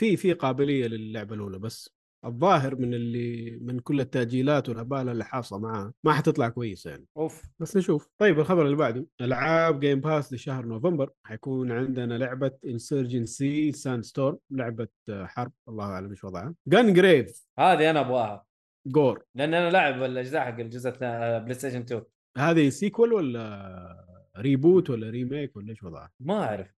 في 0.00 0.16
في 0.16 0.32
قابلية 0.32 0.86
للعبة 0.86 1.34
الأولى 1.34 1.58
بس. 1.58 1.99
الظاهر 2.24 2.76
من 2.76 2.94
اللي 2.94 3.58
من 3.62 3.78
كل 3.78 4.00
التأجيلات 4.00 4.68
والهباله 4.68 5.12
اللي 5.12 5.24
حاصلة 5.24 5.58
معاها. 5.58 5.92
ما 6.04 6.12
حتطلع 6.12 6.48
كويسه 6.48 6.90
يعني. 6.90 7.06
أوف. 7.16 7.42
بس 7.58 7.76
نشوف. 7.76 8.08
طيب 8.18 8.38
الخبر 8.40 8.66
اللي 8.66 8.76
بعده. 8.76 9.06
ألعاب 9.20 9.80
Game 9.80 10.00
Pass 10.00 10.32
لشهر 10.32 10.66
نوفمبر. 10.66 11.10
حيكون 11.26 11.72
عندنا 11.72 12.18
لعبة 12.18 12.52
Insurgency 12.64 13.72
Sandstorm 13.72 14.38
لعبة 14.50 14.88
حرب. 15.10 15.52
الله 15.68 15.84
أعلم 15.84 16.10
إيش 16.10 16.24
وضعها. 16.24 16.54
Gungrave 16.68 17.46
هذه 17.58 17.90
أنا 17.90 18.00
أبغاها. 18.00 18.44
G.O.R.E 18.86 19.24
لأن 19.34 19.54
أنا 19.54 19.70
لاعب 19.70 20.02
الأجزاء 20.02 20.42
حق 20.42 20.60
الجزء 20.60 20.90
PlayStation 20.90 21.80
2 21.80 22.02
هذه 22.38 22.68
sequel 22.68 23.12
ولا 23.12 24.06
reboot 24.38 24.90
ولا 24.90 25.10
remake 25.10 25.56
ولا 25.56 25.70
إيش 25.70 25.82
وضعها؟ 25.82 26.10
ما 26.20 26.44
أعرف. 26.44 26.74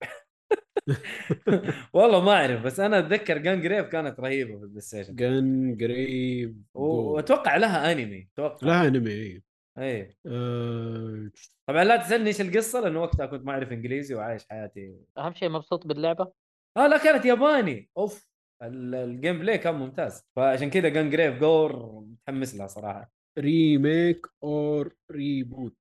والله 1.94 2.22
ما 2.22 2.32
أعرف 2.32 2.64
بس 2.64 2.80
أنا 2.80 3.00
أتذكر 3.00 3.38
Gungrave 3.38 3.86
كانت 3.88 4.20
رهيبة 4.20 4.58
في 4.58 4.64
ال 4.64 4.82
PlayStation. 4.82 5.16
Gungrave 5.16 6.52
وأتوقع 6.74 7.58
لها 7.58 7.92
أنمي 7.92 8.28
أتوقع. 8.34 8.68
لها 8.68 8.88
أنمي 8.88 9.12
اي 9.12 9.44
اي 9.78 10.16
آه، 10.26 11.30
طبعا 11.70 11.84
لا 11.84 11.98
تسألني 11.98 12.28
إيش 12.28 12.42
القصة 12.42 12.80
لأنه 12.80 13.02
وقتها 13.02 13.26
كنت 13.26 13.46
ما 13.46 13.52
أعرف 13.52 13.72
إنجليزي 13.72 14.16
وعايش 14.16 14.46
حياتي. 14.50 14.96
أهم 15.18 15.34
شيء 15.34 15.50
مبسوط 15.50 15.88
باللعبة؟ 15.88 16.32
آه 16.78 16.88
لا 16.88 16.98
كانت 16.98 17.26
ياباني. 17.26 17.90
أوف 17.98 18.28
ال- 18.64 18.96
ال 18.96 19.40
gameplay 19.40 19.58
كان 19.58 19.76
ممتاز. 19.76 20.24
فعشان 20.36 20.70
كذا 20.70 20.90
Gungrave 20.90 21.40
G.O.R.E 21.40 22.02
متحمس 22.02 22.56
لها 22.56 22.68
صراحة. 22.68 23.12
remake 23.40 24.28
or 24.44 24.94
reboot 25.12 25.78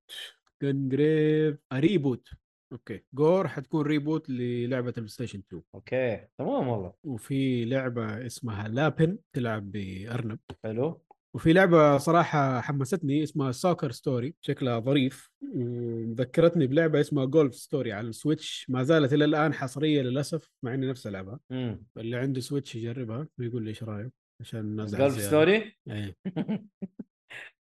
Gungrave 0.63 1.57
reboot 1.73 2.29
okay. 2.71 2.99
G.O.R.E 3.13 3.47
حتكون 3.47 3.85
reboot 3.85 4.29
للعبة 4.29 4.87
ال 4.87 5.07
PlayStation 5.07 5.39
2 5.39 5.63
okay. 5.75 6.27
تمام 6.37 6.67
والله. 6.67 6.93
وفي 7.03 7.65
لعبة 7.65 8.25
اسمها 8.25 8.67
Lapin 8.67 9.17
تلعب 9.33 9.71
بأرنب. 9.71 10.39
حلو. 10.63 11.01
وفي 11.35 11.53
لعبة 11.53 11.97
صراحة 11.97 12.61
حمستني 12.61 13.23
اسمها 13.23 13.51
Soccer 13.51 13.91
Story 13.91 14.35
شكلها 14.41 14.79
ظريف. 14.79 15.31
وذكرتني 15.55 16.67
بلعبة 16.67 16.99
اسمها 16.99 17.25
Golf 17.25 17.55
Story 17.55 17.91
على 17.91 18.07
ال 18.07 18.14
Switch. 18.14 18.65
ما 18.69 18.83
زالت 18.83 19.13
إلى 19.13 19.25
الآن 19.25 19.53
حصرية 19.53 20.01
للأسف 20.01 20.49
مع 20.63 20.73
إني 20.73 20.87
نفس 20.87 21.07
ألعبها. 21.07 21.39
امم 21.51 21.83
اللي 21.97 22.17
عنده 22.17 22.41
Switch 22.41 22.75
يجربها 22.75 23.27
ويقول 23.39 23.63
لي 23.63 23.69
إيش 23.69 23.83
رايك 23.83 24.11
عشان 24.41 24.81
نزع 24.81 24.97
Golf 24.97 25.21
Story 25.21 25.75
إيه. 25.89 26.15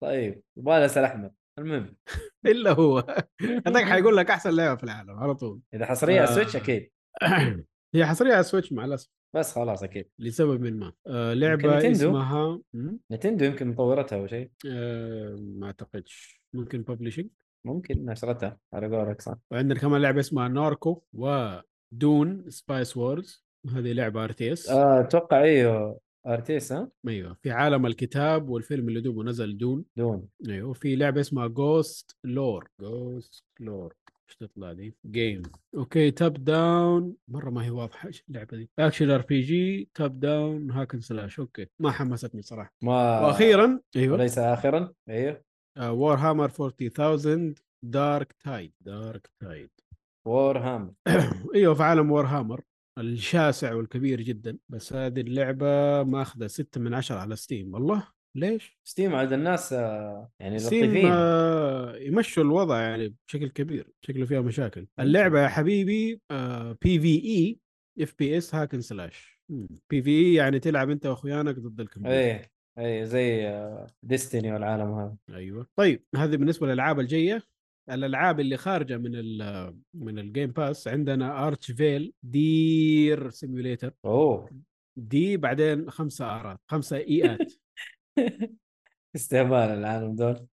طيب 0.03 0.43
يبغى 0.57 0.85
اسال 0.85 1.05
احمد 1.05 1.35
المهم. 1.59 1.97
إلا 2.47 2.73
هو. 2.73 2.99
هذاك 3.67 3.85
حيقول 3.93 4.17
لك 4.17 4.31
أحسن 4.31 4.51
لعبة 4.51 4.77
في 4.77 4.85
العالم 4.85 5.19
على 5.19 5.35
طول. 5.35 5.61
إذا 5.75 5.87
حصرية 5.87 6.21
على. 6.21 6.29
ال 6.31 6.34
Switch 6.34 6.57
أكيد. 6.57 6.91
هي 7.95 8.07
حصرية 8.07 8.33
على 8.33 8.41
ال 8.41 8.45
Switch 8.45 8.73
مع 8.73 8.85
الأسف. 8.85 9.11
بس 9.37 9.53
خلاص 9.55 9.83
أكيد. 9.83 10.11
لسبب 10.19 10.63
ما. 10.63 10.93
آه 11.07 11.35
لعبة 11.35 11.77
Nintendo. 11.79 11.91
اسمها? 11.93 12.61
Nintendo 13.13 13.45
يمكن 13.45 13.69
مطورتها 13.69 14.19
أو 14.19 14.27
شيء. 14.27 14.51
آه 14.69 15.37
ما 15.41 15.67
أعتقدش. 15.67 16.43
ممكن 16.55 16.83
publishing 16.83 17.29
ممكن 17.67 18.05
نشرتها 18.05 18.59
على 18.73 18.97
قولك 18.97 19.21
صح. 19.23 19.35
وعندنا 19.51 19.79
كمان 19.81 20.03
لعبة 20.03 20.21
اسمها 20.21 20.49
Norco 20.49 21.03
و 21.13 21.40
Dune 21.40 22.51
Spice 22.51 22.97
Wars 22.97 23.45
هذه 23.75 23.93
لعبة 23.93 24.25
RTS 24.25 24.71
أتوقع 24.71 25.43
أيوه 25.43 26.01
RTS 26.27 26.73
ها؟ 26.73 26.89
أيوه 27.09 27.37
في 27.43 27.51
عالم 27.51 27.87
الكتاب 27.87 28.49
والفيلم 28.49 28.89
اللي 28.89 29.01
دوبه 29.01 29.23
نزل 29.25 29.59
Dune. 29.59 29.85
Dune. 29.97 30.29
أيوه 30.49 30.73
في 30.73 30.97
لعبة 30.97 31.21
اسمها 31.21 31.47
Ghostlore 31.47 32.69
Ghostlore 32.81 33.95
إيش 34.29 34.37
تطلع 34.37 34.73
دي؟ 34.73 34.95
game 35.07 35.43
okay 35.77 36.11
top 36.11 36.45
down 36.45 37.17
مرة 37.29 37.51
ما 37.51 37.65
هي 37.65 37.71
واضحة 37.71 38.09
إيش 38.09 38.25
اللعبة 38.29 38.57
دي؟ 38.57 38.71
action 38.79 39.11
RPG 39.11 39.89
top 39.95 40.21
down 40.21 40.71
hack 40.71 40.88
and 40.88 41.01
slash 41.01 41.41
okay 41.41 41.67
ما 41.79 41.91
حمستني 41.91 42.43
صراحة. 42.43 42.75
ما 42.83 43.21
وأخيرا 43.27 43.81
أيوه. 43.97 44.15
وليس 44.15 44.39
اخرا 44.39 44.93
أيوه. 45.09 45.43
Warhammer 45.81 46.51
40000 46.61 47.63
Darktide 47.83 48.73
Darktide 48.81 49.71
Warhammer 50.27 50.95
أيوه 51.55 51.75
في 51.75 51.83
عالم 51.83 52.11
Warhammer 52.11 52.61
الشاسع 52.99 53.75
والكبير 53.75 54.21
جدا. 54.21 54.59
بس 54.69 54.93
هذه 54.93 55.21
اللعبة 55.21 56.03
ماخذة 56.03 56.47
6 56.47 56.81
من 56.81 56.95
10 56.95 57.17
على 57.17 57.37
Steam 57.37 57.75
والله؟ 57.75 58.09
ليش؟ 58.37 58.79
Steam 58.85 59.15
عند 59.15 59.33
الناس 59.33 59.73
آه، 59.73 60.31
يعني 60.41 60.59
Steam 60.59 60.85
لطيفين. 60.85 61.11
آه، 61.13 61.97
يمشوا 61.97 62.43
الوضع 62.43 62.81
يعني 62.81 63.15
بشكل 63.29 63.49
كبير 63.49 63.89
شكله 64.03 64.27
فيها 64.27 64.41
مشاكل. 64.41 64.87
اللعبة 65.01 65.43
يا 65.43 65.49
حبيبي 65.49 66.21
بي 66.81 66.99
في 66.99 67.25
اي 67.25 67.59
اف 68.01 68.15
بي 68.19 68.39
اس 68.39 68.55
هاكن 68.55 68.81
سلاش 68.81 69.41
بي 69.91 70.03
في 70.03 70.11
اي 70.11 70.35
يعني 70.35 70.59
تلعب 70.59 70.91
أنت 70.91 71.07
واخوانك 71.07 71.59
ضد 71.59 71.81
الكمبيوتر. 71.81 72.17
إيه 72.17 72.51
إيه 72.79 73.05
زي 73.05 73.53
Destiny 74.03 74.53
والعالم 74.53 74.93
هذا. 74.93 75.17
أيوه. 75.31 75.67
طيب 75.77 76.05
هذه 76.17 76.37
بالنسبة 76.37 76.67
للألعاب 76.67 77.01
الجاية. 77.01 77.43
الألعاب 77.91 78.41
اللي 78.41 78.57
خارجة 78.57 78.97
من 78.97 79.15
ال 79.15 79.75
من 79.95 80.19
الجيم 80.19 80.51
باس 80.51 80.89
عندنا 80.89 81.47
ارتش 81.47 81.71
فيل 81.71 82.13
دير 82.23 83.31
سيميوليتر 83.31 83.95
أوه. 84.05 84.51
دي 84.97 85.37
بعدين 85.37 85.91
خمسة 85.91 86.41
آرات 86.41 86.61
خمسة 86.67 86.97
إيات. 86.97 87.53
استهبال 89.17 89.59
العالم 89.59 90.15
دول. 90.17 90.47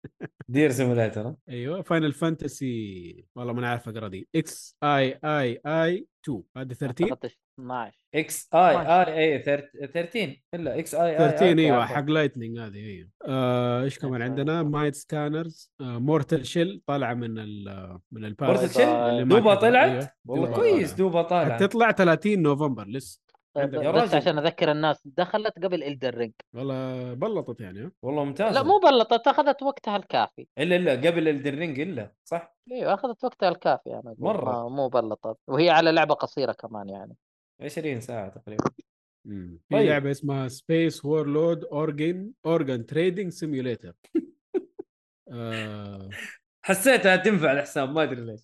دير 0.49 0.71
سيموليتر 0.71 1.35
أيوه 1.49 1.81
فاينل 1.81 2.11
فانتسي 2.13 3.25
والله 3.35 3.53
ما 3.53 3.67
عارف 3.67 3.89
أقرأ 3.89 4.07
دي. 4.07 4.27
إكس 4.35 4.77
اي 4.83 5.19
اي 5.23 5.61
اي 5.65 6.07
2 6.23 6.43
هذه 6.57 6.73
13 6.73 7.03
اعتقد 7.11 7.31
12 7.59 8.01
إكس 8.15 8.49
آي 8.53 8.77
آي 8.77 9.33
اي 9.35 9.39
13 9.43 10.38
إلا 10.53 10.79
إكس 10.79 10.95
آي 10.95 11.09
آي 11.11 11.17
13 11.17 11.59
إيوه. 11.59 11.85
حق 11.85 12.05
لايتنينج 12.05 12.59
هذه 12.59 12.75
إيوه. 12.75 13.09
آه، 13.27 13.83
إيش 13.83 13.99
كمان 13.99 14.21
عندنا؟ 14.21 14.63
مايت 14.63 14.95
سكانرز 14.95 15.71
مورتال 15.79 16.45
شيل 16.45 16.81
طالعة 16.88 17.13
من 17.13 17.39
ال 17.39 17.99
من 18.11 18.25
الباس 18.25 18.49
بورتال 18.59 18.69
شيل 18.75 19.27
دوبا. 19.27 19.55
طلعت؟ 19.55 19.89
أيوة، 19.91 20.09
والله 20.25 20.51
كويس. 20.55 20.93
دوبا 20.93 21.21
طالع 21.21 21.55
حتطلع 21.55 21.91
30 21.91 22.41
نوفمبر 22.41 22.88
لسه. 22.88 23.21
طيب 23.53 23.73
يا 23.73 23.91
بس. 23.91 24.13
عشان 24.13 24.38
أذكر 24.38 24.71
الناس 24.71 25.01
دخلت 25.05 25.53
قبل 25.63 25.83
Elden 25.84 26.15
Ring 26.18 26.34
والله 26.53 27.13
بلطت 27.13 27.61
يعني 27.61 27.91
والله 28.01 28.23
ممتاز 28.23 28.53
لا 28.55 28.63
مو 28.63 28.79
بلطت 28.79 29.27
أخذت 29.27 29.63
وقتها 29.63 29.97
الكافي. 29.97 30.47
إلا 30.57 30.75
إلا 30.75 30.91
قبل 30.91 31.27
Elden 31.27 31.56
Ring 31.56 31.80
إلا 31.79 32.11
صح؟ 32.25 32.55
إيوه 32.71 32.93
أخذت 32.93 33.23
وقتها 33.23 33.49
الكافي 33.49 33.89
أنا. 33.89 34.15
مرة. 34.17 34.51
ما- 34.63 34.69
مو 34.69 34.88
بلطت. 34.89 35.38
وهي 35.47 35.69
على 35.69 35.91
لعبة 35.91 36.13
قصيرة 36.15 36.51
كمان 36.51 36.89
يعني. 36.89 37.15
20 37.61 38.01
ساعة 38.01 38.29
تقريبا. 38.29 38.63
مم. 39.25 39.59
في 39.69 39.75
طيب. 39.75 39.89
لعبة 39.89 40.11
اسمها 40.11 40.47
سبيس 40.47 41.05
وورلود 41.05 41.63
اورجن 41.65 42.31
اورجن 42.45 42.85
تريدنج 42.85 43.31
سيميوليتر 43.31 43.93
حسيتها 46.65 47.15
تنفع 47.15 47.51
الحساب 47.51 47.89
ما 47.89 48.03
أدري 48.03 48.21
ليش. 48.21 48.41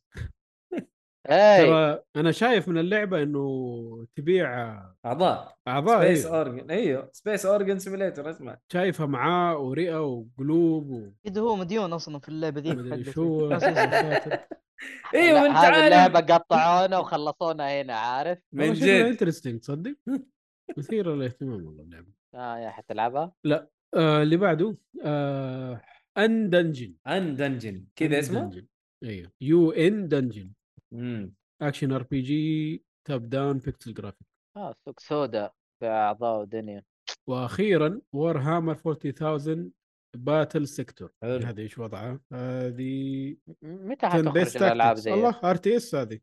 اي 1.29 1.65
ترى 1.65 2.03
أنا 2.15 2.31
شايف 2.31 2.67
من 2.67 2.77
اللعبة 2.77 3.23
إنه 3.23 4.07
تبيع 4.15 4.77
أعضاء. 5.05 5.57
أعضاء 5.67 6.05
space 6.05 6.25
أيوه. 6.25 6.37
organ 6.37 6.71
أيوه. 6.71 7.09
space 7.13 7.45
organ 7.45 7.79
simulator 7.79 8.29
اسمه 8.29 8.57
شايفها 8.73 9.05
معاه 9.05 9.57
ورئة 9.57 10.05
وقلوب 10.05 10.89
و... 10.89 11.11
اذا 11.25 11.41
هو 11.41 11.55
مديون 11.55 11.93
أصلا 11.93 12.19
في 12.19 12.29
اللعبة 12.29 12.61
حقته. 12.69 13.11
شو. 13.11 13.49
أيوه 15.15 15.33
لا، 15.41 15.45
انت 15.47 15.55
عارف. 15.57 15.77
اللعبة 15.77 16.19
قطعونا 16.19 16.97
وخلصونا 16.99 17.81
هنا 17.81 17.93
عارف؟ 17.95 18.39
من 18.53 18.73
جد 18.73 18.83
interesting 18.87 19.59
تصدق؟ 19.59 19.95
مثيره 20.77 21.15
للاهتمام 21.15 21.65
والله 21.65 21.83
اللعبة. 21.83 22.07
آه 22.35 22.57
يا 22.57 22.69
حتلعبها 22.69 23.31
آه 23.95 24.23
اللي 24.23 24.37
بعده 24.37 24.77
آه 25.03 25.81
UnDungeon 26.17 26.93
UnDungeon 27.07 27.85
كذا 27.95 28.19
اسمه؟ 28.19 28.65
أيوه 29.03 29.31
يو 29.41 29.71
ان 29.71 30.07
دنجن 30.07 30.51
اكشن 31.61 31.91
ار 31.91 32.03
بي 32.03 32.21
جي 32.21 32.83
تاب 33.07 33.29
داون 33.29 33.57
بيكسل 33.57 33.93
جرافيك 33.93 34.27
آه 34.57 34.75
سوق 34.85 34.99
سودا 34.99 35.51
في 35.79 35.85
أعضاء 35.87 36.41
ودنيا 36.41 36.83
وأخيرا 37.27 38.01
Warhammer 38.13 38.77
40000 38.85 39.71
Battlesector. 40.23 41.13
هذه 41.23 41.59
إيش 41.59 41.77
وضعها؟ 41.77 42.19
هذه 42.33 43.35
متى 43.61 44.05
10 44.05 44.29
حتخرج 44.29 44.63
الألعاب 44.63 44.95
زي 44.95 45.13
الله 45.13 45.39
إر 45.43 45.55
تي 45.55 45.77
إس 45.77 45.95
هذه. 45.95 46.19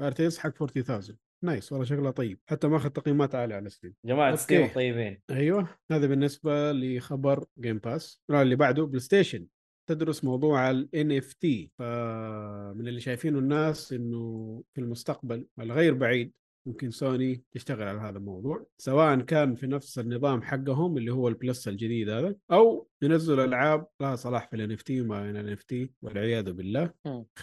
إر 0.00 0.12
تي 0.12 0.26
إس 0.26 0.38
حق 0.38 0.62
40000 0.62 1.16
nice 1.44 1.72
والله 1.72 1.84
شكلها 1.84 2.10
طيب. 2.10 2.40
حتى 2.46 2.68
ماخذ 2.68 2.88
تقييمات 2.88 3.34
عالية 3.34 3.54
على 3.54 3.68
Steam 3.68 3.94
جماعة 4.04 4.30
okay. 4.30 4.42
Steam 4.42 4.66
طيبين. 4.66 5.20
أيوه. 5.30 5.68
هذا 5.92 6.06
بالنسبة 6.06 6.72
لخبر 6.72 7.44
Game 7.60 7.78
Pass 7.78 8.22
اللي 8.30 8.56
بعده 8.56 8.84
PlayStation 8.84 9.46
تدرس 9.88 10.24
موضوع 10.24 10.70
ال 10.70 10.88
NFT 10.94 11.68
فمن 11.78 12.88
اللي 12.88 13.00
شايفينه 13.00 13.38
الناس 13.38 13.92
إنه 13.92 14.62
في 14.74 14.80
المستقبل 14.80 15.46
الغير 15.60 15.94
بعيد 15.94 16.32
ممكن 16.66 16.90
سوني 16.90 17.42
تشتغل 17.52 17.82
على 17.88 18.00
هذا 18.00 18.18
الموضوع 18.18 18.66
سواء 18.78 19.20
كان 19.20 19.54
في 19.54 19.66
نفس 19.66 19.98
النظام 19.98 20.42
حقهم 20.42 20.96
اللي 20.96 21.12
هو 21.12 21.28
ال 21.28 21.36
Plus 21.36 21.68
الجديد 21.68 22.08
هذا 22.08 22.34
أو 22.52 22.88
ينزلوا 23.02 23.44
ألعاب 23.44 23.86
لها 24.00 24.16
صلة 24.16 24.48
في 24.48 24.56
ال 24.56 24.78
NFT 24.78 24.90
وما 24.90 25.30
ال 25.30 25.56
NFT 25.58 25.88
والعياذ 26.02 26.52
بالله. 26.52 26.90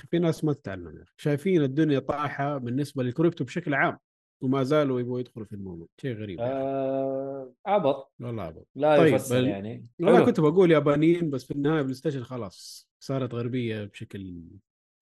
في 0.09 0.19
ناس 0.19 0.43
ما 0.43 0.53
تتعلم. 0.53 1.05
شايفين 1.17 1.61
الدنيا 1.61 1.99
طايحه 1.99 2.57
بالنسبة 2.57 3.03
للكريبتو 3.03 3.43
بشكل 3.43 3.73
عام 3.73 3.97
وما 4.43 4.63
زالوا 4.63 4.99
يبغوا 4.99 5.19
يدخلوا 5.19 5.45
في 5.45 5.53
الموضوع 5.55 5.87
شيء 6.01 6.15
غريب. 6.15 6.39
آه 6.41 7.53
عبط 7.65 8.11
والله 8.21 8.43
عبط 8.43 8.67
لا 8.75 8.97
طيب، 8.97 9.13
يفسر 9.13 9.41
بل- 9.41 9.47
يعني 9.47 9.85
والله. 10.01 10.25
كنت 10.25 10.39
بقول 10.39 10.71
يابانيين 10.71 11.29
بس 11.29 11.45
في 11.45 11.51
النهاية 11.51 11.81
PlayStation 11.81 12.23
خلاص 12.23 12.89
صارت 13.03 13.33
غربية 13.33 13.83
بشكل 13.83 14.41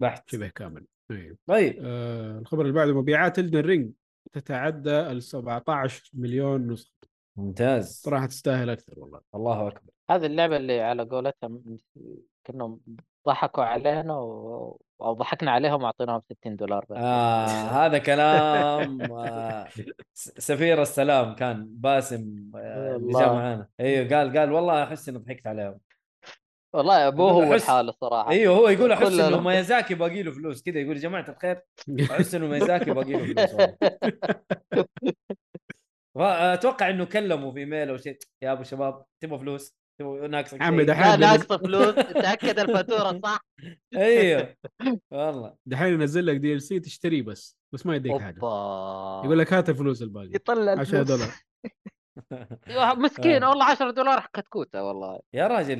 بحت 0.01 0.29
شبه 0.29 0.47
كامل 0.47 0.85
أيوه. 1.11 1.37
طيب 1.49 1.75
آه 1.79 2.39
الخبر 2.39 2.61
اللي 2.61 2.73
بعده 2.73 2.93
مبيعات 3.01 3.39
Elden 3.39 3.59
Ring 3.59 3.91
تتعدى 4.31 4.99
ال 4.99 5.23
17 5.23 6.09
مليون 6.13 6.67
نسخة. 6.71 6.91
ممتاز. 7.37 8.01
صراحة 8.01 8.25
تستاهل 8.25 8.69
أكثر 8.69 8.99
والله. 8.99 9.21
الله 9.35 9.67
أكبر. 9.67 9.91
هذه 10.09 10.25
اللعبة 10.25 10.57
اللي 10.57 10.81
على 10.81 11.03
قولتهم 11.03 11.77
كأنهم 12.43 12.79
ضحكوا 13.27 13.63
علينا 13.63 14.17
و... 14.19 14.81
أو 15.01 15.13
ضحكنا 15.13 15.51
عليهم 15.51 15.83
وأعطيناهم 15.83 16.21
60 16.21 16.55
دولار 16.55 16.85
بس. 16.89 16.97
آه 16.97 17.45
هذا 17.45 17.97
كلام 17.97 19.01
آه 19.01 19.67
سفير 20.13 20.81
السلام 20.81 21.35
كان 21.35 21.67
باسم 21.69 22.51
آه 22.55 22.95
اللي 22.95 23.13
جاء. 23.13 23.33
معانا. 23.33 23.67
أيوه 23.79 24.09
قال 24.09 24.37
قال 24.37 24.51
والله 24.51 24.83
أحس 24.83 25.09
إني 25.09 25.17
ضحكت 25.17 25.47
عليهم. 25.47 25.79
والله 26.73 27.07
ابوه 27.07 27.31
هو 27.31 27.53
الحال 27.53 27.89
الصراحة. 27.89 28.29
إيوه 28.29 28.55
هو 28.57 28.69
يقول 28.69 28.91
أحس. 28.91 29.19
إنه 29.19 29.41
ميازاكي 29.41 29.95
باقي 29.95 30.23
له 30.23 30.31
فلوس 30.31 30.61
كذا 30.61 30.79
يقول 30.79 30.95
يا 30.95 31.01
جماعة 31.01 31.25
الخير 31.29 31.61
أحس 32.11 32.35
إنه 32.35 32.47
ميازاكي 32.47 32.91
باقي 32.91 33.11
له 33.13 33.25
فلوس 33.25 33.53
والله. 36.15 36.53
أتوقع 36.53 36.89
إنه 36.89 37.05
كلموا 37.05 37.51
في 37.51 37.65
ميل 37.65 37.89
أو 37.89 37.97
شيء. 37.97 38.17
يا 38.43 38.51
أبو 38.51 38.63
شباب 38.63 39.05
تبغى 39.23 39.39
فلوس؟ 39.39 39.75
تبغى 39.99 40.27
ناقصك 40.27 40.61
عمي 40.61 40.85
دحين 40.85 41.19
ناقصه 41.19 41.57
فلوس. 41.57 41.95
تأكد 41.95 42.59
الفاتورة 42.59 43.19
صح؟ 43.23 43.45
إيوه. 43.95 44.55
والله. 45.11 45.55
دحين 45.65 45.93
ينزل 45.93 46.25
لك 46.25 46.37
دي 46.37 46.53
ال 46.53 46.61
سي 46.61 46.79
تشتريه 46.79 47.21
بس 47.21 47.57
بس 47.73 47.85
ما 47.85 47.95
يديك 47.95 48.17
حاجة. 48.21 48.37
يقول 49.25 49.39
لك 49.39 49.53
هات 49.53 49.69
الفلوس 49.69 50.01
الباقي 50.01 50.29
يطلع 50.35 50.71
10 50.71 50.81
الفلوس. 50.81 51.07
دولار. 51.07 51.33
مسكين 52.97 53.43
آه. 53.43 53.49
والله 53.49 53.65
10 53.65 53.91
دولار 53.91 54.27
كتكوته 54.33 54.83
والله. 54.83 55.19
يا 55.33 55.47
راجل 55.47 55.79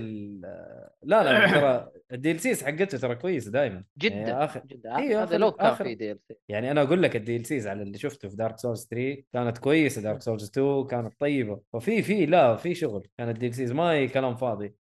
لا 1.03 1.23
لا 1.23 1.47
ترى 1.59 1.91
ال 2.11 2.39
DLCs 2.39 2.63
حقته 2.63 2.97
ترى 2.97 3.15
كويسه 3.15 3.51
دائما 3.51 3.83
جدا 3.97 4.15
يعني 4.15 4.43
آخر 4.43 4.59
جدا. 4.65 4.97
إيه، 4.97 5.23
هذا 5.23 5.35
آخر- 5.37 5.39
لو 5.39 5.51
كان 5.51 5.71
آخر- 5.75 5.77
في 5.83 5.95
DLC 5.95 6.35
يعني 6.49 6.71
أنا 6.71 6.81
أقول 6.81 7.03
لك 7.03 7.15
ال 7.15 7.45
DLCs 7.45 7.68
على 7.67 7.81
اللي 7.83 7.97
شفته 7.97 8.29
في 8.29 8.35
Dark 8.35 8.57
Souls 8.59 8.88
3 8.91 9.23
كانت 9.33 9.57
كويسة 9.57 10.01
Dark 10.01 10.22
Souls 10.22 10.43
2 10.49 10.87
كانت 10.87 11.19
طيبة. 11.19 11.61
وفي 11.73 12.01
في 12.03 12.25
لا 12.25 12.55
في 12.55 12.75
شغل. 12.75 13.07
كانت 13.17 13.29
ال 13.35 13.53
DLCs 13.53 13.72
ما 13.71 13.91
هي 13.91 14.07
كلام 14.07 14.35
فاضي. 14.35 14.75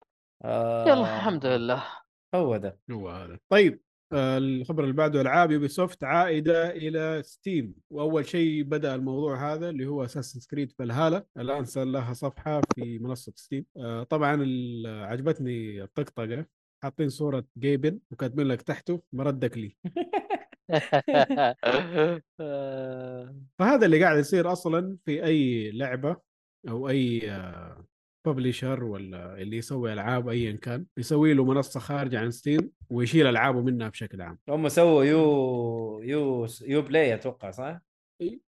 آه. 0.44 0.82
يلا 0.88 1.16
الحمد 1.16 1.46
لله. 1.46 1.82
هو 2.34 2.56
ده. 2.56 2.78
هو 2.90 3.08
هذا. 3.08 3.38
طيب 3.48 3.80
الخبر 4.12 4.82
اللي 4.82 4.94
بعده 4.94 5.20
ألعاب 5.20 5.51
Ubisoft 5.51 6.05
عائدة 6.05 6.70
إلى 6.70 7.22
Steam 7.24 7.74
وأول 7.90 8.26
شيء 8.26 8.62
بدأ 8.62 8.94
الموضوع 8.94 9.52
هذا 9.52 9.70
اللي 9.70 9.86
هو 9.86 10.05
Assassin's 10.05 10.40
Creed 10.51 10.72
Valhalla 10.72 11.26
الآن 11.36 11.64
صار 11.64 11.85
لها 11.85 12.12
صفحة 12.12 12.60
في 12.74 12.98
منصة 12.98 13.32
Steam 13.36 13.64
آه، 13.76 14.02
طبعا 14.02 14.32
عجبتني 14.86 15.82
الطقطقة. 15.82 16.47
حاطين 16.82 17.09
صورة 17.09 17.44
Gaben 17.59 18.01
وكاتبين 18.10 18.47
لك 18.47 18.62
تحته 18.62 19.02
مردك 19.12 19.59
لي. 19.59 19.76
فهذا 23.59 23.86
اللي 23.86 24.05
قاعد 24.05 24.18
يصير 24.18 24.52
أصلا 24.52 24.98
في 25.05 25.24
أي 25.24 25.70
لعبة 25.70 26.16
أو 26.68 26.89
أي 26.89 27.30
publisher 28.32 28.85
ولا 28.84 29.38
اللي 29.38 29.56
يسوي 29.56 29.92
ألعاب 29.92 30.28
ايا 30.28 30.52
كان 30.52 30.86
يسوي 30.98 31.34
له 31.34 31.44
منصة 31.44 31.80
خارجة 31.80 32.20
عن 32.20 32.30
Steam 32.30 32.70
ويشيل 32.90 33.26
ألعابه 33.26 33.62
منها 33.62 33.88
بشكل 33.88 34.20
عام. 34.20 34.38
هم 34.48 34.68
سووا 34.68 35.05
يو 35.05 36.00
يو 36.02 36.46
Uplay 36.62 37.14
أتوقع 37.14 37.50
صح؟ 37.50 37.80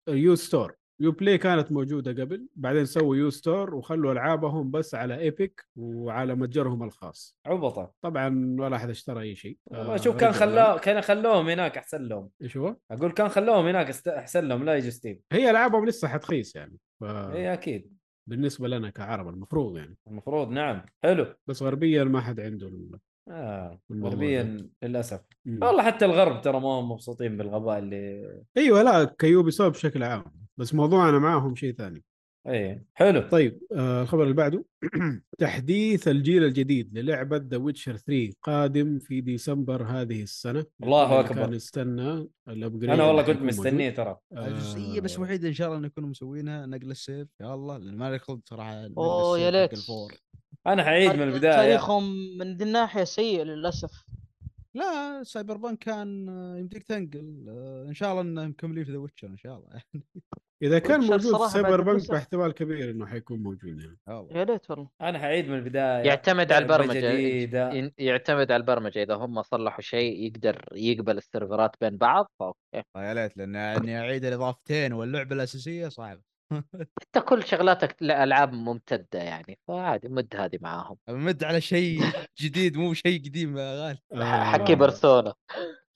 U 0.07 0.35
Store. 0.35 0.75
Uplay 1.01 1.37
كانت 1.37 1.71
موجودة 1.71 2.23
قبل 2.23 2.47
بعدين 2.55 2.85
سووا 2.85 3.15
U 3.15 3.29
Store 3.29 3.75
وخلوا 3.75 4.11
ألعابهم 4.11 4.71
بس 4.71 4.95
على 4.95 5.19
Epic 5.19 5.65
وعلى 5.75 6.35
متجرهم 6.35 6.83
الخاص. 6.83 7.37
عبطة. 7.45 7.91
طبعا 8.01 8.55
ولا 8.59 8.75
أحد 8.75 8.89
اشترى 8.89 9.21
أي 9.21 9.35
شيء. 9.35 9.57
آه، 9.71 9.97
شوف 9.97 10.15
كان 10.15 10.31
خلاه 10.31 10.77
كان 10.77 11.01
خلوهم 11.01 11.49
هناك 11.49 11.77
أحسن 11.77 12.01
لهم. 12.07 12.29
إيش 12.41 12.57
هو؟ 12.57 12.75
أقول 12.91 13.11
كان 13.11 13.29
خلوهم 13.29 13.65
هناك 13.65 14.07
أحسن 14.07 14.47
لهم 14.47 14.63
لا 14.63 14.75
يجوا 14.75 14.89
Steam 14.89 15.19
هي 15.31 15.49
ألعابهم 15.49 15.85
لسه 15.85 16.07
حتخيس 16.07 16.55
يعني. 16.55 16.77
ف... 16.99 17.03
إي 17.03 17.53
أكيد. 17.53 17.98
بالنسبة 18.29 18.67
لنا 18.67 18.89
كعرب 18.89 19.27
المفروض 19.27 19.77
يعني. 19.77 19.97
المفروض 20.07 20.49
نعم. 20.49 20.81
حلو. 21.03 21.25
بس 21.47 21.63
غربيا 21.63 22.03
ما 22.03 22.21
حد 22.21 22.39
عنده 22.39 22.67
ال- 22.67 22.99
آه 23.29 23.79
غربيا 23.91 24.57
للأسف. 24.83 25.21
مم. 25.45 25.59
والله 25.63 25.83
حتى 25.83 26.05
الغرب 26.05 26.41
ترى 26.41 26.59
ما 26.59 26.67
هم 26.69 26.91
مبسوطين 26.91 27.37
بالغباء 27.37 27.79
اللي 27.79 28.25
أيوه 28.57 28.81
لا 28.83 29.03
ك 29.03 29.51
Ubisoft 29.51 29.75
بشكل 29.75 30.03
عام. 30.03 30.23
بس 30.57 30.73
موضوعنا 30.73 31.19
معاهم 31.19 31.55
شيء 31.55 31.73
ثاني. 31.73 32.03
اي 32.49 32.83
حلو. 32.93 33.29
طيب 33.29 33.59
آه 33.75 34.01
الخبر 34.01 34.23
اللي 34.23 34.33
بعده. 34.33 34.65
تحديث 35.39 36.07
الجيل 36.07 36.43
الجديد 36.43 36.97
للعبة 36.97 37.37
The 37.37 37.57
Witcher 37.57 37.97
3 37.97 38.33
قادم 38.43 38.99
في 38.99 39.21
ديسمبر 39.21 39.83
هذه 39.83 40.23
السنة. 40.23 40.65
الله 40.83 41.03
اللي 41.05 41.19
أكبر. 41.19 41.35
كان 41.35 41.53
يستنى 41.53 42.27
ال 42.47 42.52
upgrade 42.52 42.89
أنا 42.89 43.03
والله 43.03 43.23
كنت 43.23 43.41
مستنيه 43.41 43.89
ترى. 43.89 44.17
موجود. 44.31 44.47
الجزئية 44.47 44.99
بس 45.01 45.15
آه، 45.17 45.21
وحيدة 45.21 45.47
إن 45.47 45.53
شاء 45.53 45.67
الله 45.67 45.77
انه 45.79 45.87
يكونوا 45.87 46.09
مسوينها. 46.09 46.65
نقل 46.65 46.91
ال 46.91 46.97
save. 46.97 47.27
يا 47.41 47.53
الله 47.53 47.77
لأن 47.77 47.97
ما 47.97 48.11
لي 48.11 48.19
خلق 48.19 48.39
صراحة 48.45 48.89
أوه 48.97 49.39
يا 49.39 49.51
ليت. 49.51 49.71
أنا 50.67 50.83
حعيد 50.83 51.11
من 51.11 51.21
البداية. 51.21 51.55
تاريخهم 51.55 52.37
من 52.37 52.57
ذي 52.57 52.63
الناحية 52.63 53.03
سيء 53.03 53.43
للأسف. 53.43 54.05
لا 54.73 55.23
Cyberpunk 55.23 55.77
كان 55.77 56.29
آه، 56.29 56.57
يمديك 56.57 56.83
تنقل. 56.83 57.45
آه، 57.49 57.85
إن 57.89 57.93
شاء 57.93 58.11
الله 58.11 58.21
انهم 58.21 58.49
مكملين 58.49 58.83
في 58.83 58.91
The 58.91 58.97
Witcher 58.97 59.27
إن 59.27 59.37
شاء 59.37 59.57
الله. 59.57 59.81
إذا 60.61 60.79
كان 60.79 60.99
موجود 60.99 61.47
Cyberpunk. 61.47 62.11
باحتمال 62.11 62.51
كبير 62.51 62.91
إنه 62.91 63.05
حيكون 63.05 63.39
موجود 63.43 63.79
يعني. 63.81 64.27
يا 64.31 64.43
ليت 64.45 64.71
والله. 64.71 64.89
أنا 65.01 65.19
حعيد 65.19 65.49
من 65.49 65.55
البداية. 65.55 66.03
يعتمد 66.07 66.51
على 66.51 66.63
البرمجة. 66.63 67.13
جديدة. 67.13 67.71
ين- 67.71 67.91
يعتمد 67.97 68.51
على 68.51 68.61
البرمجة. 68.61 69.03
إذا 69.03 69.15
هم 69.15 69.41
صلحوا 69.41 69.81
شيء 69.81 70.25
يقدر 70.25 70.65
يقبل 70.75 71.17
ال 71.17 71.27
save 71.27 71.65
ات 71.65 71.75
بين 71.81 71.97
بعض 71.97 72.31
ف 72.39 72.46
okay. 72.46 72.83
آه، 72.95 73.03
يا 73.03 73.13
ليت 73.13 73.37
لأن 73.37 73.55
إني 73.55 73.99
أعيد 73.99 74.25
الإضافتين 74.25 74.93
واللعبة 74.93 75.35
الأساسية 75.35 75.87
صعب 75.87 76.21
أنت 77.05 77.23
كل 77.25 77.43
شغلاتك 77.43 78.01
الالعاب 78.01 78.53
ممتدة 78.53 79.19
يعني 79.19 79.59
فعادي 79.67 80.07
مد 80.09 80.35
هذه 80.35 80.57
معاهم. 80.61 80.97
امد 81.09 81.43
على 81.43 81.61
شيء 81.61 82.01
جديد 82.39 82.77
مو 82.77 82.93
شيء 82.93 83.19
قديم 83.25 83.57
يا 83.57 83.73
غالي. 83.85 83.99
آه، 84.13 84.43
حكي 84.43 84.75
Persona. 84.75 85.33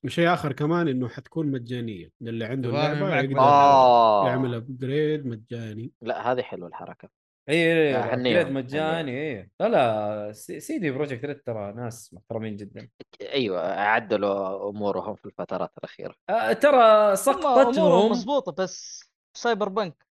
وشيء 0.03 0.33
آخر 0.33 0.53
كمان 0.53 0.87
إنه 0.87 1.09
حتكون 1.09 1.51
مجانية 1.51 2.09
اللي 2.21 2.45
عنده 2.45 2.69
اللعبة 2.69 3.15
يقدر. 3.15 3.39
آه. 3.39 4.27
يعمل 4.27 4.53
upgrade 4.55 5.25
مجاني. 5.25 5.91
لا 6.01 6.31
هذه 6.31 6.41
حلوة 6.41 6.67
الحركة. 6.67 7.09
إي 7.49 7.95
آه، 7.95 8.03
اي 8.03 8.13
upgrade 8.13 8.47
مجاني 8.47 9.39
إي. 9.39 9.49
لا 9.59 9.69
لا 9.69 10.31
C 10.31 10.59
CD 10.59 10.91
Projekt 10.91 11.25
Red 11.25 11.41
ترى 11.41 11.73
ناس 11.73 12.13
محترمين 12.13 12.55
جدا. 12.55 12.89
أيوه 13.21 13.61
عدلوا 13.79 14.69
أمورهم 14.69 15.15
في 15.15 15.25
الفترات 15.25 15.71
الأخيرة. 15.77 16.15
آه 16.29 16.53
ترى 16.53 17.15
سقطتهم. 17.15 18.11
مضبوطة 18.11 18.63
بس 18.63 19.03
Cyberpunk. 19.33 20.05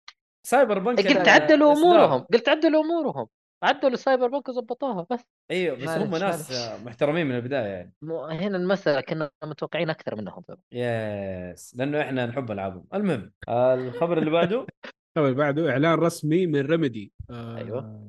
Cyberpunk 0.44 1.08
قلت 1.08 1.28
عدلوا 1.28 1.74
أمورهم 1.74 2.20
قلت 2.34 2.50
عدلوا 2.50 2.84
أمورهم. 2.84 3.28
عدلوا 3.64 3.94
ال 3.94 4.28
Cyberpunk 4.28 4.50
وظبطوها 4.50 5.08
بس. 5.12 5.20
أيوه 5.52 5.78
بس 5.78 5.88
هم 5.90 6.16
ناس. 6.16 6.52
آه، 6.52 6.84
محترمين 6.84 7.26
من 7.28 7.36
البداية 7.36 7.68
يعني. 7.68 7.94
مو 8.02 8.26
هنا 8.26 8.58
المسألة 8.58 9.02
كنا 9.02 9.32
متوقعين 9.44 9.90
أكثر 9.90 10.16
منهم. 10.16 10.44
yes 10.72 11.76
لأنه 11.76 12.02
إحنا 12.02 12.26
نحب 12.26 12.52
ألعابهم. 12.52 12.86
المهم 12.94 13.32
آه 13.48 13.74
الخبر 13.74 14.18
اللي 14.18 14.30
بعده؟ 14.32 14.66
الخبر 15.18 15.26
اللي 15.30 15.38
بعده 15.38 15.70
إعلان 15.72 15.94
رسمي 15.94 16.48
من 16.48 16.60
Remedy 16.66 17.12
آه 17.30 17.58
أيوة. 17.58 18.02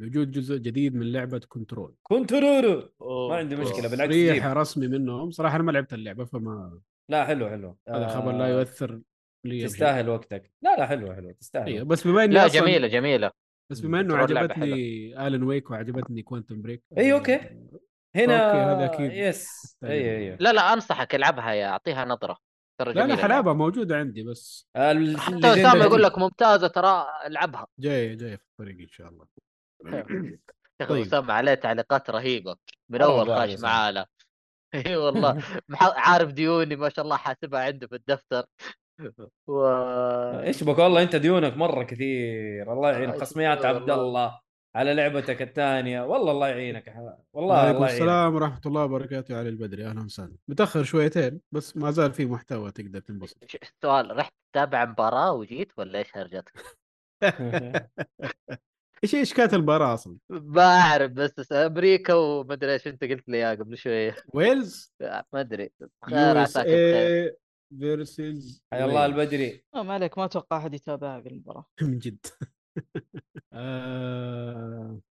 وجود 0.00 0.30
جزء 0.30 0.56
جديد 0.56 0.94
من 0.94 1.12
لعبة 1.12 1.40
Control 1.48 1.94
كنت 2.02 2.32
رورو 2.32 2.88
ما 3.28 3.36
عندي 3.36 3.56
مشكلة 3.56 3.88
بالعكس 3.88 4.10
تصريح 4.12 4.46
جيب. 4.48 4.58
رسمي 4.58 4.88
منهم. 4.88 5.30
صراحة 5.30 5.56
أنا 5.56 5.62
ما 5.64 5.72
لعبت 5.72 5.92
اللعبة 5.92 6.24
فما 6.24 6.80
لا 7.10 7.24
حلو 7.24 7.48
حلو. 7.48 7.76
هذا 7.88 8.08
خبر 8.08 8.32
لا 8.32 8.44
آه، 8.44 8.48
يؤثر 8.48 9.00
لي. 9.44 9.64
تستاهل 9.66 10.08
وقتك. 10.08 10.50
لا 10.62 10.76
لا 10.76 10.86
حلو 10.86 11.14
حلو 11.14 11.30
تستاهل 11.32 11.66
أيوه 11.66 11.84
بس 11.84 12.06
بما 12.06 12.24
إني 12.24 12.34
لا 12.34 12.48
أصلاً- 12.48 12.52
جميلة 12.52 12.88
جميلة. 12.88 13.30
بس 13.70 13.80
بما 13.80 14.00
إنه 14.00 14.16
عجبتني 14.16 15.26
Alan 15.26 15.42
Wake 15.42 15.70
وعجبتني 15.70 16.22
Quantum 16.22 16.62
Break 16.62 16.82
أي، 16.98 17.12
okay. 17.12 17.40
هنا 18.16 18.46
أوكي، 18.50 18.58
هذا 18.58 18.84
أكيد. 18.84 19.12
yes. 19.12 19.76
اي 19.84 20.16
اي 20.16 20.36
لا 20.40 20.52
لا 20.52 20.72
أنصحك 20.72 21.14
ألعبها 21.14 21.52
يا 21.52 21.66
أعطيها 21.68 22.04
نظرة. 22.04 22.38
ترى 22.80 22.92
لا 22.92 23.00
لا 23.00 23.06
جميلة 23.06 23.22
حلابه 23.22 23.52
موجودة 23.52 23.96
عندي 23.96 24.22
بس. 24.22 24.68
حتى 25.16 25.52
اسامه 25.52 25.84
يقول 25.84 26.02
لك 26.02 26.18
ممتازة 26.18 26.66
ترى 26.68 27.06
ألعبها. 27.26 27.66
جاية 27.78 28.14
جاية 28.14 28.36
في 28.36 28.42
الطريق 28.50 28.78
إن 28.80 28.88
شاء 28.88 29.08
الله. 29.08 29.26
يا 30.80 30.84
أخي 30.84 30.88
طيب. 30.94 31.06
اسامه 31.06 31.32
عليه 31.32 31.54
تعليقات 31.54 32.10
رهيبة. 32.10 32.56
من 32.88 33.02
أول 33.02 33.26
خاش. 33.26 33.60
معانا. 33.60 34.06
اي 34.74 34.96
والله. 34.96 35.34
مح- 35.68 36.08
عارف 36.10 36.32
ديوني 36.32 36.76
ما 36.76 36.88
شاء 36.88 37.04
الله 37.04 37.16
حاسبها 37.16 37.60
عنده 37.60 37.86
في 37.86 37.94
الدفتر. 37.94 38.44
و 39.46 39.66
إيش 40.40 40.64
بك 40.64 40.78
والله 40.78 41.02
أنت 41.02 41.16
ديونك 41.16 41.56
مرة 41.56 41.82
كثير. 41.82 42.72
الله 42.72 42.90
يعين. 42.90 43.10
آه، 43.10 43.18
خصميات. 43.18 43.64
عبد 43.64 43.90
الله 43.90 44.40
على 44.74 44.94
لعبتك 44.94 45.42
الثانية. 45.42 46.02
والله 46.02 46.32
الله 46.32 46.48
يعينك. 46.48 46.94
والله 47.32 47.54
وعليكم 47.54 47.76
الله 47.76 47.86
يعينك. 47.86 48.02
السلام 48.02 48.34
ورحمة 48.34 48.60
الله 48.66 48.84
وبركاته 48.84 49.32
يا 49.32 49.38
علي 49.38 49.48
البدري. 49.48 49.86
أهلا 49.86 50.04
وسهلا. 50.04 50.36
متأخر 50.48 50.82
شويتين 50.82 51.40
بس 51.52 51.76
ما 51.76 51.90
زال 51.90 52.12
في 52.12 52.26
محتوى 52.26 52.70
تقدر 52.70 53.00
تنبسط. 53.00 53.36
السؤال 53.62 54.16
رحت 54.16 54.32
تتابع 54.52 54.84
مباراة 54.84 55.32
وجيت 55.32 55.72
ولا 55.78 55.98
إيش 55.98 56.16
هرجتك؟ 56.16 56.52
إيش 59.04 59.14
إيش 59.14 59.34
كانت 59.34 59.54
المباراة 59.54 59.94
أصلا؟ 59.94 60.16
ما 60.30 60.80
أعرف 60.80 61.12
بس 61.12 61.52
أمريكا 61.52 62.14
ومدري 62.14 62.72
إيش 62.72 62.86
أنت 62.86 63.04
قلت 63.04 63.28
لي 63.28 63.36
اياه 63.36 63.54
قبل 63.54 63.76
شوية. 63.76 64.16
ويلز؟ 64.34 64.92
ما 65.00 65.40
أدري. 65.40 65.70
خير 66.04 66.38
عساك 66.38 66.66
versus 67.78 68.64
حيا 68.72 68.84
الله 68.84 69.06
البدري. 69.06 69.64
آه، 69.74 69.82
ما 69.82 69.94
عليك 69.94 70.18
ما 70.18 70.24
أتوقع 70.24 70.56
أحد 70.56 70.74
يتابعها 70.74 71.18
بالمباراة. 71.18 71.66
من 71.82 71.98
جد. 71.98 72.26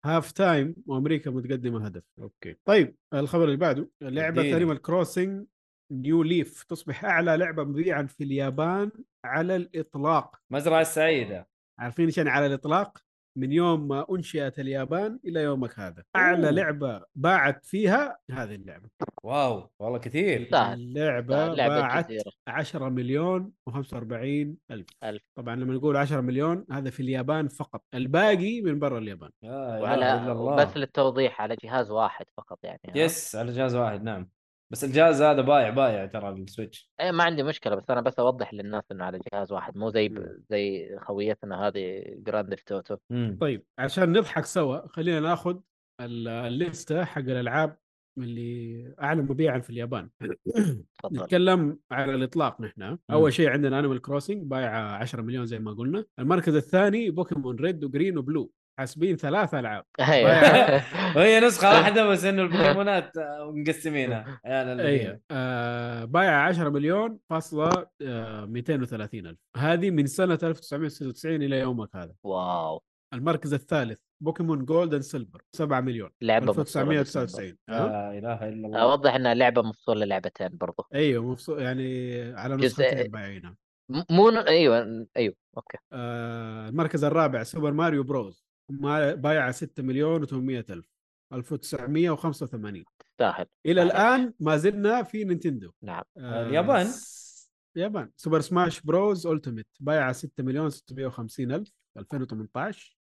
half 0.06 0.32
time 0.32 0.76
وأمريكا 0.86 1.32
متقدمة 1.32 1.86
هدف. 1.86 2.04
okay. 2.22 2.56
طيب 2.66 2.96
الخبر 3.14 3.44
اللي 3.44 3.58
بعده 3.58 3.90
لعبة. 4.02 4.58
Animal 4.58 4.82
Crossing 4.82 5.46
New 5.92 6.24
Leaf 6.24 6.64
تصبح 6.64 7.06
أعلى 7.06 7.38
لعبة 7.38 7.64
مبيعا 7.64 8.04
في 8.04 8.24
اليابان 8.24 8.92
على 9.26 9.56
الإطلاق. 9.56 10.42
مزرعة 10.52 10.82
السعيده 10.82 11.48
عارفين 11.80 12.06
إيش 12.06 12.18
يعني 12.18 12.30
على 12.30 12.46
الإطلاق؟ 12.46 13.05
من 13.38 13.52
يوم 13.52 13.88
ما 13.88 14.06
أنشئت 14.12 14.60
اليابان 14.60 15.20
إلى 15.26 15.40
يومك 15.42 15.80
هذا. 15.80 16.04
أعلى. 16.16 16.52
لعبة 16.52 17.02
باعت 17.16 17.66
فيها 17.66 18.18
هذه 18.32 18.56
اللعبة. 18.56 18.90
واو 19.24 19.70
والله 19.80 19.98
كثير. 20.00 20.50
اللعبة 20.54 21.48
لعبه 21.48 21.80
باعت 21.80 22.12
الجزيره 22.12 22.32
10 22.48 22.90
مليون 22.90 23.52
و45 23.70 24.56
ألف. 24.72 24.88
ألف. 25.04 25.24
طبعا 25.36 25.56
لما 25.56 25.74
نقول 25.74 25.98
10 25.98 26.22
مليون 26.22 26.66
هذا 26.72 26.90
في 26.90 27.00
اليابان 27.00 27.48
فقط. 27.48 27.84
الباقي 27.94 28.62
من 28.62 28.80
برا 28.80 28.98
اليابان. 28.98 29.30
لا 29.44 29.78
إله 29.78 30.24
إلا 30.24 30.32
وعلى 30.32 30.66
بس 30.66 30.78
للتوضيح 30.78 31.42
على 31.42 31.56
جهاز 31.64 31.92
واحد 31.92 32.26
فقط 32.38 32.60
يعني؟ 32.64 32.80
يس 32.96 33.36
على 33.36 33.52
جهاز 33.52 33.76
واحد 33.76 34.04
نعم. 34.04 34.30
بس 34.72 34.84
الجهاز 34.84 35.22
هذا 35.22 35.42
بايع 35.42 35.70
بايع 35.70 36.06
ترى 36.06 36.30
ال 36.30 36.37
Switch. 36.37 36.92
إيه 37.02 37.12
ما 37.12 37.24
عندي 37.24 37.44
مشكلة 37.44 37.76
بس 37.76 37.84
أنا 37.90 38.02
بس 38.02 38.20
أوضح 38.20 38.54
للناس 38.54 38.84
إنه 38.92 39.06
على 39.06 39.20
جهاز 39.34 39.52
واحد 39.52 39.78
مو 39.78 39.90
زي 39.90 40.10
مم. 40.10 40.44
زي 40.50 40.96
خويتنا 41.00 41.68
هذه 41.68 42.04
Grand 42.18 42.56
مم. 43.10 43.38
طيب 43.42 43.66
عشان 43.80 44.12
نضحك 44.12 44.46
سوا 44.46 44.88
خلينا 44.88 45.20
ناخذ 45.20 45.60
ال- 46.02 46.28
الليستة 46.28 47.04
حق 47.06 47.22
الألعاب 47.22 47.78
اللي 48.18 48.96
اعلى 49.02 49.22
مبيعا 49.22 49.60
في 49.60 49.70
اليابان. 49.70 50.10
نتكلم 51.12 51.80
على 51.92 52.16
الإطلاق 52.16 52.62
نحن. 52.62 52.98
أول 53.12 53.34
شيء 53.34 53.50
عندنا 53.50 53.80
Animal 53.80 54.02
Crossing 54.02 54.44
بايعة 54.44 54.96
10 54.98 55.22
مليون 55.22 55.46
زي 55.46 55.60
ما 55.60 55.74
قلنا. 55.74 56.06
المركز 56.20 56.56
الثاني 56.56 57.10
Pokémon 57.10 57.56
Red 57.56 57.84
و 57.84 57.89
Green 57.89 58.18
و 58.18 58.24
Blue 58.24 58.52
حاسبين 58.80 59.16
ثلاث 59.18 59.54
ألعاب. 59.54 59.84
أيوه. 60.00 60.32
وهي 61.16 61.40
نسخة 61.48 61.70
واحدة 61.70 62.06
بس 62.10 62.26
إنه 62.26 62.42
البوكيمونات 62.46 63.12
مقسمينها. 63.42 64.40
عيال 64.46 64.68
الذين. 64.68 65.00
أيوه. 65.08 65.20
آه 65.32 66.06
بايع 66.06 66.42
10 66.48 66.70
مليون 66.70 67.20
فاصلة 67.30 67.86
آه 68.02 68.46
230 68.46 69.28
ألف. 69.28 69.40
هذه 69.58 69.92
من 69.92 70.06
سنة 70.06 70.40
1996 70.44 71.36
إلى 71.42 71.60
يومك 71.60 71.96
هذا. 71.96 72.14
wow. 72.24 72.82
المركز 73.14 73.54
الثالث 73.54 74.00
Pokémon 74.24 74.66
Gold 74.66 74.94
and 74.94 75.04
Silver 75.04 75.42
7 75.56 75.82
مليون. 75.82 76.10
لعبة 76.22 76.46
مفصولة 76.46 76.64
بس. 76.64 76.78
1999 77.18 77.58
ها؟ 77.70 77.88
لا 77.88 78.18
إله 78.18 78.48
إلا 78.50 78.68
الله. 78.68 78.80
أوضح 78.82 79.16
إنها 79.16 79.34
لعبة 79.34 79.62
مفصولة 79.62 80.06
لعبتين 80.06 80.50
برضو. 80.58 80.86
أيوه 80.96 81.24
مبسوط 81.32 81.60
يعني 81.60 82.22
على 82.34 82.58
جزء- 82.58 82.66
نسختين 82.66 83.12
بايعينها. 83.12 83.56
مو 84.10 84.30
أيوه 84.30 85.08
أيوه 85.18 85.36
okay. 85.58 85.78
آه 85.94 86.70
المركز 86.70 87.04
الرابع 87.04 87.44
Super 87.44 87.72
Mario 87.72 88.04
Bros. 88.04 88.45
بايعه 88.70 89.52
6 89.52 89.84
مليون 89.84 90.26
و800 90.26 90.72
ألف. 90.72 90.96
1985 91.34 92.84
تستاهل 93.00 93.46
إلى. 93.66 93.84
الآن 93.84 94.34
ما 94.40 94.58
زلنا 94.58 95.04
في 95.04 95.24
Nintendo. 95.24 95.72
نعم. 95.82 96.04
آه، 96.18 96.48
اليابان. 96.48 96.88
اليابان. 97.76 98.12
Super 98.18 98.42
Smash 98.42 98.82
Bros 98.82 99.28
Ultimate. 99.28 99.68
بايعه 99.80 100.12
6 100.12 100.44
مليون 100.44 100.70
650 100.70 101.52
ألف. 101.52 101.72
2018 101.98 102.98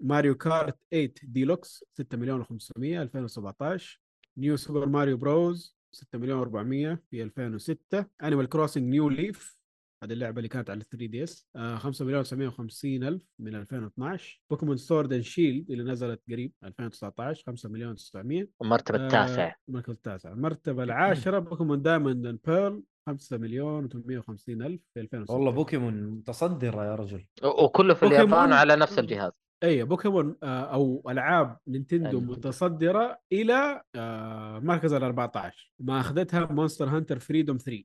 Mario 0.00 0.34
Kart 0.34 0.78
8 0.90 1.12
ديلوكس 1.22 1.84
6 1.94 2.18
مليون 2.18 2.44
و500 2.44 2.78
2017 2.78 4.00
New 4.36 4.56
Super 4.56 4.88
Mario 4.88 5.16
Bros 5.16 5.76
6 5.92 6.18
مليون 6.18 6.44
و400 6.44 6.98
في 7.10 7.22
2006 7.22 8.06
Animal 8.22 8.48
Crossing 8.48 8.88
New 8.88 9.08
Leaf 9.08 9.59
هذه 10.02 10.12
اللعبة 10.12 10.38
اللي 10.38 10.48
كانت 10.48 10.70
على 10.70 10.84
3DS 10.90 11.48
5 11.56 12.04
مليون 12.04 12.24
750 12.24 13.04
ألف 13.04 13.22
من 13.38 13.54
2012 13.54 14.40
Pokémon 14.50 14.76
Sword 14.76 15.12
and 15.12 15.22
Shield 15.22 15.70
اللي 15.70 15.92
نزلت 15.92 16.22
قريب 16.30 16.52
2019 16.64 17.42
5 17.46 17.68
مليون 17.68 17.94
900 17.94 18.48
المرتبة 18.62 19.04
التاسع 19.04 19.54
المركز 19.68 19.90
التاسع 19.90 20.32
المرتبة 20.32 20.82
العاشرة 20.82 21.38
Pokemon 21.38 21.82
Diamond 21.82 22.26
and 22.26 22.38
Pearl 22.46 22.82
5 23.06 23.36
مليون 23.36 23.88
و850 23.88 24.48
ألف 24.48 24.80
في 24.94 25.00
2006 25.00 25.34
والله 25.34 25.50
بوكيمون 25.50 25.94
متصدرة 26.02 26.84
يا 26.84 26.94
رجل. 26.94 27.26
وكله 27.44 27.94
في 27.94 28.06
اليابان 28.06 28.52
على 28.52 28.76
نفس 28.76 28.98
الجهاز. 28.98 29.32
اي 29.62 29.84
بوكيمون 29.84 30.36
آه، 30.42 30.46
أو 30.46 31.02
ألعاب 31.08 31.58
Nintendo 31.68 32.20
متصدرة 32.20 33.18
إلى 33.32 33.82
آه، 33.94 34.58
مركز 34.58 34.92
ال 34.92 35.02
14 35.04 35.72
ما 35.78 36.00
أخذتها 36.00 36.52
Monster 36.52 36.88
Hunter 36.88 37.18
Freedom 37.18 37.56
3 37.56 37.84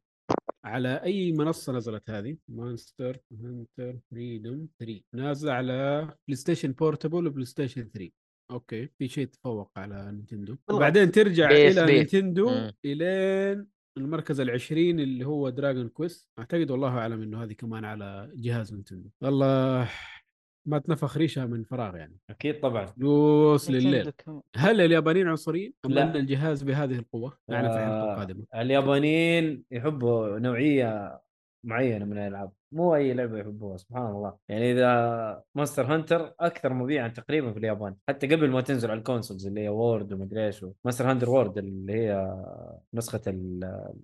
على 0.66 1.04
أي 1.04 1.32
منصة 1.32 1.74
نزلت 1.74 2.10
هذه؟ 2.10 2.38
Monster 2.48 3.18
Hunter 3.32 4.00
Freedom 4.12 4.68
3 4.80 5.02
نازله 5.16 5.52
على 5.54 6.02
PlayStation 6.28 6.72
Portable 6.72 7.22
و 7.22 7.28
PlayStation 7.28 7.90
3 7.94 8.12
okay 8.52 8.88
في 8.88 9.08
شيء 9.08 9.28
تفوق 9.28 9.72
على 9.78 10.12
Nintendo. 10.12 10.56
وبعدين 10.72 11.12
ترجع 11.12 11.48
بس 11.48 11.78
إلى. 11.78 11.94
Nintendo 11.94 12.50
مم. 12.50 12.72
إلين 12.86 13.68
المركز 13.98 14.40
العشرين 14.40 15.00
اللي 15.00 15.26
هو 15.26 15.50
Dragon 15.50 15.90
Quest 15.90 16.30
أعتقد 16.40 16.72
والله 16.72 16.98
أعلم 16.98 17.22
إنه 17.22 17.44
هذه 17.44 17.54
كمان 17.54 17.86
على 17.86 18.32
جهاز 18.36 18.74
Nintendo. 18.74 19.10
والله 19.22 19.90
ما 20.66 20.80
تنفخ 20.80 21.18
ريشة 21.18 21.46
من 21.46 21.64
فراغ 21.64 21.96
يعني. 21.96 22.18
أكيد 22.30 22.60
طبعا. 22.60 22.94
دوس 22.98 23.72
لليل. 23.72 24.12
هل 24.56 24.82
اليابانيين 24.82 25.28
عنصريين؟ 25.28 25.74
أم 25.86 25.92
لا. 25.92 26.04
أن 26.04 26.16
الجهاز 26.16 26.64
بهذه 26.64 26.96
القوة؟ 26.96 27.38
نعرف 27.50 27.72
آه، 27.72 28.14
القادمه 28.14 28.44
اليابانيين 28.56 29.64
يحبوا 29.72 30.40
نوعية 30.40 31.22
معينة 31.64 32.06
من 32.06 32.18
الألعاب. 32.18 32.52
مو 32.76 32.96
أي 32.96 33.14
لعبة 33.14 33.38
يحبوها 33.40 33.78
سبحان 33.78 34.06
الله. 34.06 34.38
يعني 34.50 34.72
إذا 34.72 35.44
Monster 35.56 35.94
Hunter 35.94 36.34
أكثر 36.40 36.74
مبيعا 36.74 37.08
تقريبا 37.08 37.52
في 37.52 37.60
اليابان. 37.60 37.96
حتى 38.10 38.28
قبل 38.28 38.50
ما 38.52 38.62
تنزل 38.62 38.92
على 38.92 38.98
ال 38.98 39.03
consoles 39.03 39.48
اللي 39.48 39.62
هي 39.62 39.70
World 39.70 40.14
ومدري 40.14 40.46
إيش 40.46 40.66
Monster 40.86 41.12
Hunter 41.12 41.30
World 41.30 41.58
اللي 41.58 41.94
هي 41.94 42.36
نسخة 42.94 43.22
ال- 43.28 43.64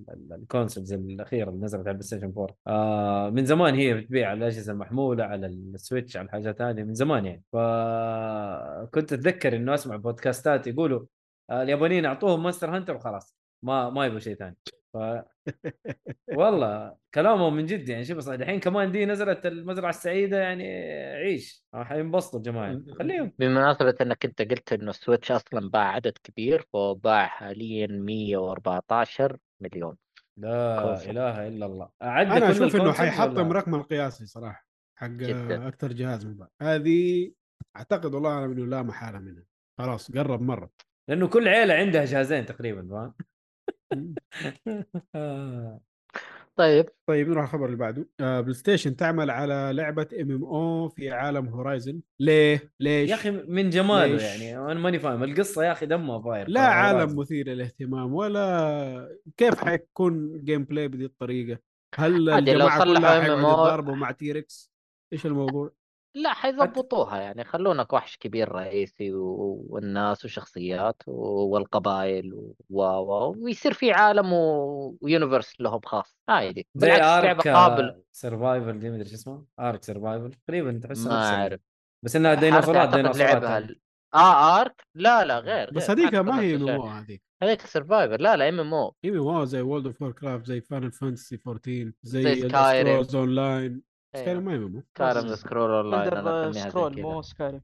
ال- 0.09 0.33
ال 0.33 0.40
consoles 0.40 0.93
الأخيرة 0.93 1.49
اللي 1.49 1.61
نزلت 1.65 1.81
على 1.81 1.89
ال 1.91 2.03
PlayStation 2.07 2.33
4 2.37 2.55
آه 2.67 3.29
من 3.29 3.45
زمان 3.45 3.75
هي 3.75 3.93
بتبيع 3.93 4.29
على 4.29 4.37
الأجهزة 4.37 4.73
المحمولة 4.73 5.23
على 5.23 5.47
ال 5.47 5.57
Switch 5.57 6.17
على 6.17 6.25
الحاجات 6.25 6.61
هذه 6.61 6.83
من 6.83 6.93
زمان 6.93 7.25
يعني. 7.25 7.43
فكنت 7.53 9.13
أتذكر 9.13 9.55
إنه 9.55 9.73
أسمع 9.73 9.95
بودكاستات 9.95 10.67
يقولوا 10.67 11.05
آه 11.49 11.61
اليابانيين 11.63 12.05
أعطوهم 12.05 12.43
Monster 12.43 12.75
Hunter 12.75 12.95
وخلاص 12.95 13.35
ما 13.63 13.89
ما 13.89 14.05
يبغوا 14.05 14.19
شيء 14.19 14.35
ثاني. 14.35 14.55
ف 14.93 14.97
والله 16.37 16.95
كلامهم 17.13 17.55
من 17.55 17.65
جد 17.65 17.89
يعني 17.89 18.05
شوف 18.05 18.29
الحين 18.29 18.59
كمان 18.59 18.91
دي 18.91 19.05
نزلت 19.05 19.45
المزرعة 19.45 19.89
السعيدة 19.89 20.37
يعني 20.37 20.63
إيش 21.15 21.65
حينبسطوا 21.75 22.39
الجماعة 22.39 22.81
خليهم 22.99 23.31
بمناسبة 23.39 23.95
إنك 24.01 24.25
أنت 24.25 24.41
قلت 24.41 24.73
إنه 24.73 24.89
ال 24.89 24.95
Switch 24.95 25.31
أصلا 25.31 25.69
باع 25.69 25.87
عدد 25.91 26.17
كبير 26.23 26.65
فهو 26.73 26.95
باع 26.95 27.27
حاليا 27.27 27.87
114 27.87 29.37
مليون 29.59 29.97
لا 30.37 30.79
console. 30.81 31.09
إله 31.09 31.47
إلا 31.47 31.65
الله 31.65 31.89
أنا 32.01 32.51
أشوف 32.51 32.75
إنه 32.75 32.91
حيحطم؟ 32.91 33.51
رقم 33.51 33.75
القياسي 33.75 34.25
صراحة 34.25 34.67
حق 34.95 35.07
جداً. 35.07 35.67
أكثر 35.67 35.91
جهاز 35.91 36.25
مباع 36.25 36.47
هذه 36.61 37.31
أعتقد 37.75 38.13
والله 38.13 38.37
أنا 38.37 38.45
إنه 38.45 38.65
لا 38.65 38.81
محالة 38.83 39.19
منها 39.19 39.43
خلاص 39.77 40.11
قرب 40.11 40.41
مرة 40.41 40.69
لأنه 41.07 41.27
كل 41.27 41.47
عيلة 41.47 41.73
عندها 41.73 42.05
جهازين 42.05 42.45
تقريبا 42.45 42.87
فاهم. 42.91 43.13
طيب. 46.55 46.89
طيب 47.05 47.29
نروح 47.29 47.43
الخبر 47.43 47.65
اللي 47.65 47.77
بعده. 47.77 48.09
آه 48.19 48.41
PlayStation 48.41 48.95
تعمل 48.95 49.29
على 49.29 49.71
لعبة 49.73 50.07
MMO 50.21 50.89
في 50.89 51.11
عالم 51.11 51.47
Horizon 51.47 52.01
ليه؟ 52.19 52.71
ليش؟ 52.79 53.09
يا 53.09 53.15
أخي 53.15 53.31
من 53.31 53.69
جماله 53.69 54.05
ليش؟ 54.13 54.23
يعني 54.23 54.57
أنا 54.57 54.79
ماني 54.79 54.99
فاهم. 54.99 55.23
القصة 55.23 55.63
يا 55.63 55.71
أخي 55.71 55.85
دمها 55.85 56.19
فاير 56.19 56.49
لا 56.49 56.61
عالم 56.61 57.19
مثير 57.19 57.47
للاهتمام 57.47 58.13
ولا 58.13 59.17
كيف 59.37 59.65
حيكون 59.65 60.43
gameplay 60.43 60.87
بهذه 60.87 61.05
الطريقة؟ 61.05 61.59
هل 61.95 62.25
لو 62.25 62.37
الجماعة 62.37 62.79
صلحوا 62.79 62.95
كلها 62.97 63.21
حيقعدوا 63.21 63.49
يتضاربوا 63.49 63.95
مع 63.95 64.11
T-Rex 64.11 64.71
إيش 65.13 65.25
الموضوع؟ 65.25 65.71
لا 66.15 66.33
حيظبطوها 66.33 67.17
يعني 67.21 67.41
يخلونك 67.41 67.93
وحش 67.93 68.17
كبير 68.17 68.51
رئيسي 68.51 69.13
و... 69.13 69.65
والناس 69.69 70.25
وشخصيات 70.25 71.01
و... 71.07 71.11
والقبائل 71.53 72.33
و... 72.33 72.53
و... 72.69 73.35
ويصير 73.37 73.73
في 73.73 73.91
عالم 73.91 74.33
و... 74.33 74.97
و 75.01 75.08
universe 75.08 75.61
لهم 75.61 75.79
خاص. 75.85 76.15
عادي. 76.29 76.67
زي 76.75 76.87
بالعكس 76.87 77.03
Ark 77.05 77.47
لعبه 77.47 77.59
قابل. 77.59 78.03
Survival 78.11 78.79
دي 78.79 78.89
مدري 78.89 79.09
شو 79.09 79.15
اسمه. 79.15 79.45
Ark 79.59 79.83
Survival 79.83 80.31
تقريبا 80.47 80.79
تحسها 80.83 81.09
ما 81.09 81.35
أعرف. 81.41 81.59
بس 82.05 82.15
إنها 82.15 82.33
ديناصورات 82.33 82.89
ديناصورات 82.95 83.31
لعبها. 83.33 83.57
ال- 83.57 83.79
آه 84.13 84.61
Ark 84.61 84.83
لا 84.95 85.25
لا 85.25 85.39
غير 85.39 85.71
بس 85.73 85.89
غير. 85.89 85.97
هذيك 85.99 86.15
أعتقد 86.15 86.25
ما 86.29 86.41
هي 86.41 86.55
ام 86.55 86.61
الشيء. 86.61 86.75
أو 86.75 86.83
هذيك. 86.87 87.23
هذيك 87.43 87.61
survival 87.61 88.21
لا 88.21 88.35
لا 88.35 88.49
MMO 88.49 88.59
MM 88.59 89.45
زي 89.45 89.61
World 89.61 89.85
of 89.85 90.01
Warcraft 90.01 90.45
زي 90.45 90.61
Final 90.61 90.91
Fantasy 90.91 91.39
14 91.47 91.91
زي, 92.03 92.23
زي. 92.23 92.49
Skyrim 92.49 93.05
Online 93.15 93.81
سكايريم 94.15 94.49
أيوه 94.49 94.67
ما 94.69 94.83
كارم 94.95 95.27
ذا 95.27 95.35
سكرول 95.35 95.71
اون 95.71 95.91
لاين 95.91 96.53
سكرول 96.53 97.01
مو 97.01 97.21
سكايريم 97.21 97.61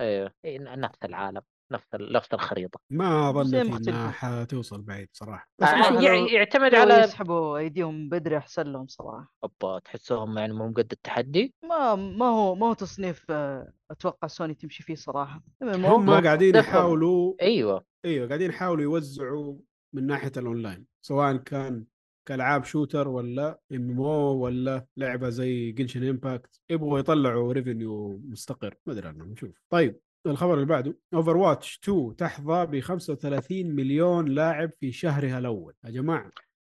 أيوه. 0.00 0.32
إيه، 0.44 0.58
نفس 0.58 0.98
العالم 1.04 1.40
نفس 1.72 1.94
ال- 1.94 2.12
نفس 2.12 2.34
الخريطة. 2.34 2.80
ما 2.90 3.32
مختلفة. 3.32 3.76
انها 3.76 4.10
حتوصل 4.10 4.82
بعيد 4.82 5.08
صراحة. 5.12 5.48
آه، 5.62 5.66
صراحة 5.66 6.00
يع- 6.02 6.14
لو- 6.14 6.26
يعتمد 6.26 6.74
على 6.74 6.94
يسحبوا 6.94 7.58
أيديهم 7.58 8.08
بدري 8.08 8.36
أحسن 8.38 8.72
لهم 8.72 8.86
صراحة. 8.86 9.32
اوبا 9.44 9.78
تحسهم 9.78 10.38
يعني 10.38 10.52
مو 10.52 10.66
قد 10.76 10.92
التحدي؟ 10.92 11.54
ما 11.62 11.94
ما 11.94 12.26
هو 12.26 12.54
ما 12.54 12.66
هو 12.68 12.72
تصنيف 12.72 13.26
آه، 13.30 13.72
أتوقع 13.90 14.28
سوني 14.28 14.54
تمشي 14.54 14.82
فيه 14.82 14.94
صراحة. 14.94 15.42
هم 15.62 16.10
قاعدين. 16.24 16.56
يحاولوا 16.56 17.34
أيوه. 17.42 17.84
إيوه 18.04 18.28
قاعدين 18.28 18.50
يحاولوا 18.50 18.82
يوزعوا 18.82 19.56
من 19.94 20.06
ناحية 20.06 20.32
الاونلاين 20.36 20.86
سواء 21.04 21.36
كان 21.36 21.84
كألعاب 22.26 22.64
shooter 22.64 23.08
ولا 23.08 23.58
MMO 23.72 24.36
ولا 24.36 24.86
لعبة 24.96 25.28
زي 25.28 25.72
Genshin 25.72 26.08
Impact 26.08 26.60
يبغوا 26.70 26.98
يطلعوا 26.98 27.52
revenue 27.52 28.20
مستقر. 28.24 28.74
ما 28.86 28.92
أدري 28.92 29.08
عنهم 29.08 29.32
نشوف. 29.32 29.62
طيب 29.70 30.00
الخبر 30.26 30.54
اللي 30.54 30.66
بعده. 30.66 30.96
Overwatch 31.14 31.80
2 31.84 32.16
تحظى 32.16 32.66
ب 32.66 32.80
35 32.80 33.66
مليون 33.66 34.28
لاعب 34.28 34.70
في 34.80 34.92
شهرها 34.92 35.38
الأول. 35.38 35.74
يا 35.84 35.90
جماعة. 35.90 36.30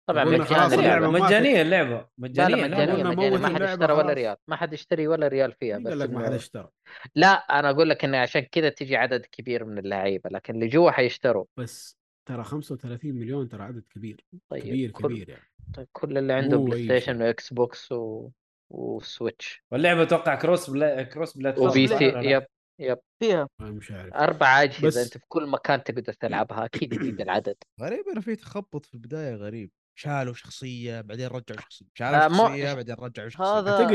طبعا 0.10 0.24
اللعبة 0.24 1.10
ما 1.10 1.20
مجانية 1.20 1.62
اللعبة. 1.62 2.08
مجانيه 2.18 2.56
لا 2.56 2.62
لا، 2.62 2.68
مجانية 2.68 3.04
مجانية 3.04 3.38
ما 3.38 3.48
حد 3.48 3.62
اشترى 3.62 3.94
ولا. 3.94 4.14
ريال. 4.14 4.36
ما 4.48 4.56
حد 4.56 4.74
يشتري 4.74 5.08
ولا 5.08 5.28
ريال 5.28 5.52
فيها 5.52 5.78
بس 5.78 5.88
قال 5.88 6.00
لك 6.00 6.10
ما 6.10 6.26
حد 6.26 6.34
اشترى. 6.34 6.70
لا 7.16 7.28
أنا 7.60 7.70
أقول 7.70 7.90
لك 7.90 8.06
انه 8.06 8.18
عشان 8.18 8.42
كذا 8.42 8.70
تجي 8.70 8.96
عدد 8.96 9.26
كبير 9.32 9.66
من 9.66 9.78
اللعيبة 9.78 10.30
لكن 10.30 10.56
اللي 10.56 10.68
جوا 10.68 10.92
حيشتروا. 10.92 11.46
بس 11.58 12.01
ترى 12.26 12.44
35 12.44 13.16
مليون 13.16 13.50
ترى 13.50 13.64
عدد 13.64 13.84
كبير 13.90 14.26
طيب 14.50 14.64
كبير 14.64 14.92
كل 14.92 15.04
كبير 15.08 15.30
يعني. 15.30 15.44
طيب 15.74 15.88
كل 15.92 16.18
اللي 16.18 16.34
عنده 16.34 16.58
PlayStation. 16.58 17.22
و 17.22 17.54
Xbox 17.54 17.92
و... 17.92 18.30
و 18.70 18.81
Switch. 18.82 19.64
واللعبة 19.72 20.04
أتوقع 20.04 20.36
cross-pla... 20.36 21.04
cross 21.04 21.38
platform 21.38 21.70
و 21.70 21.88
PC؟ 21.88 22.06
yep 22.06 22.46
yep. 22.80 22.98
فيها. 23.20 23.48
مش 23.62 23.92
عارف. 23.92 24.14
أربع 24.14 24.64
أجهزة 24.64 24.88
بس- 24.88 24.98
أنت 24.98 25.18
في 25.18 25.26
كل 25.28 25.48
مكان 25.48 25.84
تقدر 25.84 26.14
تلعبها 26.14 26.66
أكيد 26.66 26.94
يزيد 26.94 27.22
العدد. 27.22 27.56
غريب 27.82 28.08
انه 28.10 28.22
في 28.22 28.36
تخبط 28.36 28.86
في 28.86 28.94
البداية 28.94 29.36
غريب. 29.36 29.72
شالوا 29.96 30.34
شخصية 30.34 31.02
بعدين 31.02 31.28
رجعوا 31.28 31.60
شخصية 31.62 31.86
آه، 31.86 31.90
شالوا 31.94 32.28
مو- 32.28 32.48
شخصيه 32.48 32.74
بعدين 32.74 32.96
رجعوا 33.00 33.30
شخصية 33.30 33.60
هذا 33.60 33.72
أعتقد 33.72 33.92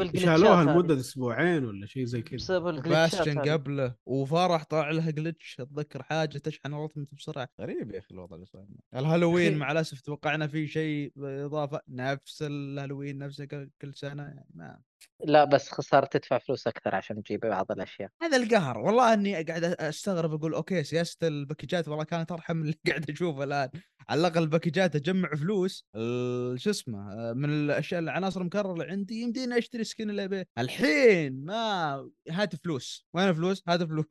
الجلتشات 0.00 0.22
شالوها. 0.24 0.64
لمدة 0.64 1.00
أسبوعين 1.00 1.64
ولا 1.64 1.86
شيء 1.86 2.04
زي 2.04 2.22
كذا 2.22 2.36
بسبب 2.36 2.66
هذه. 2.66 3.52
قبله 3.52 3.94
وفرح 4.06 4.64
طلع 4.64 4.90
لها 4.90 5.10
glitch 5.10 5.56
اتذكر 5.60 6.02
حاجة 6.02 6.38
تشحن 6.38 6.74
الرتم 6.74 7.06
بسرعة 7.12 7.48
غريب 7.60 7.90
يا 7.94 7.98
أخي 7.98 8.14
الوضع 8.14 8.34
اللي 8.36 8.46
صاير 8.46 8.64
الهالوين. 8.94 9.58
مع 9.58 9.72
الأسف 9.72 10.00
توقعنا 10.00 10.46
فيه 10.46 10.66
شيء 10.66 11.12
اضافه 11.18 11.80
نفس 11.88 12.42
الهالوين 12.42 13.18
نفسه 13.18 13.44
كل 13.44 13.70
كل 13.82 13.94
سنة 13.94 14.22
يعني 14.22 14.46
ما 14.54 14.78
لا 15.24 15.44
بس 15.44 15.68
خسارة 15.70 16.06
تدفع 16.06 16.38
فلوس 16.38 16.66
أكثر 16.66 16.94
عشان 16.94 17.22
تجيب 17.22 17.40
بعض 17.40 17.72
الأشياء 17.72 18.10
هذا 18.22 18.36
القهر 18.36 18.78
والله 18.78 19.12
أني 19.12 19.42
قاعد 19.42 19.64
أستغرب 19.64 20.34
أقول 20.34 20.54
okay 20.54 20.84
سياسة 20.84 21.16
الباكجات 21.28 21.88
والله 21.88 22.04
كانت 22.04 22.32
أرحم 22.32 22.56
من 22.56 22.62
اللي 22.62 22.78
قاعد 22.88 23.10
أشوفه 23.10 23.44
الآن 23.44 23.68
على 24.10 24.20
الأقل 24.20 24.42
الباكجات 24.42 24.96
اجمع 24.96 25.34
فلوس 25.34 25.86
ال- 25.96 26.60
شو 26.60 26.70
اسمه 26.70 27.12
آه، 27.12 27.32
من 27.32 27.50
الأشياء 27.50 28.00
العناصر 28.00 28.40
المكررة 28.40 28.72
اللي 28.72 28.84
عندي 28.84 29.20
يمديني 29.22 29.58
أشتري 29.58 29.84
skin 29.84 30.10
اللي 30.10 30.24
ابيه 30.24 30.46
الحين 30.58 31.44
ما 31.44 32.10
هات 32.30 32.56
فلوس. 32.56 33.06
وين 33.14 33.32
فلوس 33.32 33.62
هات 33.68 33.82
فلوس. 33.82 34.06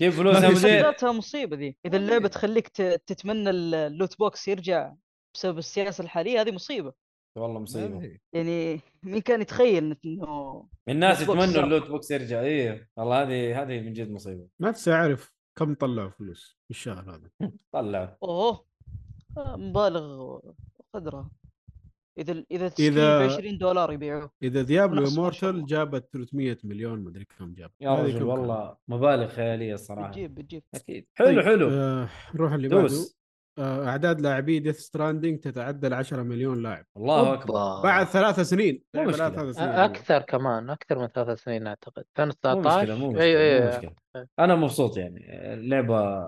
كيف 0.00 0.16
فلوس 0.18 0.36
يا 0.36 0.40
ما 0.40 0.48
مدير 0.48 0.60
ذاتها 0.82 1.12
مصيبة 1.12 1.56
ذي. 1.56 1.76
إذا 1.86 1.96
اللعبة 1.96 2.28
تخليك 2.28 2.68
ت- 2.68 3.02
تتمنى 3.06 3.50
ال- 3.50 3.74
ال 3.74 3.83
loot 3.83 4.18
box 4.18 4.48
يرجع 4.48 4.92
بسبب 5.34 5.58
السياسة 5.58 6.04
الحالية 6.04 6.40
هذه 6.40 6.52
مصيبة. 6.52 6.92
والله 7.38 7.52
ما 7.54 7.60
مصيبة. 7.60 8.18
يعني 8.32 8.80
مين 9.02 9.20
كان 9.20 9.40
يتخيل 9.40 9.96
إنه 10.04 10.68
الناس 10.88 11.22
يتمنوا. 11.22 11.44
اللوت 11.64 11.88
بوكس 11.88 12.10
يرجع. 12.10 12.40
إيه. 12.40 12.88
والله 12.96 13.22
هذه 13.22 13.62
هذه 13.62 13.80
من 13.80 13.92
جد 13.92 14.10
مصيبة. 14.10 14.48
نفسي 14.60 14.92
أعرف 14.92 15.32
كم 15.58 15.74
طلعوا 15.74 16.10
فلوس 16.10 16.58
في 16.64 16.70
الشهر 16.70 17.14
هذا. 17.14 17.30
طلعوا. 17.72 18.08
أوه. 18.22 18.65
مبالغ 19.38 20.38
قدرها 20.94 21.30
إذا 22.18 22.44
إذا 22.50 22.68
ب 22.68 22.70
إذا- 22.70 23.32
20 23.32 23.58
دولار 23.58 23.92
يبيعوه. 23.92 24.30
إذا 24.42 24.62
Diablo 24.62 25.02
Immortal 25.02 25.64
جابت 25.64 26.08
300 26.12 26.58
مليون 26.64 26.98
مدري 27.04 27.24
كم 27.24 27.54
جاب 27.54 27.70
يا 27.80 27.94
رجل 27.94 28.22
والله 28.22 28.76
مبالغ 28.88 29.28
خيالية 29.28 29.74
الصراحه 29.74 30.08
بتجيب 30.08 30.34
بتجيب. 30.34 30.62
أكيد؟ 30.74 31.06
حلو 31.14 31.26
طيب، 31.28 31.40
حلو. 31.40 31.68
آه 31.70 32.08
نروح 32.34 32.52
اللي 32.52 32.68
بعده. 32.68 32.82
دوس 32.82 33.16
آه 33.58 33.88
أعداد 33.88 34.20
لاعبي 34.20 34.58
Death 34.58 34.78
Stranding 34.78 35.38
تتعدى 35.40 35.86
ال 35.86 35.94
10 35.94 36.22
مليون 36.22 36.62
لاعب. 36.62 36.84
الله 36.96 37.32
أكبر. 37.34 37.82
بعد 37.82 38.06
ثلاث 38.06 38.40
سنين. 38.40 38.82
مو 38.94 39.04
مشكلة. 39.04 39.30
ثلاث 39.30 39.56
سنين 39.56 39.68
أكثر 39.68 40.22
كمان 40.22 40.70
أكثر 40.70 40.98
من 40.98 41.06
ثلاث 41.06 41.42
سنين 41.42 41.66
أعتقد. 41.66 42.04
مو 42.18 42.24
2019 42.24 42.78
مشكلة 42.82 42.98
مو 42.98 43.08
مشكلة 43.10 43.24
أيوه 43.24 43.40
مو 43.40 43.66
أيوه 43.66 43.76
مشكلة. 43.78 43.94
أنا 44.38 44.54
مبسوط 44.54 44.96
يعني. 44.96 45.52
اللعبه 45.54 46.24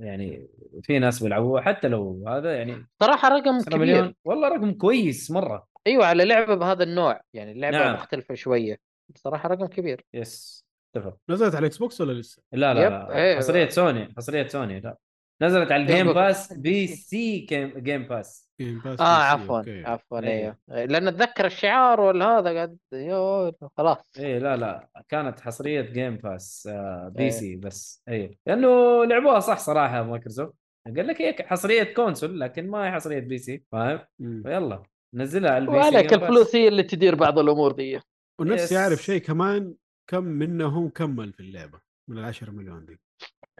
يعني 0.00 0.48
في 0.82 0.98
ناس 0.98 1.22
بيلعبوها 1.22 1.62
حتى 1.62 1.88
لو 1.88 2.24
هذا 2.28 2.56
يعني 2.56 2.86
صراحة 3.02 3.28
رقم 3.28 3.54
10 3.54 3.64
كبير. 3.64 3.78
مليون. 3.78 4.14
والله 4.24 4.48
رقم 4.48 4.72
كويس 4.72 5.30
مرة. 5.30 5.66
أيوه 5.86 6.06
على 6.06 6.24
لعبة 6.24 6.54
بهذا 6.54 6.82
النوع. 6.82 7.20
يعني 7.34 7.52
اللعبة 7.52 7.78
نعم. 7.78 7.94
مختلفة 7.94 8.34
شوية. 8.34 8.78
بصراحه 9.14 9.48
رقم 9.48 9.66
كبير. 9.66 10.04
yes 10.14 10.64
اتفق. 10.96 11.16
نزلت 11.28 11.54
على 11.54 11.60
ال 11.60 11.78
Xbox 11.78 12.00
ولا 12.00 12.12
لسه؟ 12.12 12.42
لا 12.52 12.74
لا, 12.74 12.88
لا. 12.88 13.16
إيه. 13.16 13.36
حصرية 13.36 13.68
سوني. 13.68 14.14
حصرية 14.16 14.46
سوني 14.46 14.80
لا. 14.80 14.96
نزلت 15.42 15.72
على 15.72 15.82
ال 15.82 16.12
Game. 16.12 16.52
Pass 16.52 16.86
PC 16.86 17.38
Game, 17.38 17.68
Pass 18.02 18.50
Game 18.60 18.80
Pass 18.84 19.00
آه 19.00 19.04
عفوا 19.04 19.58
أوكي. 19.58 19.84
عفوا 19.84 20.18
أيوه. 20.18 20.56
أيوه 20.70 20.84
لأن 20.84 21.08
أتذكر 21.08 21.46
الشعار 21.46 22.00
ولا 22.00 22.38
هذا 22.38 22.54
قاعد 22.54 22.78
يو 22.92 23.52
خلاص 23.76 23.98
إيه 24.18 24.38
لا 24.38 24.56
لا 24.56 24.88
كانت 25.08 25.40
حصرية 25.40 25.80
Game 25.80 26.16
Pass 26.16 26.68
آه 26.72 27.12
PC 27.16 27.22
إيه. 27.24 27.30
سي 27.30 27.56
بس 27.56 28.02
إيه 28.08 28.38
لأنه 28.46 29.04
لعبوها 29.04 29.40
صح 29.40 29.58
صراحة 29.58 30.02
مايكروسوفت 30.02 30.54
قال 30.96 31.06
لك 31.06 31.22
هيك 31.22 31.46
حصرية 31.46 31.82
console 31.82 32.40
لكن 32.40 32.70
ما 32.70 32.86
هي 32.86 32.92
حصرية 32.92 33.18
PC 33.18 33.62
فاهم. 33.72 34.00
فيلا 34.18 34.82
نزلها 35.14 35.50
على 35.50 35.64
ال 35.64 35.72
PC 35.72 35.78
وعليك 35.78 36.14
بس. 36.14 36.22
الفلوس 36.22 36.56
هي 36.56 36.68
اللي 36.68 36.82
تدير 36.82 37.14
بعض 37.14 37.38
الأمور 37.38 37.72
دي 37.72 38.00
ونفسي 38.40 38.64
yes. 38.64 38.72
اعرف 38.72 39.02
شيء 39.02 39.20
كمان 39.20 39.74
كم 40.10 40.24
منهم 40.24 40.88
كمل 40.88 41.32
في 41.32 41.40
اللعبة 41.40 41.80
من 42.10 42.18
العشرة 42.18 42.50
مليون 42.50 42.86
دي 42.86 43.00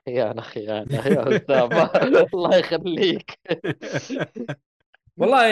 يا 0.06 0.38
أخي 0.38 0.60
يا 0.64 0.86
اسامه 1.36 1.90
الله 2.34 2.56
يخليك. 2.56 3.38
والله 5.16 5.46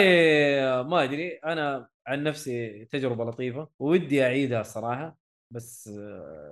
ما 0.83 1.05
أدري 1.05 1.29
أنا 1.37 1.89
عن 2.07 2.23
نفسي 2.23 2.85
تجربة 2.85 3.25
لطيفة 3.25 3.69
ودي 3.79 4.23
أعيدها 4.25 4.61
الصراحه 4.61 5.17
بس 5.51 5.89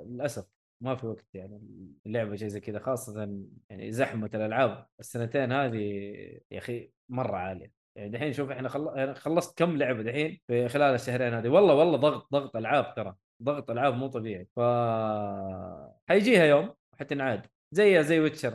للأسف 0.06 0.46
ما 0.80 0.94
في 0.96 1.06
وقت 1.06 1.26
يعني 1.34 1.60
اللعبة 2.06 2.36
شيء 2.36 2.48
زي 2.48 2.60
كذا 2.60 2.78
خاصة 2.78 3.38
يعني 3.70 3.92
زحمة 3.92 4.30
الألعاب 4.34 4.86
السنتين 5.00 5.52
هذه 5.52 5.78
يا 6.50 6.58
أخي 6.58 6.90
مرة 7.08 7.36
عالية. 7.36 7.72
يعني 7.96 8.08
دحين 8.10 8.32
شوف 8.32 8.50
إحنا 8.50 8.68
خلصت 9.14 9.58
كم 9.58 9.76
لعبة 9.76 10.02
دحين 10.02 10.40
في 10.46 10.68
خلال 10.68 10.94
الشهرين 10.94 11.34
هذه؟ 11.34 11.48
والله 11.48 11.74
والله 11.74 11.96
ضغط 11.96 12.32
ضغط 12.32 12.56
ألعاب 12.56 12.94
ترى 12.96 13.14
ضغط 13.42 13.70
ألعاب 13.70 13.94
مو 13.94 14.06
طبيعي. 14.06 14.48
ف 14.56 14.60
حيجيها 16.08 16.44
يوم 16.44 16.74
حتنعاد 17.00 17.46
زي 17.76 18.04
زي 18.04 18.20
Witcher 18.20 18.50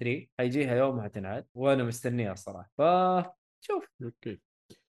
3 0.00 0.26
حيجيها 0.38 0.76
يوم 0.76 0.98
وحتنعاد 0.98 1.46
وأنا 1.54 1.84
مستنيها 1.84 2.32
الصراحه 2.32 2.70
ف 2.78 2.82
شوف. 3.60 3.88
أوكي. 4.02 4.40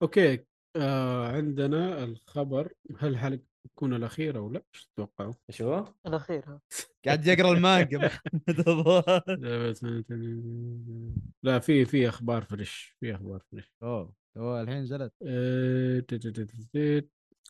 أوكي 0.03 0.45
آه 0.77 1.29
عندنا 1.29 2.05
الخبر 2.05 2.73
هل 2.99 3.09
الحلقة 3.09 3.43
تكون 3.65 3.95
الأخيرة 3.95 4.41
ولا 4.41 4.63
إيش 4.75 4.87
تتوقعوا؟ 4.87 5.33
شو؟ 5.51 5.85
الاخير 6.07 6.45
ها. 6.49 6.61
قاعد 7.07 7.27
يقرأ 7.27 7.53
المانجا. 7.53 8.11
لا 11.43 11.59
في 11.59 11.85
في 11.85 12.09
أخبار 12.09 12.43
fresh 12.43 12.97
في 13.01 13.15
أخبار 13.15 13.41
fresh 13.53 13.73
أوه 13.83 14.15
هو 14.37 14.61
الحين 14.61 14.83
نزلت 14.83 15.13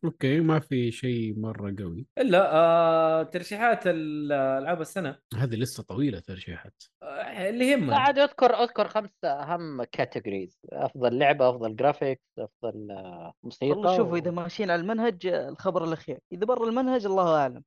أوكي 0.04 0.40
ما 0.40 0.58
في 0.60 0.90
شيء 0.90 1.38
مرة 1.38 1.74
قوي. 1.78 2.06
إلا 2.18 2.54
آه 2.54 3.22
ترشيحات 3.22 3.86
ال- 3.86 4.32
ألعاب 4.32 4.80
السنة. 4.80 5.18
هذه 5.36 5.54
لسه 5.54 5.82
طويلة 5.82 6.18
ترشيحات. 6.20 6.82
آه 7.02 7.48
اللي 7.50 7.76
لا 7.76 7.96
عاد 7.96 8.18
اذكر 8.18 8.46
اذكر 8.54 8.88
خمسه 8.88 9.28
أهم 9.28 9.82
categories 9.84 10.58
أفضل 10.72 11.18
لعبة 11.18 11.50
أفضل 11.50 11.76
graphics 11.76 12.22
أفضل 12.38 12.90
آه، 12.90 13.32
موسيقى 13.42 13.70
والله 13.70 13.96
شوفوا 13.96 14.12
و- 14.12 14.16
إذا 14.16 14.30
ماشيين 14.30 14.70
على 14.70 14.80
المنهج 14.80 15.26
الخبر 15.26 15.84
الأخير. 15.84 16.18
إذا 16.32 16.46
برا 16.46 16.68
المنهج 16.68 17.06
الله 17.06 17.36
أعلم. 17.36 17.62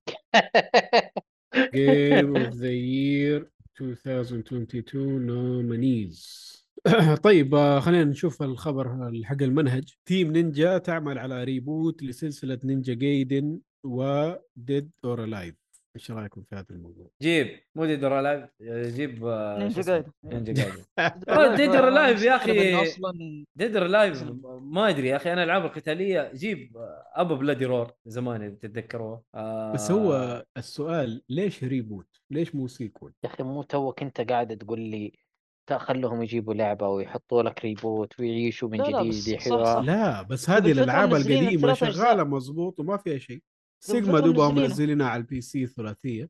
جيم 1.76 2.38
اوف 2.38 2.54
ذا 2.54 2.68
يير 2.70 3.50
2022 3.82 5.26
نومينيز 5.26 6.48
طيب 7.24 7.56
آه، 7.56 7.80
خلينا 7.80 8.04
نشوف 8.04 8.44
الخبر 8.44 9.12
حق 9.24 9.42
المنهج 9.42 9.94
تيم 10.06 10.32
نينجا 10.32 10.78
تعمل 10.78 11.18
على 11.18 11.44
ريبوت 11.44 12.04
لسلسلة 12.04 12.60
نينجا 12.64 12.94
جايدن 12.94 13.60
وديد 13.84 14.92
اور 15.06 15.24
الايف 15.24 15.56
إيش 15.96 16.12
رأيكم 16.12 16.42
في 16.42 16.56
هذا 16.56 16.66
الموضوع؟ 16.72 17.10
جيب 17.22 17.48
مو 17.76 17.86
ديدر 17.86 18.22
لايف 18.22 18.50
جيب 18.96 19.26
آه، 19.26 19.58
نينجا؟ 19.60 19.82
جايدن. 19.82 20.12
نينجا 20.24 20.54
جايدن 20.54 21.56
ديدر 21.56 21.90
لايف 21.90 22.24
يا 22.24 22.36
مستغرب 22.36 22.56
إنه 22.56 22.82
أخي 22.82 22.88
أصلا 22.88 23.46
ديدر 23.56 23.88
لايف 23.88 24.24
ما 24.62 24.90
أدري 24.90 25.08
يا 25.08 25.16
أخي 25.16 25.34
أنا 25.34 25.44
الألعاب 25.44 25.66
القتالية 25.66 26.32
جيب 26.34 26.78
آه، 26.78 27.04
أبو 27.16 27.36
بلادي 27.36 27.66
رور 27.66 27.92
زمان 28.06 28.42
إذا 28.42 28.56
تتذكروه 28.56 29.24
آه 29.36 29.74
بس 29.74 29.92
هو 29.92 30.44
السؤال 30.58 31.22
ليش 31.30 31.64
ريبوت؟ 31.64 32.08
ليش 32.32 32.56
مو 32.56 32.68
سيكول؟ 32.68 33.14
يا 33.24 33.30
أخي 33.30 33.44
مو 33.44 33.64
توك 33.64 34.04
أنت 34.04 34.22
قاعد 34.22 34.58
تقول 34.58 34.80
لي 34.80 35.27
خلهم 35.74 36.22
يجيبوا 36.24 36.54
لعبة 36.54 36.88
ويحطوا 36.90 37.44
لك 37.44 37.66
ريبوت 37.66 38.20
ويعيشوا 38.20 38.70
من 38.70 38.78
لا 38.78 38.84
لا، 38.88 39.04
جديد 39.04 39.36
بس 39.38 39.48
صح- 39.48 39.64
صح. 39.76 39.82
لا 39.86 40.22
بس 40.22 40.50
هذه 40.50 40.72
الألعاب 40.72 41.16
القديمة. 41.16 41.74
شغالة 41.74 42.24
مضبوط 42.24 42.80
وما 42.80 42.98
فيها 42.98 43.18
شيء 43.18 43.42
سيجما 43.84 44.20
دوبها 44.20 44.48
منزلينها. 44.50 44.68
منزلينها 44.70 45.08
على 45.08 45.20
البي 45.22 45.42
سي 45.42 45.68
ثلاثية 45.68 46.30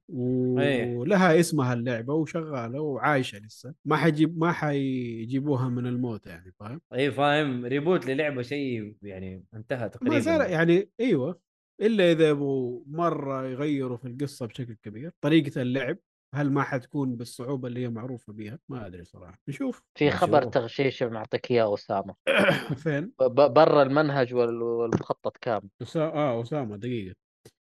إيه. 0.59 0.95
ولها 0.95 1.39
اسمها 1.39 1.73
اللعبة 1.73 2.13
وشغالة 2.13 2.81
وعايشة 2.81 3.37
لسه 3.37 3.73
ما 3.85 3.97
حيجيب 3.97 4.37
ما 4.39 4.51
حيجيبوها 4.51 5.69
من 5.69 5.87
الموت 5.87 6.27
يعني 6.27 6.51
فاهم؟ 6.59 6.81
اي 6.93 7.11
فاهم 7.11 7.65
reboot 7.65 8.05
للعبة 8.07 8.41
شيء 8.41 8.95
يعني 9.01 9.43
انتهى 9.53 9.89
تقريبا 9.89 10.13
ما 10.15 10.19
زال 10.19 10.51
يعني 10.51 10.89
إيوه 10.99 11.39
إلا 11.81 12.11
إذا 12.11 12.29
يبغوا 12.29 12.81
مرة 12.87 13.47
يغيروا 13.47 13.97
في 13.97 14.07
القصة 14.07 14.45
بشكل 14.45 14.73
كبير 14.83 15.11
طريقة 15.21 15.61
اللعب 15.61 15.97
هل 16.35 16.51
ما 16.51 16.63
حتكون 16.63 17.15
بالصعوبة 17.15 17.67
اللي 17.67 17.79
هي 17.83 17.89
معروفة 17.89 18.33
بها؟ 18.33 18.59
ما 18.69 18.87
أدري 18.87 19.03
صراحة. 19.03 19.39
نشوف. 19.47 19.83
في 19.95 20.11
خبر 20.11 20.39
نشوف. 20.39 20.53
تغشيش 20.53 21.03
معطيك 21.03 21.51
إياه 21.51 21.73
أسامة. 21.73 22.15
فين؟ 22.83 23.11
برا 23.29 23.83
المنهج 23.83 24.33
وال- 24.33 24.61
والمخطط 24.61 25.37
كامل. 25.37 25.69
أسا... 25.81 26.01
آه 26.01 26.41
أسامة 26.41 26.75
دقيقة. 26.77 27.15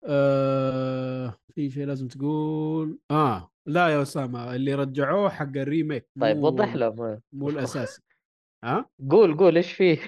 آه... 0.05 1.34
في 1.55 1.70
شيء 1.70 1.86
لازم 1.86 2.09
تقول؟ 2.09 2.98
آه 3.10 3.51
لا 3.66 3.88
يا 3.88 4.02
أسامة 4.02 4.55
اللي 4.55 4.74
رجعوه 4.74 5.28
حق 5.28 5.56
ال 5.57 5.64
remake 5.64 6.09
طيب 6.20 6.36
مو- 6.36 6.47
وضح 6.47 6.76
لهم 6.76 7.20
مو 7.32 7.48
الاساسي 7.48 8.02
ها؟ 8.64 8.88
قول 9.10 9.36
قول 9.36 9.56
إيش 9.56 9.72
فيه؟ 9.72 9.98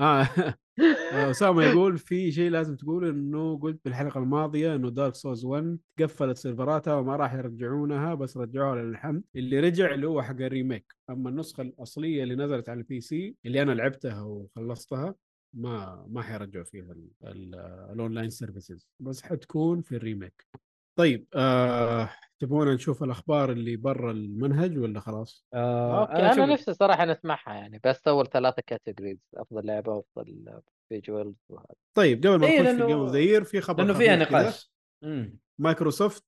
آه 0.00 0.22
آه، 0.22 0.28
أسامة 1.12 1.62
يقول 1.64 1.98
في 1.98 2.32
شيء 2.32 2.50
لازم 2.50 2.76
تقول 2.76 3.08
إنه 3.08 3.58
قلت 3.58 3.80
بالحلقة 3.84 4.18
الماضية 4.20 4.74
إنه 4.74 4.90
Dark 4.90 5.14
Souls 5.14 5.44
1 5.44 5.78
قفلت 5.98 6.36
سيرفراتها 6.36 6.94
وما 6.94 7.16
راح 7.16 7.34
يرجعونها 7.34 8.14
بس 8.14 8.36
رجعوها 8.36 8.82
للحمد. 8.82 9.22
اللي 9.36 9.60
رجع 9.60 9.94
اللي 9.94 10.06
هو 10.08 10.22
حق 10.22 10.40
ال 10.40 10.47
remake. 10.47 10.94
أما 11.10 11.30
النسخة 11.30 11.62
الأصلية 11.62 12.22
اللي 12.22 12.34
نزلت 12.34 12.68
على 12.68 12.78
ال 12.78 13.00
PC 13.00 13.36
اللي 13.46 13.62
أنا 13.62 13.72
لعبتها 13.72 14.22
وخلصتها 14.22 15.14
ما 15.54 16.06
ما 16.10 16.22
حيرجعوا 16.22 16.64
فيها 16.64 16.92
ال- 16.92 17.08
ال- 17.24 17.54
ال 17.92 17.97
online 17.97 18.30
services 18.30 18.88
بس 19.00 19.22
حتكون 19.22 19.82
في 19.82 19.96
ال 19.96 20.02
remake. 20.02 20.46
طيب 20.98 21.26
آه 21.34 22.10
تبغون 22.40 22.74
نشوف 22.74 23.02
الأخبار 23.02 23.52
اللي 23.52 23.76
برا 23.76 24.10
المنهج 24.10 24.78
ولا 24.78 25.00
خلاص؟ 25.00 25.46
آه 25.54 26.00
أوكي 26.00 26.12
أنا 26.12 26.30
شوف- 26.34 26.44
نفسي 26.44 26.74
صراحة 26.74 27.04
نسمعها 27.04 27.54
يعني 27.54 27.80
بس 27.84 28.08
أول 28.08 28.26
ثلاثة 28.26 28.62
categories 28.66 29.18
أفضل 29.36 29.66
لعبة 29.66 29.92
وافضل 29.92 30.60
visuals 30.88 31.36
وهذا 31.48 31.66
طيب 31.96 32.18
قبل 32.26 32.36
ما 32.36 32.46
إيه، 32.46 32.60
نخش 32.62 32.70
في 32.70 32.86
Game 32.86 32.98
of 32.98 33.10
the 33.10 33.42
في 33.44 33.60
خبر 33.60 33.82
لأنه 33.84 33.98
فيها. 33.98 34.16
نقاش. 34.16 34.70
مايكروسوفت 35.58 36.24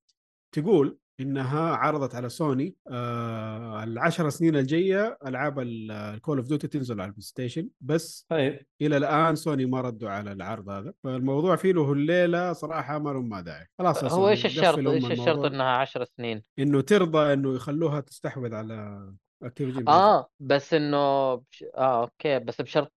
تقول 0.55 0.97
إنها 1.21 1.75
عرضت 1.75 2.15
على 2.15 2.29
سوني 2.29 2.75
آه 2.91 3.83
العشر 3.83 4.29
سنين 4.29 4.55
الجاية 4.55 5.17
ألعاب 5.27 5.59
ال 5.59 5.75
Call 5.75 6.37
of 6.37 6.47
Duty 6.47 6.67
تنزل 6.67 7.01
على 7.01 7.07
ال 7.07 7.21
PlayStation 7.21 7.69
بس 7.81 8.25
طيب 8.29 8.59
إلى 8.81 8.97
الآن 8.97 9.35
سوني 9.35 9.65
ما 9.65 9.81
ردوا 9.81 10.09
على 10.09 10.31
العرض 10.31 10.69
هذا 10.69 10.93
فالموضوع 11.03 11.55
فيه 11.55 11.71
له 11.71 11.93
الليلة 11.93 12.53
صراحة 12.53 12.99
ما 12.99 13.09
لهم 13.09 13.29
ما 13.29 13.41
داعي 13.41 13.67
خلاص 13.79 14.03
هو 14.03 14.29
إيش 14.29 14.45
الشرط 14.45 14.87
إيش 14.87 15.11
الشرط. 15.11 15.45
إنها 15.45 15.77
10 15.77 16.07
سنين 16.17 16.43
إنه 16.59 16.81
ترضى 16.81 17.33
إنه 17.33 17.55
يخلوها 17.55 17.99
تستحوذ 17.99 18.55
على 18.55 19.09
Activision 19.43 19.89
آه 19.89 20.29
بس 20.39 20.73
إنه. 20.73 20.97
آه 20.97 21.43
أوكي 21.77 22.39
بس 22.39 22.61
بشرط 22.61 22.93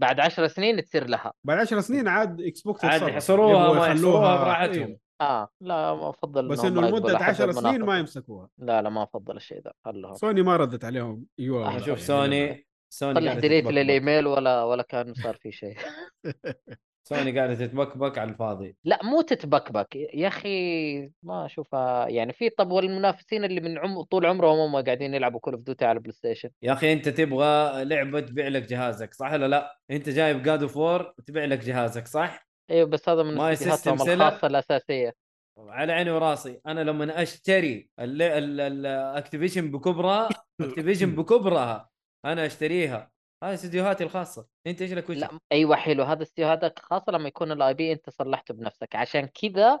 بعد 0.00 0.20
10 0.20 0.46
سنين 0.46 0.84
تصير 0.84 1.06
لها 1.06 1.32
بعد 1.44 1.58
10 1.58 1.80
سنين 1.80 2.08
عاد 2.08 2.40
Xbox 2.40 2.84
عاد. 2.84 3.02
يحصروها 3.02 3.72
ما 3.74 3.86
يحصروها 3.86 4.44
براحتهم 4.44 4.84
أيوه. 4.84 5.09
آه 5.20 5.48
لا 5.60 6.08
أفضل 6.10 6.48
بس 6.48 6.64
إنه 6.64 6.80
لمدة 6.80 7.16
أحد 7.16 7.34
10 7.34 7.52
سنين 7.52 7.82
ما. 7.82 7.98
يمسكوها. 7.98 8.48
لا 8.58 8.82
لا 8.82 8.88
ما 8.90 9.02
أفضل 9.02 9.36
الشيء 9.36 9.60
ده 9.60 9.72
خلهم 9.84 10.14
سوني 10.14 10.42
ما 10.42 10.56
ردت 10.56 10.84
عليهم. 10.84 11.24
أيوه 11.40 11.78
شوف 11.78 11.88
يعني 11.88 11.96
سوني 12.00 12.66
سوني 12.92 13.14
طلع 13.14 13.34
delete. 13.34 13.66
لل 13.66 13.83
email 13.83 14.26
ولا 14.26 14.64
ولا 14.64 14.82
كان 14.82 15.14
صار 15.14 15.36
في 15.36 15.52
شيء. 15.52 15.76
سوني 17.08 17.38
قاعدة 17.38 17.54
تتبكبك 17.54 18.18
على 18.18 18.30
الفاضي. 18.30 18.76
لا 18.84 18.98
مو 19.04 19.20
تتبكبك 19.22 19.96
يا 19.96 20.28
أخي 20.28 21.00
ما 21.22 21.46
أشوفها. 21.46 22.08
يعني 22.08 22.32
في 22.32 22.50
طب 22.50 22.70
والمنافسين 22.70 23.44
اللي 23.44 23.60
من 23.60 23.78
عم 23.78 24.02
طول 24.02 24.26
عمرهم 24.26 24.58
هم 24.58 24.84
قاعدين 24.84 25.14
يلعبوا 25.14 25.40
Call 25.40 25.54
of 25.54 25.62
Duty 25.62 25.84
على 25.84 25.98
PlayStation 26.00 26.50
يا 26.62 26.72
أخي 26.72 26.92
أنت 26.92 27.08
تبغى 27.08 27.84
لعبة 27.84 28.20
تبيع 28.20 28.48
لك 28.48 28.62
جهازك 28.62 29.14
صح 29.14 29.32
ولا 29.32 29.48
لا؟ 29.48 29.78
أنت 29.90 30.08
جايب 30.08 30.42
God 30.42 30.62
of 30.62 30.76
War 30.76 31.14
تبيع 31.26 31.44
لك 31.44 31.58
جهازك 31.58 32.06
صح؟ 32.06 32.49
أيوه 32.70 32.88
بس 32.88 33.08
هذا 33.08 33.22
من 33.22 33.34
my 33.34 33.56
system. 33.56 33.94
الخاصة 33.94 34.46
الأساسية. 34.46 35.14
على 35.58 35.92
عيني 35.92 36.10
وراسي. 36.10 36.60
أنا 36.66 36.80
لما 36.80 37.22
أشتري 37.22 37.90
ال 37.98 38.14
Activision 38.14 39.70
بكبرها 39.70 40.28
Activision 40.60 41.14
بكبرها 41.16 41.90
أنا 42.24 42.46
أشتريها. 42.46 43.10
هذه 43.44 43.54
استديوهاتي 43.54 44.04
الخاصة. 44.04 44.46
أنت 44.66 44.82
إيش 44.82 44.92
لك 44.92 45.10
لا 45.10 45.38
أيوه 45.52 45.76
حلو. 45.76 46.02
هذا 46.02 46.22
استديوهاتك 46.22 46.78
خاصة 46.78 47.12
لما 47.12 47.28
يكون 47.28 47.52
ال 47.52 47.74
IP 47.74 47.92
أنت 47.92 48.10
صلحته 48.10 48.54
بنفسك. 48.54 48.96
عشان 48.96 49.26
كذا 49.26 49.78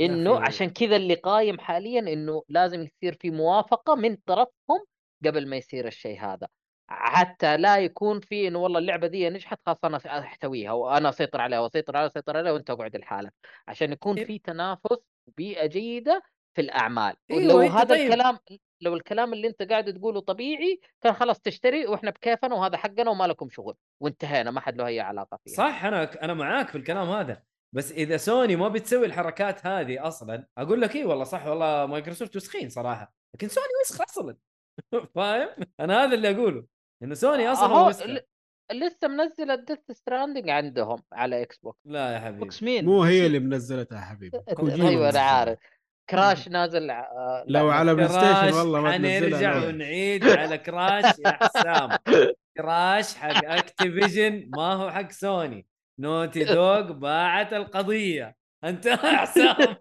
إنه. 0.00 0.40
عشان 0.40 0.70
كذا 0.70 0.96
اللي 0.96 1.14
قايم 1.14 1.58
حاليا 1.58 2.00
إنه 2.00 2.42
لازم 2.48 2.82
يصير 2.82 3.16
في 3.20 3.30
موافقة 3.30 3.94
من 3.94 4.16
طرفهم 4.16 4.84
قبل 5.24 5.48
ما 5.48 5.56
يصير 5.56 5.86
الشيء 5.86 6.20
هذا. 6.20 6.48
حتى 6.88 7.56
لا 7.56 7.78
يكون 7.78 8.20
في 8.20 8.48
إنه 8.48 8.58
والله 8.58 8.78
اللعبة 8.78 9.06
دي 9.06 9.30
نجحت 9.30 9.58
خلاص 9.66 9.78
أنا 9.84 10.20
أحتويها 10.20 10.72
وأنا 10.72 11.08
اسيطر 11.08 11.40
عليها 11.40 11.60
واسيطر 11.60 11.96
عليها 11.96 12.08
واسيطر 12.08 12.36
عليها 12.36 12.52
وأنت 12.52 12.70
أقعد 12.70 12.96
لحالك. 12.96 13.32
عشان 13.68 13.92
يكون 13.92 14.18
إيه. 14.18 14.24
في 14.24 14.38
تنافس 14.38 14.98
وبيئه 15.26 15.66
جيدة 15.66 16.22
في 16.54 16.60
الأعمال. 16.60 17.14
أيوة، 17.30 17.42
لو 17.42 17.60
أنت 17.60 17.72
هذا 17.72 17.94
طيب. 17.94 18.10
الكلام 18.10 18.38
لو 18.80 18.94
الكلام 18.94 19.32
اللي 19.32 19.48
أنت 19.48 19.62
قاعد 19.62 19.94
تقوله 19.94 20.20
طبيعي 20.20 20.80
كان 21.00 21.12
خلاص 21.12 21.40
تشتري 21.40 21.86
وإحنا 21.86 22.10
بكيفنا 22.10 22.54
وهذا 22.54 22.76
حقنا 22.76 23.10
وما 23.10 23.24
لكم 23.24 23.50
شغل. 23.50 23.74
وانتهينا 24.00 24.50
ما 24.50 24.60
حد 24.60 24.76
له 24.76 24.86
أي 24.86 25.00
علاقة 25.00 25.38
فيها. 25.44 25.54
صح 25.54 25.84
أنا 25.84 26.24
أنا 26.24 26.34
معاك 26.34 26.68
في 26.68 26.78
الكلام 26.78 27.10
هذا. 27.10 27.42
بس 27.72 27.92
إذا 27.92 28.16
سوني 28.16 28.56
ما 28.56 28.68
بتسوي 28.68 29.06
الحركات 29.06 29.66
هذه 29.66 30.06
أصلا 30.08 30.46
أقول 30.58 30.80
لك 30.80 30.96
إيه 30.96 31.04
والله 31.04 31.24
صح 31.24 31.46
والله 31.46 31.86
مايكروسوفت 31.86 32.36
وسخين 32.36 32.68
صراحة. 32.68 33.12
لكن 33.34 33.48
سوني 33.48 33.66
وسخ 33.84 34.00
أصلا. 34.00 34.36
فاهم؟ 35.14 35.48
أنا 35.80 36.04
هذا 36.04 36.14
اللي 36.14 36.30
أقوله. 36.30 36.71
انه 37.02 37.14
سوني 37.14 37.48
أصلا 37.52 37.64
أهو 37.66 37.90
ل- 37.90 38.20
لسه 38.72 39.08
منزله 39.08 39.54
Death 39.54 39.78
Stranding 39.90 40.48
عندهم 40.50 41.02
على 41.12 41.42
إكس 41.42 41.58
بوكس 41.58 41.78
لا 41.84 42.12
يا 42.12 42.18
حبيبي. 42.20 42.38
بوكس 42.40 42.62
مين؟ 42.62 42.84
مو 42.84 43.02
هي 43.02 43.26
اللي 43.26 43.38
منزلتها 43.38 43.96
يا 43.98 44.04
حبيبي. 44.04 44.38
أيوه 44.88 45.08
أنا. 45.10 45.20
عارف. 45.20 45.58
Crash 46.10 46.48
نازل 46.48 46.90
آه، 46.90 47.44
لو 47.48 47.70
على 47.70 47.94
بلاي 47.94 48.08
ستيشن 48.08 48.58
والله 48.58 48.80
ما 48.80 48.92
حنرجع 48.92 49.56
ونعيد 49.68 50.28
على 50.28 50.58
Crash 50.58 51.04
يا 51.26 51.30
حسام. 51.30 51.90
Crash 52.56 53.14
حق 53.14 53.44
Activision 53.44 54.50
ما 54.56 54.72
هو 54.72 54.90
حق 54.90 55.10
سوني 55.12 55.66
Naughty 56.00 56.44
Dog 56.44 56.92
باعت 56.92 57.52
القضية. 57.52 58.36
أنت 58.64 58.86
يا 58.86 58.96
حسام. 58.96 59.56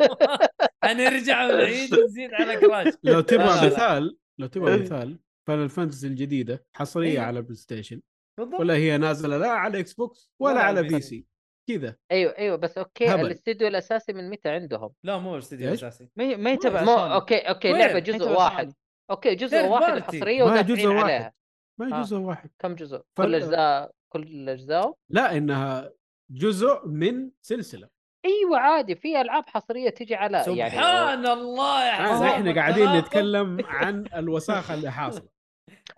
حنرجع 0.83 1.45
ونعيد 1.45 1.93
ونزيد 1.93 2.33
على 2.33 2.55
Crash 2.57 2.93
لو 3.03 3.21
تبغى. 3.21 3.65
مثال 3.67 4.17
لو 4.39 4.47
تبغى 4.47 4.73
إيه. 4.75 4.81
مثال 4.81 5.19
Final 5.47 5.69
Fantasy 5.69 6.07
الجديدة 6.07 6.65
حصرية 6.75 7.11
أيوه. 7.11 7.23
على 7.23 7.41
بلاي 7.41 7.55
ستيشن 7.55 8.01
بالضبط 8.39 8.59
ولا 8.59 8.73
هي 8.73 8.97
نازلة 8.97 9.37
لا 9.37 9.49
على 9.49 9.79
إكس 9.79 9.93
بوكس 9.93 10.31
ولا, 10.39 10.53
ولا 10.53 10.63
على 10.63 10.83
PC. 10.83 11.25
كذا 11.69 11.95
أيوه 12.11 12.37
أيوه 12.37 12.55
بس 12.55 12.77
okay 12.77 13.07
هبل. 13.07 13.25
الاستديو 13.25 13.67
الأساسي 13.67 14.13
من 14.13 14.29
متى 14.29 14.49
عندهم؟ 14.49 14.93
لا 15.03 15.17
مو 15.17 15.37
استديو 15.37 15.69
إيش؟ 15.71 15.83
اساسي 15.83 16.09
ما 16.15 16.35
ما 16.35 16.51
يتبع 16.51 16.83
مو. 16.83 16.91
okay 16.91 17.37
okay؟ 17.37 17.71
لعبة 17.71 17.99
جزء 17.99 18.29
واحد 18.29 18.65
سوني. 18.65 18.75
okay 19.11 19.35
جزء 19.35 19.65
واحد. 19.65 19.93
الحصريه 19.93 20.37
هي 20.37 20.41
ودافعين 20.41 20.77
جزء 20.77 20.87
واحد. 20.87 21.03
عليها 21.03 21.33
ما 21.79 21.87
هي 21.87 21.99
آه. 21.99 22.01
جزء 22.01 22.17
واحد 22.17 22.49
كم 22.59 22.75
جزء؟ 22.75 23.01
كل 23.17 23.35
أجزاء 23.35 23.91
كل 24.13 24.49
اجزاء؟ 24.49 24.95
لا 25.09 25.37
إنها 25.37 25.91
جزء 26.31 26.87
من 26.87 27.31
سلسلة 27.41 27.89
أيوه 28.25 28.59
عادي 28.59 28.95
في 28.95 29.21
ألعاب 29.21 29.43
حصرية 29.49 29.89
تيجي 29.89 30.15
على 30.15 30.37
يعني 30.47 30.69
سبحان 30.71 31.25
الله 31.27 31.85
يا 31.87 31.91
حسام 31.91 32.23
إحنا 32.23 32.55
قاعدين 32.55 32.83
التناقض. 32.87 33.05
نتكلم 33.05 33.65
عن 33.81 34.05
الوساخة 34.15 34.73
اللي 34.73 34.91
حاصلة. 34.91 35.29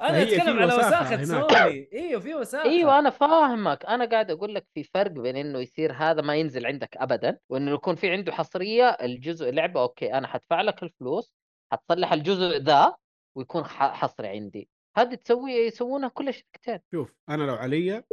أنا 0.01 0.21
أتكلم 0.23 0.59
على 0.59 0.73
وساخة. 0.75 1.23
سوني. 1.23 1.89
إيوه 1.93 2.19
في 2.21 2.35
وساخة. 2.35 2.69
أيوه 2.69 2.99
أنا 2.99 3.09
فاهمك. 3.09 3.85
أنا 3.85 4.05
قاعد 4.05 4.31
أقول 4.31 4.55
لك 4.55 4.67
في 4.73 4.83
فرق 4.83 5.11
بين 5.11 5.35
إنه 5.37 5.59
يصير 5.59 5.93
هذا 5.93 6.21
ما 6.21 6.35
ينزل 6.35 6.65
عندك 6.65 6.97
ابدا 6.97 7.39
وإنه 7.49 7.71
يكون 7.71 7.95
في 7.95 8.11
عنده 8.11 8.31
حصرية 8.31 8.89
الجزء 8.89 9.51
لعبة 9.51 9.81
okay 9.81 10.13
أنا 10.13 10.27
حدفع 10.27 10.61
لك 10.61 10.83
الفلوس 10.83 11.33
حتصلح 11.73 12.13
الجزء 12.13 12.57
ذا 12.57 12.95
ويكون 13.37 13.63
ح- 13.65 13.93
حصري 13.93 14.27
عندي. 14.27 14.69
هذه 14.97 15.15
تسوي 15.15 15.51
يسوونها 15.51 16.09
كل 16.09 16.27
الشركتين 16.27 16.79
شوف 16.91 17.15
أنا 17.29 17.43
لو 17.43 17.55
علي 17.55 18.03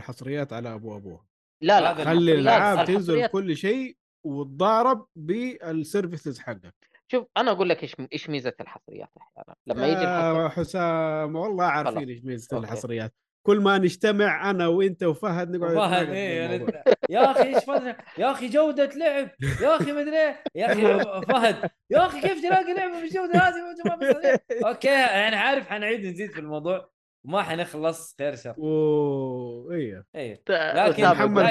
الحصريات 0.00 0.52
على 0.52 0.74
أبو 0.74 0.96
ابوها 0.96 1.26
لا 1.60 1.80
لا 1.80 1.90
هذا 1.90 2.04
خلي 2.04 2.32
الألعاب 2.34 2.86
تنزل 2.86 3.26
كل 3.26 3.56
شيء 3.56 3.96
وتضارب 4.26 5.06
بال 5.16 5.40
services 5.40 6.38
حقك 6.38 6.74
شوف 7.12 7.26
أنا 7.36 7.50
أقول 7.50 7.68
لك 7.68 7.82
إيش 7.82 7.96
إيش 8.12 8.30
ميزة 8.30 8.52
الحصريات 8.60 9.08
أحيانا 9.20 9.54
لما 9.66 9.86
يجي 9.86 10.00
يا 10.02 10.48
حسام 10.48 11.36
والله 11.36 11.64
عارفين. 11.64 12.08
إيش 12.08 12.24
ميزة 12.24 12.56
okay. 12.56 12.66
الحصريات 12.66 13.14
كل 13.46 13.60
ما 13.60 13.78
نجتمع 13.78 14.50
أنا 14.50 14.66
وأنت 14.66 15.02
وفهد 15.02 15.56
نقعد 15.56 15.74
فهد 15.74 16.08
إيه 16.08 16.46
الموضوع. 16.46 16.74
يعني 16.74 16.96
يا 17.10 17.30
أخي 17.30 17.54
إيش 17.54 17.64
فهد 17.64 17.96
يا 18.18 18.30
أخي 18.30 18.48
جودة 18.48 18.90
لعب 18.96 19.30
يا 19.62 19.76
أخي 19.76 19.92
مدري 19.92 20.16
إيه. 20.18 20.42
يا 20.54 20.72
أخي 20.72 21.26
فهد 21.26 21.70
يا 21.90 22.06
أخي 22.06 22.20
كيف 22.20 22.40
تلاقي 22.42 22.74
لعبة 22.74 23.00
بالجوده 23.00 23.38
هذه. 23.38 24.40
okay 24.66 24.88
يعني 24.88 25.36
عارف 25.36 25.68
حنعيد 25.68 26.06
نزيد 26.06 26.30
في 26.30 26.40
الموضوع 26.40 26.90
وما 27.24 27.42
حنخلص 27.42 28.14
خير 28.18 28.36
شر. 28.36 28.54
و 28.60 29.72
إيه. 29.72 30.06
إيه. 30.14 30.42
لكن 30.48 31.04
محمد 31.04 31.42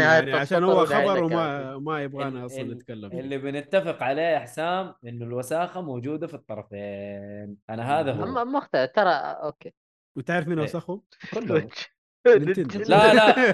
يعني 0.00 0.32
عشان 0.32 0.64
هو 0.64 0.86
خبر 0.86 1.24
وما 1.24 1.78
ما 1.78 2.02
يبغانا 2.02 2.46
أصلا 2.46 2.62
نتكلم. 2.62 3.12
اللي 3.12 3.38
بنتفق 3.38 4.02
عليه 4.02 4.22
يا 4.22 4.38
حسام 4.38 4.94
إنه 5.04 5.24
الوساخة 5.24 5.80
موجودة 5.80 6.26
في 6.26 6.34
الطرفين. 6.34 7.56
أنا 7.70 8.00
هذا 8.00 8.12
هو. 8.12 8.44
مختلف 8.44 8.90
ترى 8.94 9.10
أوكي. 9.10 9.74
وتعرف 10.16 10.48
مين 10.48 10.58
إيه. 10.58 10.64
اوسخهم؟ 10.64 11.02
كلهم. 11.34 11.68
لا 12.88 13.14
لا. 13.14 13.48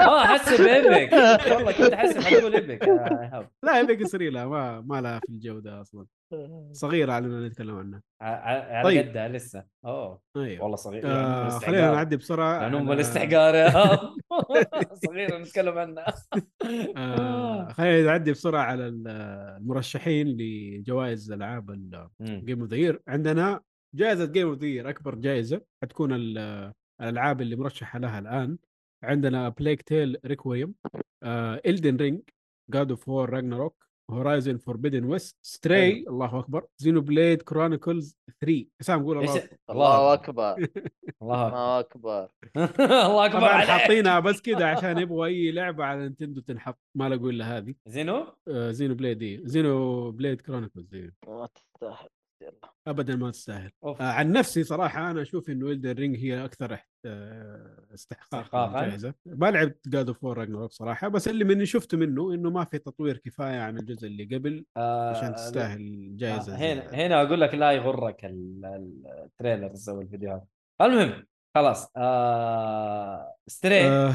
آه 0.08 0.24
احسب 0.24 0.64
ايبك 0.64 1.12
والله 1.52 1.72
كنت 1.72 1.92
احسب 1.92 2.20
حتقول 2.20 2.54
إيبك. 2.54 2.82
ايهاب 2.88 3.48
لا 3.64 3.80
يبقى 3.80 3.94
يصير 3.94 4.32
لها 4.32 4.46
ما 4.46 4.80
ما 4.80 5.00
لها 5.00 5.18
في 5.18 5.28
الجودة 5.28 5.80
أصلا. 5.80 6.06
صغيره 6.72 7.12
على 7.12 7.26
نتكلم 7.46 7.76
عنها 7.76 8.02
ع- 8.20 8.26
ع- 8.26 8.74
على 8.76 8.84
طيب. 8.84 9.08
قدها 9.08 9.28
لسه. 9.28 9.64
أوه. 9.84 10.20
أيوه. 10.36 10.62
والله 10.62 10.76
صغير. 10.76 11.06
آه 11.06 11.38
يعني 11.48 11.50
خلينا. 11.50 11.90
نعدي 11.92 12.16
بسرعة. 12.16 12.62
يعني 12.62 12.76
ام 12.76 12.88
على- 12.88 12.90
الاستحقار 12.90 13.54
يا 13.54 13.68
إيهاب 13.68 14.00
صغيره 14.92 15.38
نتكلم 15.38 15.78
عنها 15.78 16.14
آه 16.96 17.68
خلينا 17.72 18.06
نعدي 18.06 18.32
بسرعة 18.32 18.62
على 18.62 18.86
ال- 18.88 19.08
المرشحين 19.60 20.26
لجوائز 20.40 21.32
ألعاب. 21.32 21.70
Game 22.22 22.60
of 22.60 22.70
the 22.70 22.76
Year 22.76 23.00
عندنا 23.08 23.60
جائزة 23.94 24.24
Game 24.24 24.48
of 24.48 24.58
the 24.58 24.66
Year 24.66 24.90
أكبر 24.90 25.14
جائزة. 25.14 25.60
حتكون 25.82 26.12
ال- 26.12 26.72
الألعاب 27.00 27.40
اللي 27.40 27.56
مرشحة 27.56 27.98
لها 27.98 28.18
الآن 28.18 28.58
عندنا 29.02 29.48
Plague 29.48 29.82
Tale 29.82 30.16
Requiem 30.26 30.74
Elden 31.66 31.96
Ring 31.96 32.20
God 32.70 32.90
of 32.90 33.08
War 33.08 33.30
Ragnarok 33.30 33.86
Horizon 34.10 34.56
Forbidden 34.58 35.04
West 35.04 35.36
Stray 35.42 36.04
الله 36.08 36.38
أكبر 36.38 36.66
Xenoblade 36.78 37.42
Chronicles 37.42 38.16
3 38.40 38.66
حسام 38.80 39.04
قول 39.04 39.18
الله 39.18 39.34
أكبر. 39.36 39.56
الله 39.70 40.12
أكبر. 40.12 40.68
الله 41.22 41.80
أكبر. 41.80 42.28
الله 42.80 43.26
أكبر 43.26 43.38
طبعا 43.38 43.48
عليك. 43.50 43.68
حاطينها 43.70 44.20
بس 44.20 44.40
كذا 44.40 44.66
عشان 44.76 44.98
يبغوا 44.98 45.26
أي 45.26 45.50
لعبة 45.52 45.84
على 45.84 46.00
نينتندو 46.00 46.40
تنحط. 46.40 46.78
ما 46.94 47.08
لقوا 47.08 47.30
إلا 47.30 47.56
هذه. 47.58 47.74
Xeno؟ 47.86 48.26
آه 48.48 48.70
Xenoblade 48.70 49.46
Xenoblade 49.46 50.40
Chronicles 50.40 50.86
دي 50.86 51.12
ما 51.28 51.48
تستاهل 51.54 52.08
يلا 52.12 52.19
ابدا 52.86 53.16
ما 53.16 53.30
تستاهل 53.30 53.70
أوف. 53.84 54.02
آه 54.02 54.04
عن 54.04 54.32
نفسي 54.32 54.64
صراحة 54.64 55.10
أنا 55.10 55.22
أشوف 55.22 55.50
انه 55.50 55.66
Elden 55.66 55.92
Ring 55.92 56.16
هي 56.16 56.44
أكثر 56.44 56.78
آه، 57.06 57.86
استحقاق 57.94 58.40
استحقاقاً. 58.40 58.84
الجائزه 58.84 59.14
ما 59.26 59.50
لعبت 59.50 59.88
God 59.88 60.08
of 60.08 60.24
War 60.24 60.38
Ragnarok 60.38 60.72
صراحة 60.72 61.08
بس 61.08 61.28
اللي 61.28 61.44
من 61.44 61.64
شفته 61.64 61.96
منه 61.98 62.34
إنه 62.34 62.50
ما 62.50 62.64
في 62.64 62.78
تطوير 62.78 63.16
كفاية 63.18 63.60
عن 63.60 63.78
الجزء 63.78 64.06
اللي 64.06 64.24
قبل 64.36 64.64
آه، 64.76 65.10
عشان 65.16 65.34
تستاهل 65.34 65.80
الجائزه 65.80 66.54
آه، 66.54 66.56
هنا. 66.56 67.06
هنا 67.06 67.22
أقول 67.22 67.40
لك 67.40 67.54
لا 67.54 67.72
يغرك 67.72 68.24
ال- 68.24 68.64
ال- 68.64 69.22
ال 69.24 69.31
trailers 69.31 69.88
أو 69.88 70.00
الفيديوهات 70.00 70.44
المهم 70.80 71.26
خلاص 71.54 71.90
آه 71.96 73.34
Stray 73.46 73.88
آه 73.88 74.14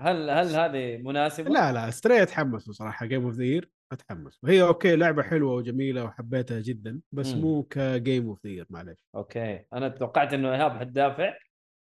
هل 0.00 0.30
هل 0.30 0.46
هذه 0.56 0.96
مناسبة؟ 0.96 1.50
لا 1.50 1.72
لا 1.72 1.90
Stray 1.90 2.22
اتحمس 2.22 2.68
بصراحه 2.68 3.06
Game 3.06 3.24
of 3.24 3.34
the 3.34 3.44
Year 3.44 3.70
أتحمس. 3.92 4.38
وهي 4.42 4.62
okay 4.62 4.96
لعبة 4.96 5.22
حلوة 5.22 5.54
وجميلة 5.54 6.04
وحبيتها 6.04 6.60
جدا 6.60 7.00
بس 7.12 7.32
مم. 7.34 7.40
مو 7.40 7.62
ك 7.62 7.75
Game 7.75 8.28
of 8.28 8.46
the 8.46 8.66
معلش 8.70 8.98
okay. 9.14 9.64
أنا 9.72 9.88
توقعت 9.88 10.32
إنه 10.34 10.52
إيهاب 10.54 10.76
حتدافع 10.78 11.34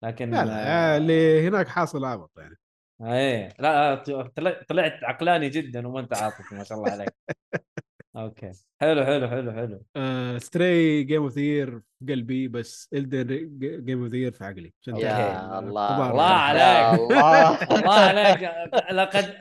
لكن 0.05 0.31
لا 0.31 0.45
لا 0.45 0.95
آه، 0.95 0.97
اللي 0.97 1.49
هناك 1.49 1.69
حاصل 1.69 2.05
عبط 2.05 2.31
يعني. 2.39 2.57
إيه. 3.03 3.49
لا 3.59 3.95
طلع- 4.37 4.62
طلعت 4.69 5.05
عقلاني 5.05 5.49
جدا 5.49 5.89
وما 5.89 6.01
أنت 6.01 6.15
عاطفي 6.15 6.55
ما 6.55 6.65
شاء 6.65 6.79
الله 6.79 6.91
عليك. 6.93 7.09
okay. 8.16 8.53
حلو 8.80 9.05
حلو 9.05 9.28
حلو 9.28 9.52
حلو. 9.52 9.82
آه 9.97 10.39
Stray 10.39 11.05
Game 11.05 11.23
of 11.23 11.36
Year 11.36 11.81
في 11.80 12.12
قلبي 12.12 12.48
بس 12.48 12.89
Elden 12.93 13.59
Game 13.85 14.03
of 14.03 14.12
Year 14.12 14.32
في 14.32 14.44
عقلي. 14.44 14.72
يا 14.86 15.59
الله. 15.59 16.10
الله 16.10 16.28
يا 16.28 16.34
عليك. 16.34 17.01
الله. 17.01 17.62
الله 17.62 17.94
عليك. 17.94 18.51
لقد 18.93 19.36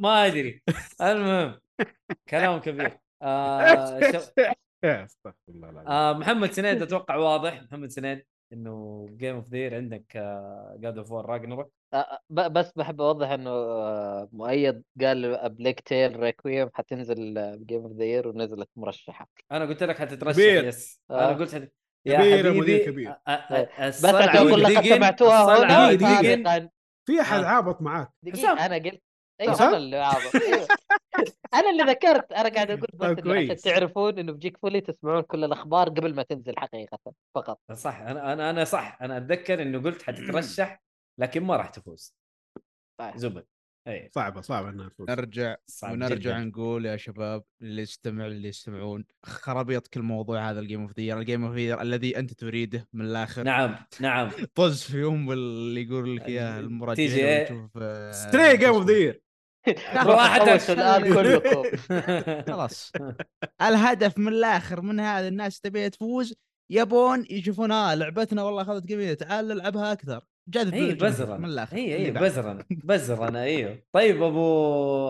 ما 0.00 0.26
أدري. 0.26 0.62
المهم 1.02 1.60
كلام 2.28 2.58
كبير. 2.60 2.98
آه 3.22 4.00
شو... 4.00 4.18
يا 4.84 5.04
أستغفر 5.04 5.36
الله 5.48 5.70
العظيم. 5.70 5.90
آه 5.90 6.12
محمد 6.12 6.50
سنيد 6.50 6.82
أتوقع 6.82 7.16
واضح؟ 7.16 7.62
محمد 7.62 7.90
سنيد 7.90 8.26
إنه 8.52 9.06
Game 9.10 9.34
of 9.34 9.48
the 9.48 9.59
Year 9.59 9.74
عندك 9.74 10.04
God 10.78 10.98
of 10.98 11.10
War 11.12 11.26
Ragnarok 11.26 11.72
ب- 12.30 12.52
بس 12.52 12.72
بحب 12.76 13.00
أوضح 13.00 13.28
إنه 13.30 13.50
آه، 13.50 14.28
مؤيد 14.32 14.82
قال 15.00 15.48
Plague 15.48 15.80
Tale 15.80 16.20
Requiem 16.20 16.70
حتنزل 16.74 17.34
ب 17.58 17.63
Game 17.63 17.82
of 17.82 17.92
the 17.92 18.04
Year 18.04 18.28
ونزلت 18.28 18.68
مرشحة 18.76 19.28
أنا 19.52 19.64
قلت 19.64 19.82
لك 19.82 19.98
حتترشح 19.98 20.32
كبير. 20.36 20.64
yes 20.64 21.00
آه. 21.10 21.30
أنا 21.30 21.38
قلت 21.38 21.54
حت... 21.54 21.72
يا 22.06 22.16
كبير 22.18 22.26
يا 22.36 22.38
حبيبي 22.42 22.60
مدير 22.60 22.84
كبير. 22.86 23.12
أ- 23.12 23.14
أ- 23.14 23.68
أ- 23.78 23.80
بس 23.88 24.04
أقول 24.04 24.52
والدقن- 24.66 24.88
سمعتوها 24.96 25.58
هنا 25.58 25.98
سابقا 25.98 26.68
في 27.06 27.20
احد. 27.20 27.44
عابط 27.44 27.82
معاك. 27.82 28.10
أنا 28.26 28.74
قلت 28.76 29.02
أيوه؟ 29.40 29.68
أنا 29.68 29.76
اللي 29.76 29.96
عابط 29.96 30.34
أيوه 30.34 30.66
أنا 31.54 31.70
اللي 31.70 31.82
ذكرت 31.82 32.32
أنا 32.32 32.48
قاعد 32.48 32.70
أقول 32.70 32.88
بس 32.94 32.98
طيب 33.00 33.18
إنه 33.18 33.34
عشان. 33.34 33.56
تعرفون 33.56 34.18
إنه 34.18 34.32
بجيك 34.32 34.56
فولي 34.56 34.80
تسمعون 34.80 35.22
كل 35.22 35.44
الأخبار 35.44 35.88
قبل 35.88 36.14
ما 36.14 36.22
تنزل 36.22 36.58
حقيقة 36.58 36.98
فقط. 37.34 37.60
صح. 37.72 37.96
أنا 37.96 38.32
أنا 38.32 38.50
أنا 38.50 38.64
صح. 38.64 38.98
أنا 39.02 39.16
أتذكر 39.16 39.62
إنه 39.62 39.78
قلت 39.82 40.02
حتترشح 40.02 40.82
لكن 41.20 41.42
ما 41.44 41.56
راح 41.56 41.68
تفوز. 41.68 42.14
طيب. 43.00 43.16
زبد. 43.16 43.46
اي 43.88 44.10
صعبة 44.14 44.40
صعبة 44.40 44.68
إنها 44.68 44.88
تفوز. 44.88 45.10
نرجع 45.10 45.56
صعب 45.66 45.92
ونرجع 45.92 46.16
جداً. 46.16 46.44
نقول 46.44 46.86
يا 46.86 46.96
شباب 46.96 47.44
اللي 47.62 47.82
يستمع 47.82 48.26
اللي 48.26 48.48
يستمعون 48.48 49.04
خرابيط 49.24 49.86
كل 49.86 50.02
موضوع 50.02 50.50
هذا 50.50 50.60
الجيم 50.60 50.82
اوف 50.82 50.98
ذا 51.00 51.14
الجيم 51.14 51.44
اوف 51.44 51.56
ذا 51.56 51.82
الذي 51.82 52.18
أنت 52.18 52.32
تريده 52.32 52.88
من 52.92 53.04
الآخر. 53.04 53.42
نعم 53.42 53.76
نعم. 54.00 54.30
طز 54.54 54.82
في 54.82 55.04
ام 55.04 55.32
اللي 55.32 55.82
يقول 55.82 56.16
لك 56.16 56.26
إياه 56.26 56.60
المراجعين 56.60 57.08
تيجي 57.08 57.26
إيه؟ 57.26 57.70
آه، 57.76 58.12
ستري 58.12 58.56
جيم 58.56 58.68
اوف 58.68 58.86
ذا 58.86 59.14
خوشوا 60.04 60.74
الآن 60.74 61.14
كلكم 61.14 61.62
خلاص. 62.52 62.92
الهدف 63.62 64.18
من 64.18 64.28
الآخر 64.28 64.80
من 64.80 65.00
هذا 65.00 65.28
الناس 65.28 65.60
تبي 65.60 65.90
تفوز 65.90 66.34
يبون 66.70 67.24
يشوفون 67.30 67.72
آه 67.72 67.94
لعبتنا 67.94 68.42
والله 68.42 68.62
أخذت 68.62 68.88
قيمه 68.88 69.14
تعال 69.14 69.48
نلعبها 69.48 69.92
أكثر. 69.92 70.24
جذب 70.48 70.74
الجمهور 70.74 70.94
بزرا 71.10 71.36
من 71.36 71.44
الآخر 71.44 71.76
هي 71.76 71.96
اللي 71.96 72.06
هي 72.06 72.10
بعد. 72.10 72.24
بزرا 72.24 72.58
بزرا 72.70 73.38
أيوه 73.40 73.82
طيب 73.92 74.22
أبو 74.22 74.44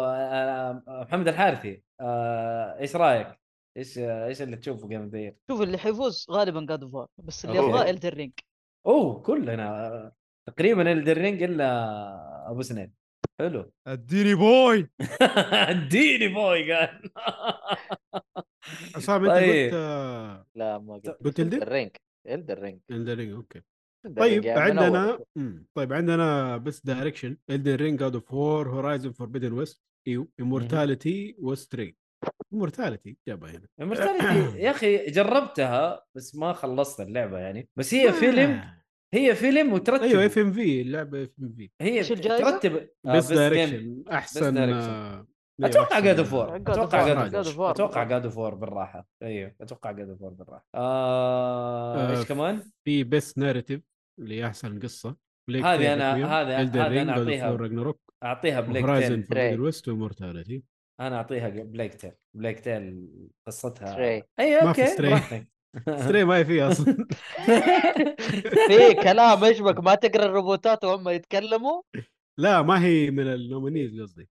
آه، 0.00 0.82
محمد 0.88 1.28
الحارثي 1.28 1.82
آه، 2.00 2.78
إيش 2.80 2.96
رأيك؟ 2.96 3.40
إيش 3.76 3.98
إيش 3.98 4.42
اللي 4.42 4.56
تشوفه 4.56 4.88
جيم 4.88 5.08
ذا 5.08 5.32
شوف 5.50 5.62
اللي 5.62 5.78
حيفوز 5.78 6.26
غالبا 6.30 6.66
جاد 6.68 6.82
اوف 6.82 7.08
بس 7.18 7.44
اللي 7.44 7.58
أوكي. 7.58 7.70
ابغاه 7.70 7.90
الدر 7.90 8.14
رينج 8.14 8.32
أوه 8.86 9.22
كلنا 9.22 9.86
آه، 9.86 10.12
تقريبا 10.46 10.92
الدرينج 10.92 11.42
إلا 11.42 12.50
أبو 12.50 12.62
سنين. 12.62 13.05
حلو. 13.40 13.72
اديني 13.86 14.34
بوي. 14.34 14.90
اديني 15.70 16.28
بوي 16.28 16.72
قال 16.72 17.10
عصام 18.96 19.24
انت 19.24 19.32
طيب. 19.34 19.64
قلت 19.64 19.74
آه، 19.74 20.46
لا 20.54 20.78
ما 20.78 20.94
قلت 20.94 21.08
قلت 21.08 21.40
إلدر؟ 21.40 21.62
الرينج 21.62 21.90
الدرينج 22.28 22.80
Elden 22.92 23.18
Ring، 23.18 23.34
أوكي. 23.36 23.62
طيب 24.16 24.46
عندنا. 24.46 25.18
طيب 25.74 25.92
عندنا 25.92 26.56
best 26.56 26.86
direction 26.86 27.36
Elden 27.52 27.78
Ring 27.80 27.98
God 28.00 28.14
of 28.14 28.24
War 28.24 28.66
Horizon 28.66 29.12
Forbidden 29.12 29.52
West 29.64 29.80
أيوه 30.08 30.28
Immortality 30.42 31.34
و 31.38 31.48
Stray 31.48 31.96
Immortality 32.54 33.14
جابها 33.28 33.50
هنا. 33.50 33.68
Immortality. 33.82 34.56
يا 34.56 34.70
أخي 34.70 35.10
جربتها 35.10 36.04
بس 36.16 36.34
ما 36.36 36.52
خلصت 36.52 37.00
اللعبة 37.00 37.38
يعني. 37.38 37.68
بس 37.78 37.94
هي 37.94 38.12
فيلم 38.12 38.50
آه. 38.50 38.82
هي 39.16 39.34
فيلم 39.34 39.72
وترتب 39.72 40.02
أيوه 40.02 40.26
اف 40.26 40.38
ام 40.38 40.52
في 40.52 40.80
اللعبة 40.80 41.22
اف 41.22 41.30
ام 41.42 41.52
في 41.56 41.70
هي؟ 41.80 42.02
ترتب 42.02 42.88
بس 43.04 43.32
Game. 43.32 43.34
direction 43.34 44.04
أحسن. 44.12 44.56
آه، 44.58 44.64
أيوة، 44.64 45.26
أتوقع 45.70 46.00
God 46.00 46.18
of 46.18 46.34
آه، 46.34 46.38
War 46.38 46.56
أتوقع. 46.56 47.26
God 47.28 47.44
of 47.44 47.56
War. 47.56 47.60
أتوقع 47.60 48.04
God 48.04 48.24
of 48.24 48.36
War 48.38 48.54
بالراحة 48.54 49.08
أيوه 49.22 49.54
أتوقع 49.60 49.92
God 49.92 50.08
of 50.10 50.22
War 50.22 50.32
بالراحة 50.32 50.66
آه، 50.74 51.96
آه، 51.96 52.10
إيش 52.18 52.26
كمان؟ 52.28 52.62
في 52.84 53.04
best 53.04 53.38
narrative 53.38 53.80
اللي 54.20 54.40
هي 54.40 54.46
أحسن 54.46 54.78
قصة 54.78 55.16
هذه 55.50 55.64
أنا- 55.64 56.26
هذا- 56.26 56.56
هذا 56.56 57.02
أنا 57.02 57.12
أعطيها 57.12 57.50
Ragnarok 57.56 58.00
أعطيها 58.22 58.60
Plague 58.60 58.82
Horizon 58.84 59.08
Tale 59.14 59.24
Forbidden 59.24 59.60
West 59.60 59.88
و 59.88 59.94
Immortality 59.94 60.62
أنا 61.00 61.16
أعطيها 61.16 61.48
Plague 61.48 61.94
Tale 61.94 62.12
Plague 62.36 62.60
Tale 62.60 63.08
قصتها. 63.46 64.22
أيوه 64.38 64.64
ما 64.64 64.72
في 64.72 64.82
okay 64.82 65.46
Stray 65.82 66.24
ما 66.24 66.36
هي 66.36 66.44
فيها 66.44 66.68
أصلا. 66.68 67.06
في 68.68 68.94
كلام 69.02 69.44
يشبك 69.44 69.80
ما 69.80 69.94
تقرأ 69.94 70.24
الروبوتات 70.24 70.84
وهم 70.84 71.08
يتكلموا؟ 71.08 71.82
لا 72.38 72.62
ما 72.62 72.84
هي 72.84 73.10
من 73.10 73.26
ال 73.26 73.34
nominees 73.34 74.00
قصدي. 74.00 74.28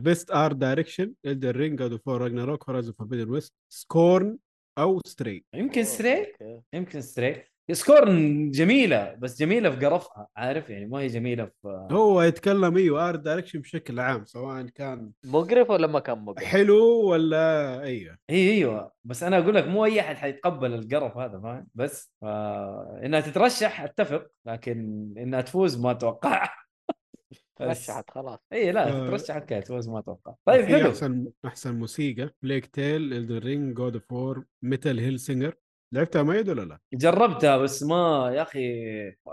best 0.00 0.30
art 0.30 0.52
direction 0.52 1.14
Elden 1.26 1.56
Ring 1.56 1.78
God 1.78 1.92
of 1.92 2.08
Ragnarok 2.08 2.68
Horizon 2.68 2.92
Forbidden 2.92 3.30
West 3.30 3.54
Scorn 3.68 4.38
أو 4.78 5.00
Stray 5.06 5.44
يمكن 5.54 5.84
Stray 5.84 6.32
يمكن 6.72 7.00
Stray 7.00 7.44
Scorn 7.72 8.50
جميلة 8.50 9.14
بس 9.14 9.38
جميلة 9.40 9.70
في 9.70 9.86
قرفها 9.86 10.26
عارف؟ 10.36 10.70
يعني 10.70 10.86
ما 10.86 10.98
هي 10.98 11.06
جميلة 11.06 11.44
في 11.62 11.88
هو 11.90 12.22
يتكلم 12.22 12.76
إيوه 12.76 13.08
art 13.08 13.16
direction 13.16 13.60
بشكل 13.60 14.00
عام 14.00 14.24
سواء 14.24 14.62
كان 14.66 15.10
مقرف 15.24 15.70
ولا 15.70 15.86
ما 15.86 16.00
كان 16.00 16.18
مقرف؟ 16.18 16.44
حلو 16.44 17.00
ولا 17.10 17.82
إيوه. 17.82 18.18
إي 18.30 18.50
إيوه. 18.50 18.92
بس 19.04 19.22
أنا 19.22 19.38
أقول 19.38 19.54
لك 19.54 19.64
مو 19.68 19.84
أي 19.84 20.00
أحد 20.00 20.16
حيتقبل 20.16 20.74
القرف 20.74 21.16
هذا 21.16 21.40
فاهم؟ 21.40 21.66
بس 21.74 22.12
آه 22.22 23.00
إنها 23.04 23.20
تترشح 23.20 23.80
أتفق 23.80 24.26
لكن 24.46 24.78
إنها 25.18 25.40
تفوز 25.40 25.80
ما 25.80 25.90
أتوقع. 25.90 26.48
بس 27.60 27.90
رشحت 27.90 28.10
خلاص. 28.10 28.38
إي 28.52 28.72
لا 28.72 28.88
آه. 28.88 29.06
تترشح 29.06 29.38
كذا 29.38 29.60
تفوز 29.60 29.88
ما 29.88 29.98
أتوقع. 29.98 30.34
طيب 30.44 30.64
في 30.64 30.76
حلو. 30.76 30.88
أحسن 30.88 31.26
أحسن 31.44 31.78
موسيقى 31.78 32.30
Plague 32.42 32.66
Tale 32.66 33.12
Elden 33.12 33.38
Ring 33.38 33.74
God 33.76 33.94
of 33.94 34.12
War 34.12 34.44
Metal 34.62 35.00
Hellsinger 35.00 35.54
لعبتها 35.92 36.22
مؤيد 36.22 36.48
ولا 36.48 36.62
لا؟ 36.62 36.78
جربتها 36.94 37.56
بس 37.56 37.82
ما 37.82 38.30
يا 38.34 38.42
أخي 38.42 38.82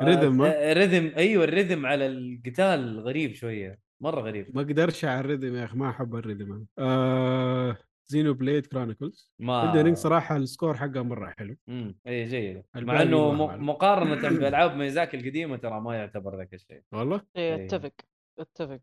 rhythm،؟ 0.02 0.42
آه، 0.42 0.74
rhythm 0.74 1.12
أيوه 1.18 1.44
ال 1.44 1.50
rhythm 1.50 1.86
على 1.86 2.08
القتال 2.08 3.00
غريب 3.00 3.34
شوية 3.34 3.80
مرة 4.02 4.22
غريب. 4.22 4.56
ما 4.56 4.62
أقدرش 4.62 5.06
على 5.06 5.20
ال 5.20 5.25
rhythm 5.25 5.56
يا 5.56 5.64
أخي 5.66 5.78
ما 5.78 5.90
أحب 5.90 6.16
ال 6.16 6.22
rhythm. 6.22 6.66
آه 6.80 7.78
Xenoblade 8.08 8.66
Chronicles. 8.66 9.32
ما 9.40 9.82
Ring 9.82 9.98
صراحة 9.98 10.38
ال 10.38 10.44
score 10.44 10.78
حقها 10.78 11.02
مرة 11.02 11.34
حلو. 11.38 11.56
امم 11.70 11.96
اي 12.08 12.26
جيد. 12.26 12.64
مع 12.76 13.02
إنه. 13.02 13.32
مقارنة 13.58 14.30
بألعاب 14.40 14.76
ميزاكي 14.76 15.18
القديمة 15.18 15.58
ترى 15.58 15.82
ما 15.82 15.96
يعتبر 15.96 16.38
ذاك 16.38 16.54
الشيء. 16.54 16.82
والله؟ 16.92 17.22
إيه، 17.36 17.56
إيه. 17.56 17.66
أتفق 17.66 17.92
أتفق. 18.40 18.80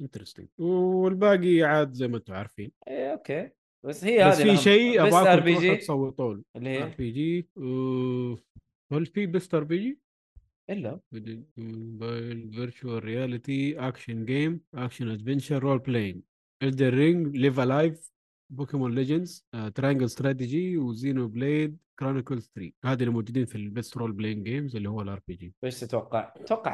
interesting 0.00 0.48
والباقي 0.58 1.62
عاد 1.62 1.92
زي 1.92 2.08
ما 2.08 2.16
أنتم 2.16 2.34
عارفين. 2.34 2.72
اي 2.88 3.12
okay. 3.12 3.50
بس 3.84 4.04
هي 4.04 4.28
بس 4.28 4.40
هذه 4.40 4.56
في. 4.56 4.62
شيء 4.62 5.06
best 5.06 5.12
RPG 5.12 5.76
تصوتوا 5.76 6.34
له 6.34 6.42
اللي 6.56 6.82
R 6.82 6.88
هي 6.88 6.94
PG 6.98 7.48
هل 8.92 9.06
في 9.06 9.26
best 9.26 9.54
RPG؟ 9.54 9.98
إلا 10.70 11.00
mobile 11.56 12.52
virtual 12.52 13.04
reality 13.04 13.78
action 13.78 14.24
game 14.24 14.60
action 14.74 15.08
adventure 15.08 15.58
role 15.58 15.78
playing 15.78 16.22
Elden 16.62 16.94
Ring 16.94 17.36
Live 17.36 17.60
A 17.60 17.70
Live 17.70 18.10
Pokémon 18.52 18.94
Legends 18.94 19.46
Triangle 19.74 20.04
Strategy 20.04 20.78
و 20.78 21.28
Xenoblade 21.28 21.78
Chronicles 21.98 22.50
3 22.54 22.72
هذه 22.84 23.00
اللي 23.00 23.10
موجودين 23.10 23.46
في 23.46 23.54
ال 23.54 23.62
best 23.62 23.96
role 23.96 24.12
playing 24.12 24.46
games 24.46 24.76
اللي 24.76 24.88
هو 24.88 25.02
ال 25.02 25.20
RPG 25.28 25.54
إيش 25.64 25.80
تتوقع؟ 25.80 26.32
أتوقع 26.36 26.70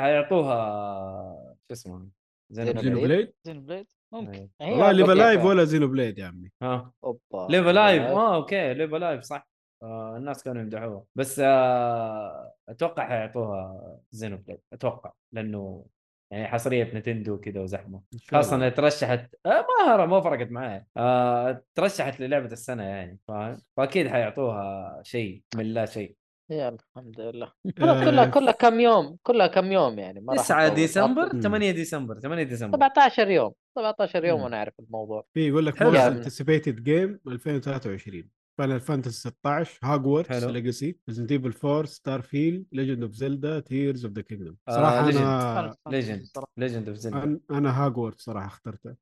حيعطوها 0.00 1.56
شو 1.68 1.72
اسمه 1.72 2.08
Xen 2.50 2.66
Xeno 2.66 2.80
Xenoblade؟ 2.82 3.08
Blade 3.08 3.32
Xenoblade 3.44 3.86
ممكن. 4.14 4.48
إيه. 4.60 4.66
هي 4.66 4.72
والله 4.72 4.92
Live 4.92 5.00
أعتقد 5.08 5.16
A 5.20 5.23
Live 5.23 5.36
يعني. 5.36 5.48
ولا 5.48 5.64
Xenoblade 5.64 6.18
يا 6.18 6.26
عمي. 6.26 6.50
ها. 6.62 6.92
أوبا. 7.04 7.46
Live 7.50 7.66
A 7.66 7.72
Live. 7.72 8.02
آه 8.02 8.34
okay. 8.34 8.74
Live 8.74 8.94
A 8.94 9.00
Live 9.00 9.22
صح. 9.22 9.48
آه 9.82 10.16
الناس 10.16 10.42
كانوا 10.42 10.62
يمدحوها. 10.62 11.04
بس 11.14 11.40
آه 11.44 12.52
أتوقع 12.68 13.08
حيعطوها 13.08 13.98
Xenoblade. 14.10 14.58
أتوقع. 14.72 15.12
لأنه 15.32 15.86
يعني 16.32 16.48
حصرية 16.48 16.84
Nintendo 16.94 17.40
كذا 17.40 17.60
وزحمة. 17.60 18.02
خاصة. 18.30 18.56
إنها 18.56 18.68
ترشحت. 18.68 19.34
آه 19.46 19.66
ما 19.86 20.06
ما 20.06 20.20
فرقت 20.20 20.50
معايا. 20.50 20.86
آه 20.96 21.62
ترشحت 21.74 22.20
للعبة 22.20 22.52
السنة 22.52 22.82
يعني 22.82 23.18
فاهم؟ 23.28 23.56
فأكيد 23.76 24.08
حيعطوها 24.08 25.00
شيء 25.02 25.42
من 25.56 25.64
لا 25.64 25.86
شيء. 25.86 26.16
يلا 26.50 26.76
الحمد 26.96 27.20
لله 27.20 27.46
آه، 27.66 28.04
كلها 28.04 28.26
كلها 28.26 28.52
كم 28.52 28.80
يوم 28.80 29.16
كلها 29.22 29.46
كم 29.46 29.72
يوم 29.72 29.98
يعني 29.98 30.20
ما 30.20 30.32
راح 30.32 30.42
9 30.44 30.66
أطول. 30.66 30.76
ديسمبر 30.76 31.34
مم. 31.34 31.40
8 31.40 31.70
ديسمبر 31.70 32.20
8 32.20 32.42
ديسمبر 32.42 32.76
17 32.78 33.30
يوم 33.30 33.52
17 33.78 34.24
يوم 34.24 34.38
مم. 34.40 34.44
ونعرف 34.46 34.74
الموضوع 34.80 35.24
في 35.34 35.48
يقول 35.48 35.66
لك. 35.66 35.82
anticipated 35.82 36.82
game 36.84 37.20
2023 37.26 38.28
Final 38.58 38.80
Fantasy 38.80 39.20
16 39.30 39.78
Hogwarts. 39.84 40.44
Legacy 40.44 40.96
Resident 41.08 41.32
Evil 41.32 41.54
4 41.64 41.84
Starfield 41.84 42.64
Legend 42.72 43.02
of 43.02 43.12
Zelda 43.12 43.60
Tears 43.60 44.04
of 44.04 44.14
the 44.14 44.22
Kingdom 44.22 44.56
آه، 44.68 44.72
صراحة. 44.72 45.00
أنا 45.00 45.74
Legend 45.88 46.22
Legend 46.56 46.88
of 46.88 46.96
Zelda 46.98 47.20
أنا- 47.50 47.54
أنا 47.54 47.84
هاجورت 47.86 48.20
صراحة 48.20 48.46
اخترته. 48.46 48.94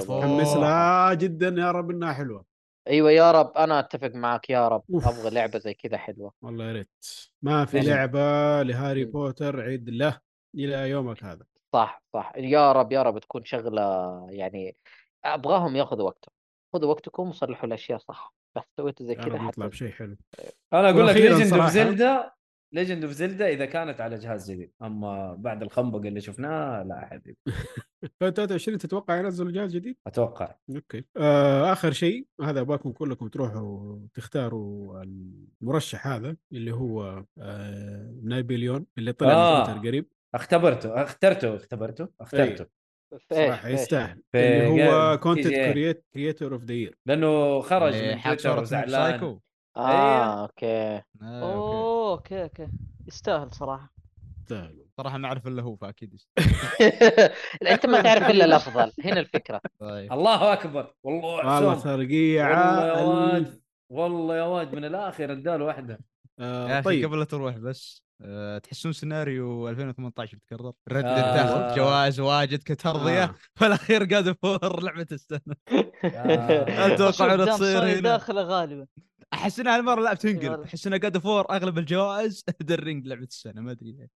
فوق. 0.00 0.24
متحمس 0.24 0.56
لها 0.56 1.14
جدا 1.14 1.48
يا 1.48 1.70
رب 1.70 1.90
إنها 1.90 2.12
حلوة 2.12 2.55
أيوه 2.88 3.10
يا 3.10 3.32
رب. 3.32 3.52
أنا 3.56 3.78
أتفق 3.78 4.10
معك 4.14 4.50
يا 4.50 4.68
رب. 4.68 4.82
أوف. 4.94 5.08
أبغى 5.08 5.30
لعبة 5.30 5.58
زي 5.58 5.74
كذا 5.74 5.96
حلوة. 5.96 6.32
والله 6.42 6.64
يا 6.64 6.72
ريت. 6.72 7.04
ما 7.42 7.64
في 7.64 7.80
Legend. 7.80 7.84
لعبة 7.84 8.62
لهاري. 8.62 9.04
بوتر 9.04 9.60
عيد 9.60 9.90
له 9.90 10.20
إلى 10.54 10.90
يومك 10.90 11.24
هذا. 11.24 11.44
صح 11.72 12.02
صح. 12.12 12.32
يا 12.36 12.72
رب 12.72 12.92
يا 12.92 13.02
رب 13.02 13.18
تكون 13.18 13.44
شغلة 13.44 14.26
يعني 14.30 14.76
أبغاهم 15.24 15.76
ياخذوا 15.76 16.06
وقتهم. 16.06 16.34
خذوا 16.72 16.90
وقتكم 16.90 17.28
وصلحوا 17.28 17.66
الأشياء 17.66 17.98
صح. 17.98 18.34
بس 18.56 18.62
سويتوا 18.76 19.06
زي 19.06 19.14
كذا 19.14 19.38
حتى 19.38 19.60
بشيء 19.68 19.90
حلو. 19.90 20.16
أنا 20.72 20.90
أقول 20.90 21.06
لك 21.06 21.16
Legend 21.16 21.52
of 21.52 21.70
Zelda 21.70 22.30
Legend 22.72 23.04
of 23.04 23.12
Zelda 23.12 23.48
إذا 23.48 23.64
كانت 23.64 24.00
على 24.00 24.18
جهاز 24.18 24.50
جديد. 24.50 24.72
أما 24.82 25.34
بعد 25.34 25.62
الخنبق 25.62 25.98
اللي 25.98 26.20
شفناه 26.20 26.82
لا 26.82 27.06
حبيبي. 27.06 27.36
2023 28.04 28.78
تتوقع 28.78 29.16
ينزلوا 29.16 29.52
جهاز 29.52 29.76
جديد؟ 29.76 29.96
أتوقع. 30.06 30.54
okay. 30.70 31.04
آه 31.16 31.72
آخر 31.72 31.92
شيء 31.92 32.26
هذا 32.42 32.60
ابغاكم 32.60 32.92
كلكم 32.92 33.28
تروحوا 33.28 33.98
تختاروا 34.14 35.02
المرشح 35.02 36.06
هذا 36.06 36.36
اللي 36.52 36.72
هو 36.72 37.24
آه 37.40 38.14
Nibellion 38.22 38.86
اللي 38.98 39.12
طلع 39.12 39.32
آه. 39.32 39.74
من 39.74 39.80
قريب. 39.86 40.06
اختبرته. 40.34 41.02
اخترته 41.02 41.56
اختبرته 41.56 42.08
اخترته. 42.20 42.64
في 42.64 43.14
إيش 43.14 43.22
صراحة؟ 43.30 43.68
يستاهل. 43.68 44.22
في 44.32 44.38
اللي 44.38 44.84
هو 44.90 45.18
content. 45.18 46.02
creator 46.14 46.52
of 46.52 46.64
the 46.64 46.74
year 46.74 46.98
لأنه 47.06 47.60
خرج 47.60 47.94
اللي 47.94 48.14
من 48.14 48.22
تويتر 48.22 48.60
وزعلان. 48.60 49.38
سايكو 49.76 49.88
آه 49.88 50.42
okay. 50.42 50.66
آه، 50.66 51.02
okay. 51.22 51.54
أوه 51.54 52.12
okay 52.12 52.42
okay. 52.42 52.68
يستاهل 53.06 53.50
صراحة. 53.50 53.92
يستاهلوا 54.42 54.84
صراحة 54.96 55.18
ما 55.18 55.28
أعرف 55.28 55.46
إلا 55.46 55.62
هو 55.62 55.76
فأكيد 55.76 56.14
أنت 57.70 57.86
ما 57.86 58.02
تعرف 58.02 58.30
إلا 58.30 58.44
الأفضل. 58.44 58.92
هنا 59.04 59.20
الفكرة. 59.20 59.60
طيب. 59.80 60.12
الله 60.12 60.52
أكبر. 60.52 60.94
والله 61.02 61.28
والله 61.28 61.70
عصام 61.70 61.98
والله 61.98 62.14
يا 62.14 63.02
واد. 63.02 63.60
والله 63.90 64.36
يا 64.36 64.42
واد 64.42 64.74
من 64.74 64.84
الآخر 64.84 65.32
اداله 65.32 65.64
واحدة. 65.64 65.98
آه، 66.40 66.68
يا 66.68 66.74
أخي 66.74 66.82
طيب. 66.84 67.04
قبل 67.06 67.18
لا 67.18 67.24
تروح 67.24 67.56
بس 67.56 68.02
أه 68.22 68.58
تحسون 68.58 68.92
سيناريو 68.92 69.68
2018 69.68 70.36
بتكرر 70.36 70.72
Red 70.88 71.04
آه. 71.04 71.36
تاخذ 71.36 71.76
جوائز 71.76 72.20
واجد 72.20 72.62
كترضية. 72.62 73.24
آه. 73.24 73.34
في 73.54 73.66
الاخير 73.66 74.04
War 74.34 74.82
لعبة 74.82 75.06
السنة. 75.12 75.56
آه. 76.04 76.86
إنها 77.24 77.36
دام 77.36 77.46
تصير 77.56 77.84
هنا. 77.84 78.00
داخله 78.00 78.42
غالبا. 78.42 78.86
أحس 79.36 79.60
انها 79.60 79.76
هالمرة 79.76 80.00
لا 80.00 80.14
بتنقلب 80.14 80.50
والله. 80.50 80.64
أحس 80.64 80.86
انها 80.86 80.98
God 80.98 81.18
of 81.18 81.31
War 81.31 81.50
أغلب 81.50 81.78
الجوائز 81.78 82.44
Elden 82.60 82.86
Ring 82.86 83.06
لعبة 83.06 83.22
السنة 83.24 83.60
ما 83.60 83.70
أدري 83.72 83.92
ليه. 83.92 84.08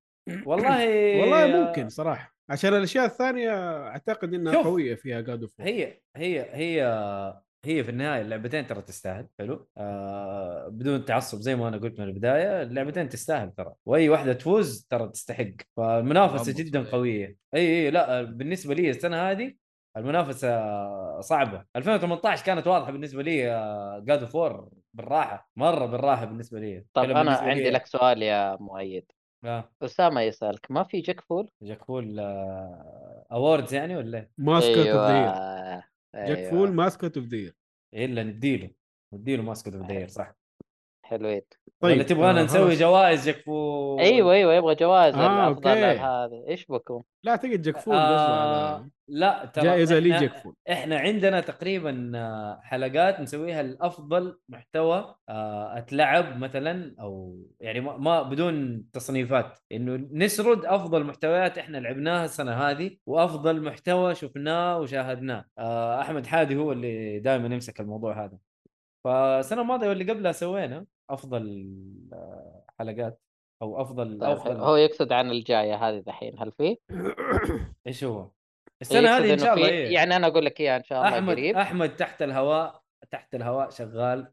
والله 0.46 0.86
والله 1.20 1.46
ممكن 1.46 1.88
صراحة. 1.88 2.34
عشان 2.50 2.74
الأشياء 2.74 3.04
الثانية 3.04 3.50
أعتقد 3.88 4.34
إنها 4.34 4.52
شوف. 4.52 4.66
قوية 4.66 4.94
فيها 4.94 5.20
God 5.20 5.42
of 5.42 5.60
هي 5.60 6.00
هي 6.16 6.40
هي 6.52 6.82
هي 7.64 7.84
في 7.84 7.90
النهاية 7.90 8.22
اللعبتين 8.22 8.66
ترى 8.66 8.82
تستاهل. 8.82 9.26
حلو. 9.38 9.68
آه 9.76 10.68
بدون 10.68 11.04
تعصب 11.04 11.38
زي 11.40 11.56
ما 11.56 11.68
أنا 11.68 11.76
قلت 11.76 12.00
من 12.00 12.08
البداية 12.08 12.62
اللعبتين 12.62 13.08
تستاهل 13.08 13.52
ترى. 13.52 13.74
وأي 13.86 14.08
واحدة 14.08 14.32
تفوز 14.32 14.86
ترى 14.90 15.08
تستحق. 15.08 15.50
فالمنافسة 15.76 16.52
جدا 16.52 16.80
صحيح. 16.82 16.92
قوية. 16.94 17.36
إي 17.54 17.60
إي 17.86 17.90
لا 17.90 18.22
بالنسبة 18.22 18.74
لي 18.74 18.90
السنة 18.90 19.30
هذه 19.30 19.54
المنافسة 19.96 21.20
صعبة. 21.20 21.64
2018 21.76 22.44
كانت 22.46 22.66
واضحة 22.66 22.92
بالنسبة 22.92 23.22
لي 23.22 23.42
جاد 24.06 24.24
فور 24.24 24.68
بالراحة 24.94 25.50
مرة 25.56 25.86
بالراحة 25.86 26.24
بالنسبة 26.24 26.60
لي. 26.60 26.84
طيب 26.94 27.10
أنا 27.10 27.22
بالنسبة 27.22 27.44
لي- 27.44 27.50
عندي 27.50 27.70
لك 27.70 27.86
سؤال 27.86 28.22
يا 28.22 28.56
مؤيد. 28.60 29.12
آه. 29.44 29.70
أسامة 29.82 30.20
يسألك 30.20 30.70
ما 30.70 30.82
في 30.82 31.00
جاك 31.00 31.20
فول؟ 31.20 31.50
جاك 31.62 31.84
فول 31.84 32.20
آه 32.20 33.26
اووردز 33.32 33.74
يعني 33.74 33.96
ولا 33.96 34.18
إيه؟ 34.18 34.30
ماسكت 34.38 34.76
اوف 34.78 34.86
أيوه 35.10 35.84
جاك 36.14 36.38
أيوة. 36.38 36.50
فول 36.50 36.72
ماسكت 36.72 37.16
اوف 37.16 37.26
ذا 37.26 37.52
إلا 37.94 38.22
نديله 38.22 38.70
نديله 39.12 39.42
ماسكت 39.42 39.74
اوف 39.74 39.86
داير 39.86 40.08
صح. 40.08 40.34
حلوين. 41.10 41.40
طيب 41.80 41.94
ولا 41.96 42.02
تبغانا 42.02 42.40
آه، 42.40 42.44
نسوي. 42.44 42.74
جوائز 42.74 43.26
جاك 43.26 43.36
فول 43.44 44.00
أيوه 44.00 44.32
أيوه 44.34 44.54
يبغى 44.54 44.74
جوائز 44.74 45.14
آه، 45.14 45.46
الافضل 45.48 45.70
okay. 45.70 45.98
هذا؟ 46.00 46.48
إيش 46.48 46.66
بكم؟ 46.66 47.02
لا 47.24 47.30
اعتقد 47.32 47.62
جاك 47.62 47.76
فول 47.78 47.94
قصده 47.94 48.16
آه 48.16 48.88
لا 49.08 49.44
ترى 49.54 49.64
جائزة 49.64 49.98
لي 49.98 50.18
إحنا- 50.18 50.20
جاك 50.20 50.36
فول 50.36 50.54
إحنا 50.70 50.98
عندنا 50.98 51.40
تقريبا 51.40 52.12
آه، 52.14 52.60
حلقات 52.62 53.20
نسويها 53.20 53.62
لأفضل 53.62 54.38
محتوى 54.48 55.14
آه، 55.28 55.78
أتلعب 55.78 56.36
مثلا 56.38 56.94
أو 57.00 57.38
يعني 57.60 57.80
ما, 57.80 57.96
ما 57.96 58.22
بدون 58.22 58.84
تصنيفات. 58.92 59.58
إنه 59.72 60.08
نسرد 60.12 60.64
أفضل 60.64 61.04
محتويات 61.04 61.58
إحنا 61.58 61.78
لعبناها 61.78 62.24
السنة 62.24 62.52
هذه 62.52 62.96
وأفضل 63.06 63.62
محتوى 63.62 64.14
شفناه 64.14 64.78
وشاهدناه. 64.78 65.44
آه، 65.58 66.00
أحمد 66.00 66.26
حادي 66.26 66.56
هو 66.56 66.72
اللي 66.72 67.18
دائما 67.18 67.54
يمسك 67.54 67.80
الموضوع 67.80 68.24
هذا. 68.24 68.38
فالسنة 69.04 69.62
الماضية 69.62 69.88
واللي 69.88 70.12
قبلها 70.12 70.32
سوينا. 70.32 70.84
أفضل 71.12 71.74
آه، 72.12 72.64
حلقات 72.78 73.20
أو 73.62 73.82
أفضل 73.82 74.18
طيب 74.20 74.30
أفضل 74.30 74.56
هو 74.56 74.76
يقصد 74.76 75.12
عن 75.12 75.30
الجاية 75.30 75.74
هذه 75.74 75.98
دحين 75.98 76.38
هل 76.38 76.52
في؟ 76.52 76.76
إيش 77.86 78.04
هو؟ 78.04 78.30
السنة 78.82 79.16
هذه 79.16 79.32
إن 79.32 79.38
شاء 79.38 79.54
الله 79.54 79.68
إيه. 79.68 79.94
يعني 79.94 80.16
أنا 80.16 80.26
أقول 80.26 80.44
لك 80.44 80.60
إياها 80.60 80.76
إن 80.76 80.84
شاء 80.84 80.98
الله 80.98 81.18
أحمد 81.18 81.30
قريب 81.30 81.56
أحمد 81.56 81.96
تحت 81.96 82.22
الهواء 82.22 82.82
تحت 83.10 83.34
الهواء 83.34 83.70
شغال 83.70 84.32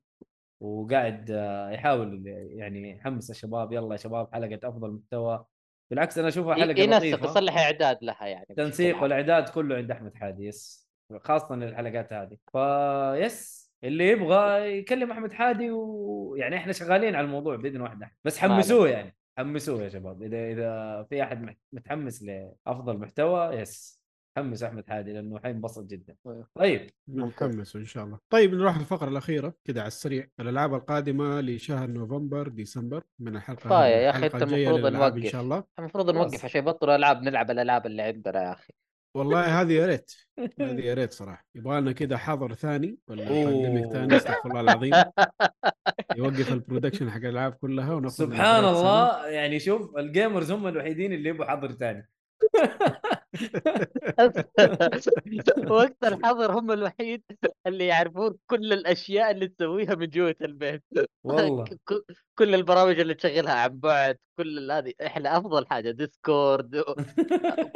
وقاعد 0.62 1.32
آه، 1.32 1.70
يحاول 1.72 2.24
يعني 2.28 2.92
يحمس 2.92 3.32
الشباب 3.32 3.74
يلا 3.74 3.92
يا 3.92 3.98
شباب 3.98 4.34
حلقة 4.34 4.70
أفضل 4.70 4.92
محتوى 4.92 5.46
بالعكس 5.92 6.18
أنا 6.18 6.28
أشوفها 6.28 6.56
حلقة 6.56 6.80
ينسق 6.80 6.98
لطيفة 6.98 7.26
يصلح 7.26 7.58
إعداد 7.58 7.98
لها 8.02 8.28
يعني 8.28 8.56
تنسيق. 8.58 9.04
والإعداد 9.04 9.50
كله 9.50 9.76
عند 9.76 9.92
أحمد 9.92 10.16
حادي 10.16 10.46
يس 10.46 10.88
خاصة 11.24 11.56
الحلقات 11.56 12.14
هذه 12.14 12.38
فيس 12.52 13.57
اللي 13.84 14.08
يبغى 14.08 14.78
يكلم 14.78 15.12
أحمد 15.12 15.34
حادي 15.34 15.72
ويعني 15.72 16.56
إحنا 16.58 16.74
شغالين 16.74 17.16
على 17.16 17.26
الموضوع 17.26 17.56
بإذن 17.56 17.82
واحد 17.82 18.04
أحد. 18.04 18.16
بس 18.24 18.38
حمسوه. 18.38 18.90
يعني 18.90 19.16
حمسوه 19.38 19.84
يا 19.84 19.90
شباب. 19.90 20.24
إذا 20.24 20.52
إذا 20.52 21.04
في 21.10 21.24
أحد 21.24 21.56
متحمس 21.74 22.24
لأفضل 22.24 22.98
محتوى 22.98 23.56
يس. 23.56 23.98
حمس 24.38 24.64
أحمد 24.64 24.90
حادي 24.90 25.14
لأنه 25.14 25.40
حينبسط 25.40 25.86
جدا. 25.86 26.16
طيب. 26.56 26.90
متحمس 27.08 27.76
إن 27.76 27.86
شاء 27.86 28.04
الله. 28.04 28.20
طيب 28.30 28.54
نروح 28.54 28.78
للفقره 28.78 29.10
الأخيرة 29.10 29.54
كده 29.66 29.82
على 29.82 29.88
السريع. 29.88 30.28
الألعاب 30.40 30.74
القادمة 30.74 31.42
لشهر 31.42 31.90
نوفمبر 31.90 32.48
ديسمبر 32.48 33.04
من 33.20 33.36
الحلقة 33.36 33.70
هذه 33.80 33.88
يا 33.88 34.26
أنت 34.26 34.36
الجاية 34.36 34.68
المفروض 34.68 34.86
للألعاب 34.86 35.14
إن 35.14 35.20
نوقف. 35.20 35.32
شاء 35.32 35.42
الله. 35.42 35.64
المفروض. 35.80 36.10
نوقف 36.10 36.46
عشان 36.46 36.62
يبطلوا 36.62 36.96
ألعاب 36.96 37.22
نلعب 37.22 37.52
الألعاب 37.52 37.86
اللي 37.86 38.02
عندنا 38.02 38.44
يا 38.44 38.52
أخي. 38.52 38.74
والله 39.18 39.62
هذه 39.62 39.74
يا 39.74 39.86
ريت. 39.86 40.12
هذه 40.60 40.82
يا 40.82 40.94
ريت 41.00 41.14
صراحة. 41.14 41.46
يبغى 41.56 41.82
لنا 41.82 41.92
كده 41.92 42.18
حظر 42.18 42.54
ثاني 42.54 42.98
ولا. 43.08 43.30
pandemic 43.30 43.86
ثاني؟ 43.94 44.16
استغفر 44.18 44.50
الله 44.50 44.62
العظيم. 44.62 44.94
يوقف 46.18 46.54
ال 46.54 46.59
production 46.59 47.12
حق 47.12 47.18
الألعاب 47.18 47.54
كلها 47.54 47.94
وناخذ 47.94 48.14
سبحان 48.16 48.62
break 48.64 48.74
سنة. 48.76 48.80
الله 48.80 49.28
يعني 49.28 49.60
شوف 49.60 49.98
ال 49.98 50.05
gamers 50.05 50.52
هم 50.52 50.68
الوحيدين 50.68 51.14
اللي 51.14 51.30
يبغوا 51.30 51.46
حظر 51.52 51.72
ثاني. 51.72 52.10
وقت 55.70 56.04
الحظر 56.04 56.60
هم 56.60 56.72
الوحيد 56.72 57.24
اللي 57.68 57.88
يعرفون 57.88 58.38
كل 58.48 58.74
الأشياء 58.74 59.32
اللي 59.32 59.48
تسويها 59.48 59.96
من 59.96 60.10
جوة 60.10 60.36
البيت. 60.42 60.84
والله. 61.24 61.66
كل 62.40 62.56
البرامج 62.56 63.00
اللي 63.00 63.14
تشغلها 63.14 63.54
عن 63.54 63.80
بعد 63.80 64.18
كل 64.38 64.72
هذه 64.72 64.94
إحنا 65.06 65.38
أفضل 65.38 65.68
حاجة 65.68 65.92
Discord 65.92 66.84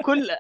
كل 0.06 0.30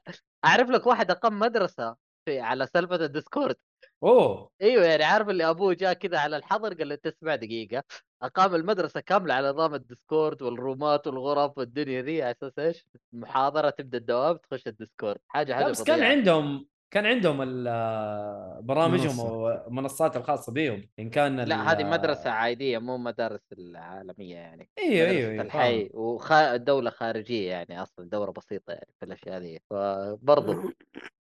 أعرف 0.46 0.70
لك 0.70 0.88
واحد 0.88 1.12
أقام 1.12 1.40
مدرسة 1.40 1.96
في 2.26 2.40
على 2.40 2.68
سالفة 2.74 2.96
ال 2.96 3.03
Discord 3.03 3.56
أوه. 4.04 4.50
إيوه 4.62 4.86
يعني 4.86 5.04
عارف 5.04 5.30
اللي 5.30 5.50
أبوه 5.50 5.74
جاء 5.74 5.94
كذا 5.94 6.20
على 6.20 6.38
الحظر 6.38 6.74
قال 6.74 6.90
له 6.90 6.96
تسمع 6.96 7.36
دقيقة. 7.36 7.84
أقام 8.24 8.56
المدرسة 8.56 9.00
كاملة 9.00 9.34
على 9.34 9.50
نظام 9.50 9.76
ال 9.76 9.84
Discord 9.84 10.42
والرومات 10.42 11.08
والغرف 11.08 11.58
والدنيا 11.58 12.02
ذي 12.02 12.24
على 12.24 12.32
أساس 12.32 12.60
إيش؟ 12.60 12.86
محاضرة 13.14 13.70
تبدأ 13.70 13.98
الدوام 13.98 14.38
تخش 14.38 14.68
ال 14.68 14.74
Discord 14.74 15.18
حاجة 15.28 15.54
حاجة 15.54 15.66
بس 15.66 15.84
كان. 15.84 16.04
عندهم 16.04 16.68
كان 16.92 17.06
عندهم 17.06 17.38
برامجهم 18.66 19.06
منصة. 19.06 19.34
والمنصات 19.34 20.18
الخاصة 20.18 20.52
بهم 20.52 20.90
إن 21.00 21.10
كان 21.10 21.40
لا 21.40 21.72
هذه 21.72 21.84
مدرسة 21.84 22.30
عادية 22.30 22.78
مو 22.78 22.98
مدارس 22.98 23.54
العالمية 23.54 24.36
يعني 24.36 24.70
إيوه 24.80 25.10
إيوه 25.10 25.32
إيوه 25.32 25.42
الحي 25.42 25.90
ودوله 25.94 26.90
خارجية 26.90 27.50
يعني 27.50 27.82
أصلا 27.82 28.10
دوره 28.10 28.32
بسيطة 28.32 28.72
يعني 28.72 28.94
في 29.00 29.06
الأشياء 29.06 29.38
ذي 29.38 29.60
فبرضه 29.70 30.74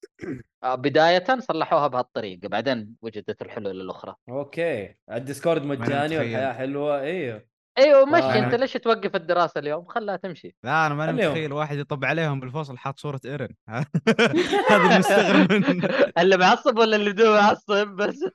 آه، 0.64 0.76
بداية 0.76 1.23
صلحوها 1.40 1.88
بهالطريقة 1.88 2.48
بعدين 2.48 2.95
وجدت 3.02 3.41
الحلول 3.41 3.81
الأخرى 3.81 4.15
فاهم. 4.27 4.38
okay 4.38 4.95
ال 5.12 5.18
Discord 5.18 5.62
مجاني 5.64 6.03
متخيل. 6.03 6.19
والحياة 6.19 6.53
حلوة 6.53 7.02
إيوه 7.02 7.45
أيوه 7.77 8.06
مشي 8.06 8.23
آه. 8.23 8.45
أنت 8.45 8.53
ليش 8.56 8.73
توقف 8.73 9.15
الدراسة 9.15 9.60
اليوم 9.60 9.85
خلها 9.85 10.15
تمشي 10.15 10.56
لا 10.64 10.88
أنا 10.88 10.95
ماني. 10.95 11.27
متخيل 11.27 11.53
واحد 11.53 11.77
يطب 11.77 12.06
عليهم 12.06 12.40
بالفصل 12.40 12.77
حاط 12.77 12.99
صورة 12.99 13.22
Eren 13.26 13.50
هذا 14.69 14.94
المستغرب 14.95 15.52
منه 15.53 15.90
اللي 16.18 16.38
معصب 16.38 16.77
ولا 16.77 16.95
اللي 16.95 17.11
بدون 17.14 17.30
معصب 17.38 17.88
بس 17.88 18.26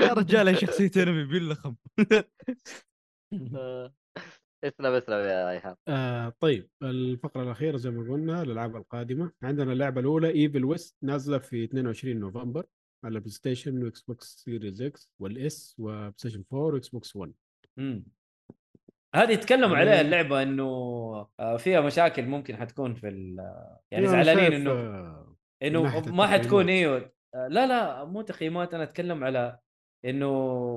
يا 0.00 0.12
رجال 0.12 0.48
هي 0.48 0.54
شخصيته 0.56 1.02
أنا 1.02 1.24
بيلخم 1.24 1.74
آه. 3.56 3.94
اسلم 4.64 4.86
اسلم 4.92 5.16
يا 5.18 5.50
ايهاب 5.50 5.76
آه 5.88 6.32
طيب 6.40 6.68
الفقرة 6.82 7.42
الأخيرة 7.42 7.76
زي 7.76 7.90
ما 7.90 8.12
قلنا 8.12 8.42
الألعاب 8.42 8.76
القادمة 8.76 9.32
عندنا 9.42 9.72
اللعبة 9.72 10.00
الأولى 10.00 10.28
Evil 10.30 10.64
West 10.64 10.96
نازلة 11.02 11.38
في 11.38 11.64
22 11.64 12.16
نوفمبر 12.20 12.66
على 13.04 13.18
بلاي 13.20 13.30
ستيشن 13.30 13.84
واكس 13.84 14.00
بوكس 14.00 14.26
سيريز 14.44 14.82
إكس 14.82 15.10
والاس 15.18 15.74
وبلاي 15.78 16.12
ستيشن 16.16 16.44
4 16.52 16.64
واكس 16.74 16.88
بوكس 16.88 17.16
1 17.16 17.32
مم. 17.76 18.04
هذه 19.14 19.34
تكلموا 19.34 19.76
يعني- 19.76 19.90
عليها 19.90 20.00
اللعبة 20.00 20.42
إنه 20.42 20.64
آه، 21.40 21.56
فيها 21.56 21.80
مشاكل 21.80 22.22
ممكن 22.26 22.56
حتكون 22.56 22.94
في 22.94 23.08
ال- 23.08 23.36
يعني 23.90 24.06
زعلانين 24.06 24.52
إنه 24.52 24.70
آه، 24.70 25.36
إنه 25.62 25.82
ما 25.82 26.26
حتكون. 26.26 26.68
أيوه 26.68 27.12
لا 27.34 27.66
لا 27.66 28.04
مو 28.04 28.22
تقييمات 28.22 28.74
أنا 28.74 28.82
أتكلم 28.82 29.24
على 29.24 29.58
إنه 30.04 30.32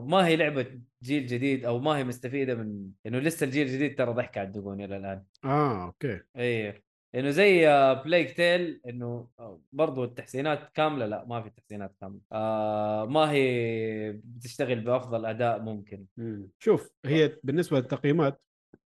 ما 0.07 0.27
هي 0.27 0.35
لعبة 0.35 0.81
جيل 1.03 1.25
جديد 1.25 1.65
أو 1.65 1.79
ما 1.79 1.97
هي 1.97 2.03
مستفيدة 2.03 2.55
من 2.55 2.89
إنه 3.05 3.19
لسه 3.19 3.43
الجيل 3.45 3.67
الجديد 3.67 3.97
ترى 3.97 4.13
ضحك 4.13 4.37
على 4.37 4.47
الدقون 4.47 4.81
إلى 4.81 4.97
الآن. 4.97 5.23
آه 5.45 5.85
okay. 5.85 6.19
إيه 6.37 6.83
إنه 7.15 7.29
زي 7.29 7.65
Plague 8.05 8.31
Tale 8.31 8.81
إنه 8.87 9.27
آه، 9.39 9.61
برضو 9.71 10.03
التحسينات 10.03 10.69
كاملة 10.73 11.05
لا 11.05 11.25
ما 11.25 11.41
في 11.41 11.49
تحسينات 11.49 11.95
كاملة. 12.01 12.19
آه 12.31 13.05
ما 13.05 13.31
هي 13.31 14.11
بتشتغل 14.23 14.79
بأفضل 14.79 15.25
أداء 15.25 15.59
ممكن. 15.61 16.05
مم. 16.17 16.49
شوف 16.59 16.91
هي 17.05 17.37
بالنسبة 17.43 17.77
للتقييمات 17.77 18.41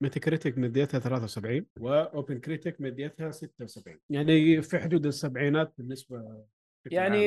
Metacritic 0.02 0.58
مديتها 0.58 1.00
73 1.00 1.66
و 1.80 2.40
OpenCritic 2.40 2.82
مديتها 2.82 3.32
76 3.32 4.00
يعني 4.10 4.62
في 4.62 4.80
حدود 4.80 5.06
السبعينات 5.06 5.74
بالنسبة 5.78 6.46
يعني 6.92 7.24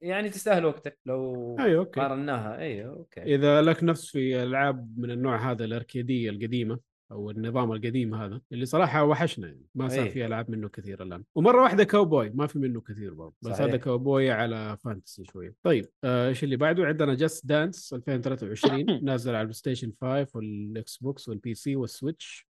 يعني. 0.00 0.28
تستاهل 0.28 0.64
وقتك 0.64 0.98
لو 1.06 1.56
أيوه 1.60 1.80
okay. 1.80 2.00
قارناها. 2.00 2.58
أيوه 2.58 2.96
okay. 2.96 3.34
إذا 3.34 3.62
لك 3.62 3.84
نفس 3.84 4.06
في 4.06 4.42
ألعاب 4.42 4.98
من 4.98 5.10
النوع 5.10 5.50
هذا 5.50 5.64
الأركيدية 5.64 6.30
القديمة 6.30 6.78
أو 7.12 7.30
النظام 7.30 7.72
القديم 7.72 8.14
هذا 8.14 8.40
اللي 8.52 8.66
صراحة 8.66 9.04
وحشنا 9.04 9.46
يعني. 9.46 9.66
ما 9.74 9.88
صار 9.88 10.04
إيه. 10.04 10.10
في 10.10 10.26
ألعاب 10.26 10.50
منه 10.50 10.68
كثير 10.68 11.02
الآن. 11.02 11.24
ومرة 11.34 11.62
واحدة 11.62 11.84
كاوبوي 11.84 12.30
ما 12.30 12.46
في 12.46 12.58
منه 12.58 12.80
كثير 12.80 13.14
برضه. 13.14 13.34
بس 13.42 13.52
صحيح. 13.52 13.60
هذا 13.60 13.76
كاوبوي 13.76 14.30
على 14.30 14.76
fantasy 14.84 15.24
شوية. 15.24 15.54
طيب 15.62 15.88
آه، 16.04 16.28
إيش 16.28 16.44
اللي 16.44 16.56
بعده؟ 16.56 16.86
عندنا 16.86 17.14
Just 17.14 17.46
Dance 17.46 17.94
2023 17.94 19.04
نازل 19.04 19.30
على 19.30 19.40
ال 19.40 19.54
PlayStation 19.54 19.92
5 20.00 20.26
وال 20.34 20.96
Xbox 20.96 21.28
وال 21.28 21.54
PC 21.54 21.76
وال 21.76 21.94
Switch 21.94 22.48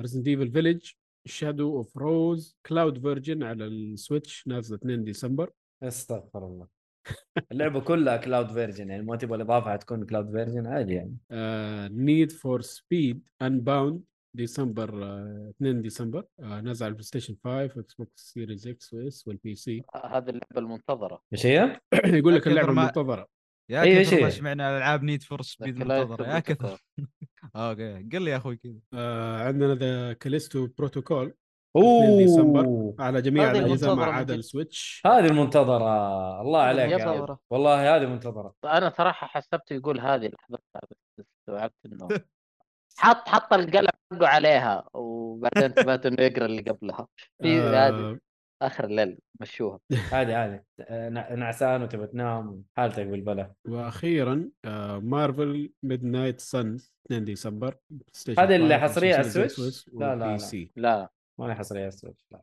Resident 0.00 0.28
Evil 0.28 0.52
Village 0.52 0.90
Shadow 1.24 1.76
of 1.76 1.96
Rose 1.96 2.56
cloud 2.66 3.00
version 3.00 3.42
على 3.42 3.66
ال 3.66 3.77
Switch 3.77 4.44
نازلة 4.46 4.76
2 4.76 5.04
ديسمبر. 5.04 5.50
استغفر 5.82 6.46
الله. 6.46 6.66
اللعبة 7.52 7.80
كلها 7.80 8.16
cloud 8.16 8.52
version 8.52 8.90
يعني 8.90 9.02
ما 9.02 9.16
تبغى 9.16 9.36
الإضافة 9.36 9.76
تكون 9.76 10.04
cloud 10.06 10.30
version 10.30 10.66
عادي 10.66 10.94
يعني. 10.94 11.16
Need 12.04 12.32
for 12.32 12.60
Speed 12.60 13.28
Unbound 13.42 14.02
ديسمبر 14.36 15.04
آه، 15.04 15.52
2 15.56 15.82
ديسمبر 15.82 16.24
آه، 16.40 16.60
نازل 16.60 16.84
على 16.84 16.90
ال 16.90 17.04
PlayStation 17.04 17.36
5 17.44 17.56
و 17.76 17.94
Xbox 17.94 18.22
Series 18.32 18.68
X 18.68 18.94
و 18.94 19.11
S 19.11 19.28
وال 19.28 19.54
PC 19.54 19.82
هذه 20.04 20.28
اللعبة 20.28 20.58
المنتظرة. 20.58 21.22
إيش 21.32 21.46
هي؟ 21.46 21.80
يقول 22.18 22.34
لك 22.34 22.46
اللعبة 22.46 22.72
ما- 22.72 22.82
المنتظرة. 22.82 23.26
يا 23.70 24.02
كثر 24.02 24.20
ما 24.20 24.26
هي؟ 24.26 24.30
سمعنا 24.30 24.76
ألعاب 24.78 25.02
Need 25.02 25.22
for 25.22 25.42
Speed 25.42 25.78
لكن 25.78 25.88
لا 25.88 26.04
منتظرة؟ 26.04 26.26
يا 26.34 26.38
كثر. 26.38 26.78
okay. 27.56 28.08
قل 28.12 28.22
لي 28.22 28.30
يا 28.30 28.36
أخوي 28.36 28.56
كذا. 28.56 28.78
آه، 28.94 29.38
عندنا 29.38 29.74
The 29.74 30.12
Callisto 30.12 30.66
Protocol 30.78 31.34
2 31.76 32.18
ديسمبر 32.18 32.64
أوه. 32.64 32.94
على 32.98 33.22
جميع 33.22 33.50
الأجهزة 33.50 33.94
ما 33.94 34.04
عدا. 34.04 34.34
ال 34.34 34.43
Switch. 34.43 35.02
هذه 35.06 35.26
المنتظرة. 35.26 36.40
الله 36.40 36.60
عليك 36.62 36.90
يا. 37.00 37.36
والله 37.50 37.96
هذه 37.96 38.06
منتظرة. 38.06 38.54
أنا 38.64 38.90
صراحة 38.90 39.26
حسبته 39.26 39.74
يقول 39.74 40.00
هذه 40.00 40.26
اللي 40.26 40.36
حضرتها 40.38 40.80
بس 40.90 41.26
استوعبت 41.40 41.74
إنه 41.86 42.08
حط 42.98 43.28
حط 43.28 43.52
القلم 43.52 43.88
حقه 44.12 44.26
عليها 44.28 44.84
وبعدين 44.94 45.62
انتبهت 45.64 46.06
إنه 46.06 46.22
يقرأ 46.22 46.46
اللي 46.46 46.62
قبلها. 46.62 47.06
في 47.42 47.60
هذه 47.60 47.94
آه، 48.10 48.18
آخر 48.62 48.84
الليل 48.84 49.18
مشوها. 49.40 49.80
عادي 50.12 50.34
عادي 50.34 50.62
نع- 50.90 51.32
نعسان 51.34 51.82
وتبى 51.82 52.06
تنام 52.06 52.62
حالتك 52.76 53.06
بالبلا 53.06 53.52
وأخيرا 53.68 54.50
Marvel 55.02 55.72
Midnight 55.82 56.40
Suns 56.40 56.92
2 57.06 57.24
ديسمبر 57.24 57.76
PlayStation 57.90 58.42
هذه 58.42 58.56
اللي 58.56 58.74
5 58.80 58.82
حصرية 58.92 59.14
على 59.14 59.26
ال 59.26 59.34
Switch؟ 59.34 59.88
لا، 59.92 60.16
لا، 60.16 60.36
لا. 60.36 60.68
لا. 60.76 61.08
ما 61.40 61.54
حصريه 61.54 61.86
هذه 61.86 61.90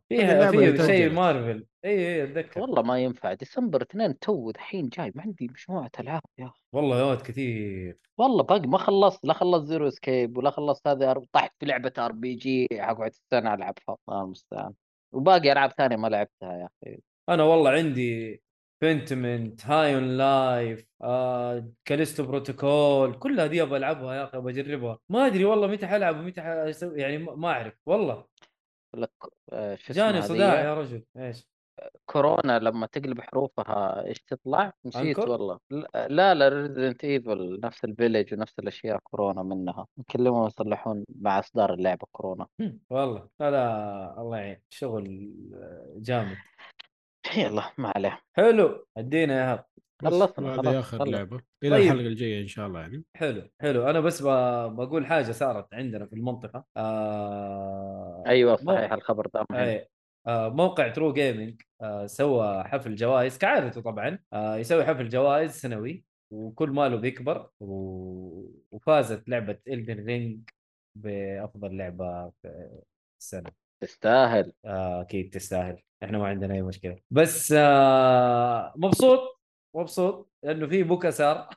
فيها 0.10 0.52
في 0.52 0.86
شيء. 0.86 1.11
مارفل. 1.11 1.65
اي 1.86 1.91
اي 1.91 2.24
أتذكر. 2.24 2.61
والله 2.61 2.82
ما 2.82 2.99
ينفع. 2.99 3.34
ديسمبر 3.34 3.82
اثنين 3.82 4.19
تو 4.19 4.52
دحين 4.52 4.90
جاي 4.90 5.11
ما 5.15 5.22
عندي 5.22 5.48
مجموعة 5.48 5.91
ألعاب 5.99 6.22
يا 6.38 6.45
أخي. 6.45 6.61
والله 6.74 7.10
يا 7.11 7.15
كثير. 7.15 7.98
والله 8.18 8.44
باقي 8.44 8.68
ما 8.68 8.78
خلصت 8.78 9.26
لا 9.26 9.34
خلصت 9.34 9.65
Zero 9.65 9.88
Escape 9.88 10.38
ولا 10.38 10.49
خلصت 10.49 10.88
هذه 10.88 11.26
طحت 11.32 11.53
في 11.60 11.65
لعبة 11.65 11.94
RPG 11.98 12.68
حقعد 12.74 13.11
السنة 13.11 13.53
ألعبها. 13.53 13.98
الله 14.10 14.24
المستعان 14.24 14.74
وباقي 15.11 15.52
ألعاب 15.52 15.72
ثانية 15.72 15.95
ما 15.95 16.07
لعبتها 16.07 16.53
يا 16.53 16.69
أخي. 16.84 16.99
أنا 17.30 17.44
والله 17.44 17.72
عندي 17.72 18.41
Pentiment 18.82 19.65
High 19.65 19.95
on 19.95 20.18
Life 20.18 20.86
آه، 21.02 21.69
Callisto 21.86 22.26
Protocol 22.26 23.14
كل 23.14 23.40
هذه 23.40 23.61
أبغى 23.61 23.78
ألعبها 23.78 24.15
يا 24.15 24.24
أخي 24.24 24.38
أبغى 24.38 24.52
أجربها. 24.52 24.99
ما 25.10 25.26
أدري 25.26 25.45
والله 25.45 25.68
متى 25.68 25.88
حلعب 25.88 26.19
ومتى 26.19 26.41
حاسوي 26.41 27.02
يعني 27.02 27.18
ما 27.18 27.36
ما 27.36 27.48
أعرف. 27.48 27.74
والله. 27.86 28.26
لك 28.98 29.11
آه، 29.52 29.76
شو 29.76 29.94
جاني 29.94 30.22
صداع؟ 30.22 30.61
يا 30.61 30.74
رجل 30.74 31.03
إيش؟ 31.18 31.48
كورونا 32.06 32.60
لما 32.60 32.86
تقلب 32.88 33.22
حروفها 33.22 34.06
إيش 34.06 34.19
تطلع؟ 34.19 34.74
نسيت 34.86 35.19
أنكر؟ 35.19 35.30
والله. 35.30 35.60
لا- 36.10 36.34
لا 36.34 36.49
Resident 36.49 37.03
Evil 37.03 37.60
نفس 37.64 37.84
ال 37.86 37.91
Village 37.91 38.34
ونفس 38.34 38.60
الأشياء 38.60 38.99
كورونا 39.03 39.44
منها. 39.44 39.88
يكلمون 39.98 40.48
يصلحون 40.48 41.06
مع 41.22 41.40
إصدار 41.40 41.74
اللعبة 41.74 42.07
كورونا. 42.11 42.48
والله. 42.90 43.28
لا 43.40 43.52
لا 43.52 44.22
الله 44.22 44.38
يعين. 44.38 44.61
شغل 44.69 45.34
آه، 45.53 45.94
جامد. 45.98 46.38
يلا 47.38 47.72
ما 47.78 47.91
عليه. 47.95 48.22
حلو. 48.34 48.86
ادينا 48.98 49.34
يا 49.40 49.53
ايهاب. 49.53 49.65
خلصنا، 50.02 50.56
خلاص، 50.57 50.76
آخر 50.76 50.98
خلص. 50.99 51.10
لعبة. 51.10 51.41
إلى 51.64 51.72
طيب. 51.72 51.84
الحلقة 51.86 52.07
الجاية 52.07 52.41
إن 52.41 52.48
شاء 52.48 52.68
الله 52.68 52.80
يعني. 52.80 53.03
حلو 53.15 53.49
حلو. 53.61 53.90
أنا 53.90 53.99
بس 53.99 54.22
بقول 54.22 55.06
حاجة 55.06 55.32
صارت 55.32 55.74
عندنا 55.74 56.06
في 56.06 56.14
المنطقة. 56.14 56.65
آه 56.78 58.24
أيوه 58.28 58.52
مو- 58.52 58.76
صحيح. 58.76 58.94
الخبر 58.94 59.28
ده 59.34 59.45
مهم. 59.52 59.80
آه 60.28 60.49
موقع 60.49 60.88
True 60.88 61.14
Gaming 61.14 61.61
آه 61.82 62.06
سوى 62.06 62.64
حفل 62.64 62.95
جوائز 62.95 63.38
كعادته 63.38 63.82
طبعا. 63.82 64.19
آه 64.34 64.56
يسوي 64.57 64.86
حفل 64.86 65.10
جوائز 65.10 65.52
سنوي 65.52 66.03
وكل 66.34 66.69
ماله 66.69 66.95
بيكبر. 66.98 67.49
و... 67.60 68.52
وفازت 68.72 69.30
لعبة 69.30 69.57
Elden 69.68 70.06
Ring 70.06 70.49
بأفضل 70.98 71.78
لعبة 71.78 72.30
في 72.41 72.69
السنة. 73.22 73.52
تستاهل. 73.84 74.53
آه 74.65 75.02
أكيد 75.02 75.30
تستاهل. 75.34 75.82
إحنا 76.03 76.18
ما 76.18 76.28
عندنا 76.28 76.53
أي 76.53 76.61
مشكلة. 76.61 76.98
بس 77.11 77.53
آه 77.57 78.74
مبسوط؟ 78.76 79.36
مبسوط 79.76 80.31
لأنه 80.44 80.68
في 80.68 80.84
بكا 80.84 81.10
صار 81.10 81.49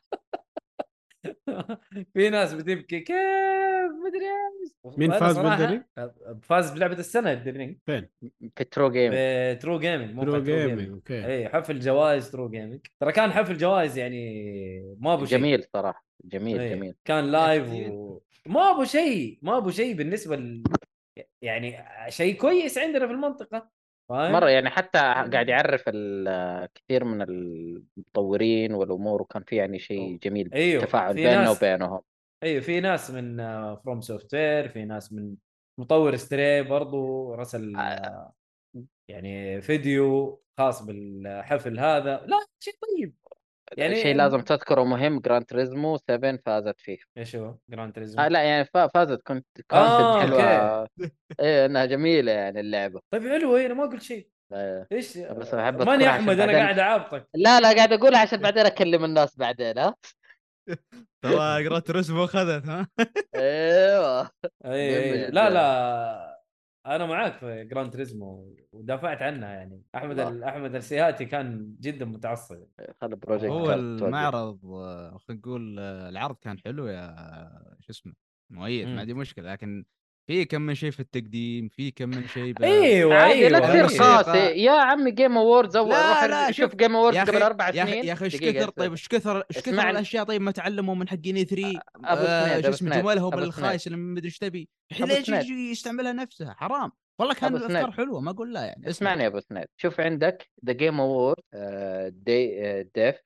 في 2.14 2.30
ناس 2.30 2.54
بتبكي 2.54 3.00
كيف؟ 3.00 3.16
مدري 4.06 4.24
إيش. 4.24 4.98
مين 4.98 5.12
فاز 5.12 5.38
ب 5.38 5.42
Elden 5.42 5.62
Ring؟ 5.62 5.82
فاز 6.42 6.70
بلعبة 6.70 6.98
السنة 6.98 7.32
Elden 7.32 7.57
Ring 7.57 7.76
في 7.86 8.64
True 8.70 8.90
Game 8.90 9.12
True 9.58 9.78
Gaming 9.78 10.20
True 10.20 10.42
Gaming 10.42 10.68
Gaming. 10.68 10.90
Okay. 10.90 11.26
اي 11.26 11.48
حفل 11.48 11.80
جوائز 11.80 12.30
True 12.30 12.48
Gaming. 12.48 12.80
ترى 13.00 13.12
كان 13.12 13.32
حفل 13.32 13.56
جوائز 13.56 13.98
يعني 13.98 14.96
ما 14.98 15.14
أبو 15.14 15.24
شيء. 15.24 15.38
جميل 15.38 15.64
صراحة 15.72 16.04
جميل 16.24 16.60
إيه. 16.60 16.74
جميل. 16.74 16.94
كان 17.04 17.32
live. 17.32 17.90
و... 17.90 18.20
ما 18.46 18.70
أبو 18.70 18.84
شيء 18.84 19.38
ما 19.42 19.56
أبو 19.56 19.70
شيء 19.70 19.94
بالنسبة 19.94 20.36
ل... 20.36 20.62
يعني 21.42 21.84
شيء 22.08 22.36
كويس 22.36 22.78
عندنا 22.78 23.06
في 23.06 23.12
المنطقة. 23.12 23.70
فاهم؟ 24.10 24.32
مرة 24.32 24.48
يعني 24.48 24.70
حتى 24.70 24.98
قاعد 24.98 25.48
يعرف 25.48 25.84
ال- 25.88 26.68
كثير 26.74 27.04
من 27.04 27.22
المطورين 27.22 28.74
والأمور 28.74 29.22
وكان 29.22 29.42
في 29.42 29.56
يعني 29.56 29.78
شيء 29.78 30.18
جميل 30.22 30.50
أيوه 30.54 30.84
تفاعل 30.84 31.14
في 31.14 31.22
بيننا 31.22 31.40
ناس 31.40 31.56
وبينهم. 31.56 32.00
أيوه 32.42 32.60
في 32.60 32.80
ناس 32.80 33.10
من 33.10 33.36
FromSoftware 33.76 34.68
في 34.68 34.84
ناس 34.84 35.12
من 35.12 35.34
مطور 35.78 36.16
Stray 36.16 36.62
برضو 36.62 37.34
رسل 37.34 37.76
آه، 37.76 38.32
يعني 39.08 39.60
فيديو 39.60 40.42
خاص 40.58 40.82
بالحفل 40.82 41.78
هذا. 41.80 42.24
لا 42.26 42.46
شيء 42.58 42.74
طيب. 42.74 43.14
يعني 43.76 43.94
شيء 43.94 44.16
لازم 44.16 44.40
تذكره 44.40 44.84
مهم 44.84 45.18
Gran 45.20 45.44
Turismo 45.44 45.96
7 45.96 46.38
فازت 46.46 46.80
فيه. 46.80 46.98
إيش 47.18 47.36
هو؟ 47.36 47.54
Gran 47.68 47.92
Turismo 47.92 48.24
آه 48.24 48.28
لا 48.28 48.42
يعني 48.42 48.64
فا- 48.64 48.86
فازت 48.86 49.22
كنت 49.22 49.46
content 49.54 49.72
آه، 49.72 50.20
حلوة. 50.20 50.88
إيه 51.40 51.66
إنها 51.66 51.84
جميلة 51.84 52.32
يعني 52.32 52.60
اللعبة. 52.60 53.00
طيب 53.10 53.22
حلو 53.28 53.56
أنا 53.56 53.74
ما 53.74 53.82
قلت 53.86 54.02
شيء. 54.02 54.28
آه. 54.52 54.86
إيش؟ 54.92 55.18
بس 55.18 55.54
أحب 55.54 55.82
ماني 55.82 56.08
أحمد 56.10 56.40
أنا 56.40 56.52
قاعد 56.58 56.78
اعابطك 56.78 57.28
لا 57.34 57.60
لا 57.60 57.72
قاعد 57.76 57.92
أقولها 57.92 58.20
عشان 58.20 58.38
بعدين 58.40 58.66
أكلم 58.66 59.04
الناس 59.04 59.36
بعدين 59.38 59.78
ها؟ 59.78 59.94
ترى 61.22 61.68
Gran 61.68 61.90
Turismo 61.90 62.24
اخذت 62.24 62.66
ها؟ 62.66 62.88
أيوه. 63.34 64.30
اي 64.64 65.12
جداً. 65.18 65.30
لا 65.30 65.50
لا. 65.50 66.29
أنا 66.86 67.06
معاك 67.06 67.38
في 67.38 67.64
Gran 67.64 67.92
Turismo 67.92 68.56
ودافعت 68.72 69.22
عنها 69.22 69.48
يعني 69.48 69.82
أحمد. 69.94 70.18
ال- 70.18 70.42
أحمد 70.44 70.74
السياتي 70.74 71.24
كان 71.24 71.76
جدا 71.80 72.04
متعصب 72.04 72.66
خلي 73.00 73.16
project 73.16 73.46
هو 73.50 73.72
المعرض 73.72 74.66
آه، 74.66 75.18
خلينا 75.18 75.40
نقول 75.40 75.76
آه، 75.78 76.08
العرض 76.08 76.36
كان 76.36 76.58
حلو 76.58 76.86
يا 76.86 77.16
شو 77.80 77.90
اسمه 77.92 78.12
مؤيد. 78.50 78.88
ما 78.88 79.00
عندي 79.00 79.14
مشكلة 79.14 79.52
لكن 79.52 79.84
في 80.30 80.44
كم 80.44 80.62
من 80.62 80.74
شيء 80.74 80.90
في 80.90 81.00
التقديم 81.00 81.68
في 81.68 81.90
كم 81.90 82.08
من 82.08 82.26
شيء 82.28 82.52
ب- 82.52 82.62
أيوه 82.62 83.14
عادي 83.14 83.48
لا 83.48 83.58
أيوه 83.58 83.66
تصير 83.68 83.74
الموسيقى. 83.78 84.04
قاسي 84.24 84.38
يا 84.62 84.72
عمي 84.72 85.10
Game 85.10 85.38
Awards 85.38 85.76
أول 85.76 85.90
لا، 85.90 86.12
روح 86.12 86.24
لا، 86.24 86.50
شوف. 86.52 86.76
Game 86.76 86.96
Awards 86.96 87.18
قبل 87.18 87.42
أربع 87.42 87.68
يا 87.68 87.82
أخي 87.82 87.90
سنين 87.92 88.04
يا 88.04 88.12
أخي 88.12 88.24
إيش 88.24 88.36
كثر. 88.36 88.68
طيب 88.68 88.90
إيش 88.90 89.08
كثر 89.08 89.36
إيش 89.56 89.58
كثر. 89.62 89.90
الأشياء 89.90 90.24
طيب 90.24 90.40
ما 90.42 90.50
تعلموا 90.50 90.94
من 90.94 91.08
حقين 91.08 91.36
اي 91.36 91.44
3 91.44 91.80
أبو 92.04 92.26
سنيد 92.50 92.64
شو 92.64 92.70
اسمه 92.70 93.00
جمالهم 93.00 93.34
الخايس 93.38 93.86
اللي 93.86 93.98
مدري 93.98 94.24
إيش 94.26 94.38
تبي 94.38 94.68
الحين 94.90 95.10
أبو 95.10 95.14
ليش. 95.14 95.28
يجي 95.28 95.70
يستعملها 95.70 96.12
نفسها 96.12 96.54
حرام 96.58 96.92
والله 97.18 97.34
كان 97.34 97.56
الأفكار. 97.56 97.92
حلوة 97.92 98.20
ما 98.20 98.30
أقول 98.30 98.52
لا 98.54 98.60
يعني 98.64 98.80
أسمع. 98.80 98.88
اسمعني 98.90 99.22
يا 99.22 99.28
أبو 99.28 99.40
سنيد 99.40 99.66
شوف 99.76 100.00
عندك 100.00 100.50
ذا 100.66 100.72
جيم 100.72 101.00
اوورد 101.00 101.40
دي 102.08 102.82
ديف 102.94 103.16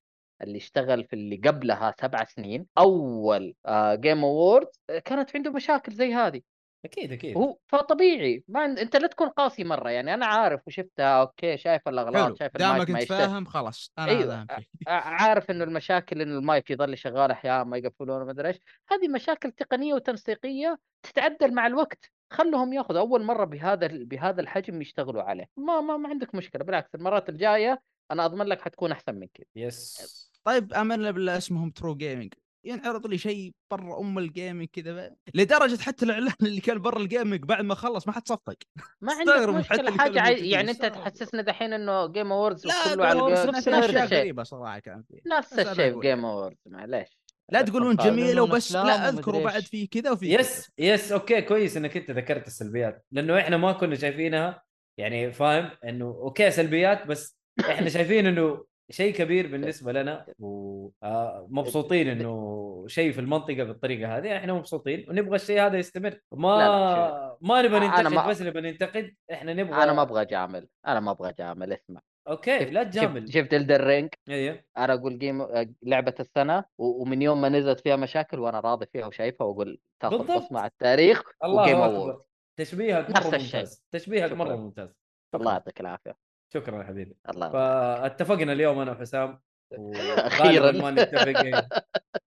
اللي 0.42 0.56
اشتغل 0.58 1.04
في 1.04 1.12
اللي 1.12 1.36
قبلها 1.36 1.94
سبع 2.00 2.24
سنين 2.24 2.66
أول 2.78 3.54
جيم 3.94 4.24
اوورد 4.24 4.66
كانت 5.04 5.36
عنده 5.36 5.50
مشاكل 5.50 5.92
زي 5.92 6.14
هذه 6.14 6.40
أكيد 6.84 7.12
أكيد. 7.12 7.36
هو 7.36 7.56
فطبيعي. 7.66 8.44
ما. 8.48 8.64
أنت 8.64 8.96
لا 8.96 9.06
تكون 9.06 9.28
قاسي 9.28 9.64
مرة 9.64 9.90
يعني 9.90 10.14
أنا 10.14 10.26
عارف 10.26 10.60
وشفتها 10.66 11.20
أوكي 11.20 11.56
شايف 11.56 11.88
الأغلاط 11.88 12.38
شايف 12.38 12.56
دامك 12.56 12.90
أنت 12.90 13.02
فاهم 13.02 13.44
خلاص 13.44 13.92
أنا 13.98 14.08
أيوة. 14.08 14.46
عارف 14.86 15.50
إنه 15.50 15.64
المشاكل 15.64 16.20
انه 16.20 16.38
المايك 16.38 16.70
يظل 16.70 16.98
شغال 16.98 17.30
أحيانا 17.30 17.64
ما 17.64 17.76
يقفلونه 17.76 18.24
ما 18.24 18.30
أدري 18.30 18.48
إيش. 18.48 18.56
هذه 18.90 19.08
مشاكل 19.08 19.50
تقنية 19.50 19.94
وتنسيقية 19.94 20.78
تتعدل 21.02 21.54
مع 21.54 21.66
الوقت. 21.66 22.10
خلهم 22.30 22.72
ياخذ 22.72 22.96
أول 22.96 23.22
مرة 23.22 23.44
بهذا 23.44 23.86
بهذا 23.92 24.40
الحجم 24.40 24.80
يشتغلوا 24.82 25.22
عليه. 25.22 25.48
ما 25.56 25.80
ما, 25.80 25.96
ما 25.96 26.08
عندك 26.08 26.34
مشكلة. 26.34 26.64
بالعكس 26.64 26.94
المرات 26.94 27.28
الجاية 27.28 27.82
أنا 28.10 28.24
أضمن 28.24 28.46
لك 28.46 28.60
حتكون 28.60 28.92
أحسن 28.92 29.14
من 29.14 29.26
كذا 29.34 29.46
yes 29.56 30.30
طيب 30.44 30.68
بالله 30.68 31.36
اسمهم 31.36 31.70
True 31.70 31.94
Gaming 31.94 32.34
ينعرض 32.64 33.06
لي 33.06 33.18
شيء 33.18 33.52
برا 33.70 34.00
أم 34.00 34.18
ال 34.18 34.25
gaming 34.25 34.68
كذا 34.72 35.14
لدرجة 35.34 35.82
حتى 35.82 36.04
الإعلان 36.04 36.34
اللي 36.42 36.60
كان 36.60 36.78
برا 36.78 36.98
ال 36.98 37.05
gaming 37.05 37.44
بعد 37.44 37.64
ما 37.64 37.74
خلص 37.74 38.06
ما 38.06 38.12
حد 38.12 38.28
صفق 38.28 38.56
ما 39.00 39.12
عندك 39.12 39.48
مشكلة 39.48 39.90
حاجة 39.98 40.20
عاي... 40.20 40.50
يعني 40.50 40.70
أنت. 40.70 40.84
تحسسنا 40.84 41.42
دحين 41.42 41.72
إنه 41.72 42.06
Game 42.06 42.32
Awards 42.32 42.62
كله 42.62 43.06
على 43.06 43.20
نفس 43.48 43.68
الشيء 43.68 44.04
غريبة 44.04 44.42
صراحة 44.42 44.78
كان 44.78 45.02
فيه 45.02 45.20
نفس 45.38 45.58
الشيء 45.58 45.90
أقول. 45.90 46.00
ب 46.00 46.05
Game 46.05 46.24
Awards 46.24 46.58
معليش 46.66 47.18
لا 47.52 47.62
تقولون. 47.62 47.96
جميلة 47.96 48.42
وبس 48.42 48.72
لا 48.72 49.08
اذكروا 49.08 49.44
بعد. 49.44 49.62
في 49.62 49.86
كذا 49.86 50.10
وفي 50.10 50.34
yes 50.34 50.70
yes 50.78 51.12
okay 51.12 51.42
كويس 51.42 51.76
إنك 51.76 51.96
أنت 51.96 52.10
ذكرت 52.10 52.46
السلبيات 52.46 53.04
لأنه 53.12 53.38
إحنا 53.38 53.56
ما 53.56 53.72
كنا 53.72 53.94
شايفينها 53.96 54.62
يعني 54.98 55.32
فاهم 55.32 55.70
إنه 55.84 56.04
okay 56.04 56.50
سلبيات 56.50 57.06
بس 57.06 57.36
إحنا 57.70 57.88
شايفين 57.94 58.26
إنه 58.26 58.64
شيء 58.90 59.14
كبير 59.14 59.46
بالنسبة 59.46 59.92
لنا 59.92 60.26
ومبسوطين 60.38 62.08
إنه 62.08 62.84
شيء 62.86 63.12
في 63.12 63.20
المنطقة 63.20 63.64
بالطريقة 63.64 64.16
هذه 64.18 64.36
إحنا 64.36 64.52
مبسوطين 64.52 65.06
ونبغى 65.10 65.36
الشيء 65.36 65.60
هذا 65.60 65.78
يستمر. 65.78 66.20
ما 66.32 66.48
لا 66.58 66.68
لا، 66.68 67.36
ما 67.40 67.62
نبغى 67.62 67.80
ننتقد 67.80 68.06
ما- 68.06 68.28
بس 68.28 68.42
نبغى 68.42 68.60
ننتقد 68.60 69.14
إحنا 69.32 69.54
نبغى 69.54 69.82
أنا 69.82 69.92
ما 69.92 70.02
أبغى 70.02 70.22
اجامل 70.22 70.68
أنا 70.86 71.00
ما 71.00 71.10
أبغى 71.10 71.28
اجامل 71.28 71.72
اسمع. 71.72 72.00
Okay 72.28 72.64
لا 72.64 72.82
تجامل. 72.82 73.28
شفت 73.28 73.38
شفت 73.38 73.54
Elden 73.54 73.84
Ring 73.86 74.08
أيوه. 74.28 74.64
أنا 74.78 74.94
أقول 74.94 75.18
game 75.18 75.46
لعبة 75.82 76.14
السنة 76.20 76.64
ومن 76.78 77.22
يوم 77.22 77.40
ما 77.40 77.48
نزلت 77.48 77.80
فيها 77.80 77.96
مشاكل 77.96 78.38
وأنا 78.38 78.60
راضي 78.60 78.86
فيها 78.86 79.06
وشايفها 79.06 79.46
وأقول 79.46 79.80
تاخذ. 80.00 80.36
بصمة 80.36 80.60
على 80.60 80.70
التاريخ 80.70 81.22
و 81.44 81.47
Game 81.47 81.58
الله 81.76 81.84
Award 81.86 82.10
أكبر. 82.10 82.24
تشبيهك 82.56 83.10
مرة. 83.10 83.38
ممتاز. 83.38 83.84
تشبيهك. 83.90 84.32
مرة 84.32 84.56
ممتاز. 84.56 84.88
الله 85.34 85.52
يعطيك 85.52 85.80
العافية. 85.80 86.23
شكرا 86.54 86.78
يا 86.78 86.84
حبيبي. 86.84 87.16
الله 87.30 87.48
فاتفقنا 87.50 88.52
اليوم 88.52 88.78
أنا 88.78 88.92
وحسام. 88.92 89.40
وغالبا 89.78 90.72
ما 90.72 90.90
نتفق. 90.90 91.66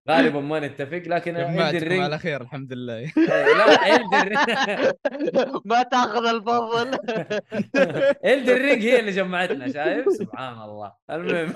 غالبا 0.10 0.40
ما 0.42 0.60
نتفق 0.60 1.02
لكن 1.08 1.36
Ring- 1.36 2.02
على 2.02 2.18
خير 2.18 2.42
الحمد 2.42 2.74
لله. 2.74 2.98
إيه، 2.98 3.14
لا 3.58 3.78
Ring- 3.78 4.94
ما 5.72 5.84
تأخذ 5.84 6.26
الفضل. 6.26 6.92
Ring 8.24 8.82
هي 8.84 9.00
اللي 9.00 9.12
جمعتنا 9.12 9.72
شايف؟ 9.72 10.10
سبحان 10.10 10.62
الله. 10.62 10.94
المهم. 11.12 11.54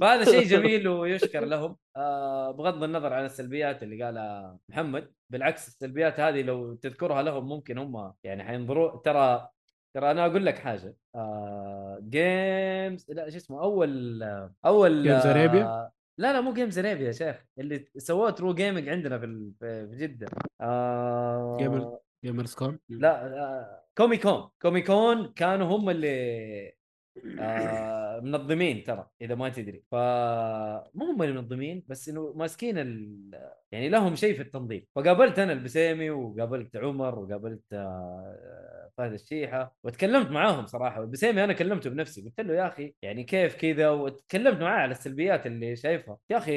فهذا 0.00 0.24
شيء 0.24 0.44
جميل 0.46 0.88
ويشكر 0.88 1.44
لهم. 1.44 1.76
آه 1.96 2.50
بغض 2.50 2.82
النظر 2.82 3.12
عن 3.12 3.24
السلبيات 3.24 3.82
اللي 3.82 4.04
قالها 4.04 4.58
محمد 4.68 5.12
بالعكس 5.30 5.68
السلبيات 5.68 6.20
هذه 6.20 6.42
لو 6.42 6.74
تذكرها 6.74 7.22
لهم 7.22 7.48
ممكن 7.48 7.78
هم 7.78 8.12
يعني 8.24 8.44
حينظروا. 8.44 9.00
ترى 9.04 9.48
ترى 9.94 10.10
أنا 10.10 10.26
أقول 10.26 10.46
لك 10.46 10.58
حاجة 10.58 10.96
آه 11.14 11.98
جيمز 12.02 13.06
لا 13.10 13.30
شو 13.30 13.36
اسمه 13.36 13.62
أول 13.62 14.22
أول 14.66 15.04
Games 15.04 15.26
آه 15.26 15.32
Arabia؟ 15.32 15.90
لا 16.18 16.32
لا 16.32 16.40
مو 16.40 16.52
Games 16.52 16.78
Arabia 16.78 17.06
يا 17.06 17.12
شيخ 17.12 17.44
اللي 17.58 17.88
سووه 17.96 18.30
True 18.30 18.54
Gaming 18.54 18.88
عندنا 18.88 19.18
في 19.18 19.52
في 19.60 19.88
جدة 19.98 20.26
آه 20.60 21.56
Gamer- 21.60 22.00
Gamers 22.24 22.54
Con 22.54 22.78
لا 22.88 23.26
آه 23.26 23.84
Comic 23.98 24.16
Con 24.16 24.48
Comic 24.62 24.82
Con 24.82 25.32
كانوا 25.32 25.76
هم 25.76 25.90
اللي 25.90 26.72
آه 27.40 28.20
منظمين 28.20 28.84
ترى 28.84 29.06
إذا 29.22 29.34
ما 29.34 29.48
تدري. 29.48 29.82
ف 29.90 29.94
مو 30.94 31.04
هم 31.10 31.18
منظمين 31.18 31.84
بس 31.88 32.08
إنه 32.08 32.32
ماسكين 32.36 32.78
ال... 32.78 33.30
يعني 33.72 33.88
لهم 33.88 34.14
شيء 34.14 34.34
في 34.34 34.42
التنظيم. 34.42 34.86
فقابلت 34.96 35.38
أنا 35.38 35.52
البسيمي 35.52 36.10
وقابلت 36.10 36.76
عمر 36.76 37.18
وقابلت 37.18 37.62
آه 37.72 38.90
فهد 38.98 39.12
الشيحة 39.12 39.76
وتكلمت 39.84 40.30
معاهم 40.30 40.66
صراحة. 40.66 41.02
البسيمي 41.02 41.44
أنا 41.44 41.52
كلمته 41.52 41.90
بنفسي 41.90 42.22
قلت 42.22 42.40
له 42.40 42.54
يا 42.54 42.66
أخي 42.66 42.94
يعني 43.02 43.24
كيف 43.24 43.56
كذا؟ 43.56 43.90
وتكلمت 43.90 44.60
معاه 44.60 44.78
على 44.80 44.92
السلبيات 44.92 45.46
اللي 45.46 45.76
شايفها. 45.76 46.18
يا 46.30 46.36
أخي 46.36 46.52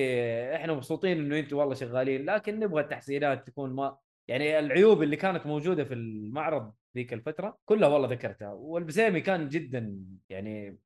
إحنا 0.56 0.74
مبسوطين 0.74 1.18
إنه 1.18 1.40
أنتم 1.40 1.58
والله 1.58 1.74
شغالين 1.74 2.26
لكن 2.26 2.60
نبغى 2.60 2.82
التحسينات 2.82 3.48
تكون 3.48 3.74
ما 3.76 3.98
يعني 4.28 4.60
العيوب 4.60 5.04
اللي 5.04 5.16
كانت 5.16 5.46
موجودة 5.46 5.84
في 5.84 5.94
المعرض 5.94 6.74
ذيك 6.96 7.14
الفترة 7.14 7.58
كلها 7.66 7.88
والله 7.90 8.08
ذكرتها 8.08 8.54
والبسيمي 8.54 9.22
كان 9.22 9.50
جدا 9.50 10.00
يعني 10.30 10.78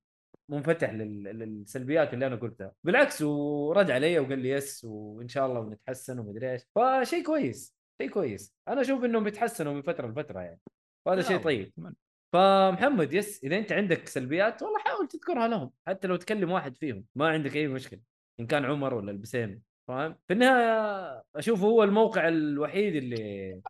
منفتح 0.49 0.93
لل- 0.93 1.23
للسلبيات 1.23 2.13
اللي 2.13 2.27
أنا 2.27 2.35
قلتها. 2.35 2.73
بالعكس 2.83 3.21
ورد 3.21 3.91
علي 3.91 4.19
وقال 4.19 4.39
لي 4.39 4.49
يس 4.49 4.83
وإن 4.85 5.27
شاء 5.27 5.45
الله 5.45 5.59
ونتحسن 5.59 6.19
ومدري 6.19 6.51
إيش. 6.51 6.61
فشيء 6.75 7.23
كويس 7.25 7.75
شيء 8.01 8.09
كويس. 8.09 8.55
أنا 8.67 8.81
أشوف 8.81 9.03
إنهم 9.03 9.23
بيتحسنوا 9.23 9.73
من 9.73 9.81
فترة 9.81 10.07
لفترة 10.07 10.39
يعني. 10.41 10.59
وهذا 11.05 11.21
شيء 11.21 11.37
طيب. 11.37 11.73
فمحمد 12.33 13.13
يس 13.13 13.43
إذا 13.43 13.57
أنت 13.57 13.71
عندك 13.71 14.07
سلبيات 14.07 14.61
والله 14.63 14.79
حاول 14.79 15.07
تذكرها 15.07 15.47
لهم 15.47 15.71
حتى 15.87 16.07
لو 16.07 16.15
تكلم 16.15 16.51
واحد 16.51 16.77
فيهم. 16.77 17.05
ما 17.15 17.27
عندك 17.29 17.55
أي 17.55 17.67
مشكلة 17.67 17.99
إن 18.39 18.47
كان 18.47 18.65
عمر 18.65 18.93
ولا 18.93 19.11
البسيمي. 19.11 19.61
فاهم؟ 19.87 20.15
في 20.27 20.33
النهاية 20.33 21.23
أشوفه 21.35 21.67
هو 21.67 21.83
الموقع 21.83 22.27
الوحيد 22.27 22.95
اللي 22.95 23.61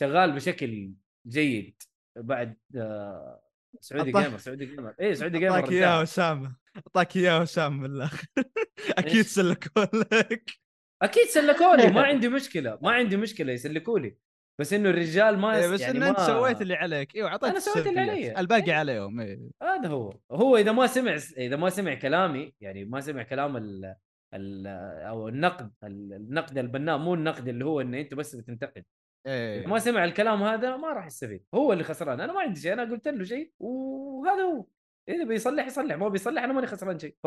شغال 0.00 0.32
بشكل 0.32 0.92
جيد. 1.26 1.82
بعد 2.16 2.56
آه، 2.76 3.42
Saudi 3.80 4.12
Gamer 4.12 4.38
Saudi 4.38 4.66
Gamer 4.66 4.94
إيه 5.00 5.14
Saudi 5.14 5.38
Gamer 5.38 5.54
اعطاك 5.54 5.72
إياه. 5.72 6.02
أسامة. 6.02 6.56
أعطاك 6.76 7.16
إياه 7.16 7.42
أسامة 7.42 7.76
من 7.76 7.86
الآخر. 7.86 8.26
أكيد؟ 8.98 9.22
سلكوا 9.22 9.84
لك 9.84 10.50
أكيد 11.02 11.24
سلكوني 11.26 11.86
ما 11.86 12.02
عندي 12.10 12.28
مشكلة 12.28 12.78
ما 12.82 12.90
عندي 12.92 13.16
مشكلة 13.16 13.52
يسلكوا 13.52 13.98
لي 13.98 14.16
بس 14.60 14.72
إنه 14.72 14.90
الرجال 14.90 15.38
ما 15.38 15.56
إيه 15.56 15.64
yes... 15.64 15.70
بس 15.70 15.80
يعني 15.80 15.92
ان 15.98 16.00
ما... 16.00 16.08
انت 16.10 16.20
سويت 16.20 16.62
اللي 16.62 16.74
عليك. 16.74 17.16
أيوه 17.16 17.28
اعطيت 17.28 17.50
أنا 17.50 17.58
سويت 17.60 17.86
اللي. 17.86 18.00
علي. 18.00 18.40
الباقي 18.40 18.72
عليهم. 18.72 19.20
إيه. 19.20 19.50
هذا 19.62 19.88
هو. 19.88 20.18
هو 20.32 20.56
إذا 20.56 20.72
ما 20.72 20.86
سمع 20.86 21.16
إذا 21.36 21.56
ما 21.56 21.70
سمع 21.70 21.94
كلامي 21.94 22.54
يعني 22.60 22.84
ما 22.84 23.00
سمع 23.00 23.22
كلام 23.22 23.56
ال... 23.56 23.94
ال... 24.34 24.66
أو 25.06 25.28
النقد 25.28 25.72
ال- 25.84 26.12
النقد 26.12 26.58
البناء 26.58 26.98
مو 26.98 27.14
النقد 27.14 27.48
اللي 27.48 27.64
هو 27.64 27.80
ان 27.80 27.94
أنت 27.94 28.14
بس 28.14 28.36
بتنتقد. 28.36 28.84
اذا 29.26 29.66
ما 29.66 29.78
سمع 29.78 30.04
الكلام 30.04 30.42
هذا 30.42 30.76
ما 30.76 30.92
راح 30.92 31.06
يستفيد. 31.06 31.44
هو 31.54 31.72
اللي 31.72 31.84
خسران. 31.84 32.20
أنا 32.20 32.32
ما 32.32 32.40
عندي 32.40 32.60
شيء. 32.60 32.72
أنا 32.72 32.90
قلت 32.90 33.08
له 33.08 33.24
شيء 33.24 33.52
وهذا 33.58 34.42
هو. 34.42 34.66
إذا 35.08 35.24
بيصلح 35.24 35.66
يصلح 35.66 35.96
ما 35.96 36.08
بيصلح 36.08 36.42
أنا 36.42 36.52
ماني 36.52 36.66
خسران 36.66 36.98
شيء. 36.98 37.14
ف 37.22 37.26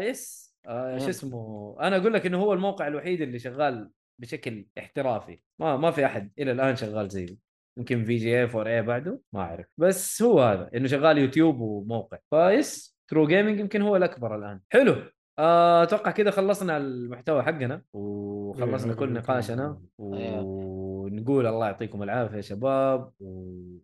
yes. 0.00 0.54
آه 0.66 0.98
شو. 0.98 1.08
اسمه 1.08 1.76
أنا 1.80 1.96
أقول 1.96 2.14
لك 2.14 2.26
إنه 2.26 2.38
هو 2.42 2.52
الموقع 2.52 2.86
الوحيد 2.86 3.20
اللي 3.20 3.38
شغال 3.38 3.90
بشكل 4.18 4.66
احترافي. 4.78 5.40
ما 5.58 5.76
ما 5.76 5.90
في 5.90 6.06
أحد 6.06 6.32
إلى 6.38 6.52
الآن 6.52 6.76
شغال 6.76 7.08
زيه 7.08 7.36
يمكن 7.78 8.04
في 8.04 8.16
GA4A 8.16 8.82
بعده 8.82 9.20
ما 9.32 9.40
أعرف. 9.40 9.66
بس 9.78 10.22
هو 10.22 10.40
هذا 10.40 10.70
إنه 10.74 10.86
شغال 10.86 11.18
يوتيوب 11.18 11.60
وموقع. 11.60 12.18
ف 12.30 12.47
yes 12.47 12.98
True 13.08 13.26
Gaming 13.26 13.60
يمكن 13.60 13.82
هو 13.82 13.96
الأكبر 13.96 14.36
الآن. 14.36 14.60
حلو. 14.72 14.96
آه، 15.38 15.82
أتوقع 15.82 16.10
كذا 16.10 16.30
خلصنا 16.30 16.76
المحتوى 16.76 17.42
حقنا 17.42 17.82
وخلصنا 17.92 18.92
إيه، 18.92 18.98
كل 18.98 19.12
نقاشنا 19.12 19.80
أيوه. 20.00 20.79
ونقول 21.10 21.46
الله 21.46 21.66
يعطيكم 21.66 22.02
العافية 22.02 22.36
يا 22.36 22.40
شباب 22.40 23.10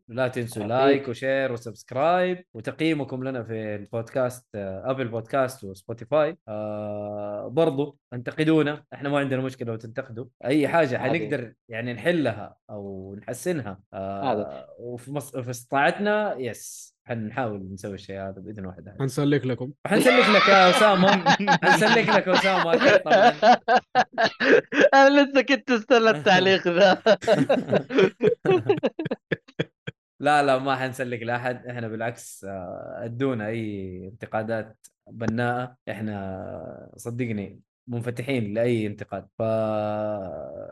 ولا 0.08 0.28
تنسوا. 0.28 0.64
like 0.64 1.08
و 1.08 1.16
share 1.16 1.52
و 1.52 1.62
subscribe 1.62 2.44
وتقييمكم 2.54 3.24
لنا 3.24 3.42
في 3.42 3.74
البودكاست 3.74 4.46
Apple 4.56 5.08
Podcast 5.08 5.64
و 5.64 5.74
Spotify 5.74 6.38
آه 6.48 7.48
برضو 7.48 7.98
انتقدونا 8.12 8.84
إحنا 8.92 9.08
ما 9.08 9.18
عندنا 9.18 9.40
مشكلة 9.40 9.72
لو 9.72 9.76
تنتقدوا 9.76 10.26
أي 10.44 10.68
حاجة. 10.68 10.98
حنقدر 10.98 11.52
يعني 11.68 11.92
نحلها 11.92 12.56
أو 12.70 13.14
نحسنها 13.14 13.80
آه 13.92 14.32
هذا. 14.32 14.66
وفي 14.78 15.12
مص... 15.12 15.36
في 15.36 15.50
استطاعتنا 15.50 16.34
yes 16.38 16.95
حنحاول 17.08 17.72
نسوي 17.72 17.94
الشيء 17.94 18.20
هذا 18.20 18.40
بإذن 18.40 18.66
واحد 18.66 18.88
أحد. 18.88 18.98
حنسلك 19.00 19.46
لكم. 19.46 19.72
حنسلك 19.86 20.28
لك 20.28 20.48
يا 20.48 20.70
أسامة. 20.70 21.08
حنسلك 21.64 22.08
لك 22.08 22.26
يا 22.26 22.34
أسامة. 22.34 22.72
أنا 24.94 25.22
لسه 25.22 25.40
كنت 25.42 25.70
استنى 25.70 26.10
التعليق 26.10 26.68
ذا. 26.68 27.02
لا 30.20 30.42
لا 30.42 30.58
ما 30.58 30.76
حنسلك 30.76 31.22
لأحد. 31.22 31.66
إحنا 31.66 31.88
بالعكس 31.88 32.44
آه، 32.44 33.00
أدونا 33.04 33.46
أي 33.46 34.08
انتقادات 34.12 34.86
بناءة. 35.10 35.76
إحنا 35.90 36.90
صدقني 36.96 37.60
منفتحين 37.88 38.54
لأي 38.54 38.86
انتقاد. 38.86 39.26
ف 39.38 39.42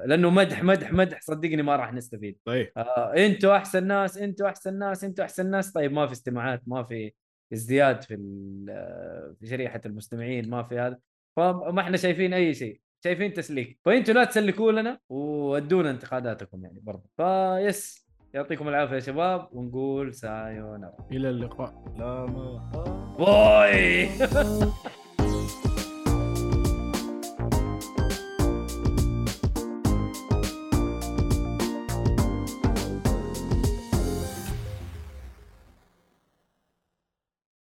لأنه 0.07 0.31
مدح 0.31 0.63
مدح 0.63 0.93
مدح 0.93 1.21
صدقني 1.21 1.63
ما 1.63 1.77
راح 1.77 1.93
نستفيد. 1.93 2.39
طيب. 2.45 2.73
آه 2.77 3.15
أنتوا 3.27 3.57
أحسن 3.57 3.87
ناس 3.87 4.19
أنتوا 4.19 4.49
أحسن 4.49 4.79
ناس 4.79 5.05
أنتوا 5.05 5.25
أحسن 5.25 5.51
ناس. 5.51 5.73
طيب 5.73 5.93
ما 5.93 6.07
في 6.07 6.13
استماعات 6.13 6.63
ما 6.67 6.83
في 6.83 7.13
ازدياد 7.53 8.03
في 8.03 8.15
ال- 8.15 8.67
آه، 8.71 9.35
في 9.41 9.47
شريحة 9.47 9.81
المستمعين 9.87 10.51
ما 10.51 10.63
في 10.63 10.79
هذا. 10.79 10.99
فما 11.37 11.81
إحنا 11.81 11.97
شايفين 11.97 12.33
أي 12.35 12.55
شيء 12.55 12.81
شايفين 13.05 13.33
تسليك. 13.33 13.79
فانتوا 13.85 14.15
لا 14.15 14.25
تسلكوا 14.25 14.73
لنا 14.73 14.99
وادونا 15.09 15.91
انتقاداتكم 15.91 16.65
يعني 16.65 16.81
برضه. 16.81 17.05
فيس 17.17 18.05
يعطيكم 18.35 18.69
العافية 18.69 18.95
يا 18.95 19.01
شباب 19.01 19.49
ونقول 19.53 20.15
سايونارا 20.15 20.97
إلى 21.13 21.31
اللقاء. 21.31 21.85
باي. 23.19 24.09